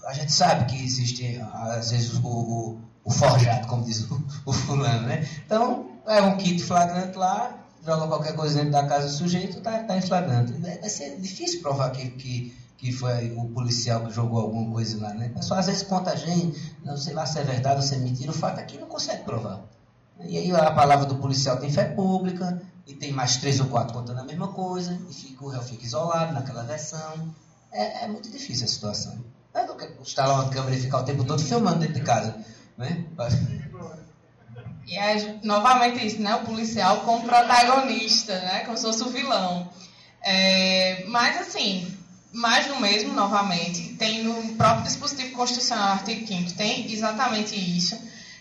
a 0.06 0.14
gente 0.14 0.34
sabe 0.34 0.66
que 0.66 0.84
existe, 0.84 1.40
às 1.54 1.92
vezes, 1.92 2.14
o, 2.16 2.28
o, 2.28 2.82
o 3.06 3.12
forjado, 3.12 3.68
como 3.68 3.86
diz 3.86 4.02
o, 4.02 4.24
o, 4.46 4.52
fulano, 4.52 5.08
né? 5.08 5.26
Então, 5.46 5.92
é 6.06 6.22
um 6.22 6.36
kit 6.36 6.62
flagrante 6.62 7.18
lá, 7.18 7.56
joga 7.86 8.08
qualquer 8.08 8.36
coisa 8.36 8.56
dentro 8.56 8.72
da 8.72 8.86
casa 8.86 9.08
do 9.08 9.14
sujeito, 9.14 9.60
está 9.60 9.84
tá 9.84 9.98
em 9.98 10.02
flagrante. 10.02 10.52
Vai 10.54 10.90
ser 10.90 11.16
difícil 11.22 11.62
provar 11.62 11.92
que, 11.92 12.10
que, 12.10 12.54
que 12.78 12.92
foi 12.92 13.34
o 13.38 13.46
policial 13.50 14.06
que 14.06 14.14
jogou 14.14 14.42
alguma 14.42 14.70
coisa 14.74 15.00
lá, 15.00 15.14
né? 15.14 15.28
O 15.28 15.38
pessoal 15.38 15.60
às 15.60 15.68
vezes 15.68 15.84
conta 15.84 16.12
a 16.12 16.16
gente, 16.16 16.76
não 16.84 16.98
sei 16.98 17.14
lá 17.14 17.26
se 17.26 17.40
é 17.40 17.44
verdade 17.44 17.78
ou 17.78 17.82
se 17.82 17.96
é 17.96 18.00
mentira, 18.00 18.32
o 18.32 18.34
fato 18.34 18.60
é 18.60 18.64
que 18.64 18.78
não 18.78 18.88
consegue 18.88 19.24
provar. 19.24 19.62
E 20.28 20.38
aí 20.38 20.52
a 20.52 20.72
palavra 20.72 21.06
do 21.06 21.16
policial 21.16 21.58
tem 21.58 21.72
fé 21.72 21.86
pública, 21.86 22.62
e 22.86 22.94
tem 22.94 23.12
mais 23.12 23.38
três 23.38 23.60
ou 23.60 23.68
quatro 23.68 23.94
contando 23.94 24.20
a 24.20 24.24
mesma 24.24 24.48
coisa, 24.48 25.00
e 25.10 25.14
fica, 25.14 25.46
o 25.46 25.50
réu 25.50 25.62
fica 25.62 25.86
isolado 25.86 26.34
naquela 26.34 26.64
versão. 26.64 27.34
É, 27.72 28.06
é 28.06 28.08
muito 28.08 28.30
difícil 28.32 28.66
a 28.66 28.68
situação. 28.68 29.24
É 29.54 29.64
do 29.64 29.76
que 29.76 29.86
instalar 30.02 30.42
uma 30.42 30.50
câmera 30.50 30.76
e 30.76 30.82
ficar 30.82 31.00
o 31.00 31.04
tempo 31.04 31.24
todo 31.24 31.44
filmando 31.44 31.80
dentro 31.80 31.96
de 31.96 32.02
casa. 32.02 32.36
Né? 32.78 33.06
E 34.88 34.98
é 34.98 35.40
novamente 35.44 36.06
isso, 36.06 36.20
né? 36.20 36.34
O 36.36 36.46
policial 36.46 37.02
como 37.02 37.24
protagonista, 37.24 38.40
né? 38.40 38.62
Como 38.62 38.76
se 38.76 38.84
fosse 38.84 39.04
o 39.04 39.10
vilão. 39.10 39.70
É, 40.22 41.06
mas 41.08 41.40
assim, 41.40 41.96
mais 42.34 42.66
do 42.68 42.80
mesmo, 42.80 43.14
novamente, 43.14 43.94
tem 43.96 44.24
no 44.24 44.56
próprio 44.56 44.84
dispositivo 44.84 45.36
constitucional, 45.36 45.94
artigo 45.94 46.26
5 46.28 46.54
tem 46.54 46.92
exatamente 46.92 47.56
isso. 47.56 48.00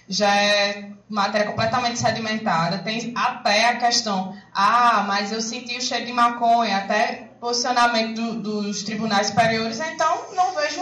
Já 0.08 0.34
é 0.34 0.90
matéria 1.08 1.46
completamente 1.46 1.98
sedimentada, 1.98 2.78
tem 2.78 3.12
até 3.16 3.68
a 3.68 3.76
questão, 3.76 4.36
ah, 4.54 5.04
mas 5.06 5.32
eu 5.32 5.40
senti 5.40 5.76
o 5.76 5.80
cheiro 5.80 6.04
de 6.04 6.12
maconha, 6.12 6.76
até 6.76 7.28
posicionamento 7.40 8.16
do, 8.16 8.62
dos 8.62 8.82
tribunais 8.82 9.28
superiores, 9.28 9.80
então 9.80 10.34
não 10.34 10.54
vejo. 10.54 10.80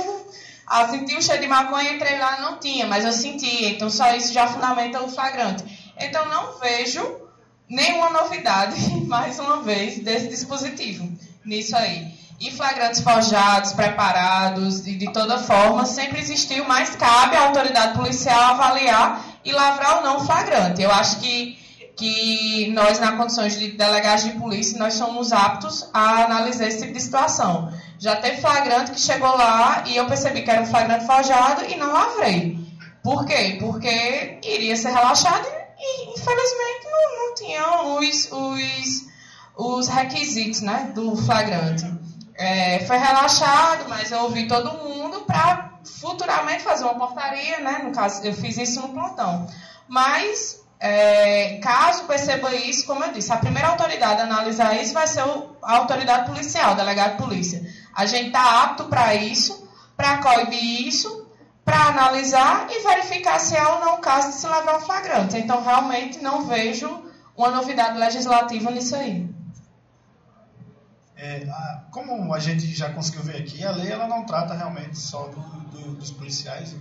Ah, 0.67 0.89
senti 0.89 1.17
o 1.17 1.23
cheiro 1.23 1.43
de 1.43 1.49
maconha, 1.49 1.93
entrei 1.93 2.19
lá, 2.19 2.41
não 2.41 2.59
tinha, 2.59 2.87
mas 2.87 3.05
eu 3.05 3.13
senti, 3.13 3.67
então 3.67 3.89
só 3.89 4.15
isso 4.17 4.33
já 4.33 4.49
fundamenta 4.49 5.01
o 5.01 5.09
flagrante. 5.09 5.65
Então 5.97 6.27
não 6.29 6.59
vejo 6.59 7.21
nenhuma 7.69 8.11
novidade, 8.11 8.77
mais 9.07 9.39
uma 9.39 9.63
vez, 9.63 10.01
desse 10.01 10.29
dispositivo 10.29 11.09
nisso 11.45 11.77
aí. 11.77 12.15
E 12.39 12.51
flagrantes 12.51 13.01
forjados, 13.01 13.73
preparados, 13.73 14.87
e 14.87 14.97
de 14.97 15.11
toda 15.11 15.39
forma, 15.39 15.87
sempre 15.87 16.21
existiu, 16.21 16.67
mas 16.67 16.95
cabe 16.97 17.35
à 17.35 17.47
autoridade 17.47 17.97
policial 17.97 18.39
avaliar 18.39 19.36
e 19.47 19.53
lavrar 19.53 19.97
ou 19.97 20.03
não 20.03 20.27
flagrante. 20.27 20.83
Eu 20.83 20.91
acho 20.91 21.21
que 21.21 21.59
que 21.97 22.71
nós, 22.73 23.01
na 23.01 23.17
condições 23.17 23.59
de 23.59 23.69
delegados 23.69 24.25
de 24.25 24.33
polícia, 24.33 24.79
nós 24.79 24.95
somos 24.95 25.33
aptos 25.33 25.89
a 25.95 26.25
analisar 26.25 26.67
esse 26.67 26.83
tipo 26.83 26.93
de 26.93 27.01
situação. 27.01 27.73
Já 27.99 28.17
teve 28.17 28.41
flagrante 28.43 28.91
que 28.91 29.01
chegou 29.01 29.35
lá 29.35 29.83
e 29.87 29.97
eu 29.97 30.07
percebi 30.07 30.43
que 30.43 30.51
era 30.51 30.61
um 30.61 30.67
flagrante 30.67 31.07
forjado 31.07 31.65
e 31.65 31.75
não 31.77 31.91
lavrei. 31.91 32.59
Por 33.03 33.25
quê? 33.25 33.57
Porque 33.59 34.39
iria 34.45 34.77
ser 34.77 34.91
relaxado 34.91 35.47
e, 35.79 36.11
infelizmente, 36.11 36.87
não, 36.91 37.19
não 37.19 37.35
tinham 37.35 37.99
os, 37.99 38.31
os, 38.31 39.07
os 39.57 39.89
requisitos 39.89 40.61
né, 40.61 40.91
do 40.95 41.17
flagrante. 41.17 41.91
É, 42.35 42.81
foi 42.81 42.99
relaxado, 42.99 43.89
mas 43.89 44.13
eu 44.13 44.19
ouvi 44.21 44.47
todo 44.47 44.77
mundo 44.85 45.21
para 45.21 45.76
futuramente 45.87 46.63
fazer 46.63 46.85
uma 46.85 46.95
portaria, 46.95 47.61
né? 47.61 47.81
No 47.83 47.93
caso, 47.93 48.25
eu 48.25 48.33
fiz 48.33 48.57
isso 48.57 48.81
no 48.81 48.89
plantão. 48.89 49.47
Mas 49.89 50.65
é, 50.79 51.59
caso 51.59 52.05
perceba 52.05 52.55
isso, 52.55 52.87
como 52.87 53.05
eu 53.05 53.13
disse, 53.13 53.33
a 53.33 53.39
primeira 53.39 53.69
autoridade 53.69 54.21
a 54.21 54.25
analisar 54.25 54.75
isso 54.75 54.93
vai 54.93 55.07
ser 55.07 55.21
a 55.63 55.77
autoridade 55.77 56.27
policial, 56.27 56.73
o 56.73 56.77
delegado 56.77 57.13
de 57.13 57.23
polícia. 57.23 57.63
A 57.95 58.05
gente 58.05 58.27
está 58.29 58.65
apto 58.65 58.85
para 58.85 59.15
isso, 59.15 59.69
para 59.97 60.19
coibir 60.19 60.87
isso, 60.87 61.27
para 61.65 61.87
analisar 61.87 62.69
e 62.71 62.83
verificar 62.83 63.39
se 63.39 63.57
é 63.57 63.67
ou 63.67 63.81
não 63.81 63.95
o 63.95 63.99
caso 63.99 64.29
de 64.29 64.35
se 64.35 64.47
levar 64.47 64.77
um 64.77 64.81
flagrante. 64.81 65.37
Então, 65.37 65.65
realmente, 65.65 66.21
não 66.21 66.47
vejo 66.47 67.05
uma 67.37 67.51
novidade 67.51 67.99
legislativa 67.99 68.71
nisso 68.71 68.95
aí. 68.95 69.29
É, 71.17 71.47
como 71.91 72.35
a 72.35 72.39
gente 72.39 72.67
já 72.75 72.93
conseguiu 72.93 73.23
ver 73.23 73.39
aqui, 73.39 73.65
a 73.65 73.71
lei 73.71 73.91
ela 73.91 74.07
não 74.07 74.25
trata 74.27 74.53
realmente 74.53 74.99
só 74.99 75.29
do, 75.29 75.41
do, 75.77 75.95
dos 75.95 76.11
policiais, 76.11 76.75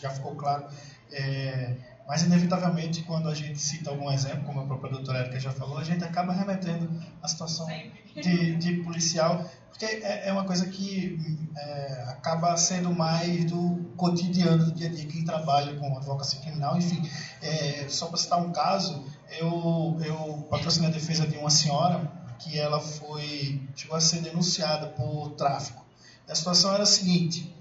já 0.00 0.10
ficou 0.10 0.34
claro. 0.34 0.66
É, 1.12 1.76
mas, 2.10 2.22
inevitavelmente, 2.22 3.02
quando 3.02 3.28
a 3.28 3.34
gente 3.34 3.60
cita 3.60 3.90
algum 3.90 4.10
exemplo, 4.10 4.42
como 4.44 4.60
a 4.60 4.66
própria 4.66 4.90
doutora 4.90 5.20
Erika 5.20 5.38
já 5.38 5.52
falou, 5.52 5.78
a 5.78 5.84
gente 5.84 6.02
acaba 6.02 6.32
remetendo 6.32 6.90
a 7.22 7.28
situação 7.28 7.68
de, 8.14 8.56
de 8.56 8.82
policial, 8.82 9.48
porque 9.68 9.84
é, 9.84 10.28
é 10.28 10.32
uma 10.32 10.44
coisa 10.44 10.66
que 10.66 11.18
é, 11.56 12.04
acaba 12.08 12.56
sendo 12.56 12.92
mais 12.92 13.44
do 13.44 13.92
cotidiano, 13.96 14.64
do 14.64 14.72
dia 14.72 14.88
a 14.88 14.90
dia, 14.90 15.06
quem 15.06 15.24
trabalha 15.24 15.76
com 15.76 15.96
advocacia 15.96 16.40
criminal. 16.40 16.76
Enfim, 16.76 17.08
é, 17.40 17.86
só 17.88 18.06
para 18.06 18.16
citar 18.16 18.40
um 18.40 18.50
caso, 18.50 19.04
eu, 19.38 19.96
eu 20.04 20.48
patrocinei 20.50 20.88
a 20.90 20.92
defesa 20.92 21.26
de 21.26 21.36
uma 21.38 21.50
senhora 21.50 22.10
que 22.40 22.58
ela 22.58 22.80
foi 22.80 23.62
chegou 23.76 23.96
a 23.96 24.00
ser 24.00 24.20
denunciada 24.20 24.88
por 24.88 25.30
tráfico. 25.36 25.84
A 26.28 26.34
situação 26.34 26.74
era 26.74 26.82
a 26.82 26.86
seguinte: 26.86 27.54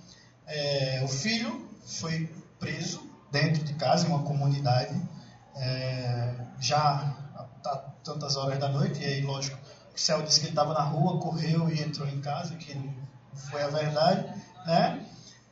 é, 0.49 1.01
o 1.03 1.07
filho 1.07 1.69
foi 1.85 2.27
preso 2.59 3.01
dentro 3.31 3.63
de 3.63 3.73
casa, 3.75 4.07
em 4.07 4.09
uma 4.09 4.23
comunidade, 4.23 4.99
é, 5.55 6.33
já 6.59 7.15
há 7.35 7.43
tantas 8.03 8.35
horas 8.35 8.57
da 8.57 8.67
noite, 8.67 9.01
e 9.01 9.05
aí, 9.05 9.21
lógico, 9.21 9.57
o 9.95 9.99
céu 9.99 10.21
disse 10.23 10.39
que 10.39 10.47
ele 10.47 10.53
estava 10.53 10.73
na 10.73 10.81
rua, 10.81 11.19
correu 11.19 11.69
e 11.69 11.81
entrou 11.81 12.07
em 12.07 12.19
casa, 12.19 12.55
que 12.55 12.75
foi 13.49 13.61
a 13.61 13.67
verdade, 13.67 14.33
né? 14.65 15.05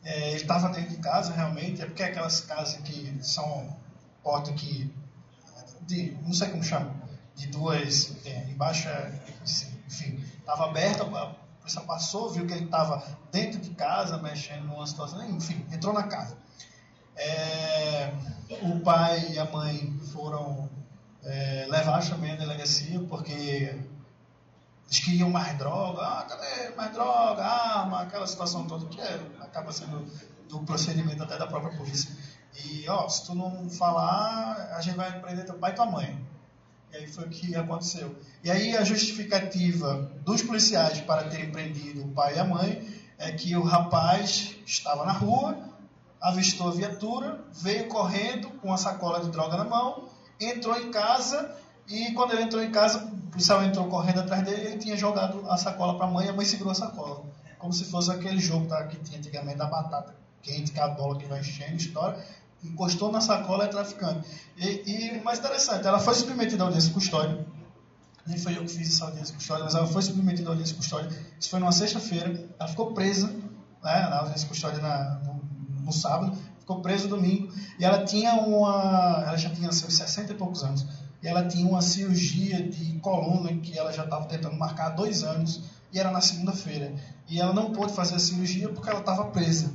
É, 0.04 0.30
ele 0.30 0.42
estava 0.42 0.70
dentro 0.70 0.90
de 0.90 0.98
casa, 0.98 1.34
realmente, 1.34 1.82
é 1.82 1.86
porque 1.86 2.02
aquelas 2.02 2.40
casas 2.42 2.78
que 2.82 3.18
são 3.22 3.76
porta 4.24 4.52
que, 4.54 4.92
de, 5.82 6.18
não 6.24 6.34
sei 6.34 6.50
como 6.50 6.64
chama, 6.64 6.94
de 7.36 7.48
duas, 7.48 8.16
é, 8.26 8.50
embaixo, 8.50 8.88
é, 8.88 9.14
enfim, 9.86 10.24
estava 10.40 10.66
aberta, 10.66 11.06
a 11.68 11.82
polícia 11.82 11.82
passou, 11.82 12.30
viu 12.30 12.48
que 12.48 12.54
ele 12.54 12.66
estava 12.66 13.04
dentro 13.32 13.60
de 13.60 13.72
casa, 13.72 14.18
mexendo 14.18 14.64
numa 14.64 14.88
situação, 14.88 15.22
enfim, 15.30 15.66
entrou 15.72 15.94
na 15.94 16.04
casa. 16.04 16.38
É, 17.16 18.14
o 18.62 18.80
pai 18.80 19.34
e 19.34 19.40
a 19.40 19.46
mãe 19.46 20.00
foram 20.14 20.70
é, 21.24 21.68
levar 21.70 22.08
também 22.08 22.32
a 22.32 22.36
delegacia 22.36 23.00
porque 23.10 23.32
eles 23.32 25.00
queriam 25.04 25.30
mais 25.30 25.58
droga, 25.58 26.02
ah, 26.02 26.26
cadê 26.30 26.76
mais 26.76 26.94
droga, 26.94 27.44
arma, 27.44 28.04
aquela 28.04 28.26
situação 28.26 28.66
toda 28.66 28.86
que 28.86 29.02
é, 29.02 29.20
acaba 29.42 29.72
sendo 29.74 30.06
do 30.48 30.60
procedimento 30.62 31.22
até 31.24 31.38
da 31.38 31.48
própria 31.48 31.76
polícia. 31.76 32.16
E, 32.64 32.88
ó, 32.88 33.10
se 33.10 33.26
tu 33.26 33.36
não 33.36 33.70
falar, 33.70 34.74
a 34.74 34.82
gente 34.82 34.96
vai 34.96 35.20
prender 35.20 35.46
teu 35.46 35.56
pai 35.56 35.72
e 35.72 35.76
tua 35.76 35.86
mãe. 35.86 36.26
E 36.92 36.98
aí 36.98 37.08
foi 37.08 37.26
o 37.26 37.30
que 37.30 37.56
aconteceu. 37.56 38.16
E 38.44 38.50
aí 38.50 38.76
a 38.76 38.84
justificativa 38.84 40.12
dos 40.24 40.42
policiais 40.42 41.00
para 41.02 41.26
terem 41.26 41.52
prendido 41.52 42.04
o 42.04 42.08
pai 42.10 42.36
e 42.36 42.40
a 42.40 42.46
mãe 42.46 42.88
é 43.18 43.32
que 43.32 43.56
o 43.56 43.64
rapaz 43.64 44.56
estava 44.66 45.06
na 45.06 45.12
rua, 45.12 45.58
avistou 46.22 46.70
a 46.70 46.72
viatura, 46.72 47.44
veio 47.54 47.88
correndo 47.88 48.50
com 48.62 48.72
a 48.72 48.78
sacola 48.78 49.20
de 49.22 49.30
droga 49.30 49.58
na 49.58 49.66
mão, 49.66 50.08
entrou 50.40 50.80
em 50.80 50.92
casa 50.92 51.56
e 51.88 52.12
quando 52.14 52.34
ele 52.34 52.44
entrou 52.44 52.62
em 52.62 52.72
casa, 52.72 53.06
o 53.06 53.32
policial 53.32 53.64
entrou 53.64 53.88
correndo 53.88 54.20
atrás 54.20 54.44
dele, 54.44 54.68
ele 54.68 54.78
tinha 54.78 54.98
jogado 54.98 55.50
a 55.50 55.58
sacola 55.58 55.98
para 55.98 56.06
a 56.06 56.10
mãe 56.10 56.28
e 56.28 56.30
a 56.30 56.34
mãe 56.34 56.46
segurou 56.46 56.72
a 56.72 56.76
sacola. 56.76 57.24
Como 57.58 57.72
se 57.74 57.86
fosse 57.86 58.12
aquele 58.12 58.40
jogo 58.40 58.68
tá, 58.68 58.86
que 58.88 58.98
tinha 58.98 59.18
antigamente 59.18 59.58
da 59.58 59.66
batata 59.66 60.14
quente, 60.42 60.72
que 60.72 60.80
é 60.80 60.84
a 60.84 60.88
bola 60.90 61.18
que 61.18 61.26
vai 61.26 61.40
enchendo, 61.40 61.76
história. 61.76 62.18
Encostou 62.64 63.12
na 63.12 63.22
sacola 63.22 63.66
é 63.66 63.68
traficante. 63.68 64.28
E, 64.58 65.16
e 65.16 65.22
mais 65.22 65.40
interessante, 65.40 65.86
ela 65.86 66.00
foi 66.00 66.14
submetida 66.16 66.64
à 66.64 66.66
audiência 66.68 66.94
custódia. 66.94 67.46
Nem 68.26 68.38
foi 68.38 68.58
eu 68.58 68.66
que 68.66 68.72
fiz 68.72 68.94
essa 68.94 69.06
audiência 69.06 69.34
custódia, 69.34 69.64
mas 69.64 69.76
ela 69.76 69.88
foi 69.88 70.02
submetida 70.02 70.50
à 70.50 70.52
audiência 70.52 70.76
custódia. 70.76 71.10
Isso 71.40 71.50
foi 71.50 71.60
numa 71.60 71.72
sexta-feira. 71.72 72.50
Ela 72.60 72.70
ficou 72.70 72.94
presa 72.94 73.28
né, 73.84 74.10
na 74.10 74.20
audiência 74.20 74.48
custódia 74.48 74.82
na, 74.82 75.20
no, 75.24 75.42
no 75.86 75.94
sábado, 75.94 76.38
ficou 76.60 76.82
preso 76.82 77.08
domingo, 77.08 77.54
e 77.80 77.86
ela 77.86 78.04
tinha 78.04 78.34
uma, 78.34 79.24
ela 79.26 79.38
já 79.38 79.50
tinha 79.50 79.72
seus 79.72 79.94
60 79.96 80.34
e 80.34 80.36
poucos 80.36 80.64
anos, 80.64 80.86
e 81.24 81.28
ela 81.28 81.48
tinha 81.48 81.68
uma 81.68 81.82
cirurgia 81.82 82.62
de 82.62 83.00
coluna 83.00 83.54
que 83.58 83.78
ela 83.78 83.92
já 83.92 84.04
estava 84.04 84.26
tentando 84.26 84.58
marcar 84.58 84.88
há 84.88 84.90
dois 84.90 85.24
anos, 85.24 85.64
e 85.92 86.00
era 86.00 86.12
na 86.12 86.22
segunda-feira. 86.22 86.94
E 87.30 87.40
ela 87.40 87.54
não 87.54 87.72
pôde 87.72 87.94
fazer 87.94 88.16
a 88.16 88.20
cirurgia 88.20 88.70
porque 88.70 88.90
ela 88.90 89.00
estava 89.00 89.26
presa. 89.26 89.74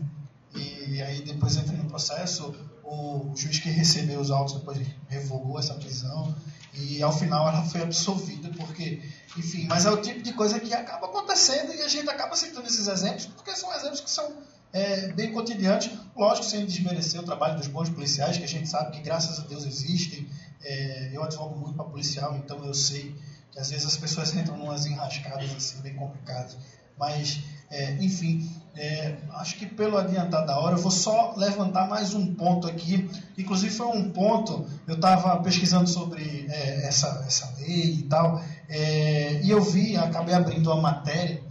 E 0.55 1.01
aí 1.01 1.23
depois 1.23 1.57
entra 1.57 1.75
no 1.75 1.87
processo, 1.87 2.55
o 2.93 3.37
juiz 3.37 3.59
que 3.59 3.71
recebeu 3.71 4.21
os 4.21 4.31
autos 4.31 4.55
depois 4.55 4.79
revogou 5.09 5.59
essa 5.59 5.75
prisão, 5.75 6.35
e 6.75 7.03
ao 7.03 7.13
final 7.13 7.49
ela 7.49 7.65
foi 7.65 7.83
absolvida 7.83 8.51
porque, 8.57 9.03
enfim, 9.37 9.67
mas 9.69 9.85
é 9.85 9.91
o 9.91 10.01
tipo 10.01 10.23
de 10.23 10.33
coisa 10.33 10.59
que 10.59 10.73
acaba 10.73 11.07
acontecendo 11.07 11.75
e 11.75 11.83
a 11.83 11.89
gente 11.89 12.09
acaba 12.09 12.35
citando 12.35 12.67
esses 12.67 12.87
exemplos 12.87 13.27
porque 13.27 13.55
são 13.55 13.75
exemplos 13.75 14.01
que 14.01 14.11
são 14.11 14.33
é, 14.73 15.09
bem 15.09 15.33
cotidianos, 15.33 15.91
lógico, 16.17 16.47
sem 16.47 16.65
desmerecer 16.65 17.21
o 17.21 17.25
trabalho 17.25 17.59
dos 17.59 17.67
bons 17.67 17.91
policiais, 17.91 18.39
que 18.39 18.45
a 18.45 18.49
gente 18.49 18.69
sabe 18.69 18.93
que 18.93 19.03
graças 19.03 19.39
a 19.39 19.43
Deus 19.47 19.65
existem. 19.67 20.27
É, 20.65 21.11
eu 21.13 21.23
advogo 21.23 21.59
muito 21.59 21.75
para 21.75 21.85
policial, 21.85 22.37
então 22.37 22.65
eu 22.65 22.73
sei 22.73 23.15
que 23.51 23.59
às 23.59 23.71
vezes 23.71 23.85
as 23.85 23.97
pessoas 23.97 24.33
entram 24.35 24.57
em 24.57 24.63
umas 24.63 24.87
enrascadas 24.87 25.51
assim, 25.55 25.81
bem 25.83 25.95
complicadas. 25.95 26.57
Mas, 26.97 27.41
é, 27.73 27.93
enfim, 28.01 28.49
é, 28.77 29.17
acho 29.35 29.57
que 29.57 29.67
pelo 29.67 29.97
adiantar 29.97 30.47
da 30.47 30.59
hora, 30.59 30.77
eu 30.77 30.81
vou 30.81 30.91
só 30.91 31.35
levantar 31.37 31.89
mais 31.89 32.15
um 32.15 32.35
ponto 32.35 32.67
aqui. 32.67 33.09
Inclusive, 33.37 33.75
foi 33.75 33.87
um 33.87 34.11
ponto, 34.11 34.67
eu 34.87 34.95
estava 34.95 35.43
pesquisando 35.43 35.89
sobre 35.89 36.47
é, 36.51 36.87
essa, 36.87 37.25
essa 37.27 37.53
lei 37.59 37.95
e 37.95 38.03
tal, 38.03 38.43
é, 38.69 39.41
e 39.43 39.51
eu 39.51 39.63
vi, 39.63 39.97
acabei 39.97 40.35
abrindo 40.35 40.71
uma 40.71 40.81
matéria 40.81 41.43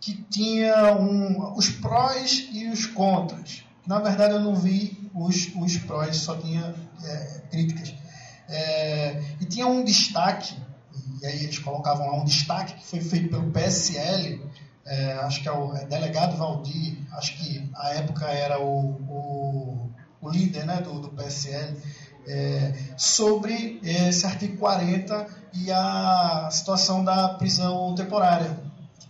que 0.00 0.14
tinha 0.30 0.94
um, 0.94 1.54
os 1.56 1.70
prós 1.70 2.48
e 2.52 2.68
os 2.68 2.86
contras. 2.86 3.64
Na 3.86 3.98
verdade, 3.98 4.34
eu 4.34 4.40
não 4.40 4.54
vi 4.54 5.10
os, 5.14 5.50
os 5.56 5.76
prós, 5.78 6.16
só 6.16 6.36
tinha 6.36 6.74
é, 7.04 7.40
críticas. 7.50 7.94
É, 8.48 9.22
e 9.40 9.44
tinha 9.46 9.66
um 9.66 9.82
destaque, 9.82 10.54
e 11.22 11.26
aí 11.26 11.44
eles 11.44 11.58
colocavam 11.58 12.06
lá 12.06 12.20
um 12.20 12.24
destaque 12.24 12.74
que 12.74 12.86
foi 12.86 13.00
feito 13.00 13.30
pelo 13.30 13.50
PSL, 13.50 14.40
é, 14.86 15.12
acho 15.14 15.42
que 15.42 15.48
é 15.48 15.52
o 15.52 15.74
é 15.74 15.84
delegado 15.86 16.36
Valdir, 16.36 16.98
acho 17.12 17.36
que 17.38 17.70
a 17.74 17.90
época 17.90 18.26
era 18.26 18.60
o, 18.60 18.90
o, 19.08 19.90
o 20.20 20.30
líder 20.30 20.66
né, 20.66 20.80
do, 20.80 21.00
do 21.00 21.08
PSL, 21.10 21.76
é, 22.26 22.72
sobre 22.96 23.80
esse 23.82 24.26
artigo 24.26 24.56
40 24.56 25.26
e 25.52 25.70
a 25.70 26.48
situação 26.50 27.04
da 27.04 27.28
prisão 27.30 27.94
temporária 27.94 28.58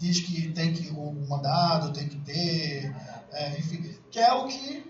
diz 0.01 0.21
que 0.21 0.49
tem 0.49 0.73
que 0.73 0.91
o 0.91 1.13
mandado 1.29 1.93
tem 1.93 2.09
que 2.09 2.17
ter, 2.19 2.95
é, 3.33 3.59
enfim, 3.59 3.95
que 4.11 4.19
é 4.19 4.33
o 4.33 4.47
que 4.47 4.85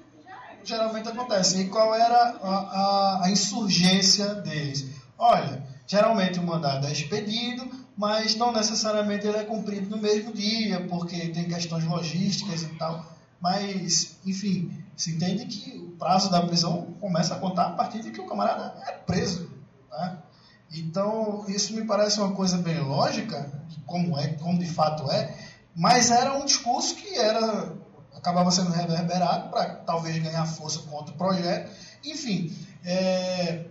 geralmente 0.64 1.08
acontece. 1.08 1.60
E 1.60 1.68
qual 1.68 1.94
era 1.94 2.38
a, 2.42 2.48
a, 2.48 3.24
a 3.24 3.30
insurgência 3.30 4.34
deles? 4.36 4.86
Olha, 5.18 5.62
geralmente 5.86 6.38
o 6.38 6.42
mandado 6.42 6.86
é 6.86 6.92
expedido, 6.92 7.70
mas 7.96 8.34
não 8.36 8.52
necessariamente 8.52 9.26
ele 9.26 9.36
é 9.36 9.44
cumprido 9.44 9.88
no 9.88 10.00
mesmo 10.00 10.32
dia, 10.32 10.86
porque 10.88 11.28
tem 11.28 11.48
questões 11.48 11.84
logísticas 11.84 12.62
e 12.62 12.68
tal. 12.76 13.04
Mas, 13.40 14.16
enfim, 14.24 14.82
se 14.96 15.12
entende 15.14 15.46
que 15.46 15.78
o 15.78 15.90
prazo 15.96 16.30
da 16.30 16.42
prisão 16.42 16.94
começa 17.00 17.34
a 17.34 17.38
contar 17.38 17.66
a 17.66 17.70
partir 17.70 18.00
de 18.00 18.10
que 18.10 18.20
o 18.20 18.26
camarada 18.26 18.74
é 18.86 18.92
preso. 18.92 19.50
Né? 19.90 20.18
Então, 20.72 21.44
isso 21.48 21.74
me 21.74 21.84
parece 21.84 22.18
uma 22.20 22.32
coisa 22.32 22.58
bem 22.58 22.80
lógica, 22.80 23.52
como 23.86 24.18
é, 24.18 24.28
como 24.28 24.58
de 24.58 24.66
fato 24.66 25.10
é, 25.10 25.34
mas 25.74 26.10
era 26.10 26.34
um 26.34 26.44
discurso 26.44 26.94
que 26.96 27.14
era 27.16 27.72
acabava 28.16 28.50
sendo 28.50 28.70
reverberado 28.70 29.50
para 29.50 29.74
talvez 29.76 30.16
ganhar 30.18 30.46
força 30.46 30.78
contra 30.88 31.14
o 31.14 31.18
projeto. 31.18 31.70
Enfim, 32.02 32.56
é, 32.82 33.66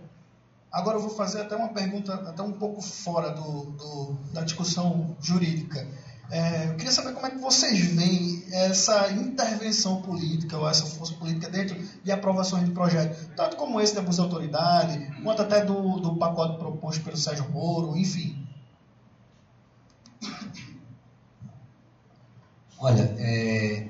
agora 0.74 0.98
eu 0.98 1.00
vou 1.00 1.10
fazer 1.10 1.42
até 1.42 1.54
uma 1.54 1.68
pergunta 1.68 2.12
até 2.12 2.42
um 2.42 2.52
pouco 2.52 2.82
fora 2.82 3.30
do, 3.30 3.70
do 3.70 4.18
da 4.32 4.42
discussão 4.42 5.16
jurídica. 5.20 5.86
É, 6.30 6.68
eu 6.68 6.76
queria 6.76 6.90
saber 6.90 7.12
como 7.12 7.26
é 7.26 7.30
que 7.30 7.38
vocês 7.38 7.78
veem 7.94 8.42
essa 8.50 9.12
intervenção 9.12 10.02
política 10.02 10.58
ou 10.58 10.68
essa 10.68 10.84
força 10.84 11.14
política 11.14 11.48
dentro 11.48 11.76
de 12.02 12.10
aprovações 12.10 12.64
de 12.64 12.72
projetos, 12.72 13.28
tanto 13.36 13.56
como 13.56 13.80
esse 13.80 13.92
de 13.92 14.00
abuso 14.00 14.16
de 14.16 14.24
autoridade, 14.24 15.22
quanto 15.22 15.42
até 15.42 15.64
do, 15.64 16.00
do 16.00 16.16
pacote 16.16 16.58
proposto 16.58 17.04
pelo 17.04 17.16
Sérgio 17.16 17.48
Moro, 17.50 17.96
enfim. 17.96 18.44
Olha, 22.78 23.14
é, 23.18 23.88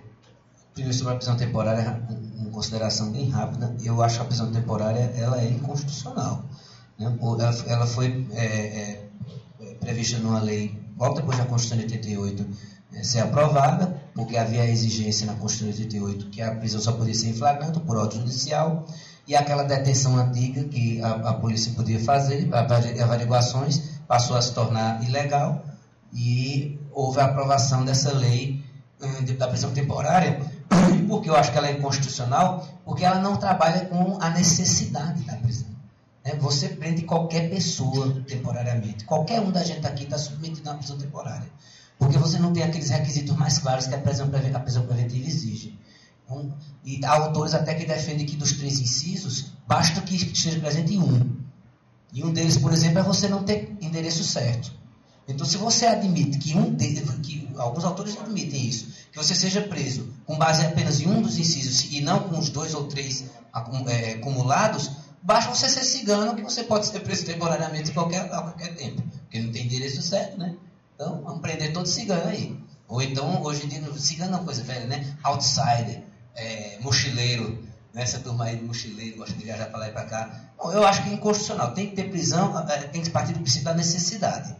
primeiro 0.74 0.96
sobre 0.96 1.14
a 1.14 1.16
prisão 1.16 1.36
temporária, 1.36 2.02
uma 2.36 2.50
consideração 2.50 3.10
bem 3.10 3.30
rápida, 3.30 3.74
eu 3.82 4.02
acho 4.02 4.16
que 4.16 4.22
a 4.22 4.26
prisão 4.26 4.52
temporária 4.52 5.12
ela 5.16 5.40
é 5.40 5.48
inconstitucional. 5.48 6.44
Né? 6.98 7.12
Ela, 7.66 7.86
foi 7.86 8.26
é, 8.32 8.44
é, 8.44 9.74
prevista 9.80 10.18
numa 10.18 10.40
lei 10.40 10.78
logo 10.98 11.14
depois 11.14 11.36
da 11.38 11.44
Constituição 11.44 11.86
de 11.86 11.94
88 11.94 12.46
é, 12.94 13.02
ser 13.02 13.20
aprovada, 13.20 14.00
porque 14.14 14.36
havia 14.36 14.62
a 14.62 14.66
exigência 14.66 15.26
na 15.26 15.34
Constituição 15.34 15.88
de 15.88 15.96
88 15.96 16.30
que 16.30 16.40
a 16.40 16.54
prisão 16.54 16.80
só 16.80 16.92
podia 16.92 17.14
ser 17.14 17.28
em 17.28 17.34
flagrante 17.34 17.80
por 17.80 17.96
ordem 17.96 18.20
judicial, 18.20 18.86
e 19.26 19.34
aquela 19.34 19.62
detenção 19.64 20.16
antiga 20.16 20.64
que 20.64 21.00
a, 21.02 21.30
a 21.30 21.34
polícia 21.34 21.72
podia 21.72 21.98
fazer, 21.98 22.48
averiguações, 22.54 23.82
passou 24.06 24.36
a 24.36 24.42
se 24.42 24.52
tornar 24.52 25.02
ilegal, 25.02 25.64
e 26.12 26.78
houve 26.92 27.20
a 27.20 27.24
aprovação 27.24 27.84
dessa 27.84 28.12
lei 28.12 28.62
eh, 29.02 29.32
da 29.32 29.48
prisão 29.48 29.72
temporária, 29.72 30.40
porque 31.08 31.28
eu 31.28 31.34
acho 31.34 31.50
que 31.50 31.58
ela 31.58 31.68
é 31.68 31.72
inconstitucional, 31.72 32.68
porque 32.84 33.04
ela 33.04 33.18
não 33.18 33.36
trabalha 33.36 33.86
com 33.86 34.18
a 34.20 34.30
necessidade 34.30 35.22
da 35.24 35.34
prisão. 35.36 35.73
Né? 36.24 36.34
Você 36.36 36.70
prende 36.70 37.02
qualquer 37.02 37.50
pessoa 37.50 38.22
temporariamente. 38.26 39.04
Qualquer 39.04 39.40
um 39.40 39.50
da 39.50 39.62
gente 39.62 39.86
aqui 39.86 40.04
está 40.04 40.16
submetido 40.16 40.68
a 40.68 40.72
uma 40.72 40.78
prisão 40.78 40.96
temporária. 40.96 41.48
Porque 41.98 42.18
você 42.18 42.38
não 42.38 42.52
tem 42.52 42.62
aqueles 42.62 42.90
requisitos 42.90 43.36
mais 43.36 43.58
claros 43.58 43.86
que 43.86 43.94
a 43.94 43.98
prisão, 43.98 44.30
a 44.54 44.60
prisão 44.60 44.86
preventiva 44.86 45.28
exige. 45.28 45.78
Um, 46.28 46.50
e 46.84 47.04
há 47.04 47.12
autores 47.12 47.54
até 47.54 47.74
que 47.74 47.86
defendem 47.86 48.26
que 48.26 48.36
dos 48.36 48.52
três 48.52 48.80
incisos, 48.80 49.52
basta 49.66 50.00
que 50.00 50.16
esteja 50.16 50.58
presente 50.58 50.98
um. 50.98 51.36
E 52.12 52.24
um 52.24 52.32
deles, 52.32 52.56
por 52.56 52.72
exemplo, 52.72 53.00
é 53.00 53.02
você 53.02 53.28
não 53.28 53.44
ter 53.44 53.76
endereço 53.80 54.24
certo. 54.24 54.72
Então, 55.26 55.46
se 55.46 55.56
você 55.56 55.86
admite 55.86 56.38
que 56.38 56.56
um 56.56 56.70
deles, 56.72 57.08
que 57.22 57.48
alguns 57.56 57.84
autores 57.84 58.16
admitem 58.18 58.66
isso, 58.66 58.88
que 59.10 59.16
você 59.16 59.34
seja 59.34 59.62
preso 59.62 60.12
com 60.26 60.36
base 60.36 60.64
apenas 60.64 61.00
em 61.00 61.06
um 61.06 61.22
dos 61.22 61.38
incisos 61.38 61.92
e 61.92 62.00
não 62.00 62.20
com 62.20 62.38
os 62.38 62.50
dois 62.50 62.74
ou 62.74 62.84
três 62.84 63.24
é, 63.88 64.12
acumulados, 64.12 64.90
basta 65.24 65.52
você 65.52 65.68
ser 65.68 65.82
cigano 65.82 66.36
que 66.36 66.42
você 66.42 66.62
pode 66.62 66.86
ser 66.86 67.00
preso 67.00 67.24
temporariamente 67.24 67.90
a 67.90 67.94
qualquer, 67.94 68.20
a 68.32 68.42
qualquer 68.42 68.74
tempo. 68.76 69.02
Porque 69.22 69.40
não 69.40 69.50
tem 69.50 69.64
endereço 69.64 70.02
certo, 70.02 70.38
né? 70.38 70.54
Então, 70.94 71.22
vamos 71.22 71.40
prender 71.40 71.72
todo 71.72 71.88
cigano 71.88 72.28
aí. 72.28 72.56
Ou 72.86 73.02
então, 73.02 73.42
hoje 73.42 73.64
em 73.64 73.68
dia, 73.68 73.82
cigano 73.98 74.34
é 74.34 74.36
uma 74.36 74.44
coisa 74.44 74.62
velha, 74.62 74.86
né? 74.86 75.16
Outsider 75.24 76.02
é, 76.36 76.78
mochileiro, 76.80 77.64
né? 77.92 78.02
essa 78.02 78.18
turma 78.20 78.44
aí 78.44 78.56
de 78.56 78.64
mochileiro, 78.64 79.16
gosta 79.16 79.34
de 79.34 79.42
viajar 79.42 79.66
para 79.66 79.78
lá 79.78 79.88
e 79.88 79.92
para 79.92 80.04
cá. 80.04 80.40
Bom, 80.58 80.70
eu 80.70 80.86
acho 80.86 81.02
que 81.02 81.08
é 81.08 81.12
inconstitucional. 81.14 81.72
Tem 81.72 81.88
que 81.88 81.96
ter 81.96 82.10
prisão, 82.10 82.56
é, 82.68 82.82
tem 82.82 83.02
que 83.02 83.10
partir 83.10 83.32
do 83.32 83.40
princípio 83.40 83.64
da 83.64 83.74
necessidade. 83.74 84.54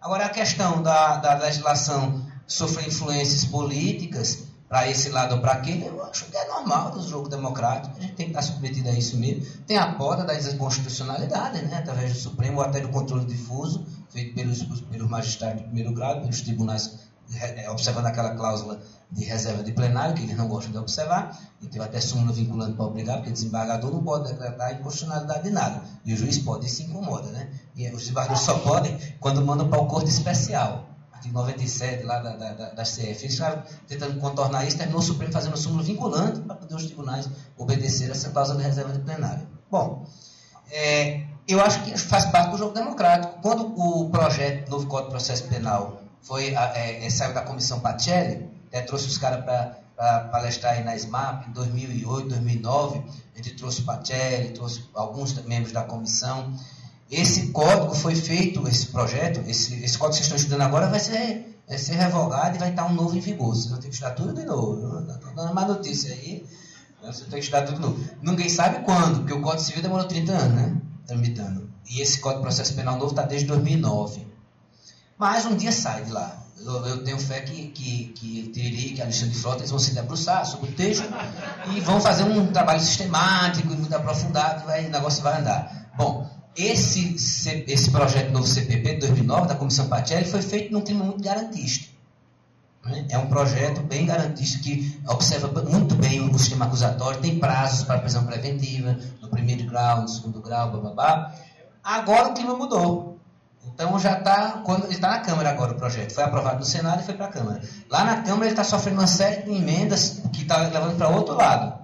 Agora, 0.00 0.26
a 0.26 0.28
questão 0.28 0.82
da, 0.82 1.16
da 1.18 1.34
legislação 1.34 2.26
sofrer 2.46 2.88
influências 2.88 3.44
políticas, 3.44 4.44
para 4.72 4.88
esse 4.88 5.10
lado 5.10 5.34
ou 5.34 5.40
para 5.42 5.52
aquele, 5.52 5.84
eu 5.84 6.02
acho 6.02 6.24
que 6.24 6.34
é 6.34 6.48
normal 6.48 6.92
do 6.92 7.06
jogo 7.06 7.28
democrático, 7.28 7.94
a 7.94 8.00
gente 8.00 8.14
tem 8.14 8.24
que 8.24 8.32
estar 8.32 8.40
submetido 8.40 8.88
a 8.88 8.92
isso 8.92 9.18
mesmo. 9.18 9.44
Tem 9.66 9.76
a 9.76 9.92
porta 9.96 10.24
da 10.24 10.34
inconstitucionalidade, 10.34 11.60
né, 11.66 11.76
através 11.76 12.14
do 12.14 12.18
Supremo, 12.18 12.56
ou 12.56 12.64
até 12.64 12.80
do 12.80 12.88
controle 12.88 13.26
difuso, 13.26 13.84
feito 14.08 14.34
pelos, 14.34 14.62
pelos 14.62 15.10
magistrados 15.10 15.58
de 15.58 15.64
primeiro 15.64 15.92
grau, 15.92 16.22
pelos 16.22 16.40
tribunais, 16.40 17.00
é, 17.34 17.68
observando 17.68 18.06
aquela 18.06 18.34
cláusula 18.34 18.80
de 19.10 19.26
reserva 19.26 19.62
de 19.62 19.72
plenário, 19.72 20.14
que 20.14 20.22
eles 20.22 20.38
não 20.38 20.48
gostam 20.48 20.72
de 20.72 20.78
observar, 20.78 21.38
e 21.60 21.66
tem 21.66 21.82
até 21.82 22.00
súmula 22.00 22.32
vinculando 22.32 22.74
para 22.74 22.86
obrigar, 22.86 23.16
porque 23.16 23.28
o 23.28 23.34
desembargador 23.34 23.92
não 23.92 24.02
pode 24.02 24.32
decretar 24.32 24.72
inconstitucionalidade 24.72 25.42
de 25.42 25.50
nada, 25.50 25.82
e 26.02 26.14
o 26.14 26.16
juiz 26.16 26.38
pode 26.38 26.64
e 26.64 26.70
se 26.70 26.84
incomoda, 26.84 27.28
né? 27.28 27.50
E 27.76 27.86
os 27.90 27.98
desembargadores 27.98 28.42
só 28.42 28.58
podem 28.60 28.98
quando 29.20 29.44
mandam 29.44 29.68
para 29.68 29.82
o 29.82 29.86
corte 29.86 30.08
especial, 30.08 30.91
artigo 31.22 31.34
97 31.34 32.04
lá 32.04 32.18
da, 32.18 32.36
da, 32.36 32.70
da, 32.70 32.82
CF. 32.82 33.24
Eles 33.24 33.40
tentando 33.86 34.18
contornar 34.18 34.66
isso, 34.66 34.76
terminou 34.76 35.00
o 35.00 35.02
Supremo 35.02 35.32
fazendo 35.32 35.56
súmula 35.56 35.82
vinculante 35.82 36.40
para 36.40 36.56
poder 36.56 36.74
os 36.74 36.86
tribunais 36.86 37.28
obedecer 37.56 38.10
essa 38.10 38.30
cláusula 38.30 38.58
de 38.58 38.64
reserva 38.64 38.92
de 38.92 38.98
plenário. 38.98 39.46
Bom, 39.70 40.04
é, 40.70 41.24
eu 41.46 41.60
acho 41.60 41.82
que 41.84 41.96
faz 41.96 42.26
parte 42.26 42.50
do 42.50 42.58
jogo 42.58 42.74
democrático. 42.74 43.40
Quando 43.40 43.72
o 43.78 44.10
projeto 44.10 44.68
novo 44.68 44.86
Código 44.86 45.10
de 45.10 45.16
Processo 45.16 45.44
Penal 45.44 46.02
foi, 46.20 46.54
é, 46.54 47.06
é, 47.06 47.10
saiu 47.10 47.32
da 47.32 47.42
Comissão 47.42 47.80
Pacelli, 47.80 48.48
é, 48.72 48.80
trouxe 48.80 49.06
os 49.06 49.18
caras 49.18 49.44
para 49.44 49.80
palestrar 50.32 50.74
aí 50.74 50.82
na 50.82 50.96
SMAP 50.96 51.48
em 51.48 51.52
2008, 51.52 52.28
2009. 52.28 53.02
A 53.34 53.36
gente 53.36 53.54
trouxe 53.54 53.82
Pacelli, 53.82 54.50
trouxe 54.50 54.84
alguns 54.94 55.34
membros 55.44 55.72
da 55.72 55.84
comissão. 55.84 56.52
Esse 57.12 57.48
código 57.48 57.94
foi 57.94 58.14
feito, 58.14 58.66
esse 58.66 58.86
projeto, 58.86 59.40
esse, 59.46 59.84
esse 59.84 59.98
código 59.98 60.18
que 60.18 60.24
vocês 60.24 60.26
estão 60.26 60.36
estudando 60.36 60.62
agora 60.62 60.88
vai 60.88 60.98
ser, 60.98 61.60
vai 61.68 61.76
ser 61.76 61.92
revogado 61.92 62.56
e 62.56 62.58
vai 62.58 62.70
estar 62.70 62.86
um 62.86 62.94
novo 62.94 63.14
em 63.14 63.20
vigor. 63.20 63.54
Vocês 63.54 63.68
vão 63.68 63.78
ter 63.78 63.88
que 63.88 63.94
estudar 63.94 64.12
tudo 64.12 64.32
de 64.32 64.44
novo. 64.46 64.98
Estou 65.10 65.34
dando 65.34 65.52
uma 65.52 65.66
notícia 65.66 66.10
aí. 66.10 66.46
Né? 67.02 67.12
Você 67.12 67.24
tem 67.24 67.32
que 67.32 67.40
estudar 67.40 67.62
tudo 67.66 67.76
de 67.76 67.82
novo. 67.82 68.04
Ninguém 68.22 68.48
sabe 68.48 68.82
quando, 68.84 69.18
porque 69.18 69.34
o 69.34 69.42
Código 69.42 69.62
Civil 69.62 69.82
demorou 69.82 70.06
30 70.06 70.32
anos, 70.32 70.54
né? 70.54 70.76
Tramitando. 71.06 71.70
E 71.86 72.00
esse 72.00 72.18
Código 72.18 72.40
de 72.40 72.46
Processo 72.46 72.74
Penal 72.74 72.94
novo 72.94 73.10
está 73.10 73.22
desde 73.22 73.46
2009. 73.46 74.26
Mas 75.18 75.44
um 75.44 75.54
dia 75.54 75.70
sai 75.70 76.04
de 76.04 76.10
lá 76.10 76.42
eu, 76.64 76.86
eu, 76.86 77.04
tenho 77.04 77.18
fé 77.18 77.40
que, 77.40 77.68
que, 77.68 78.04
que 78.14 78.48
Tiriri, 78.48 78.94
que 78.94 79.02
Alexandre 79.02 79.34
Frota, 79.34 79.66
vão 79.66 79.78
se 79.78 79.94
debruçar 79.94 80.46
sobre 80.46 80.70
o 80.70 80.72
texto 80.72 81.04
e 81.74 81.80
vão 81.80 82.00
fazer 82.00 82.24
um 82.24 82.46
trabalho 82.52 82.80
sistemático 82.80 83.72
e 83.72 83.76
muito 83.76 83.94
aprofundado 83.94 84.70
e 84.70 84.86
o 84.86 84.90
negócio 84.90 85.22
vai 85.22 85.40
andar. 85.40 85.90
Bom, 85.96 86.28
esse, 86.56 87.16
esse 87.66 87.90
projeto 87.90 88.30
novo 88.30 88.46
CPP 88.46 88.94
de 88.94 89.00
2009, 89.00 89.48
da 89.48 89.54
Comissão 89.54 89.88
Patelli, 89.88 90.24
foi 90.24 90.42
feito 90.42 90.72
num 90.72 90.82
clima 90.82 91.04
muito 91.04 91.22
garantista. 91.22 91.90
Né? 92.84 93.06
É 93.10 93.18
um 93.18 93.26
projeto 93.26 93.80
bem 93.82 94.06
garantista 94.06 94.58
que 94.58 95.00
observa 95.08 95.48
muito 95.62 95.94
bem 95.94 96.20
o 96.28 96.38
sistema 96.38 96.66
acusatório, 96.66 97.20
tem 97.20 97.38
prazos 97.38 97.84
para 97.84 98.00
prisão 98.00 98.24
preventiva, 98.24 98.98
no 99.20 99.28
primeiro 99.28 99.64
grau, 99.64 100.02
no 100.02 100.08
segundo 100.08 100.40
grau, 100.40 100.70
babá. 100.80 101.32
Agora 101.82 102.28
o 102.28 102.34
clima 102.34 102.54
mudou. 102.54 103.12
Então 103.64 103.96
já 103.98 104.18
está, 104.18 104.62
ele 104.84 104.92
está 104.92 105.08
na 105.08 105.20
Câmara 105.20 105.50
agora 105.50 105.72
o 105.72 105.76
projeto, 105.76 106.12
foi 106.12 106.24
aprovado 106.24 106.58
no 106.58 106.64
Senado 106.64 107.00
e 107.00 107.04
foi 107.04 107.14
para 107.14 107.26
a 107.26 107.30
Câmara. 107.30 107.60
Lá 107.88 108.04
na 108.04 108.22
Câmara 108.22 108.46
ele 108.46 108.52
está 108.52 108.64
sofrendo 108.64 109.00
uma 109.00 109.06
série 109.06 109.42
de 109.42 109.52
emendas 109.52 110.20
que 110.32 110.42
está 110.42 110.56
levando 110.58 110.96
para 110.96 111.08
outro 111.08 111.36
lado. 111.36 111.80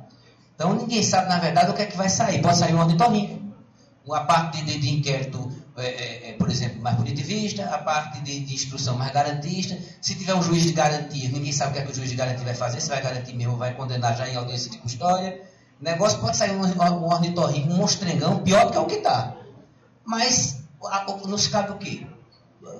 Então 0.55 0.75
ninguém 0.75 1.03
sabe 1.05 1.29
na 1.29 1.39
verdade 1.39 1.71
o 1.71 1.75
que 1.75 1.83
é 1.83 1.87
que 1.87 1.97
vai 1.97 2.09
sair. 2.09 2.43
Pode 2.43 2.59
sair 2.59 2.75
um 2.75 2.81
auditoria, 2.81 3.38
uma 4.09 4.25
parte 4.25 4.65
de, 4.65 4.79
de 4.79 4.91
inquérito, 4.91 5.53
é, 5.77 5.87
é, 5.87 6.31
é, 6.31 6.33
por 6.33 6.49
exemplo, 6.49 6.81
mais 6.81 6.97
punitivista, 6.97 7.65
a 7.67 7.79
parte 7.79 8.23
de, 8.23 8.41
de, 8.41 8.55
instrução 8.55 8.97
mais 8.97 9.13
garantista. 9.13 9.79
Se 10.01 10.15
tiver 10.15 10.35
um 10.35 10.43
juiz 10.43 10.63
de 10.63 10.73
garantia, 10.73 11.29
ninguém 11.29 11.53
sabe 11.53 11.71
o 11.71 11.75
que 11.75 11.81
é 11.81 11.85
que 11.85 11.93
o 11.93 11.95
juiz 11.95 12.09
de 12.09 12.17
garantia 12.17 12.45
vai 12.45 12.55
fazer, 12.55 12.81
se 12.81 12.89
vai 12.89 13.03
garantir 13.03 13.35
mesmo 13.35 13.57
vai 13.57 13.75
condenar 13.75 14.17
já 14.17 14.27
em 14.27 14.35
audiência 14.35 14.71
de 14.71 14.79
custódia. 14.79 15.43
O 15.79 15.85
negócio 15.85 16.19
pode 16.21 16.39
sair 16.39 16.53
um, 16.53 16.65
um 16.65 17.05
ornitorrinco, 17.05 17.71
um 17.71 17.77
monstrengão, 17.77 18.39
pior 18.39 18.65
do 18.65 18.73
que 18.73 18.79
o 18.79 18.87
que 18.87 18.95
está. 18.95 19.37
Mas 20.05 20.63
nos 21.27 21.47
cabe 21.49 21.73
o 21.73 21.77
quê? 21.77 22.07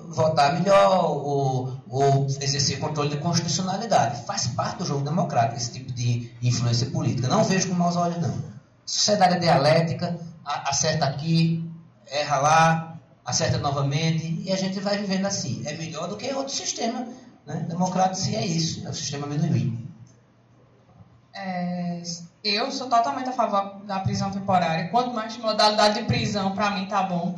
Votar 0.09 0.59
melhor 0.59 1.15
ou, 1.15 1.79
ou, 1.87 2.25
exercer 2.41 2.79
controle 2.79 3.09
de 3.09 3.17
constitucionalidade. 3.17 4.25
Faz 4.25 4.47
parte 4.47 4.79
do 4.79 4.85
jogo 4.85 5.05
democrático 5.05 5.57
esse 5.57 5.71
tipo 5.71 5.93
de 5.93 6.31
influência 6.41 6.87
política. 6.87 7.27
Não 7.27 7.43
vejo 7.43 7.69
com 7.69 7.75
maus 7.75 7.95
olhos, 7.95 8.17
não. 8.17 8.49
Sociedade 8.85 9.35
é 9.35 9.39
dialética, 9.39 10.19
acerta 10.49 11.05
aqui, 11.05 11.69
erra 12.07 12.39
lá, 12.39 12.99
acerta 13.25 13.57
novamente, 13.57 14.41
e 14.43 14.51
a 14.51 14.55
gente 14.55 14.79
vai 14.79 14.97
vivendo 14.97 15.25
assim. 15.25 15.61
É 15.65 15.73
melhor 15.73 16.07
do 16.07 16.17
que 16.17 16.33
outro 16.33 16.53
sistema. 16.53 17.07
Né? 17.45 17.65
Democrático, 17.67 18.15
sim, 18.15 18.35
é 18.35 18.45
isso. 18.45 18.85
É 18.85 18.89
o 18.89 18.93
sistema 18.93 19.25
amendoim. 19.25 19.87
É, 21.33 22.01
eu 22.43 22.71
sou 22.71 22.89
totalmente 22.89 23.29
a 23.29 23.33
favor 23.33 23.81
da 23.85 23.99
prisão 23.99 24.31
temporária. 24.31 24.89
Quanto 24.89 25.13
mais 25.13 25.37
modalidade 25.37 25.99
de 25.99 26.05
prisão, 26.05 26.53
para 26.53 26.71
mim 26.71 26.87
tá 26.87 27.03
bom. 27.03 27.35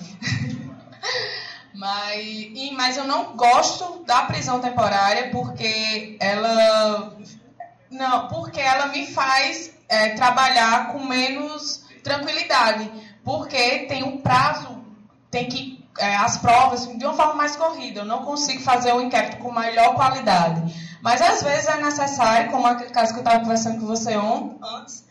mas, 1.76 2.26
e, 2.26 2.72
mas 2.76 2.98
eu 2.98 3.06
não 3.06 3.36
gosto 3.36 4.04
da 4.06 4.24
prisão 4.24 4.60
temporária 4.60 5.30
porque 5.30 6.18
ela 6.20 7.16
não, 7.90 8.28
porque 8.30 8.60
ela 8.60 8.88
me 8.88 9.06
faz 9.06 9.74
é, 9.90 10.10
trabalhar 10.10 10.94
com 10.94 11.06
menos 11.06 11.81
tranquilidade, 12.04 12.92
porque 13.24 13.86
tem 13.88 14.04
um 14.04 14.18
prazo, 14.18 14.84
tem 15.30 15.48
que 15.48 15.82
é, 15.98 16.16
as 16.16 16.38
provas 16.38 16.88
de 16.88 17.06
uma 17.06 17.14
forma 17.14 17.36
mais 17.36 17.56
corrida. 17.56 18.02
Eu 18.02 18.06
não 18.06 18.24
consigo 18.24 18.62
fazer 18.62 18.94
o 18.94 19.02
inquérito 19.02 19.38
com 19.38 19.52
melhor 19.52 19.96
qualidade. 19.96 20.74
Mas 21.02 21.22
às 21.22 21.44
vezes 21.44 21.68
é 21.68 21.82
necessário, 21.82 22.52
como 22.52 22.68
aquele 22.68 22.92
caso 22.92 23.14
que 23.14 23.20
eu 23.20 23.24
estava 23.24 23.40
conversando 23.40 23.80
com 23.80 23.88
você 23.88 24.14
antes, 24.14 25.06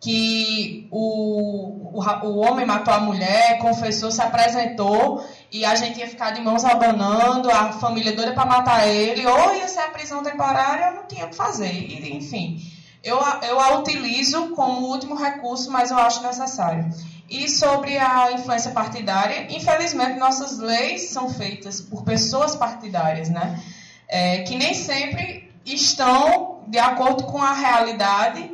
que 0.00 0.86
o, 0.90 1.98
o, 1.98 2.00
o, 2.00 2.36
homem 2.38 2.66
matou 2.66 2.92
a 2.92 3.00
mulher, 3.00 3.58
confessou, 3.58 4.10
se 4.10 4.20
apresentou 4.20 5.26
e 5.50 5.64
a 5.64 5.74
gente 5.74 5.98
ia 5.98 6.06
ficar 6.06 6.32
de 6.32 6.42
mãos 6.42 6.62
abanando, 6.64 7.50
a 7.50 7.72
família 7.72 8.12
doida 8.12 8.32
para 8.32 8.44
matar 8.44 8.86
ele, 8.86 9.26
ou 9.26 9.54
ia 9.54 9.66
ser 9.66 9.80
a 9.80 9.88
prisão 9.88 10.22
temporária, 10.22 10.88
eu 10.88 10.94
não 10.94 11.06
tinha 11.06 11.24
o 11.24 11.30
que 11.30 11.36
fazer. 11.36 11.72
E, 11.72 12.16
enfim, 12.16 12.58
eu, 13.04 13.18
eu 13.42 13.60
a 13.60 13.78
utilizo 13.78 14.48
como 14.50 14.88
último 14.88 15.14
recurso, 15.14 15.70
mas 15.70 15.90
eu 15.90 15.98
acho 15.98 16.22
necessário. 16.22 16.88
E 17.28 17.48
sobre 17.48 17.96
a 17.98 18.32
influência 18.32 18.70
partidária, 18.72 19.46
infelizmente 19.54 20.18
nossas 20.18 20.58
leis 20.58 21.10
são 21.10 21.28
feitas 21.28 21.80
por 21.80 22.02
pessoas 22.02 22.56
partidárias, 22.56 23.28
né? 23.28 23.62
é, 24.08 24.42
que 24.42 24.56
nem 24.56 24.74
sempre 24.74 25.52
estão 25.64 26.64
de 26.68 26.78
acordo 26.78 27.24
com 27.24 27.40
a 27.42 27.52
realidade 27.52 28.50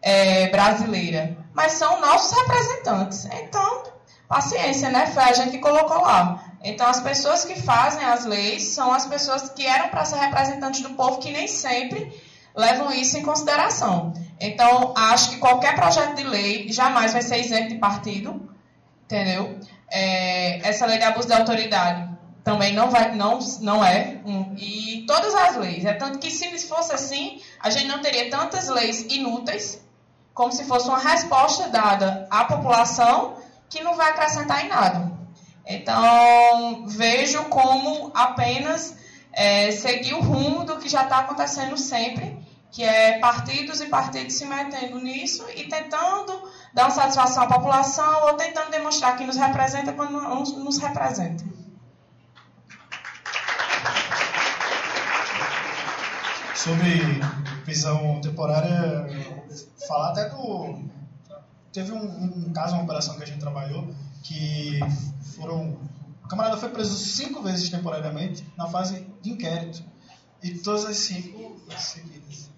é, 0.00 0.48
brasileira, 0.48 1.36
mas 1.52 1.72
são 1.72 2.00
nossos 2.00 2.36
representantes. 2.38 3.26
Então, 3.26 3.84
paciência, 4.28 4.90
né? 4.90 5.06
Foi 5.06 5.22
a 5.22 5.32
gente 5.32 5.50
que 5.50 5.58
colocou 5.58 6.00
lá. 6.00 6.42
Então, 6.64 6.86
as 6.86 7.00
pessoas 7.00 7.44
que 7.44 7.60
fazem 7.60 8.04
as 8.04 8.24
leis 8.24 8.68
são 8.68 8.92
as 8.92 9.06
pessoas 9.06 9.50
que 9.50 9.66
eram 9.66 9.88
para 9.88 10.04
ser 10.04 10.16
representantes 10.16 10.80
do 10.80 10.90
povo, 10.90 11.18
que 11.18 11.30
nem 11.30 11.46
sempre 11.46 12.12
levam 12.54 12.92
isso 12.92 13.16
em 13.18 13.22
consideração. 13.22 14.12
Então, 14.40 14.92
acho 14.96 15.30
que 15.30 15.36
qualquer 15.38 15.74
projeto 15.74 16.16
de 16.16 16.24
lei 16.24 16.70
jamais 16.72 17.12
vai 17.12 17.22
ser 17.22 17.38
isento 17.38 17.68
de 17.68 17.76
partido, 17.76 18.48
entendeu? 19.04 19.58
É, 19.90 20.66
essa 20.68 20.86
lei 20.86 20.98
de 20.98 21.04
abuso 21.04 21.28
de 21.28 21.34
autoridade 21.34 22.12
também 22.42 22.74
não, 22.74 22.90
vai, 22.90 23.14
não, 23.14 23.38
não 23.60 23.84
é. 23.84 24.20
E 24.56 25.04
todas 25.06 25.34
as 25.34 25.56
leis. 25.56 25.84
É 25.84 25.94
tanto 25.94 26.18
que 26.18 26.30
se 26.30 26.66
fosse 26.66 26.92
assim, 26.92 27.40
a 27.60 27.70
gente 27.70 27.86
não 27.86 28.00
teria 28.00 28.30
tantas 28.30 28.68
leis 28.68 29.02
inúteis, 29.08 29.80
como 30.34 30.50
se 30.52 30.64
fosse 30.64 30.88
uma 30.88 30.98
resposta 30.98 31.68
dada 31.68 32.26
à 32.30 32.44
população 32.44 33.36
que 33.68 33.82
não 33.82 33.96
vai 33.96 34.10
acrescentar 34.10 34.64
em 34.64 34.68
nada. 34.68 35.12
Então, 35.64 36.84
vejo 36.86 37.44
como 37.44 38.10
apenas 38.14 38.96
é, 39.32 39.70
seguir 39.70 40.14
o 40.14 40.20
rumo 40.20 40.64
do 40.64 40.78
que 40.78 40.88
já 40.88 41.04
está 41.04 41.18
acontecendo 41.18 41.76
sempre, 41.78 42.36
que 42.72 42.82
é 42.82 43.18
partidos 43.18 43.82
e 43.82 43.86
partidos 43.86 44.32
se 44.32 44.46
metendo 44.46 44.98
nisso 44.98 45.44
e 45.54 45.68
tentando 45.68 46.50
dar 46.72 46.90
satisfação 46.90 47.42
à 47.42 47.46
população 47.46 48.28
ou 48.28 48.34
tentando 48.34 48.70
demonstrar 48.70 49.14
que 49.16 49.26
nos 49.26 49.36
representa 49.36 49.92
quando 49.92 50.12
não 50.12 50.42
nos 50.42 50.78
representa. 50.78 51.44
Sobre 56.54 57.20
prisão 57.64 58.20
temporária, 58.22 59.06
falar 59.86 60.10
até 60.10 60.30
do. 60.30 60.80
Teve 61.72 61.92
um, 61.92 62.46
um 62.46 62.52
caso, 62.52 62.74
uma 62.74 62.84
operação 62.84 63.16
que 63.16 63.22
a 63.22 63.26
gente 63.26 63.40
trabalhou, 63.40 63.94
que 64.22 64.80
foram. 65.36 65.76
O 66.24 66.28
camarada 66.28 66.56
foi 66.56 66.70
preso 66.70 66.96
cinco 66.96 67.42
vezes 67.42 67.68
temporariamente 67.68 68.46
na 68.56 68.66
fase 68.66 69.06
de 69.20 69.30
inquérito. 69.30 69.82
E 70.42 70.54
todas 70.58 70.86
as 70.86 70.96
cinco 70.96 71.60
seguidas. 71.76 72.51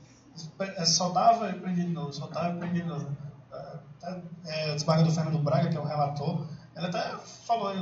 É, 0.58 0.84
soltava 0.84 1.50
e 1.50 1.54
prendia 1.54 1.84
de 1.84 1.92
novo, 1.92 2.12
soltava 2.12 2.54
e 2.54 2.58
prendia 2.58 2.82
de 2.82 2.88
novo. 2.88 3.16
É, 4.02 4.20
é, 4.46 4.70
o 4.70 4.74
desembargador 4.74 5.12
Fernando 5.12 5.38
Braga, 5.38 5.68
que 5.68 5.76
é 5.76 5.80
o 5.80 5.84
relator, 5.84 6.46
ele 6.76 6.86
até 6.86 7.16
falou 7.46 7.74
em 7.74 7.80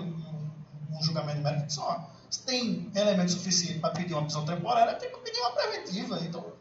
um 0.90 1.02
julgamento 1.02 1.38
de 1.38 1.44
mérito 1.44 1.66
que 1.66 1.72
só 1.72 2.10
se 2.32 2.42
tem 2.44 2.90
elemento 2.94 3.32
suficiente 3.32 3.78
para 3.78 3.90
pedir 3.90 4.14
uma 4.14 4.22
prisão 4.22 4.44
temporária, 4.44 4.94
tem 4.94 5.10
que 5.10 5.18
pedir 5.18 5.38
uma 5.40 5.50
preventiva. 5.52 6.18
Então, 6.22 6.52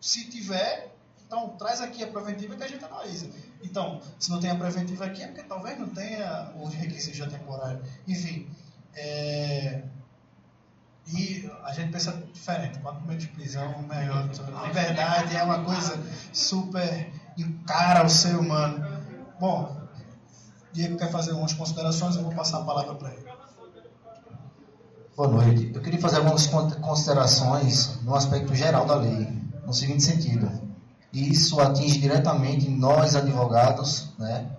se 0.00 0.28
tiver, 0.28 0.92
então 1.24 1.50
traz 1.50 1.80
aqui 1.80 2.02
a 2.02 2.08
preventiva 2.08 2.56
que 2.56 2.64
a 2.64 2.68
gente 2.68 2.84
analisa. 2.84 3.30
Então, 3.62 4.00
se 4.18 4.28
não 4.28 4.40
tem 4.40 4.50
a 4.50 4.56
preventiva 4.56 5.04
aqui, 5.04 5.22
é 5.22 5.28
porque 5.28 5.44
talvez 5.44 5.78
não 5.78 5.88
tenha 5.88 6.52
os 6.60 6.74
requisitos 6.74 7.18
da 7.20 7.28
temporária. 7.28 7.80
Enfim, 8.08 8.50
é... 8.94 9.84
e 11.12 11.50
a 11.64 11.72
gente 11.72 11.92
pensa 11.92 12.12
diferente. 12.32 12.78
Quanto 12.80 13.06
menos 13.06 13.26
prisão, 13.26 13.82
melhor. 13.82 14.28
Liberdade 14.66 15.36
é 15.36 15.42
uma 15.42 15.64
coisa 15.64 15.98
super 16.32 17.12
encara 17.36 18.04
o 18.04 18.10
ser 18.10 18.36
humano. 18.36 18.84
Bom, 19.40 19.76
Diego 20.72 20.96
quer 20.96 21.10
fazer 21.10 21.30
algumas 21.30 21.52
considerações, 21.52 22.16
eu 22.16 22.22
vou 22.22 22.34
passar 22.34 22.58
a 22.58 22.64
palavra 22.64 22.94
para 22.94 23.12
ele. 23.12 23.26
Boa 25.16 25.28
noite. 25.28 25.72
Eu 25.74 25.80
queria 25.80 26.00
fazer 26.00 26.18
algumas 26.18 26.46
considerações 26.46 28.00
no 28.02 28.14
aspecto 28.14 28.54
geral 28.54 28.86
da 28.86 28.94
lei, 28.94 29.28
no 29.66 29.72
seguinte 29.72 30.02
sentido 30.02 30.68
isso 31.12 31.60
atinge 31.60 31.98
diretamente 31.98 32.68
nós 32.68 33.14
advogados, 33.14 34.10
né? 34.18 34.50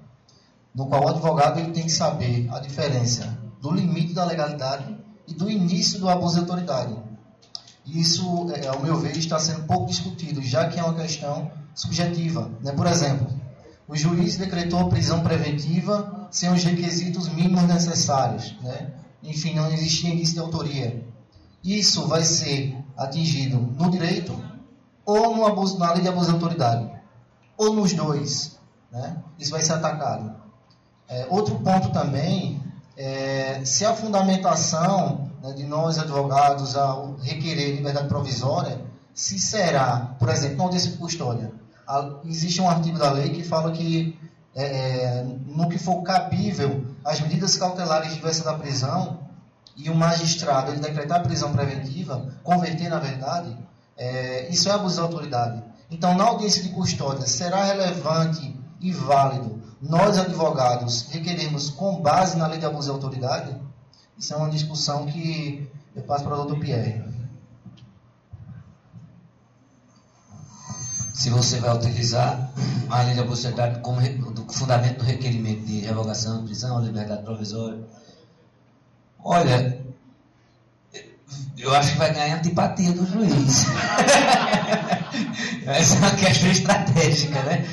no 0.74 0.88
qual 0.88 1.06
o 1.06 1.10
advogado 1.10 1.60
ele 1.60 1.72
tem 1.72 1.84
que 1.84 1.92
saber 1.92 2.48
a 2.52 2.60
diferença 2.60 3.38
do 3.62 3.72
limite 3.72 4.14
da 4.14 4.26
legalidade 4.26 4.98
e 5.30 5.34
do 5.34 5.50
início 5.50 6.00
do 6.00 6.10
abuso 6.10 6.34
de 6.34 6.40
autoridade. 6.42 6.96
Isso, 7.86 8.48
é, 8.52 8.68
ao 8.68 8.80
meu 8.82 9.00
ver, 9.00 9.16
está 9.16 9.40
sendo 9.40 9.66
pouco 9.66 9.86
discutido, 9.86 10.42
já 10.42 10.68
que 10.68 10.80
é 10.80 10.84
uma 10.84 10.96
questão 10.96 11.52
subjetiva. 11.74 12.52
Né? 12.62 12.72
Por 12.72 12.88
exemplo, 12.88 13.28
o 13.88 13.96
juiz 13.96 14.38
decretou 14.38 14.90
prisão 14.90 15.22
preventiva 15.22 16.28
sem 16.32 16.52
os 16.52 16.64
requisitos 16.64 17.30
mínimos 17.30 17.64
necessários. 17.64 18.56
Né? 18.62 18.92
Enfim, 19.24 19.56
não 19.56 19.72
existia 19.72 20.14
indício 20.14 20.36
de 20.36 20.40
autoria. 20.40 21.04
Isso 21.64 22.08
vai 22.08 22.24
ser 22.24 22.78
atingido 22.98 23.58
no 23.58 23.90
direito 23.90 24.38
ou 25.06 25.36
no 25.36 25.46
abuso, 25.46 25.78
na 25.78 25.94
lei 25.94 26.02
de 26.02 26.08
abuso 26.08 26.28
de 26.28 26.34
autoridade, 26.34 26.90
ou 27.58 27.74
nos 27.74 27.94
dois. 27.94 28.60
Né? 28.92 29.18
Isso 29.38 29.52
vai 29.52 29.62
ser 29.62 29.74
atacado. 29.74 30.36
É, 31.08 31.26
outro 31.30 31.56
ponto 31.60 31.92
também, 31.92 32.62
é, 33.00 33.64
se 33.64 33.86
a 33.86 33.96
fundamentação 33.96 35.32
né, 35.42 35.54
de 35.54 35.64
nós 35.64 35.98
advogados 35.98 36.76
ao 36.76 37.16
requerer 37.22 37.78
liberdade 37.78 38.10
provisória, 38.10 38.82
se 39.14 39.40
será, 39.40 40.16
por 40.20 40.28
exemplo, 40.28 40.64
audiência 40.64 40.92
de 40.92 40.98
custódia, 40.98 41.50
existe 42.26 42.62
um 42.62 42.70
artigo 42.70 43.00
da 43.00 43.10
lei 43.10 43.30
que 43.30 43.42
fala 43.42 43.72
que 43.72 44.20
é, 44.54 44.64
é, 44.66 45.26
no 45.46 45.70
que 45.70 45.78
for 45.78 46.02
cabível 46.04 46.86
as 47.06 47.22
medidas 47.22 47.56
cautelares 47.56 48.14
diversas 48.14 48.44
da 48.44 48.56
prisão 48.56 49.20
e 49.78 49.90
o 49.90 49.96
magistrado 49.96 50.72
ele 50.72 50.82
decretar 50.82 51.22
a 51.22 51.24
prisão 51.24 51.54
preventiva, 51.54 52.28
converter 52.44 52.90
na 52.90 53.00
verdade, 53.00 53.58
é, 53.98 54.50
isso 54.50 54.68
é 54.68 54.74
abuso 54.74 54.96
de 54.96 55.02
autoridade. 55.02 55.64
Então, 55.90 56.18
na 56.18 56.26
audiência 56.26 56.62
de 56.62 56.70
custódia, 56.70 57.26
será 57.26 57.64
relevante 57.64 58.59
e 58.80 58.92
válido 58.92 59.60
nós, 59.82 60.18
advogados, 60.18 61.08
requeremos 61.10 61.70
com 61.70 62.02
base 62.02 62.38
na 62.38 62.48
lei 62.48 62.60
de 62.60 62.66
abuso 62.66 62.88
de 62.88 62.92
autoridade? 62.92 63.56
Isso 64.18 64.34
é 64.34 64.38
uma 64.38 64.50
discussão 64.50 65.06
que 65.06 65.72
eu 65.96 66.02
passo 66.04 66.26
para 66.26 66.34
o 66.34 66.38
doutor 66.38 66.60
Pierre. 66.60 67.02
Se 71.14 71.30
você 71.30 71.60
vai 71.60 71.74
utilizar 71.76 72.52
a 72.90 73.02
lei 73.04 73.14
de 73.14 73.22
abuso 73.22 73.42
de 73.42 73.48
autoridade 73.48 73.82
como 73.82 74.02
fundamento 74.52 75.00
do 75.00 75.06
requerimento 75.06 75.66
de 75.66 75.80
revogação, 75.80 76.44
prisão, 76.44 76.84
liberdade 76.84 77.24
provisória, 77.24 77.80
olha, 79.24 79.80
eu 81.58 81.74
acho 81.74 81.94
que 81.94 81.98
vai 81.98 82.14
ganhar 82.14 82.38
antipatia 82.38 82.92
do 82.92 83.06
juiz. 83.06 83.66
Essa 85.66 85.96
é 85.96 85.98
uma 86.00 86.12
questão 86.12 86.52
estratégica, 86.52 87.42
né? 87.44 87.66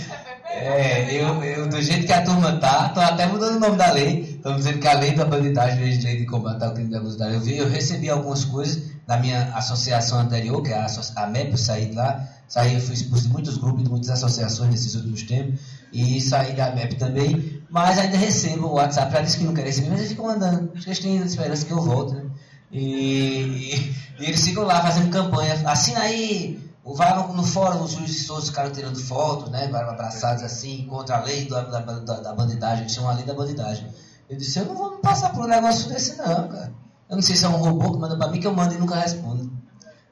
É, 0.58 1.14
eu, 1.14 1.42
eu, 1.44 1.68
do 1.68 1.82
jeito 1.82 2.06
que 2.06 2.12
a 2.12 2.22
turma 2.22 2.56
tá, 2.58 2.88
tô 2.88 3.00
até 3.00 3.26
mudando 3.26 3.56
o 3.56 3.60
nome 3.60 3.76
da 3.76 3.90
lei. 3.92 4.36
Estão 4.36 4.56
dizendo 4.56 4.78
que 4.78 4.88
a 4.88 4.94
lei 4.94 5.14
da 5.14 5.24
bandidagem, 5.24 5.84
lei 5.84 6.16
de 6.16 6.24
combate 6.26 6.64
ao 6.64 6.72
crime 6.72 6.90
da 6.90 7.00
bandidagem. 7.00 7.34
Eu, 7.34 7.40
vi, 7.40 7.56
eu 7.58 7.68
recebi 7.68 8.08
algumas 8.08 8.44
coisas 8.44 8.82
da 9.06 9.18
minha 9.18 9.52
associação 9.54 10.18
anterior, 10.18 10.62
que 10.62 10.70
é 10.70 10.78
a, 10.78 10.86
a 11.16 11.26
MEP, 11.26 11.52
eu 11.52 11.58
saí 11.58 11.86
de 11.86 11.94
lá, 11.94 12.26
saí, 12.48 12.74
eu 12.74 12.80
fui 12.80 12.94
expulso 12.94 13.24
de 13.24 13.32
muitos 13.32 13.56
grupos, 13.58 13.84
de 13.84 13.90
muitas 13.90 14.10
associações 14.10 14.70
nesses 14.70 14.94
últimos 14.94 15.22
tempos, 15.22 15.60
e 15.92 16.20
saí 16.20 16.54
da 16.54 16.74
MEP 16.74 16.96
também, 16.96 17.62
mas 17.70 17.98
ainda 17.98 18.16
recebo 18.16 18.66
o 18.66 18.74
WhatsApp, 18.74 19.12
já 19.12 19.20
disse 19.20 19.38
que 19.38 19.44
não 19.44 19.54
quer 19.54 19.64
receber, 19.64 19.90
mas 19.90 19.98
eles 19.98 20.10
ficam 20.10 20.26
mandando, 20.26 20.72
acho 20.74 20.82
que 20.82 20.88
eles 20.88 20.98
têm 20.98 21.16
esperança 21.18 21.64
que 21.64 21.72
eu 21.72 21.80
volte, 21.80 22.14
né? 22.14 22.22
E, 22.72 23.94
e, 24.18 24.24
eles 24.24 24.44
ficam 24.44 24.64
lá 24.64 24.82
fazendo 24.82 25.10
campanha. 25.10 25.54
Assina 25.64 26.00
aí, 26.00 26.58
vai 26.94 27.16
no, 27.16 27.32
no 27.32 27.42
fórum, 27.42 27.82
os 27.82 27.92
juízes 27.92 28.26
todos 28.26 28.48
ficaram 28.48 28.70
tirando 28.70 28.98
fotos, 28.98 29.50
né? 29.50 29.64
Abraçados 29.64 30.42
assim, 30.44 30.86
contra 30.88 31.16
a 31.16 31.22
lei 31.22 31.48
da, 31.48 31.62
da, 31.62 31.80
da, 31.80 32.20
da 32.20 32.34
bandidagem, 32.34 32.82
eles 32.82 32.92
chamam 32.92 33.10
a 33.10 33.14
lei 33.14 33.24
da 33.24 33.34
bandidagem. 33.34 33.88
Eu 34.28 34.36
disse, 34.36 34.58
eu 34.58 34.66
não 34.66 34.76
vou 34.76 34.96
me 34.96 35.02
passar 35.02 35.30
por 35.30 35.44
um 35.44 35.48
negócio 35.48 35.88
desse 35.88 36.16
não, 36.16 36.48
cara. 36.48 36.72
Eu 37.08 37.16
não 37.16 37.22
sei 37.22 37.36
se 37.36 37.44
é 37.44 37.48
um 37.48 37.56
robô 37.56 37.92
que 37.92 37.98
manda 37.98 38.16
pra 38.16 38.28
mim, 38.28 38.40
que 38.40 38.46
eu 38.46 38.54
mando 38.54 38.74
e 38.74 38.78
nunca 38.78 38.96
respondo. 38.96 39.50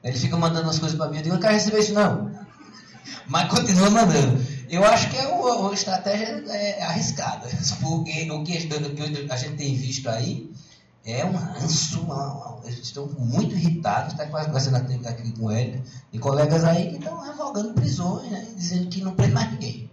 Ele 0.03 0.19
fica 0.19 0.37
mandando 0.37 0.69
as 0.69 0.79
coisas 0.79 0.97
pra 0.97 1.09
mim, 1.09 1.17
eu 1.17 1.23
digo, 1.23 1.35
eu 1.35 1.35
não 1.35 1.41
quero 1.41 1.55
receber 1.55 1.79
isso 1.79 1.95
não. 1.95 2.31
Mas 3.27 3.49
continua 3.49 3.91
mandando. 3.91 4.45
Eu 4.69 4.85
acho 4.85 5.11
que 5.11 5.17
é 5.17 5.27
uma, 5.29 5.55
uma 5.57 5.75
estratégia 5.75 6.45
é, 6.49 6.83
arriscada, 6.83 7.49
porque 7.81 8.25
que, 8.25 8.31
o 8.31 8.45
que 8.45 9.27
a 9.31 9.37
gente 9.37 9.57
tem 9.57 9.77
visto 9.77 10.09
aí 10.09 10.51
é 11.07 11.25
um 11.25 11.37
ranço, 11.37 12.01
uma, 12.01 12.59
eles 12.65 12.79
estão 12.79 13.07
muito 13.19 13.55
irritados, 13.55 14.13
está 14.13 14.27
quase 14.27 14.47
conversando 14.47 14.77
aqui, 14.77 15.07
aqui 15.07 15.33
com 15.33 15.53
ele, 15.53 15.83
e 16.13 16.19
colegas 16.19 16.65
aí 16.65 16.91
que 16.91 16.97
estão 16.97 17.21
revogando 17.21 17.75
prisões, 17.75 18.31
né, 18.31 18.47
dizendo 18.57 18.89
que 18.89 19.03
não 19.03 19.15
prende 19.15 19.35
mais 19.35 19.53
ninguém. 19.53 19.91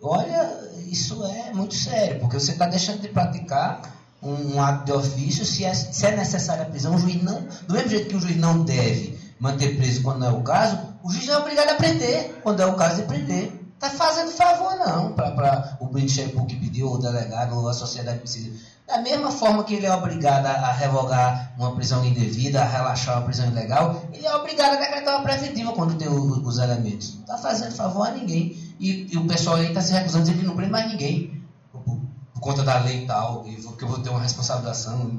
Olha, 0.00 0.70
isso 0.86 1.24
é 1.24 1.52
muito 1.52 1.74
sério, 1.74 2.20
porque 2.20 2.38
você 2.38 2.52
está 2.52 2.66
deixando 2.66 3.00
de 3.00 3.08
praticar 3.08 3.82
um, 4.22 4.54
um, 4.54 4.62
ato 4.62 4.84
de 4.84 4.92
ofício 4.92 5.44
se 5.44 5.64
é, 5.64 5.74
se 5.74 6.06
é 6.06 6.16
necessária 6.16 6.62
a 6.62 6.66
prisão. 6.66 6.94
O 6.94 6.98
juiz 6.98 7.22
não, 7.22 7.46
do 7.66 7.74
mesmo 7.74 7.90
jeito 7.90 8.08
que 8.08 8.16
o 8.16 8.20
juiz 8.20 8.36
não 8.36 8.62
deve 8.64 9.18
manter 9.38 9.76
preso 9.76 10.02
quando 10.02 10.24
é 10.24 10.30
o 10.30 10.42
caso, 10.42 10.78
o 11.02 11.10
juiz 11.10 11.28
é 11.28 11.36
obrigado 11.36 11.70
a 11.70 11.74
prender 11.74 12.40
quando 12.42 12.60
é 12.60 12.66
o 12.66 12.76
caso 12.76 12.96
de 12.96 13.02
prender. 13.02 13.60
Está 13.74 13.90
fazendo 13.90 14.30
favor 14.30 14.76
não 14.76 15.14
para 15.14 15.78
o 15.80 15.86
British 15.86 16.22
que 16.46 16.56
pediu, 16.56 16.88
ou 16.88 16.94
o 16.96 16.98
delegado, 16.98 17.56
ou 17.56 17.66
a 17.66 17.72
sociedade 17.72 18.18
precisa 18.18 18.50
da 18.90 19.00
mesma 19.00 19.30
forma 19.30 19.62
que 19.62 19.74
ele 19.74 19.86
é 19.86 19.94
obrigado 19.94 20.46
a 20.46 20.72
revogar 20.72 21.54
uma 21.56 21.72
prisão 21.76 22.04
indevida, 22.04 22.60
a 22.60 22.64
relaxar 22.64 23.18
uma 23.18 23.24
prisão 23.26 23.46
ilegal, 23.46 24.04
ele 24.12 24.26
é 24.26 24.34
obrigado 24.34 24.74
a 24.74 24.80
decretar 24.80 25.14
uma 25.14 25.22
preventiva 25.22 25.72
quando 25.72 25.96
tem 25.96 26.08
os, 26.08 26.38
os 26.38 26.58
elementos. 26.58 27.14
Não 27.14 27.20
está 27.20 27.38
fazendo 27.38 27.72
favor 27.72 28.08
a 28.08 28.10
ninguém. 28.10 28.56
E, 28.80 29.06
e 29.12 29.16
o 29.16 29.28
pessoal 29.28 29.56
aí 29.56 29.68
está 29.68 29.80
se 29.80 29.92
recusando, 29.92 30.24
dizendo 30.24 30.40
que 30.40 30.46
não 30.46 30.56
prende 30.56 30.72
mais 30.72 30.90
ninguém. 30.90 31.40
Por, 31.70 31.82
por, 31.82 32.40
conta 32.40 32.64
da 32.64 32.78
lei 32.80 33.04
e 33.04 33.06
tal, 33.06 33.46
e 33.46 33.54
que 33.54 33.84
eu 33.84 33.88
vou 33.88 34.00
ter 34.00 34.10
uma 34.10 34.20
responsabilização. 34.20 35.18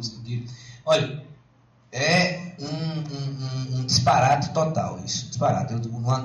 Olha, 0.86 1.24
é 1.94 2.56
um, 2.60 3.78
um, 3.78 3.80
um, 3.80 3.86
disparate 3.86 4.50
total 4.50 5.00
isso, 5.06 5.28
disparate. 5.28 5.74
Eu, 5.74 5.80
uma, 5.92 6.20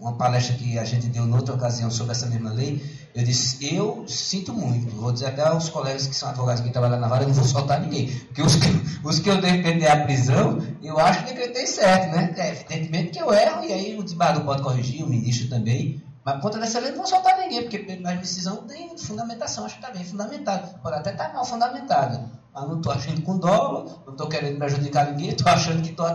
uma 0.00 0.16
palestra 0.16 0.54
que 0.56 0.78
a 0.78 0.84
gente 0.84 1.08
deu 1.08 1.26
noutra 1.26 1.54
ocasião 1.54 1.90
sobre 1.90 2.12
essa 2.12 2.26
mesma 2.26 2.52
lei, 2.52 2.82
eu 3.14 3.24
disse, 3.24 3.74
eu 3.74 4.04
sinto 4.06 4.52
muito, 4.52 4.94
vou 4.94 5.12
dizer 5.12 5.26
até 5.26 5.42
aos 5.42 5.68
colegas 5.68 6.06
que 6.06 6.14
são 6.14 6.28
advogados 6.28 6.62
que 6.62 6.70
trabalham 6.70 7.00
na 7.00 7.08
vara, 7.08 7.24
eu 7.24 7.28
não 7.28 7.34
vou 7.34 7.44
soltar 7.44 7.80
ninguém, 7.80 8.08
porque 8.08 8.42
os 8.42 8.54
que, 8.54 8.68
os 9.02 9.18
que 9.18 9.28
eu 9.28 9.40
decretei 9.40 9.88
a 9.88 10.04
prisão, 10.04 10.62
eu 10.82 10.98
acho 10.98 11.24
que 11.24 11.34
decretei 11.34 11.66
certo, 11.66 12.14
né? 12.14 12.32
É, 12.36 12.50
evidentemente 12.50 13.10
que 13.10 13.18
eu 13.18 13.32
erro, 13.32 13.64
e 13.64 13.72
aí 13.72 13.98
o 13.98 14.02
desembargador 14.04 14.44
pode 14.44 14.62
corrigir, 14.62 15.02
o 15.02 15.08
ministro 15.08 15.48
também, 15.48 16.00
mas 16.24 16.42
contra 16.42 16.60
dessa 16.60 16.78
lei 16.78 16.90
não 16.90 16.98
vou 16.98 17.06
soltar 17.06 17.38
ninguém, 17.38 17.62
porque 17.62 17.86
a 18.04 18.12
decisão 18.12 18.58
tem 18.58 18.96
fundamentação, 18.98 19.64
acho 19.64 19.78
que 19.78 19.80
está 19.80 19.96
bem 19.96 20.04
fundamentado. 20.04 20.78
Pode 20.80 20.96
até 20.96 21.12
estar 21.12 21.32
mal 21.32 21.42
fundamentado. 21.42 22.28
Mas 22.52 22.68
não 22.68 22.76
estou 22.76 22.92
agindo 22.92 23.22
com 23.22 23.38
dolo, 23.38 24.02
não 24.04 24.12
estou 24.12 24.28
querendo 24.28 24.58
prejudicar 24.58 25.10
ninguém, 25.10 25.30
estou 25.30 25.50
achando 25.50 25.80
que 25.80 25.88
estou 25.88 26.06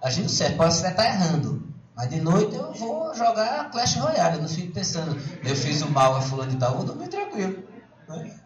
agindo 0.00 0.30
certo. 0.30 0.56
Pode 0.56 0.78
até 0.78 0.88
estar 0.88 1.04
errando. 1.04 1.71
Mas 1.94 2.08
de 2.08 2.20
noite 2.20 2.54
eu 2.54 2.72
vou 2.72 3.14
jogar 3.14 3.70
Clash 3.70 3.96
Royale, 3.96 4.36
eu 4.36 4.42
não 4.42 4.48
fico 4.48 4.72
pensando, 4.72 5.14
eu 5.44 5.54
fiz 5.54 5.82
o 5.82 5.90
mal 5.90 6.16
a 6.16 6.20
fulano 6.20 6.52
e 6.52 6.56
tal, 6.56 6.76
vou 6.76 6.86
dormir 6.86 7.08
tranquilo. 7.08 7.62
Né? 8.08 8.40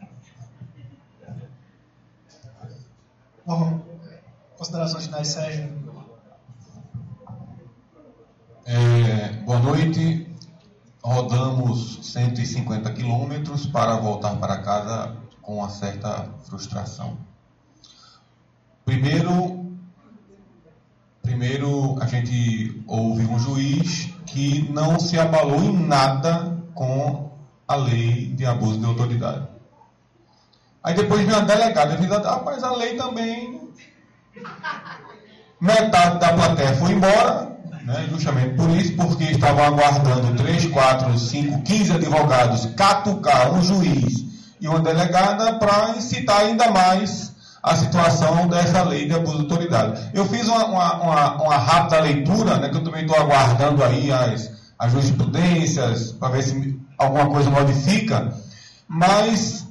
Bom, 3.47 3.81
considerações 4.57 5.05
finais, 5.07 5.29
Sérgio. 5.29 5.87
É, 8.65 9.29
boa 9.45 9.61
noite 9.61 10.27
rodamos 11.07 12.01
150 12.03 12.93
quilômetros 12.93 13.65
para 13.65 13.97
voltar 13.97 14.35
para 14.41 14.61
casa 14.61 15.17
com 15.41 15.59
uma 15.59 15.69
certa 15.69 16.29
frustração. 16.45 17.17
Primeiro, 18.85 19.56
primeiro 21.27 21.99
a 22.01 22.07
gente 22.07 22.83
ouve 22.87 23.27
um 23.27 23.39
juiz 23.39 24.09
que 24.25 24.71
não 24.73 24.99
se 24.99 25.19
abalou 25.19 25.63
em 25.63 25.77
nada 25.77 26.57
com 26.73 27.33
a 27.67 27.75
lei 27.75 28.29
de 28.29 28.47
abuso 28.47 28.79
de 28.79 28.87
autoridade. 28.87 29.49
Aí 30.83 30.95
depois 30.95 31.27
vem 31.27 31.35
a 31.35 31.41
delegada 31.41 31.95
e 31.95 31.97
diz, 31.97 32.09
rapaz, 32.09 32.63
a 32.63 32.71
lei 32.77 32.97
também. 32.97 33.61
Metade 35.61 36.21
da 36.21 36.33
plateia 36.33 36.75
foi 36.77 36.93
embora, 36.93 37.57
né, 37.83 38.07
justamente 38.09 38.55
por 38.55 38.71
isso, 38.71 38.95
porque 38.95 39.25
estavam 39.25 39.65
aguardando 39.65 40.37
3, 40.37 40.67
4, 40.67 41.19
5, 41.19 41.63
15 41.63 41.93
advogados 41.93 42.67
catucar 42.77 43.53
um 43.53 43.63
juiz 43.63 44.27
e 44.61 44.69
uma 44.69 44.81
delegada 44.81 45.59
para 45.59 45.97
incitar 45.97 46.43
ainda 46.43 46.71
mais 46.71 47.35
a 47.67 47.75
situação 47.75 48.47
dessa 48.47 48.85
lei 48.85 49.09
de 49.09 49.15
abuso 49.15 49.39
de 49.39 49.43
autoridade. 49.43 50.11
Eu 50.15 50.25
fiz 50.27 50.47
uma, 50.47 50.67
uma, 50.67 51.03
uma, 51.03 51.43
uma 51.43 51.57
rápida 51.57 52.01
leitura, 52.01 52.59
né, 52.59 52.69
que 52.69 52.77
eu 52.77 52.85
também 52.85 53.03
estou 53.03 53.19
aguardando 53.19 53.83
aí 53.83 54.13
as, 54.13 54.53
as 54.79 54.93
jurisprudências, 54.93 56.13
para 56.13 56.29
ver 56.29 56.45
se 56.45 56.81
alguma 56.97 57.27
coisa 57.29 57.51
modifica, 57.51 58.33
mas 58.87 59.67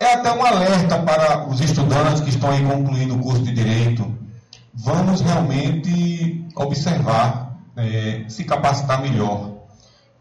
é 0.00 0.14
até 0.14 0.32
um 0.32 0.42
alerta 0.42 0.98
para 1.00 1.46
os 1.46 1.60
estudantes 1.60 2.22
que 2.22 2.30
estão 2.30 2.50
aí 2.50 2.64
concluindo 2.64 3.14
o 3.14 3.18
curso 3.18 3.42
de 3.42 3.52
Direito. 3.52 4.10
Vamos 4.72 5.20
realmente 5.20 6.46
observar, 6.56 7.58
é, 7.76 8.24
se 8.26 8.42
capacitar 8.44 9.02
melhor, 9.02 9.50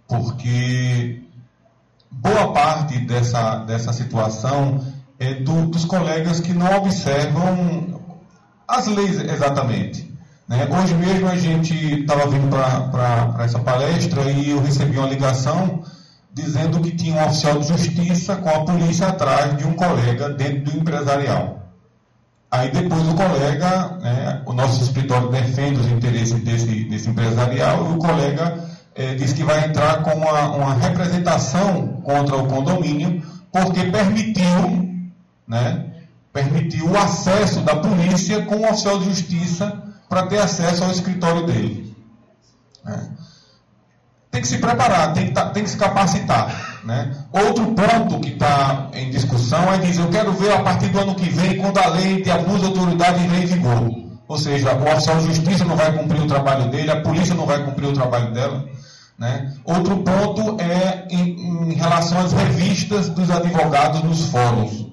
porque 0.10 1.24
boa 2.12 2.52
parte 2.52 3.00
dessa, 3.00 3.60
dessa 3.60 3.94
situação 3.94 4.86
é 5.22 5.36
do, 5.36 5.68
dos 5.68 5.86
colegas 5.86 6.40
que 6.40 6.52
não 6.52 6.78
observam 6.78 8.02
as 8.68 8.88
leis 8.88 9.20
exatamente. 9.20 10.12
Né? 10.48 10.68
Hoje 10.70 10.96
mesmo 10.96 11.28
a 11.28 11.36
gente 11.36 12.02
estava 12.02 12.28
vindo 12.28 12.50
para 12.50 13.44
essa 13.44 13.60
palestra 13.60 14.24
e 14.32 14.50
eu 14.50 14.62
recebi 14.62 14.98
uma 14.98 15.08
ligação 15.08 15.84
dizendo 16.34 16.80
que 16.80 16.92
tinha 16.92 17.16
um 17.16 17.26
oficial 17.26 17.60
de 17.60 17.68
justiça 17.68 18.36
com 18.38 18.50
a 18.50 18.66
polícia 18.66 19.08
atrás 19.08 19.56
de 19.58 19.66
um 19.66 19.74
colega 19.74 20.30
dentro 20.30 20.72
do 20.72 20.80
empresarial. 20.80 21.62
Aí 22.50 22.72
depois 22.72 23.08
o 23.08 23.14
colega, 23.14 23.98
né, 24.02 24.42
o 24.46 24.54
nosso 24.54 24.84
escritório 24.84 25.30
defende 25.30 25.80
os 25.80 25.88
interesses 25.88 26.40
desse, 26.44 26.84
desse 26.86 27.10
empresarial 27.10 27.92
e 27.92 27.94
o 27.94 27.98
colega 27.98 28.66
é, 28.96 29.14
diz 29.14 29.34
que 29.34 29.44
vai 29.44 29.66
entrar 29.68 30.02
com 30.04 30.12
uma, 30.12 30.56
uma, 30.56 30.74
representação 30.74 32.02
contra 32.04 32.36
o 32.36 32.48
condomínio 32.48 33.22
porque 33.52 33.84
permitiu, 33.86 34.91
né, 35.52 35.86
permitiu 36.32 36.88
o 36.88 36.98
acesso 36.98 37.60
da 37.60 37.76
polícia 37.76 38.42
com 38.46 38.56
o 38.56 38.64
oficial 38.64 38.98
de 39.00 39.06
justiça 39.06 39.84
para 40.08 40.26
ter 40.28 40.40
acesso 40.40 40.84
ao 40.84 40.92
escritório 40.92 41.46
dele. 41.46 41.96
Né 42.84 43.12
tem 44.32 44.42
que 44.42 44.48
se 44.48 44.58
preparar, 44.60 45.12
tem 45.14 45.26
que, 45.26 45.32
tá, 45.34 45.50
tem 45.50 45.64
que 45.64 45.70
se 45.70 45.78
capacitar. 45.78 46.80
Né? 46.86 47.12
Outro 47.34 47.66
ponto 47.66 48.20
que 48.22 48.30
está 48.30 48.88
em 48.94 49.12
discussão 49.12 49.72
é 49.74 49.78
dizer, 49.78 50.02
eu 50.02 50.10
quero 50.10 50.32
ver 50.32 50.54
a 50.54 50.62
partir 50.62 50.88
do 50.88 51.00
ano 51.00 51.16
que 51.16 51.30
vem, 51.30 51.58
quando 51.58 51.78
a 51.78 51.88
lei 51.88 52.22
de 52.24 52.32
abuso 52.32 52.60
de 52.60 52.66
autoridade 52.68 53.24
entrar 53.24 53.38
em 53.38 53.46
vigor. 53.46 53.92
Ou 54.28 54.38
seja, 54.38 54.74
o 54.74 54.84
oficial 54.84 55.18
de 55.18 55.26
justiça 55.26 55.66
não 55.66 55.76
vai 55.76 55.92
cumprir 55.92 56.22
o 56.22 56.28
trabalho 56.28 56.70
dele, 56.70 56.90
a 56.90 57.02
polícia 57.02 57.36
não 57.36 57.46
vai 57.46 57.62
cumprir 57.64 57.90
o 57.90 57.94
trabalho 57.94 58.34
dela. 58.34 58.64
Né? 59.20 59.54
Outro 59.66 59.98
ponto 59.98 60.58
é 60.62 61.06
em, 61.10 61.72
em 61.72 61.74
relação 61.74 62.20
às 62.20 62.32
revistas 62.32 63.10
dos 63.10 63.30
advogados 63.30 64.02
nos 64.02 64.28
fóruns. 64.28 64.91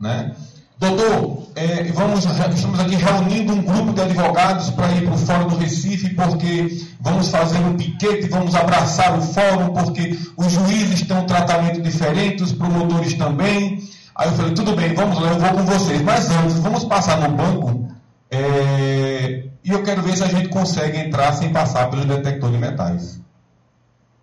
Né? 0.00 0.34
Doutor, 0.78 1.48
é, 1.56 1.82
vamos, 1.92 2.24
estamos 2.24 2.78
aqui 2.78 2.94
reunindo 2.94 3.52
um 3.52 3.62
grupo 3.62 3.92
de 3.92 4.00
advogados 4.00 4.70
para 4.70 4.92
ir 4.92 5.02
para 5.02 5.14
o 5.14 5.18
Fórum 5.18 5.48
do 5.48 5.56
Recife, 5.56 6.14
porque 6.14 6.86
vamos 7.00 7.30
fazer 7.30 7.58
um 7.58 7.76
piquete, 7.76 8.28
vamos 8.28 8.54
abraçar 8.54 9.18
o 9.18 9.22
fórum, 9.22 9.72
porque 9.72 10.16
os 10.36 10.52
juízes 10.52 11.02
têm 11.02 11.16
um 11.16 11.26
tratamento 11.26 11.82
diferente, 11.82 12.44
os 12.44 12.52
promotores 12.52 13.14
também. 13.14 13.82
Aí 14.14 14.28
eu 14.28 14.34
falei, 14.34 14.54
tudo 14.54 14.76
bem, 14.76 14.94
vamos 14.94 15.18
lá, 15.18 15.30
eu 15.30 15.38
vou 15.38 15.50
com 15.50 15.64
vocês. 15.64 16.00
Mas 16.02 16.30
antes, 16.30 16.58
vamos 16.60 16.84
passar 16.84 17.20
no 17.20 17.36
banco 17.36 17.88
é, 18.30 19.48
e 19.64 19.70
eu 19.70 19.82
quero 19.82 20.02
ver 20.02 20.16
se 20.16 20.22
a 20.22 20.28
gente 20.28 20.48
consegue 20.48 20.98
entrar 20.98 21.32
sem 21.32 21.52
passar 21.52 21.90
pelo 21.90 22.04
detector 22.04 22.52
de 22.52 22.58
metais. 22.58 23.20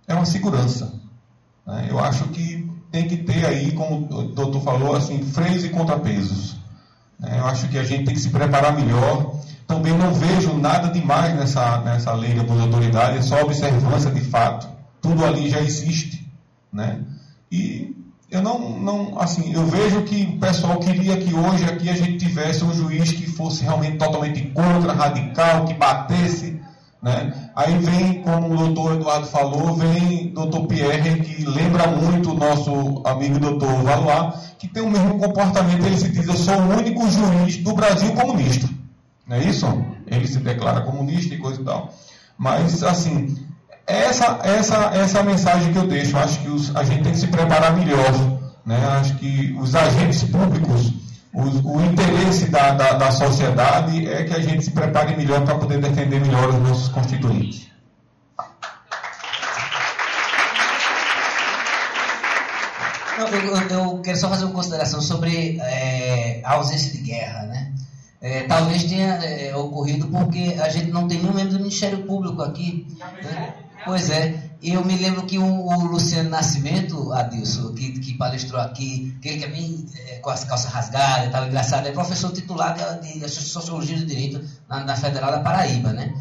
É 0.07 0.13
uma 0.13 0.25
segurança. 0.25 0.93
Né? 1.67 1.87
Eu 1.89 1.99
acho 1.99 2.25
que 2.29 2.64
tem 2.95 3.09
que 3.09 3.17
ter 3.17 3.45
aí, 3.45 3.73
como 3.73 4.07
o 4.09 4.23
doutor 4.23 4.61
falou, 4.61 4.95
assim, 4.95 5.21
freios 5.21 5.65
e 5.65 5.69
contrapesos. 5.69 6.55
É, 7.21 7.39
eu 7.39 7.45
acho 7.45 7.67
que 7.67 7.77
a 7.77 7.83
gente 7.83 8.05
tem 8.05 8.13
que 8.13 8.21
se 8.21 8.29
preparar 8.29 8.73
melhor. 8.73 9.35
Também 9.67 9.97
não 9.97 10.13
vejo 10.13 10.53
nada 10.53 10.87
demais 10.87 11.35
nessa, 11.35 11.79
nessa 11.79 12.13
lei 12.13 12.33
de 12.33 12.39
autoridade, 12.39 13.17
é 13.17 13.21
só 13.21 13.41
observância 13.41 14.11
de 14.11 14.21
fato. 14.21 14.69
Tudo 15.01 15.25
ali 15.25 15.49
já 15.49 15.59
existe. 15.59 16.25
Né? 16.71 17.01
E 17.51 17.93
eu 18.31 18.41
não, 18.41 18.79
não, 18.79 19.19
assim, 19.19 19.53
eu 19.53 19.65
vejo 19.65 20.03
que 20.03 20.23
o 20.23 20.39
pessoal 20.39 20.79
queria 20.79 21.17
que 21.17 21.33
hoje 21.33 21.65
aqui 21.65 21.89
a 21.89 21.95
gente 21.95 22.25
tivesse 22.25 22.63
um 22.63 22.73
juiz 22.73 23.11
que 23.11 23.27
fosse 23.27 23.63
realmente 23.63 23.97
totalmente 23.97 24.41
contra, 24.51 24.93
radical, 24.93 25.65
que 25.65 25.73
batesse 25.73 26.61
né? 27.01 27.51
Aí 27.55 27.77
vem, 27.77 28.21
como 28.21 28.53
o 28.53 28.57
doutor 28.57 28.95
Eduardo 28.95 29.27
falou, 29.27 29.75
vem 29.75 30.29
doutor 30.33 30.65
Pierre, 30.67 31.21
que 31.21 31.45
lembra 31.45 31.87
muito 31.87 32.31
o 32.31 32.33
nosso 32.33 33.01
amigo 33.05 33.39
doutor 33.39 33.83
Valois, 33.83 34.33
que 34.57 34.67
tem 34.67 34.81
o 34.81 34.89
mesmo 34.89 35.19
comportamento, 35.19 35.85
ele 35.85 35.97
se 35.97 36.09
diz, 36.09 36.27
eu 36.27 36.35
sou 36.35 36.55
o 36.55 36.77
único 36.77 37.09
juiz 37.09 37.57
do 37.57 37.73
Brasil 37.73 38.13
comunista. 38.13 38.67
Não 39.27 39.37
é 39.37 39.43
isso? 39.43 39.65
Ele 40.07 40.27
se 40.27 40.39
declara 40.39 40.81
comunista 40.81 41.33
e 41.33 41.37
coisa 41.37 41.61
e 41.61 41.65
tal. 41.65 41.93
Mas, 42.37 42.83
assim, 42.83 43.35
essa, 43.87 44.39
essa, 44.43 44.75
essa 44.93 45.17
é 45.19 45.21
a 45.21 45.23
mensagem 45.23 45.71
que 45.71 45.79
eu 45.79 45.87
deixo. 45.87 46.17
Acho 46.17 46.39
que 46.39 46.49
os, 46.49 46.75
a 46.75 46.83
gente 46.83 47.03
tem 47.03 47.11
que 47.11 47.19
se 47.19 47.27
preparar 47.27 47.75
melhor. 47.75 48.11
Né? 48.65 48.83
Acho 48.99 49.15
que 49.17 49.55
os 49.59 49.75
agentes 49.75 50.23
públicos 50.23 50.91
o, 51.35 51.77
o 51.77 51.85
interesse 51.85 52.49
da, 52.49 52.71
da, 52.71 52.93
da, 52.93 53.11
sociedade 53.11 54.07
é 54.07 54.23
que 54.23 54.33
a 54.33 54.39
gente 54.39 54.63
se 54.63 54.71
prepare 54.71 55.17
melhor 55.17 55.43
para 55.43 55.55
poder 55.55 55.79
defender 55.81 56.21
melhor 56.21 56.47
os 56.47 56.55
nossos 56.55 56.87
constituintes. 56.87 57.67
Não, 63.17 63.27
eu, 63.27 63.69
eu, 63.69 64.01
quero 64.01 64.17
só 64.17 64.29
fazer 64.29 64.45
uma 64.45 64.53
consideração 64.53 65.01
sobre 65.01 65.57
é, 65.59 66.41
a 66.43 66.53
ausência 66.53 66.91
de 66.91 66.99
guerra, 66.99 67.43
né? 67.43 67.73
É, 68.21 68.43
talvez 68.43 68.85
tenha 68.85 69.15
é, 69.15 69.55
ocorrido 69.55 70.07
porque 70.07 70.55
a 70.59 70.69
gente 70.69 70.89
não 70.89 71.07
tem 71.07 71.19
nenhum 71.19 71.33
membro 71.33 71.53
do 71.53 71.59
Ministério 71.59 72.03
Público 72.05 72.41
aqui. 72.41 72.87
Né? 73.21 73.53
Pois 73.83 74.09
é. 74.09 74.44
Eu 74.67 74.83
me 74.83 74.95
lembro 74.95 75.27
que 75.27 75.37
o, 75.37 75.45
o 75.45 75.85
Luciano 75.85 76.27
Nascimento, 76.27 77.13
Adilson, 77.13 77.71
que, 77.75 77.99
que 77.99 78.15
palestrou 78.15 78.59
aqui, 78.59 79.15
que 79.21 79.29
ele 79.29 79.37
que 79.37 79.45
é 79.45 79.47
bem 79.47 79.85
é, 80.07 80.15
com 80.15 80.31
as 80.31 80.43
calças 80.43 80.71
rasgadas 80.71 81.27
e 81.27 81.29
tal, 81.29 81.45
engraçado, 81.45 81.87
é 81.87 81.91
professor 81.91 82.31
titular 82.31 82.73
de, 82.99 83.19
de 83.19 83.29
Sociologia 83.29 83.95
do 83.95 84.05
Direito 84.07 84.43
na, 84.67 84.83
na, 84.83 84.95
Federal 84.95 85.31
da 85.31 85.39
Paraíba, 85.41 85.93
né? 85.93 86.11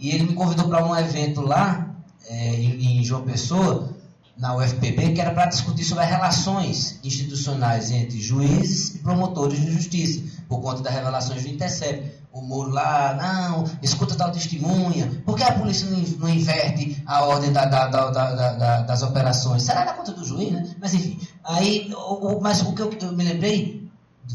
E 0.00 0.10
ele 0.10 0.24
me 0.24 0.34
convidou 0.34 0.68
para 0.68 0.84
um 0.84 0.96
evento 0.96 1.42
lá, 1.42 1.94
é, 2.28 2.54
em, 2.56 2.98
em 2.98 3.04
João 3.04 3.22
Pessoa, 3.22 3.94
na 4.36 4.56
UFPB, 4.56 5.12
que 5.12 5.20
era 5.20 5.30
para 5.30 5.46
discutir 5.46 5.84
sobre 5.84 6.02
as 6.02 6.10
relações 6.10 6.98
institucionais 7.04 7.92
entre 7.92 8.20
juízes 8.20 8.96
e 8.96 8.98
promotores 8.98 9.60
de 9.60 9.70
justiça, 9.70 10.22
por 10.48 10.60
conta 10.60 10.82
das 10.82 10.92
revelações 10.92 11.44
do 11.44 11.48
Intercept. 11.48 12.21
O 12.32 12.40
Moro 12.40 12.70
lá, 12.70 13.14
não, 13.14 13.64
escuta 13.82 14.14
tal 14.14 14.32
testemunha, 14.32 15.22
por 15.24 15.36
que 15.36 15.42
a 15.42 15.52
polícia 15.52 15.86
não, 16.18 16.28
inverte 16.28 17.02
a 17.06 17.24
ordem 17.24 17.52
da, 17.52 17.66
da, 17.66 17.86
da, 17.88 18.80
das 18.82 19.02
operações? 19.02 19.62
Será 19.62 19.84
da 19.84 19.92
conta 19.92 20.12
do 20.12 20.24
juiz, 20.24 20.50
né? 20.50 20.74
Mas 20.80 20.94
enfim, 20.94 21.20
aí, 21.44 21.92
o, 21.94 22.36
o, 22.36 22.40
mas 22.40 22.62
o 22.62 22.74
que 22.74 22.80
eu, 22.80 22.90
eu 23.02 23.12
me 23.12 23.22
lembrei 23.22 23.86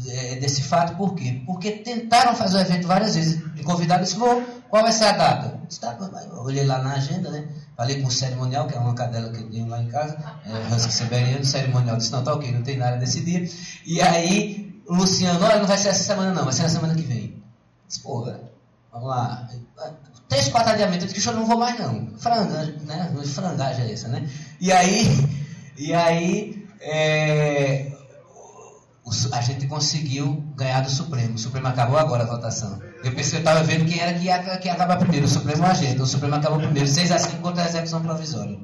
é, 0.06 0.36
desse 0.36 0.62
fato, 0.62 0.96
por 0.96 1.14
quê? 1.14 1.42
Porque 1.44 1.72
tentaram 1.72 2.36
fazer 2.36 2.58
o 2.58 2.60
evento 2.60 2.86
várias 2.86 3.16
vezes, 3.16 3.42
me 3.54 3.64
convidaram 3.64 4.02
e 4.02 4.04
disse, 4.04 4.16
qual 4.16 4.82
vai 4.82 4.92
ser 4.92 5.06
a 5.06 5.12
data? 5.12 5.60
Tá, 5.80 5.96
eu 6.30 6.42
olhei 6.42 6.64
lá 6.64 6.78
na 6.78 6.92
agenda, 6.92 7.30
né? 7.30 7.48
Falei 7.76 8.00
com 8.00 8.06
o 8.06 8.12
cerimonial, 8.12 8.68
que 8.68 8.76
é 8.76 8.78
uma 8.78 8.94
cadela 8.94 9.30
que 9.30 9.42
eu 9.42 9.50
tenho 9.50 9.66
lá 9.66 9.82
em 9.82 9.88
casa, 9.88 10.16
é, 10.46 10.74
Husky 10.74 10.92
Siberiano, 10.92 11.40
o 11.40 11.44
cerimonial 11.44 11.96
disse, 11.96 12.12
não, 12.12 12.22
tá 12.22 12.32
ok, 12.34 12.52
não 12.52 12.62
tem 12.62 12.76
nada 12.76 12.96
desse 12.96 13.22
dia. 13.22 13.48
E 13.84 14.00
aí, 14.00 14.80
Luciano, 14.88 15.44
olha, 15.44 15.58
não 15.58 15.66
vai 15.66 15.78
ser 15.78 15.88
essa 15.88 16.04
semana 16.04 16.32
não, 16.32 16.44
vai 16.44 16.52
ser 16.52 16.62
na 16.62 16.68
semana 16.68 16.94
que 16.94 17.02
vem. 17.02 17.37
Disse, 17.88 18.00
pô, 18.00 18.30
vamos 18.92 19.08
lá. 19.08 19.48
Três, 20.28 20.48
quatro 20.48 20.72
adiamentos, 20.72 21.06
eu 21.06 21.12
disse 21.12 21.26
eu 21.26 21.34
não 21.34 21.46
vou 21.46 21.58
mais 21.58 21.78
não. 21.80 22.10
Franga, 22.18 22.64
né? 22.84 23.10
Frangagem 23.24 23.86
é 23.86 23.92
essa, 23.92 24.08
né? 24.08 24.28
E 24.60 24.70
aí, 24.70 25.28
e 25.78 25.94
aí, 25.94 26.68
é, 26.80 27.90
a 29.32 29.40
gente 29.40 29.66
conseguiu 29.66 30.44
ganhar 30.54 30.80
do 30.80 30.90
Supremo. 30.90 31.34
O 31.34 31.38
Supremo 31.38 31.66
acabou 31.66 31.98
agora 31.98 32.24
a 32.24 32.26
votação. 32.26 32.78
Eu 33.02 33.12
pensei 33.12 33.38
eu 33.38 33.40
estava 33.40 33.62
vendo 33.62 33.86
quem 33.86 34.00
era 34.00 34.12
que 34.12 34.26
ia, 34.26 34.58
que 34.58 34.68
ia 34.68 34.74
acabar 34.74 34.98
primeiro. 34.98 35.24
O 35.24 35.28
Supremo 35.28 35.62
ou 35.62 35.70
a 35.70 35.74
gente. 35.74 36.00
O 36.00 36.06
Supremo 36.06 36.34
acabou 36.34 36.58
primeiro. 36.58 36.88
6 36.88 37.10
a 37.12 37.18
5 37.18 37.38
contra 37.38 37.64
a 37.64 37.66
execução 37.66 38.02
provisória. 38.02 38.58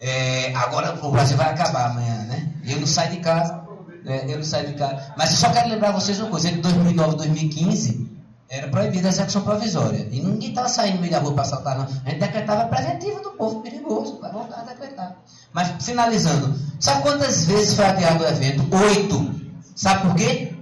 É, 0.00 0.54
agora 0.54 0.98
o 1.04 1.10
Brasil 1.10 1.36
vai 1.36 1.50
acabar 1.50 1.90
amanhã, 1.90 2.24
né? 2.24 2.52
Eu 2.64 2.78
não 2.78 2.86
saio 2.86 3.10
de 3.10 3.18
casa. 3.18 3.62
Né? 4.04 4.24
Eu 4.28 4.36
não 4.36 4.44
saio 4.44 4.68
de 4.68 4.74
casa. 4.74 5.14
Mas 5.16 5.30
eu 5.30 5.36
só 5.36 5.50
quero 5.50 5.68
lembrar 5.68 5.90
vocês 5.92 6.18
uma 6.20 6.30
coisa. 6.30 6.48
Entre 6.48 6.60
2009 6.60 7.14
e 7.14 7.16
2015, 7.16 8.11
era 8.52 8.68
proibida 8.68 9.08
a 9.08 9.10
execução 9.10 9.40
provisória. 9.40 10.06
E 10.10 10.20
ninguém 10.20 10.50
estava 10.50 10.68
saindo 10.68 10.96
no 10.96 11.00
meio 11.00 11.10
da 11.10 11.20
rua 11.20 11.32
para 11.32 11.42
assaltar, 11.42 11.78
não. 11.78 11.84
A 11.84 12.10
gente 12.10 12.20
decretava 12.20 12.62
a 12.64 12.66
preventiva 12.66 13.20
do 13.20 13.30
povo 13.30 13.62
perigoso. 13.62 14.18
Vai 14.20 14.30
voltar 14.30 14.60
a 14.60 14.64
decretar. 14.64 15.16
Mas, 15.54 15.82
finalizando. 15.82 16.54
Sabe 16.78 17.00
quantas 17.00 17.46
vezes 17.46 17.74
foi 17.74 17.86
adiado 17.86 18.22
o 18.22 18.26
evento? 18.26 18.62
Oito. 18.76 19.40
Sabe 19.74 20.02
por 20.02 20.14
quê? 20.14 20.52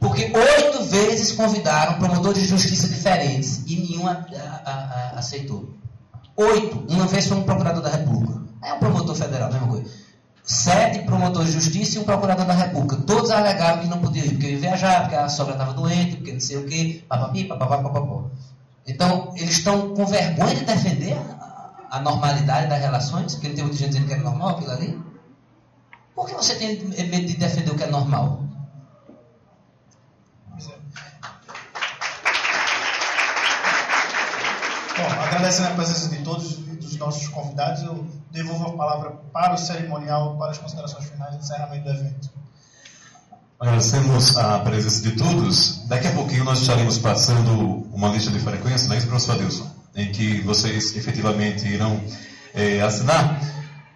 Porque 0.00 0.32
oito 0.34 0.82
vezes 0.86 1.30
convidaram 1.30 2.00
promotores 2.00 2.42
de 2.42 2.48
justiça 2.48 2.88
diferentes 2.88 3.62
e 3.64 3.76
nenhum 3.76 4.08
a, 4.08 4.26
a, 4.64 4.70
a, 4.70 5.18
aceitou. 5.20 5.72
Oito. 6.36 6.84
Uma 6.88 7.06
vez 7.06 7.28
foi 7.28 7.36
um 7.36 7.44
procurador 7.44 7.80
da 7.80 7.90
República. 7.90 8.40
É 8.60 8.72
um 8.72 8.80
promotor 8.80 9.14
federal, 9.14 9.52
mesma 9.52 9.68
coisa. 9.68 9.88
Sete 10.42 11.00
promotores 11.00 11.52
de 11.52 11.60
justiça 11.60 11.98
e 11.98 12.00
um 12.00 12.04
procurador 12.04 12.44
da 12.44 12.54
República. 12.54 12.96
Todos 13.06 13.30
alegaram 13.30 13.82
que 13.82 13.88
não 13.88 14.00
podiam 14.00 14.24
ir, 14.26 14.30
porque 14.30 14.50
iam 14.50 14.60
viajar, 14.60 15.02
porque 15.02 15.16
a 15.16 15.28
sogra 15.28 15.52
estava 15.52 15.72
doente, 15.74 16.16
porque 16.16 16.32
não 16.32 16.40
sei 16.40 16.56
o 16.56 16.66
quê, 16.66 17.04
papapi, 17.08 17.44
papapá, 17.44 17.78
papapó. 17.78 18.24
Então, 18.86 19.32
eles 19.36 19.58
estão 19.58 19.94
com 19.94 20.04
vergonha 20.06 20.54
de 20.54 20.64
defender 20.64 21.12
a, 21.12 21.70
a 21.90 22.00
normalidade 22.00 22.68
das 22.68 22.80
relações, 22.80 23.34
porque 23.34 23.48
não 23.48 23.54
tem 23.54 23.64
muita 23.64 23.78
gente 23.78 23.90
dizendo 23.90 24.08
que 24.08 24.14
é 24.14 24.16
normal 24.16 24.48
aquilo 24.50 24.72
ali. 24.72 25.00
Por 26.14 26.26
que 26.26 26.34
você 26.34 26.54
tem 26.56 26.76
medo 26.84 27.26
de 27.26 27.36
defender 27.36 27.70
o 27.70 27.76
que 27.76 27.84
é 27.84 27.86
normal? 27.86 28.42
Bom, 35.00 35.22
agradecendo 35.22 35.68
a 35.68 35.74
presença 35.76 36.08
de 36.08 36.22
todos 36.22 36.58
os 36.58 36.69
nossos 37.00 37.26
convidados, 37.28 37.82
eu 37.82 38.06
devolvo 38.30 38.68
a 38.68 38.76
palavra 38.76 39.10
para 39.32 39.54
o 39.54 39.58
cerimonial, 39.58 40.36
para 40.36 40.52
as 40.52 40.58
considerações 40.58 41.06
finais 41.06 41.34
e 41.34 41.38
encerramento 41.38 41.84
do 41.84 41.90
evento. 41.90 42.30
Agradecemos 43.58 44.36
a 44.36 44.58
presença 44.60 45.02
de 45.02 45.16
todos. 45.16 45.86
Daqui 45.86 46.06
a 46.06 46.12
pouquinho 46.12 46.44
nós 46.44 46.60
estaremos 46.60 46.98
passando 46.98 47.88
uma 47.92 48.08
lista 48.08 48.30
de 48.30 48.38
frequência, 48.38 48.88
não 48.88 48.94
é 48.94 48.98
isso, 48.98 49.08
professor 49.08 49.34
Adilson? 49.34 49.70
Em 49.96 50.12
que 50.12 50.40
vocês 50.42 50.96
efetivamente 50.96 51.66
irão 51.66 52.00
é, 52.54 52.80
assinar. 52.80 53.40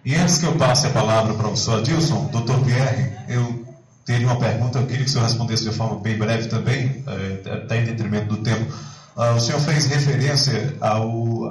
E 0.03 0.13
antes 0.15 0.37
que 0.37 0.45
eu 0.45 0.55
passe 0.55 0.85
a 0.85 0.89
palavra 0.89 1.33
para 1.33 1.45
o 1.45 1.49
professor 1.49 1.79
Adilson, 1.79 2.25
doutor 2.25 2.63
Pierre, 2.63 3.11
eu 3.27 3.65
teria 4.05 4.27
uma 4.27 4.37
pergunta, 4.37 4.77
eu 4.77 4.85
queria 4.85 5.03
que 5.03 5.09
o 5.09 5.11
senhor 5.11 5.25
respondesse 5.25 5.63
de 5.63 5.71
forma 5.71 5.99
bem 5.99 6.17
breve 6.17 6.47
também, 6.47 7.03
é, 7.07 7.53
até 7.53 7.81
em 7.81 7.85
detrimento 7.85 8.35
do 8.35 8.37
tempo. 8.43 8.71
Uh, 9.15 9.35
o 9.35 9.39
senhor 9.39 9.61
fez 9.61 9.85
referência 9.85 10.77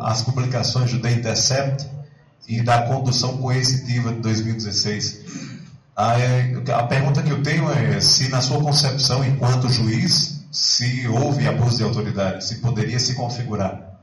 às 0.01 0.23
publicações 0.23 0.93
do 0.93 1.01
The 1.01 1.12
Intercept 1.12 1.89
e 2.47 2.62
da 2.62 2.82
condução 2.82 3.39
coercitiva 3.39 4.12
de 4.12 4.20
2016. 4.20 5.24
A, 5.97 6.15
a 6.77 6.82
pergunta 6.82 7.23
que 7.23 7.31
eu 7.31 7.43
tenho 7.43 7.70
é 7.70 8.01
se, 8.01 8.28
na 8.28 8.43
sua 8.43 8.61
concepção, 8.61 9.24
enquanto 9.24 9.69
juiz, 9.70 10.45
se 10.53 11.09
houve 11.09 11.49
abuso 11.49 11.78
de 11.78 11.85
autoridade, 11.85 12.45
se 12.45 12.57
poderia 12.57 12.99
se 12.99 13.15
configurar. 13.15 13.99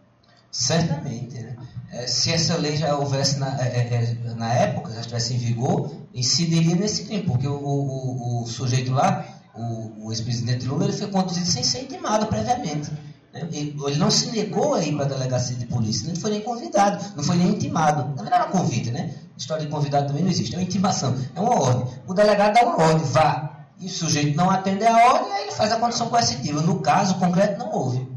Certamente, 0.51 1.35
né? 1.35 1.55
É, 1.91 2.07
se 2.07 2.31
essa 2.31 2.55
lei 2.55 2.77
já 2.77 2.95
houvesse 2.95 3.37
na, 3.37 3.61
é, 3.61 3.77
é, 3.77 4.17
é 4.25 4.33
na 4.33 4.53
época, 4.53 4.93
já 4.93 5.01
estivesse 5.01 5.33
em 5.33 5.37
vigor, 5.37 5.93
incidiria 6.13 6.75
nesse 6.75 7.03
crime, 7.03 7.23
porque 7.23 7.47
o, 7.47 7.53
o, 7.53 8.43
o 8.43 8.47
sujeito 8.47 8.91
lá, 8.91 9.25
o, 9.53 10.07
o 10.07 10.11
ex-presidente 10.11 10.65
Lula, 10.65 10.85
ele 10.85 10.93
foi 10.93 11.07
conduzido 11.07 11.45
sem 11.45 11.63
ser 11.63 11.83
intimado 11.83 12.27
previamente. 12.27 12.89
Né? 13.33 13.47
Ele 13.51 13.97
não 13.97 14.11
se 14.11 14.31
negou 14.31 14.73
a 14.73 14.83
ir 14.83 14.95
para 14.95 15.05
a 15.05 15.07
delegacia 15.07 15.55
de 15.55 15.65
polícia, 15.65 16.07
não 16.07 16.15
foi 16.15 16.31
nem 16.31 16.41
convidado, 16.41 17.03
não 17.15 17.23
foi 17.23 17.37
nem 17.37 17.49
intimado. 17.49 18.09
Na 18.15 18.23
verdade, 18.23 18.43
era 18.43 18.47
um 18.47 18.51
convite, 18.51 18.91
né? 18.91 19.13
História 19.37 19.65
de 19.65 19.71
convidado 19.71 20.07
também 20.07 20.23
não 20.23 20.29
existe, 20.29 20.53
é 20.53 20.57
uma 20.57 20.63
intimação, 20.63 21.15
é 21.35 21.39
uma 21.39 21.59
ordem. 21.59 21.93
O 22.05 22.13
delegado 22.13 22.53
dá 22.53 22.63
uma 22.63 22.77
ordem, 22.77 23.05
vá. 23.05 23.49
E 23.79 23.87
o 23.87 23.89
sujeito 23.89 24.37
não 24.37 24.49
atende 24.49 24.85
a 24.85 24.95
ordem, 24.95 25.33
aí 25.33 25.43
ele 25.43 25.51
faz 25.51 25.71
a 25.71 25.77
condição 25.77 26.07
coercitiva. 26.09 26.61
No 26.61 26.79
caso 26.81 27.15
concreto, 27.15 27.57
não 27.57 27.71
houve. 27.71 28.07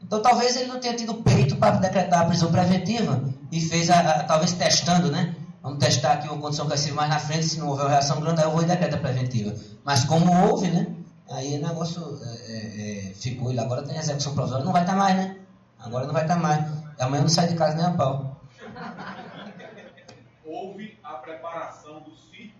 Então, 0.00 0.22
talvez 0.22 0.56
ele 0.56 0.66
não 0.66 0.78
tenha 0.78 0.94
tido 0.94 1.14
peito 1.14 1.56
para 1.56 1.76
decretar 1.76 2.22
a 2.22 2.24
prisão 2.26 2.50
preventiva 2.50 3.24
e 3.50 3.60
fez, 3.60 3.90
a, 3.90 3.98
a, 3.98 4.24
talvez 4.24 4.52
testando, 4.52 5.10
né? 5.10 5.34
Vamos 5.62 5.78
testar 5.78 6.12
aqui 6.12 6.28
uma 6.28 6.38
condição 6.38 6.66
coercitiva 6.66 6.96
mais 6.96 7.10
na 7.10 7.18
frente, 7.18 7.46
se 7.46 7.58
não 7.58 7.68
houver 7.68 7.88
reação 7.88 8.20
grande, 8.20 8.40
aí 8.40 8.46
eu 8.46 8.52
vou 8.52 8.62
em 8.62 8.66
decretar 8.66 9.00
preventiva. 9.00 9.54
Mas 9.84 10.04
como 10.04 10.48
houve, 10.48 10.68
né? 10.68 10.86
Aí 11.30 11.56
o 11.56 11.62
negócio 11.62 12.18
é, 12.24 12.28
é, 12.52 13.10
é 13.10 13.14
ficou, 13.14 13.50
ele 13.50 13.60
agora 13.60 13.84
tem 13.84 13.96
execução 13.96 14.34
provisória, 14.34 14.64
não 14.64 14.72
vai 14.72 14.82
estar 14.82 14.94
tá 14.94 14.98
mais, 14.98 15.16
né? 15.16 15.38
Agora 15.78 16.04
não 16.06 16.12
vai 16.12 16.22
estar 16.22 16.34
tá 16.34 16.40
mais. 16.40 16.66
Amanhã 16.98 17.22
não 17.22 17.28
sai 17.28 17.46
de 17.46 17.54
casa 17.54 17.76
nem 17.76 17.86
a 17.86 17.92
pau. 17.92 18.40
Houve 20.44 20.98
a 21.04 21.14
preparação 21.14 22.00
do 22.00 22.16
circo, 22.16 22.58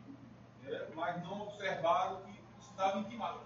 né? 0.63 0.79
mas 0.95 1.21
não 1.25 1.43
observaram 1.43 2.21
que 2.23 2.41
estava 2.61 3.01
intimado. 3.01 3.41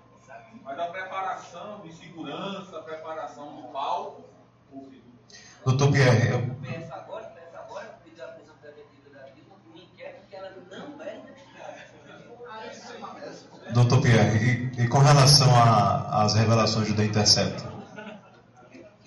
Mas 0.63 0.79
a 0.79 0.87
preparação 0.87 1.81
de 1.81 1.93
segurança, 1.93 2.79
a 2.79 2.83
preparação 2.83 3.57
do 3.57 3.69
palco, 3.69 4.25
houve. 4.73 5.03
Doutor 5.65 5.93
Pierre, 5.93 6.29
eu... 6.31 6.55
Pensa 6.57 6.95
agora, 6.95 7.25
pensa 7.27 7.59
agora, 7.59 7.99
pediu 8.03 8.25
a 8.25 8.29
prisão 8.29 8.55
preventiva 8.61 9.11
da 9.13 9.27
Dilma, 9.31 9.57
um 9.73 9.77
inquérito 9.77 10.27
que 10.29 10.37
ela 10.37 10.51
não 10.51 11.03
é 11.03 11.21
Doutor 13.75 14.01
Pierre, 14.01 14.71
e, 14.79 14.83
e 14.83 14.89
com 14.89 14.99
relação 14.99 15.51
às 16.11 16.35
revelações 16.35 16.89
do 16.89 16.95
The 16.95 17.05
Intercept? 17.05 17.63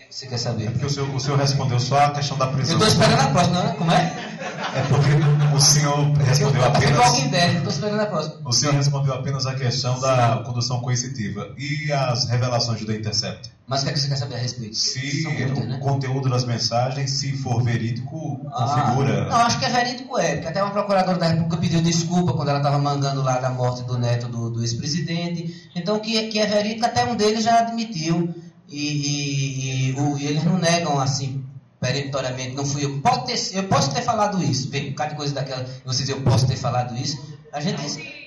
Você 0.09 0.27
quer 0.27 0.37
saber? 0.37 0.67
É 0.67 0.71
porque 0.71 0.85
o 0.85 0.89
senhor, 0.89 1.15
o 1.15 1.19
senhor 1.19 1.39
respondeu 1.39 1.79
só 1.79 1.99
a 1.99 2.09
questão 2.11 2.37
da 2.37 2.47
prisão. 2.47 2.79
Eu 2.79 2.87
estou 2.87 3.05
esperando 3.05 3.27
a 3.27 3.31
próxima, 3.31 3.61
né? 3.61 3.75
Como 3.77 3.91
é? 3.91 4.26
É 4.75 4.81
porque 4.89 5.55
o 5.55 5.59
senhor 5.59 6.11
respondeu 6.17 6.61
eu, 6.61 6.67
apenas. 6.67 7.17
estou 7.19 7.71
esperando 7.71 7.99
a 8.01 8.05
próxima. 8.05 8.35
O 8.45 8.53
senhor 8.53 8.75
respondeu 8.75 9.13
apenas 9.13 9.45
a 9.45 9.55
questão 9.55 9.99
da 9.99 10.43
condução 10.45 10.81
coercitiva 10.81 11.49
e 11.57 11.91
as 11.91 12.25
revelações 12.25 12.79
do 12.79 12.85
The 12.85 12.93
Intercept. 12.93 13.51
Mas 13.67 13.81
o 13.81 13.83
que, 13.83 13.89
é 13.89 13.93
que 13.93 13.99
você 13.99 14.07
quer 14.07 14.15
saber 14.15 14.35
a 14.35 14.37
respeito? 14.37 14.75
Se 14.75 15.23
muitas, 15.23 15.57
o 15.57 15.67
né? 15.67 15.77
conteúdo 15.79 16.29
das 16.29 16.45
mensagens, 16.45 17.11
se 17.11 17.33
for 17.33 17.61
verídico, 17.61 18.39
ah, 18.53 18.63
configura. 18.63 19.25
Não, 19.25 19.37
acho 19.37 19.59
que 19.59 19.65
é 19.65 19.69
verídico, 19.69 20.17
é. 20.17 20.35
Porque 20.35 20.47
até 20.47 20.63
uma 20.63 20.71
procuradora 20.71 21.17
da 21.17 21.27
República 21.27 21.57
pediu 21.57 21.81
desculpa 21.81 22.33
quando 22.33 22.47
ela 22.47 22.59
estava 22.59 22.77
mangando 22.77 23.21
lá 23.21 23.39
da 23.39 23.49
morte 23.49 23.83
do 23.83 23.97
neto 23.97 24.27
do, 24.29 24.49
do 24.49 24.61
ex-presidente. 24.61 25.69
Então, 25.75 25.99
que, 25.99 26.27
que 26.27 26.39
é 26.39 26.45
verídico, 26.45 26.85
até 26.85 27.03
um 27.03 27.15
deles 27.15 27.43
já 27.43 27.59
admitiu. 27.59 28.33
E, 28.69 28.79
e, 28.79 29.89
e, 29.89 29.99
o, 29.99 30.17
e 30.17 30.25
eles 30.27 30.43
não 30.43 30.57
negam 30.57 30.99
assim, 30.99 31.43
peremptoriamente, 31.87 32.53
não 32.53 32.65
fui 32.65 32.83
eu. 32.83 32.99
Pode 32.99 33.25
ter, 33.25 33.55
eu 33.55 33.63
posso 33.67 33.93
ter 33.93 34.01
falado 34.01 34.43
isso. 34.43 34.69
Vem 34.69 34.87
um 34.87 34.89
bocado 34.89 35.11
de 35.11 35.15
coisa 35.15 35.33
daquela. 35.33 35.65
Vocês, 35.85 36.09
eu 36.09 36.21
posso 36.21 36.45
ter 36.45 36.57
falado 36.57 36.95
isso. 36.97 37.17
A 37.53 37.61
gente. 37.61 37.81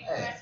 É, 0.08 0.40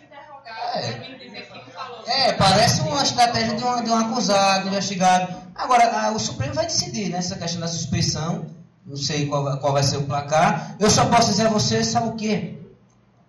é, 2.07 2.29
é, 2.29 2.33
parece 2.35 2.81
uma 2.83 3.03
estratégia 3.03 3.57
de 3.57 3.65
um, 3.65 3.83
de 3.83 3.91
um 3.91 3.97
acusado, 3.97 4.69
investigado. 4.69 5.35
Agora, 5.55 6.07
a, 6.07 6.13
o 6.13 6.21
Supremo 6.21 6.55
vai 6.55 6.67
decidir 6.67 7.09
nessa 7.11 7.35
né, 7.35 7.41
questão 7.41 7.61
da 7.61 7.69
suspeição. 7.69 8.47
Não 8.87 8.97
sei 8.97 9.27
qual, 9.27 9.59
qual 9.59 9.73
vai 9.73 9.83
ser 9.83 9.97
o 9.97 10.05
placar. 10.05 10.77
Eu 10.79 10.89
só 10.89 11.05
posso 11.07 11.31
dizer 11.31 11.47
a 11.47 11.51
vocês, 11.51 11.89
sabe 11.89 12.09
o 12.09 12.13
quê? 12.13 12.58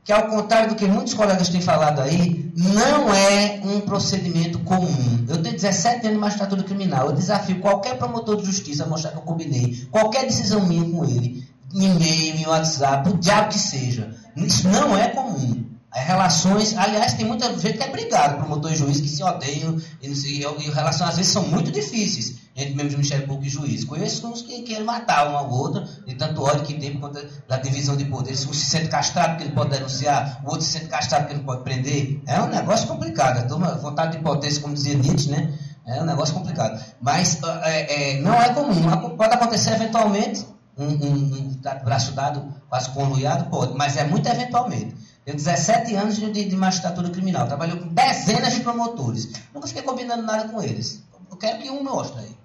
Que 0.03 0.11
ao 0.11 0.27
contrário 0.27 0.69
do 0.69 0.76
que 0.76 0.85
muitos 0.85 1.13
colegas 1.13 1.49
têm 1.49 1.61
falado 1.61 1.99
aí, 1.99 2.51
não 2.55 3.13
é 3.13 3.61
um 3.63 3.81
procedimento 3.81 4.59
comum. 4.59 5.26
Eu 5.27 5.41
tenho 5.41 5.55
17 5.55 5.99
anos 5.99 6.11
de 6.11 6.17
magistratura 6.17 6.63
criminal, 6.63 7.07
eu 7.07 7.13
desafio 7.13 7.59
qualquer 7.59 7.97
promotor 7.97 8.38
de 8.38 8.45
justiça 8.45 8.84
a 8.84 8.88
mostrar 8.88 9.11
que 9.11 9.17
eu 9.17 9.21
combinei 9.21 9.88
qualquer 9.91 10.26
decisão 10.26 10.65
minha 10.65 10.84
com 10.89 11.05
ele, 11.05 11.47
em 11.73 11.84
e-mail, 11.84 12.35
em 12.38 12.47
WhatsApp, 12.47 13.09
o 13.09 13.17
diabo 13.17 13.49
que 13.49 13.59
seja. 13.59 14.15
Isso 14.35 14.67
não 14.67 14.97
é 14.97 15.09
comum. 15.09 15.65
As 15.91 16.05
relações, 16.05 16.77
aliás, 16.77 17.13
tem 17.13 17.25
muita 17.25 17.51
gente 17.57 17.77
que 17.77 17.83
é 17.83 17.89
brigado, 17.89 18.37
promotor 18.37 18.71
e 18.71 18.75
juiz, 18.75 19.01
que 19.01 19.09
se 19.09 19.23
odeiam, 19.23 19.75
e, 19.99 20.07
não 20.07 20.59
e, 20.59 20.69
relações 20.69 21.09
às 21.09 21.17
vezes 21.17 21.31
são 21.31 21.47
muito 21.47 21.71
difíceis, 21.71 22.35
entre 22.55 22.75
mesmo 22.75 22.89
de 22.91 22.95
Ministério 22.97 23.25
Público 23.25 23.47
e 23.47 23.49
juiz. 23.49 23.85
Conheço 23.85 24.27
uns 24.27 24.43
que 24.43 24.61
querem 24.61 24.83
matar 24.83 25.31
um 25.31 25.35
ao 25.35 25.49
outro, 25.49 25.83
de 26.05 26.13
tanto 26.13 26.43
ódio 26.43 26.63
que 26.63 26.75
tem 26.75 26.93
por 26.93 27.09
conta 27.09 27.27
da 27.47 27.57
divisão 27.57 27.97
de 27.97 28.05
poderes. 28.05 28.45
Um 28.45 28.53
se 28.53 28.65
sente 28.65 28.87
castrado 28.87 29.29
porque 29.29 29.45
ele 29.45 29.55
pode 29.55 29.71
denunciar, 29.71 30.41
o 30.45 30.49
outro 30.51 30.61
se 30.61 30.73
sente 30.73 30.85
castrado 30.85 31.23
porque 31.23 31.37
ele 31.37 31.43
pode 31.43 31.63
prender. 31.63 32.21
É 32.27 32.39
um 32.39 32.47
negócio 32.47 32.87
complicado. 32.87 33.51
A 33.51 33.75
vontade 33.77 34.17
de 34.17 34.23
potência, 34.23 34.61
como 34.61 34.75
dizia 34.75 34.95
Nietzsche, 34.95 35.31
né? 35.31 35.57
É 35.87 35.99
um 36.03 36.05
negócio 36.05 36.35
complicado. 36.35 36.79
Mas 37.01 37.41
é, 37.63 38.17
é, 38.17 38.21
não 38.21 38.39
é 38.39 38.53
comum. 38.53 39.15
Pode 39.17 39.33
acontecer 39.33 39.73
eventualmente, 39.73 40.45
um, 40.77 40.85
um, 40.85 41.13
um 41.13 41.61
braço 41.83 42.11
dado, 42.11 42.53
quase 42.69 42.91
conluiado, 42.91 43.49
pode, 43.49 43.75
mas 43.75 43.97
é 43.97 44.03
muito 44.03 44.29
eventualmente. 44.29 44.95
Tenho 45.30 45.38
17 45.38 45.93
anos 45.93 46.15
de, 46.15 46.31
de 46.31 46.56
magistratura 46.56 47.07
criminal, 47.11 47.45
trabalhei 47.45 47.77
com 47.77 47.88
dezenas 47.89 48.51
de 48.51 48.61
promotores. 48.61 49.30
Nunca 49.53 49.68
fiquei 49.68 49.84
combinando 49.84 50.23
nada 50.23 50.49
com 50.49 50.60
eles. 50.60 51.03
Eu 51.30 51.38
quero 51.38 51.60
que 51.60 51.69
um 51.69 51.84
mostre 51.84 52.22
aí. 52.22 52.35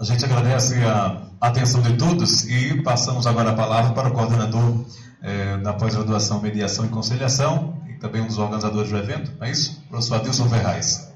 A 0.00 0.04
gente 0.04 0.24
agradece 0.24 0.82
a 0.82 1.24
atenção 1.38 1.82
de 1.82 1.94
todos 1.98 2.48
e 2.48 2.80
passamos 2.82 3.26
agora 3.26 3.50
a 3.50 3.54
palavra 3.54 3.92
para 3.92 4.08
o 4.08 4.12
coordenador 4.12 4.82
eh, 5.22 5.58
da 5.58 5.74
pós-graduação 5.74 6.40
Mediação 6.40 6.86
e 6.86 6.88
Conciliação 6.88 7.82
e 7.86 7.98
também 7.98 8.22
um 8.22 8.28
dos 8.28 8.38
organizadores 8.38 8.88
do 8.88 8.96
evento, 8.96 9.30
é 9.38 9.50
isso? 9.50 9.82
Professor 9.90 10.14
Adilson 10.14 10.48
Ferraz. 10.48 11.12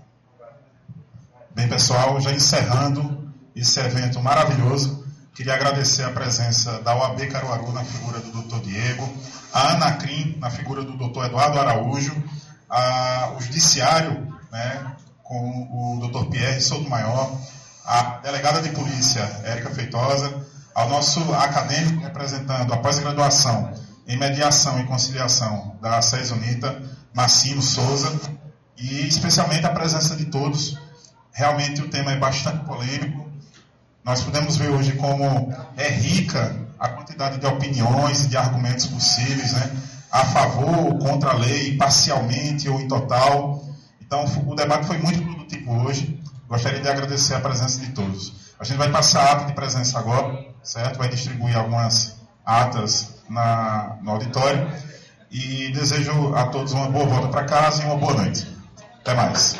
Bem, 1.54 1.66
pessoal, 1.66 2.20
já 2.20 2.30
encerrando 2.30 3.32
esse 3.56 3.80
evento 3.80 4.20
maravilhoso, 4.20 4.99
queria 5.34 5.54
agradecer 5.54 6.04
a 6.04 6.10
presença 6.10 6.80
da 6.80 6.94
OAB 6.94 7.26
Caruaru 7.28 7.72
na 7.72 7.84
figura 7.84 8.20
do 8.20 8.42
Dr. 8.42 8.60
Diego, 8.60 9.08
a 9.52 9.72
Anacrim 9.72 10.36
na 10.38 10.50
figura 10.50 10.82
do 10.82 10.96
Dr. 10.96 11.26
Eduardo 11.26 11.58
Araújo, 11.58 12.14
a, 12.68 13.32
o 13.36 13.40
Judiciário 13.40 14.32
né, 14.50 14.86
com 15.22 15.98
o 16.00 16.08
Dr. 16.08 16.30
Pierre 16.30 16.60
Souto-Maior, 16.60 17.38
a 17.84 18.18
delegada 18.22 18.60
de 18.62 18.70
polícia 18.70 19.20
Érica 19.44 19.70
Feitosa, 19.70 20.46
ao 20.74 20.88
nosso 20.88 21.32
acadêmico 21.34 22.02
representando 22.02 22.72
a 22.72 22.76
pós-graduação 22.76 23.72
em 24.06 24.16
mediação 24.16 24.78
e 24.80 24.84
conciliação 24.84 25.76
da 25.80 26.00
SES 26.02 26.30
Unita, 26.30 26.82
Massimo 27.14 27.62
Souza, 27.62 28.20
e 28.76 29.06
especialmente 29.06 29.66
a 29.66 29.70
presença 29.70 30.16
de 30.16 30.26
todos 30.26 30.78
Realmente 31.32 31.80
o 31.80 31.88
tema 31.88 32.12
é 32.12 32.16
bastante 32.16 32.64
polêmico. 32.64 33.29
Nós 34.04 34.22
podemos 34.22 34.56
ver 34.56 34.70
hoje 34.70 34.92
como 34.92 35.54
é 35.76 35.88
rica 35.88 36.56
a 36.78 36.88
quantidade 36.88 37.38
de 37.38 37.46
opiniões 37.46 38.24
e 38.24 38.28
de 38.28 38.36
argumentos 38.36 38.86
possíveis, 38.86 39.52
né? 39.52 39.70
A 40.10 40.24
favor 40.24 40.78
ou 40.78 40.98
contra 40.98 41.30
a 41.30 41.34
lei, 41.34 41.76
parcialmente 41.76 42.68
ou 42.68 42.80
em 42.80 42.88
total. 42.88 43.62
Então, 44.00 44.24
o 44.46 44.54
debate 44.54 44.86
foi 44.86 44.98
muito 44.98 45.22
produtivo 45.22 45.84
hoje. 45.84 46.20
Gostaria 46.48 46.80
de 46.80 46.88
agradecer 46.88 47.34
a 47.34 47.40
presença 47.40 47.78
de 47.80 47.90
todos. 47.90 48.32
A 48.58 48.64
gente 48.64 48.78
vai 48.78 48.90
passar 48.90 49.20
a 49.20 49.32
ata 49.32 49.44
de 49.44 49.52
presença 49.52 49.98
agora, 49.98 50.46
certo? 50.62 50.98
Vai 50.98 51.08
distribuir 51.08 51.56
algumas 51.56 52.16
atas 52.44 53.22
na, 53.28 53.98
no 54.02 54.10
auditório. 54.10 54.68
E 55.30 55.70
desejo 55.72 56.34
a 56.34 56.46
todos 56.46 56.72
uma 56.72 56.88
boa 56.88 57.06
volta 57.06 57.28
para 57.28 57.44
casa 57.44 57.82
e 57.82 57.86
uma 57.86 57.96
boa 57.96 58.14
noite. 58.14 58.48
Até 59.00 59.14
mais. 59.14 59.54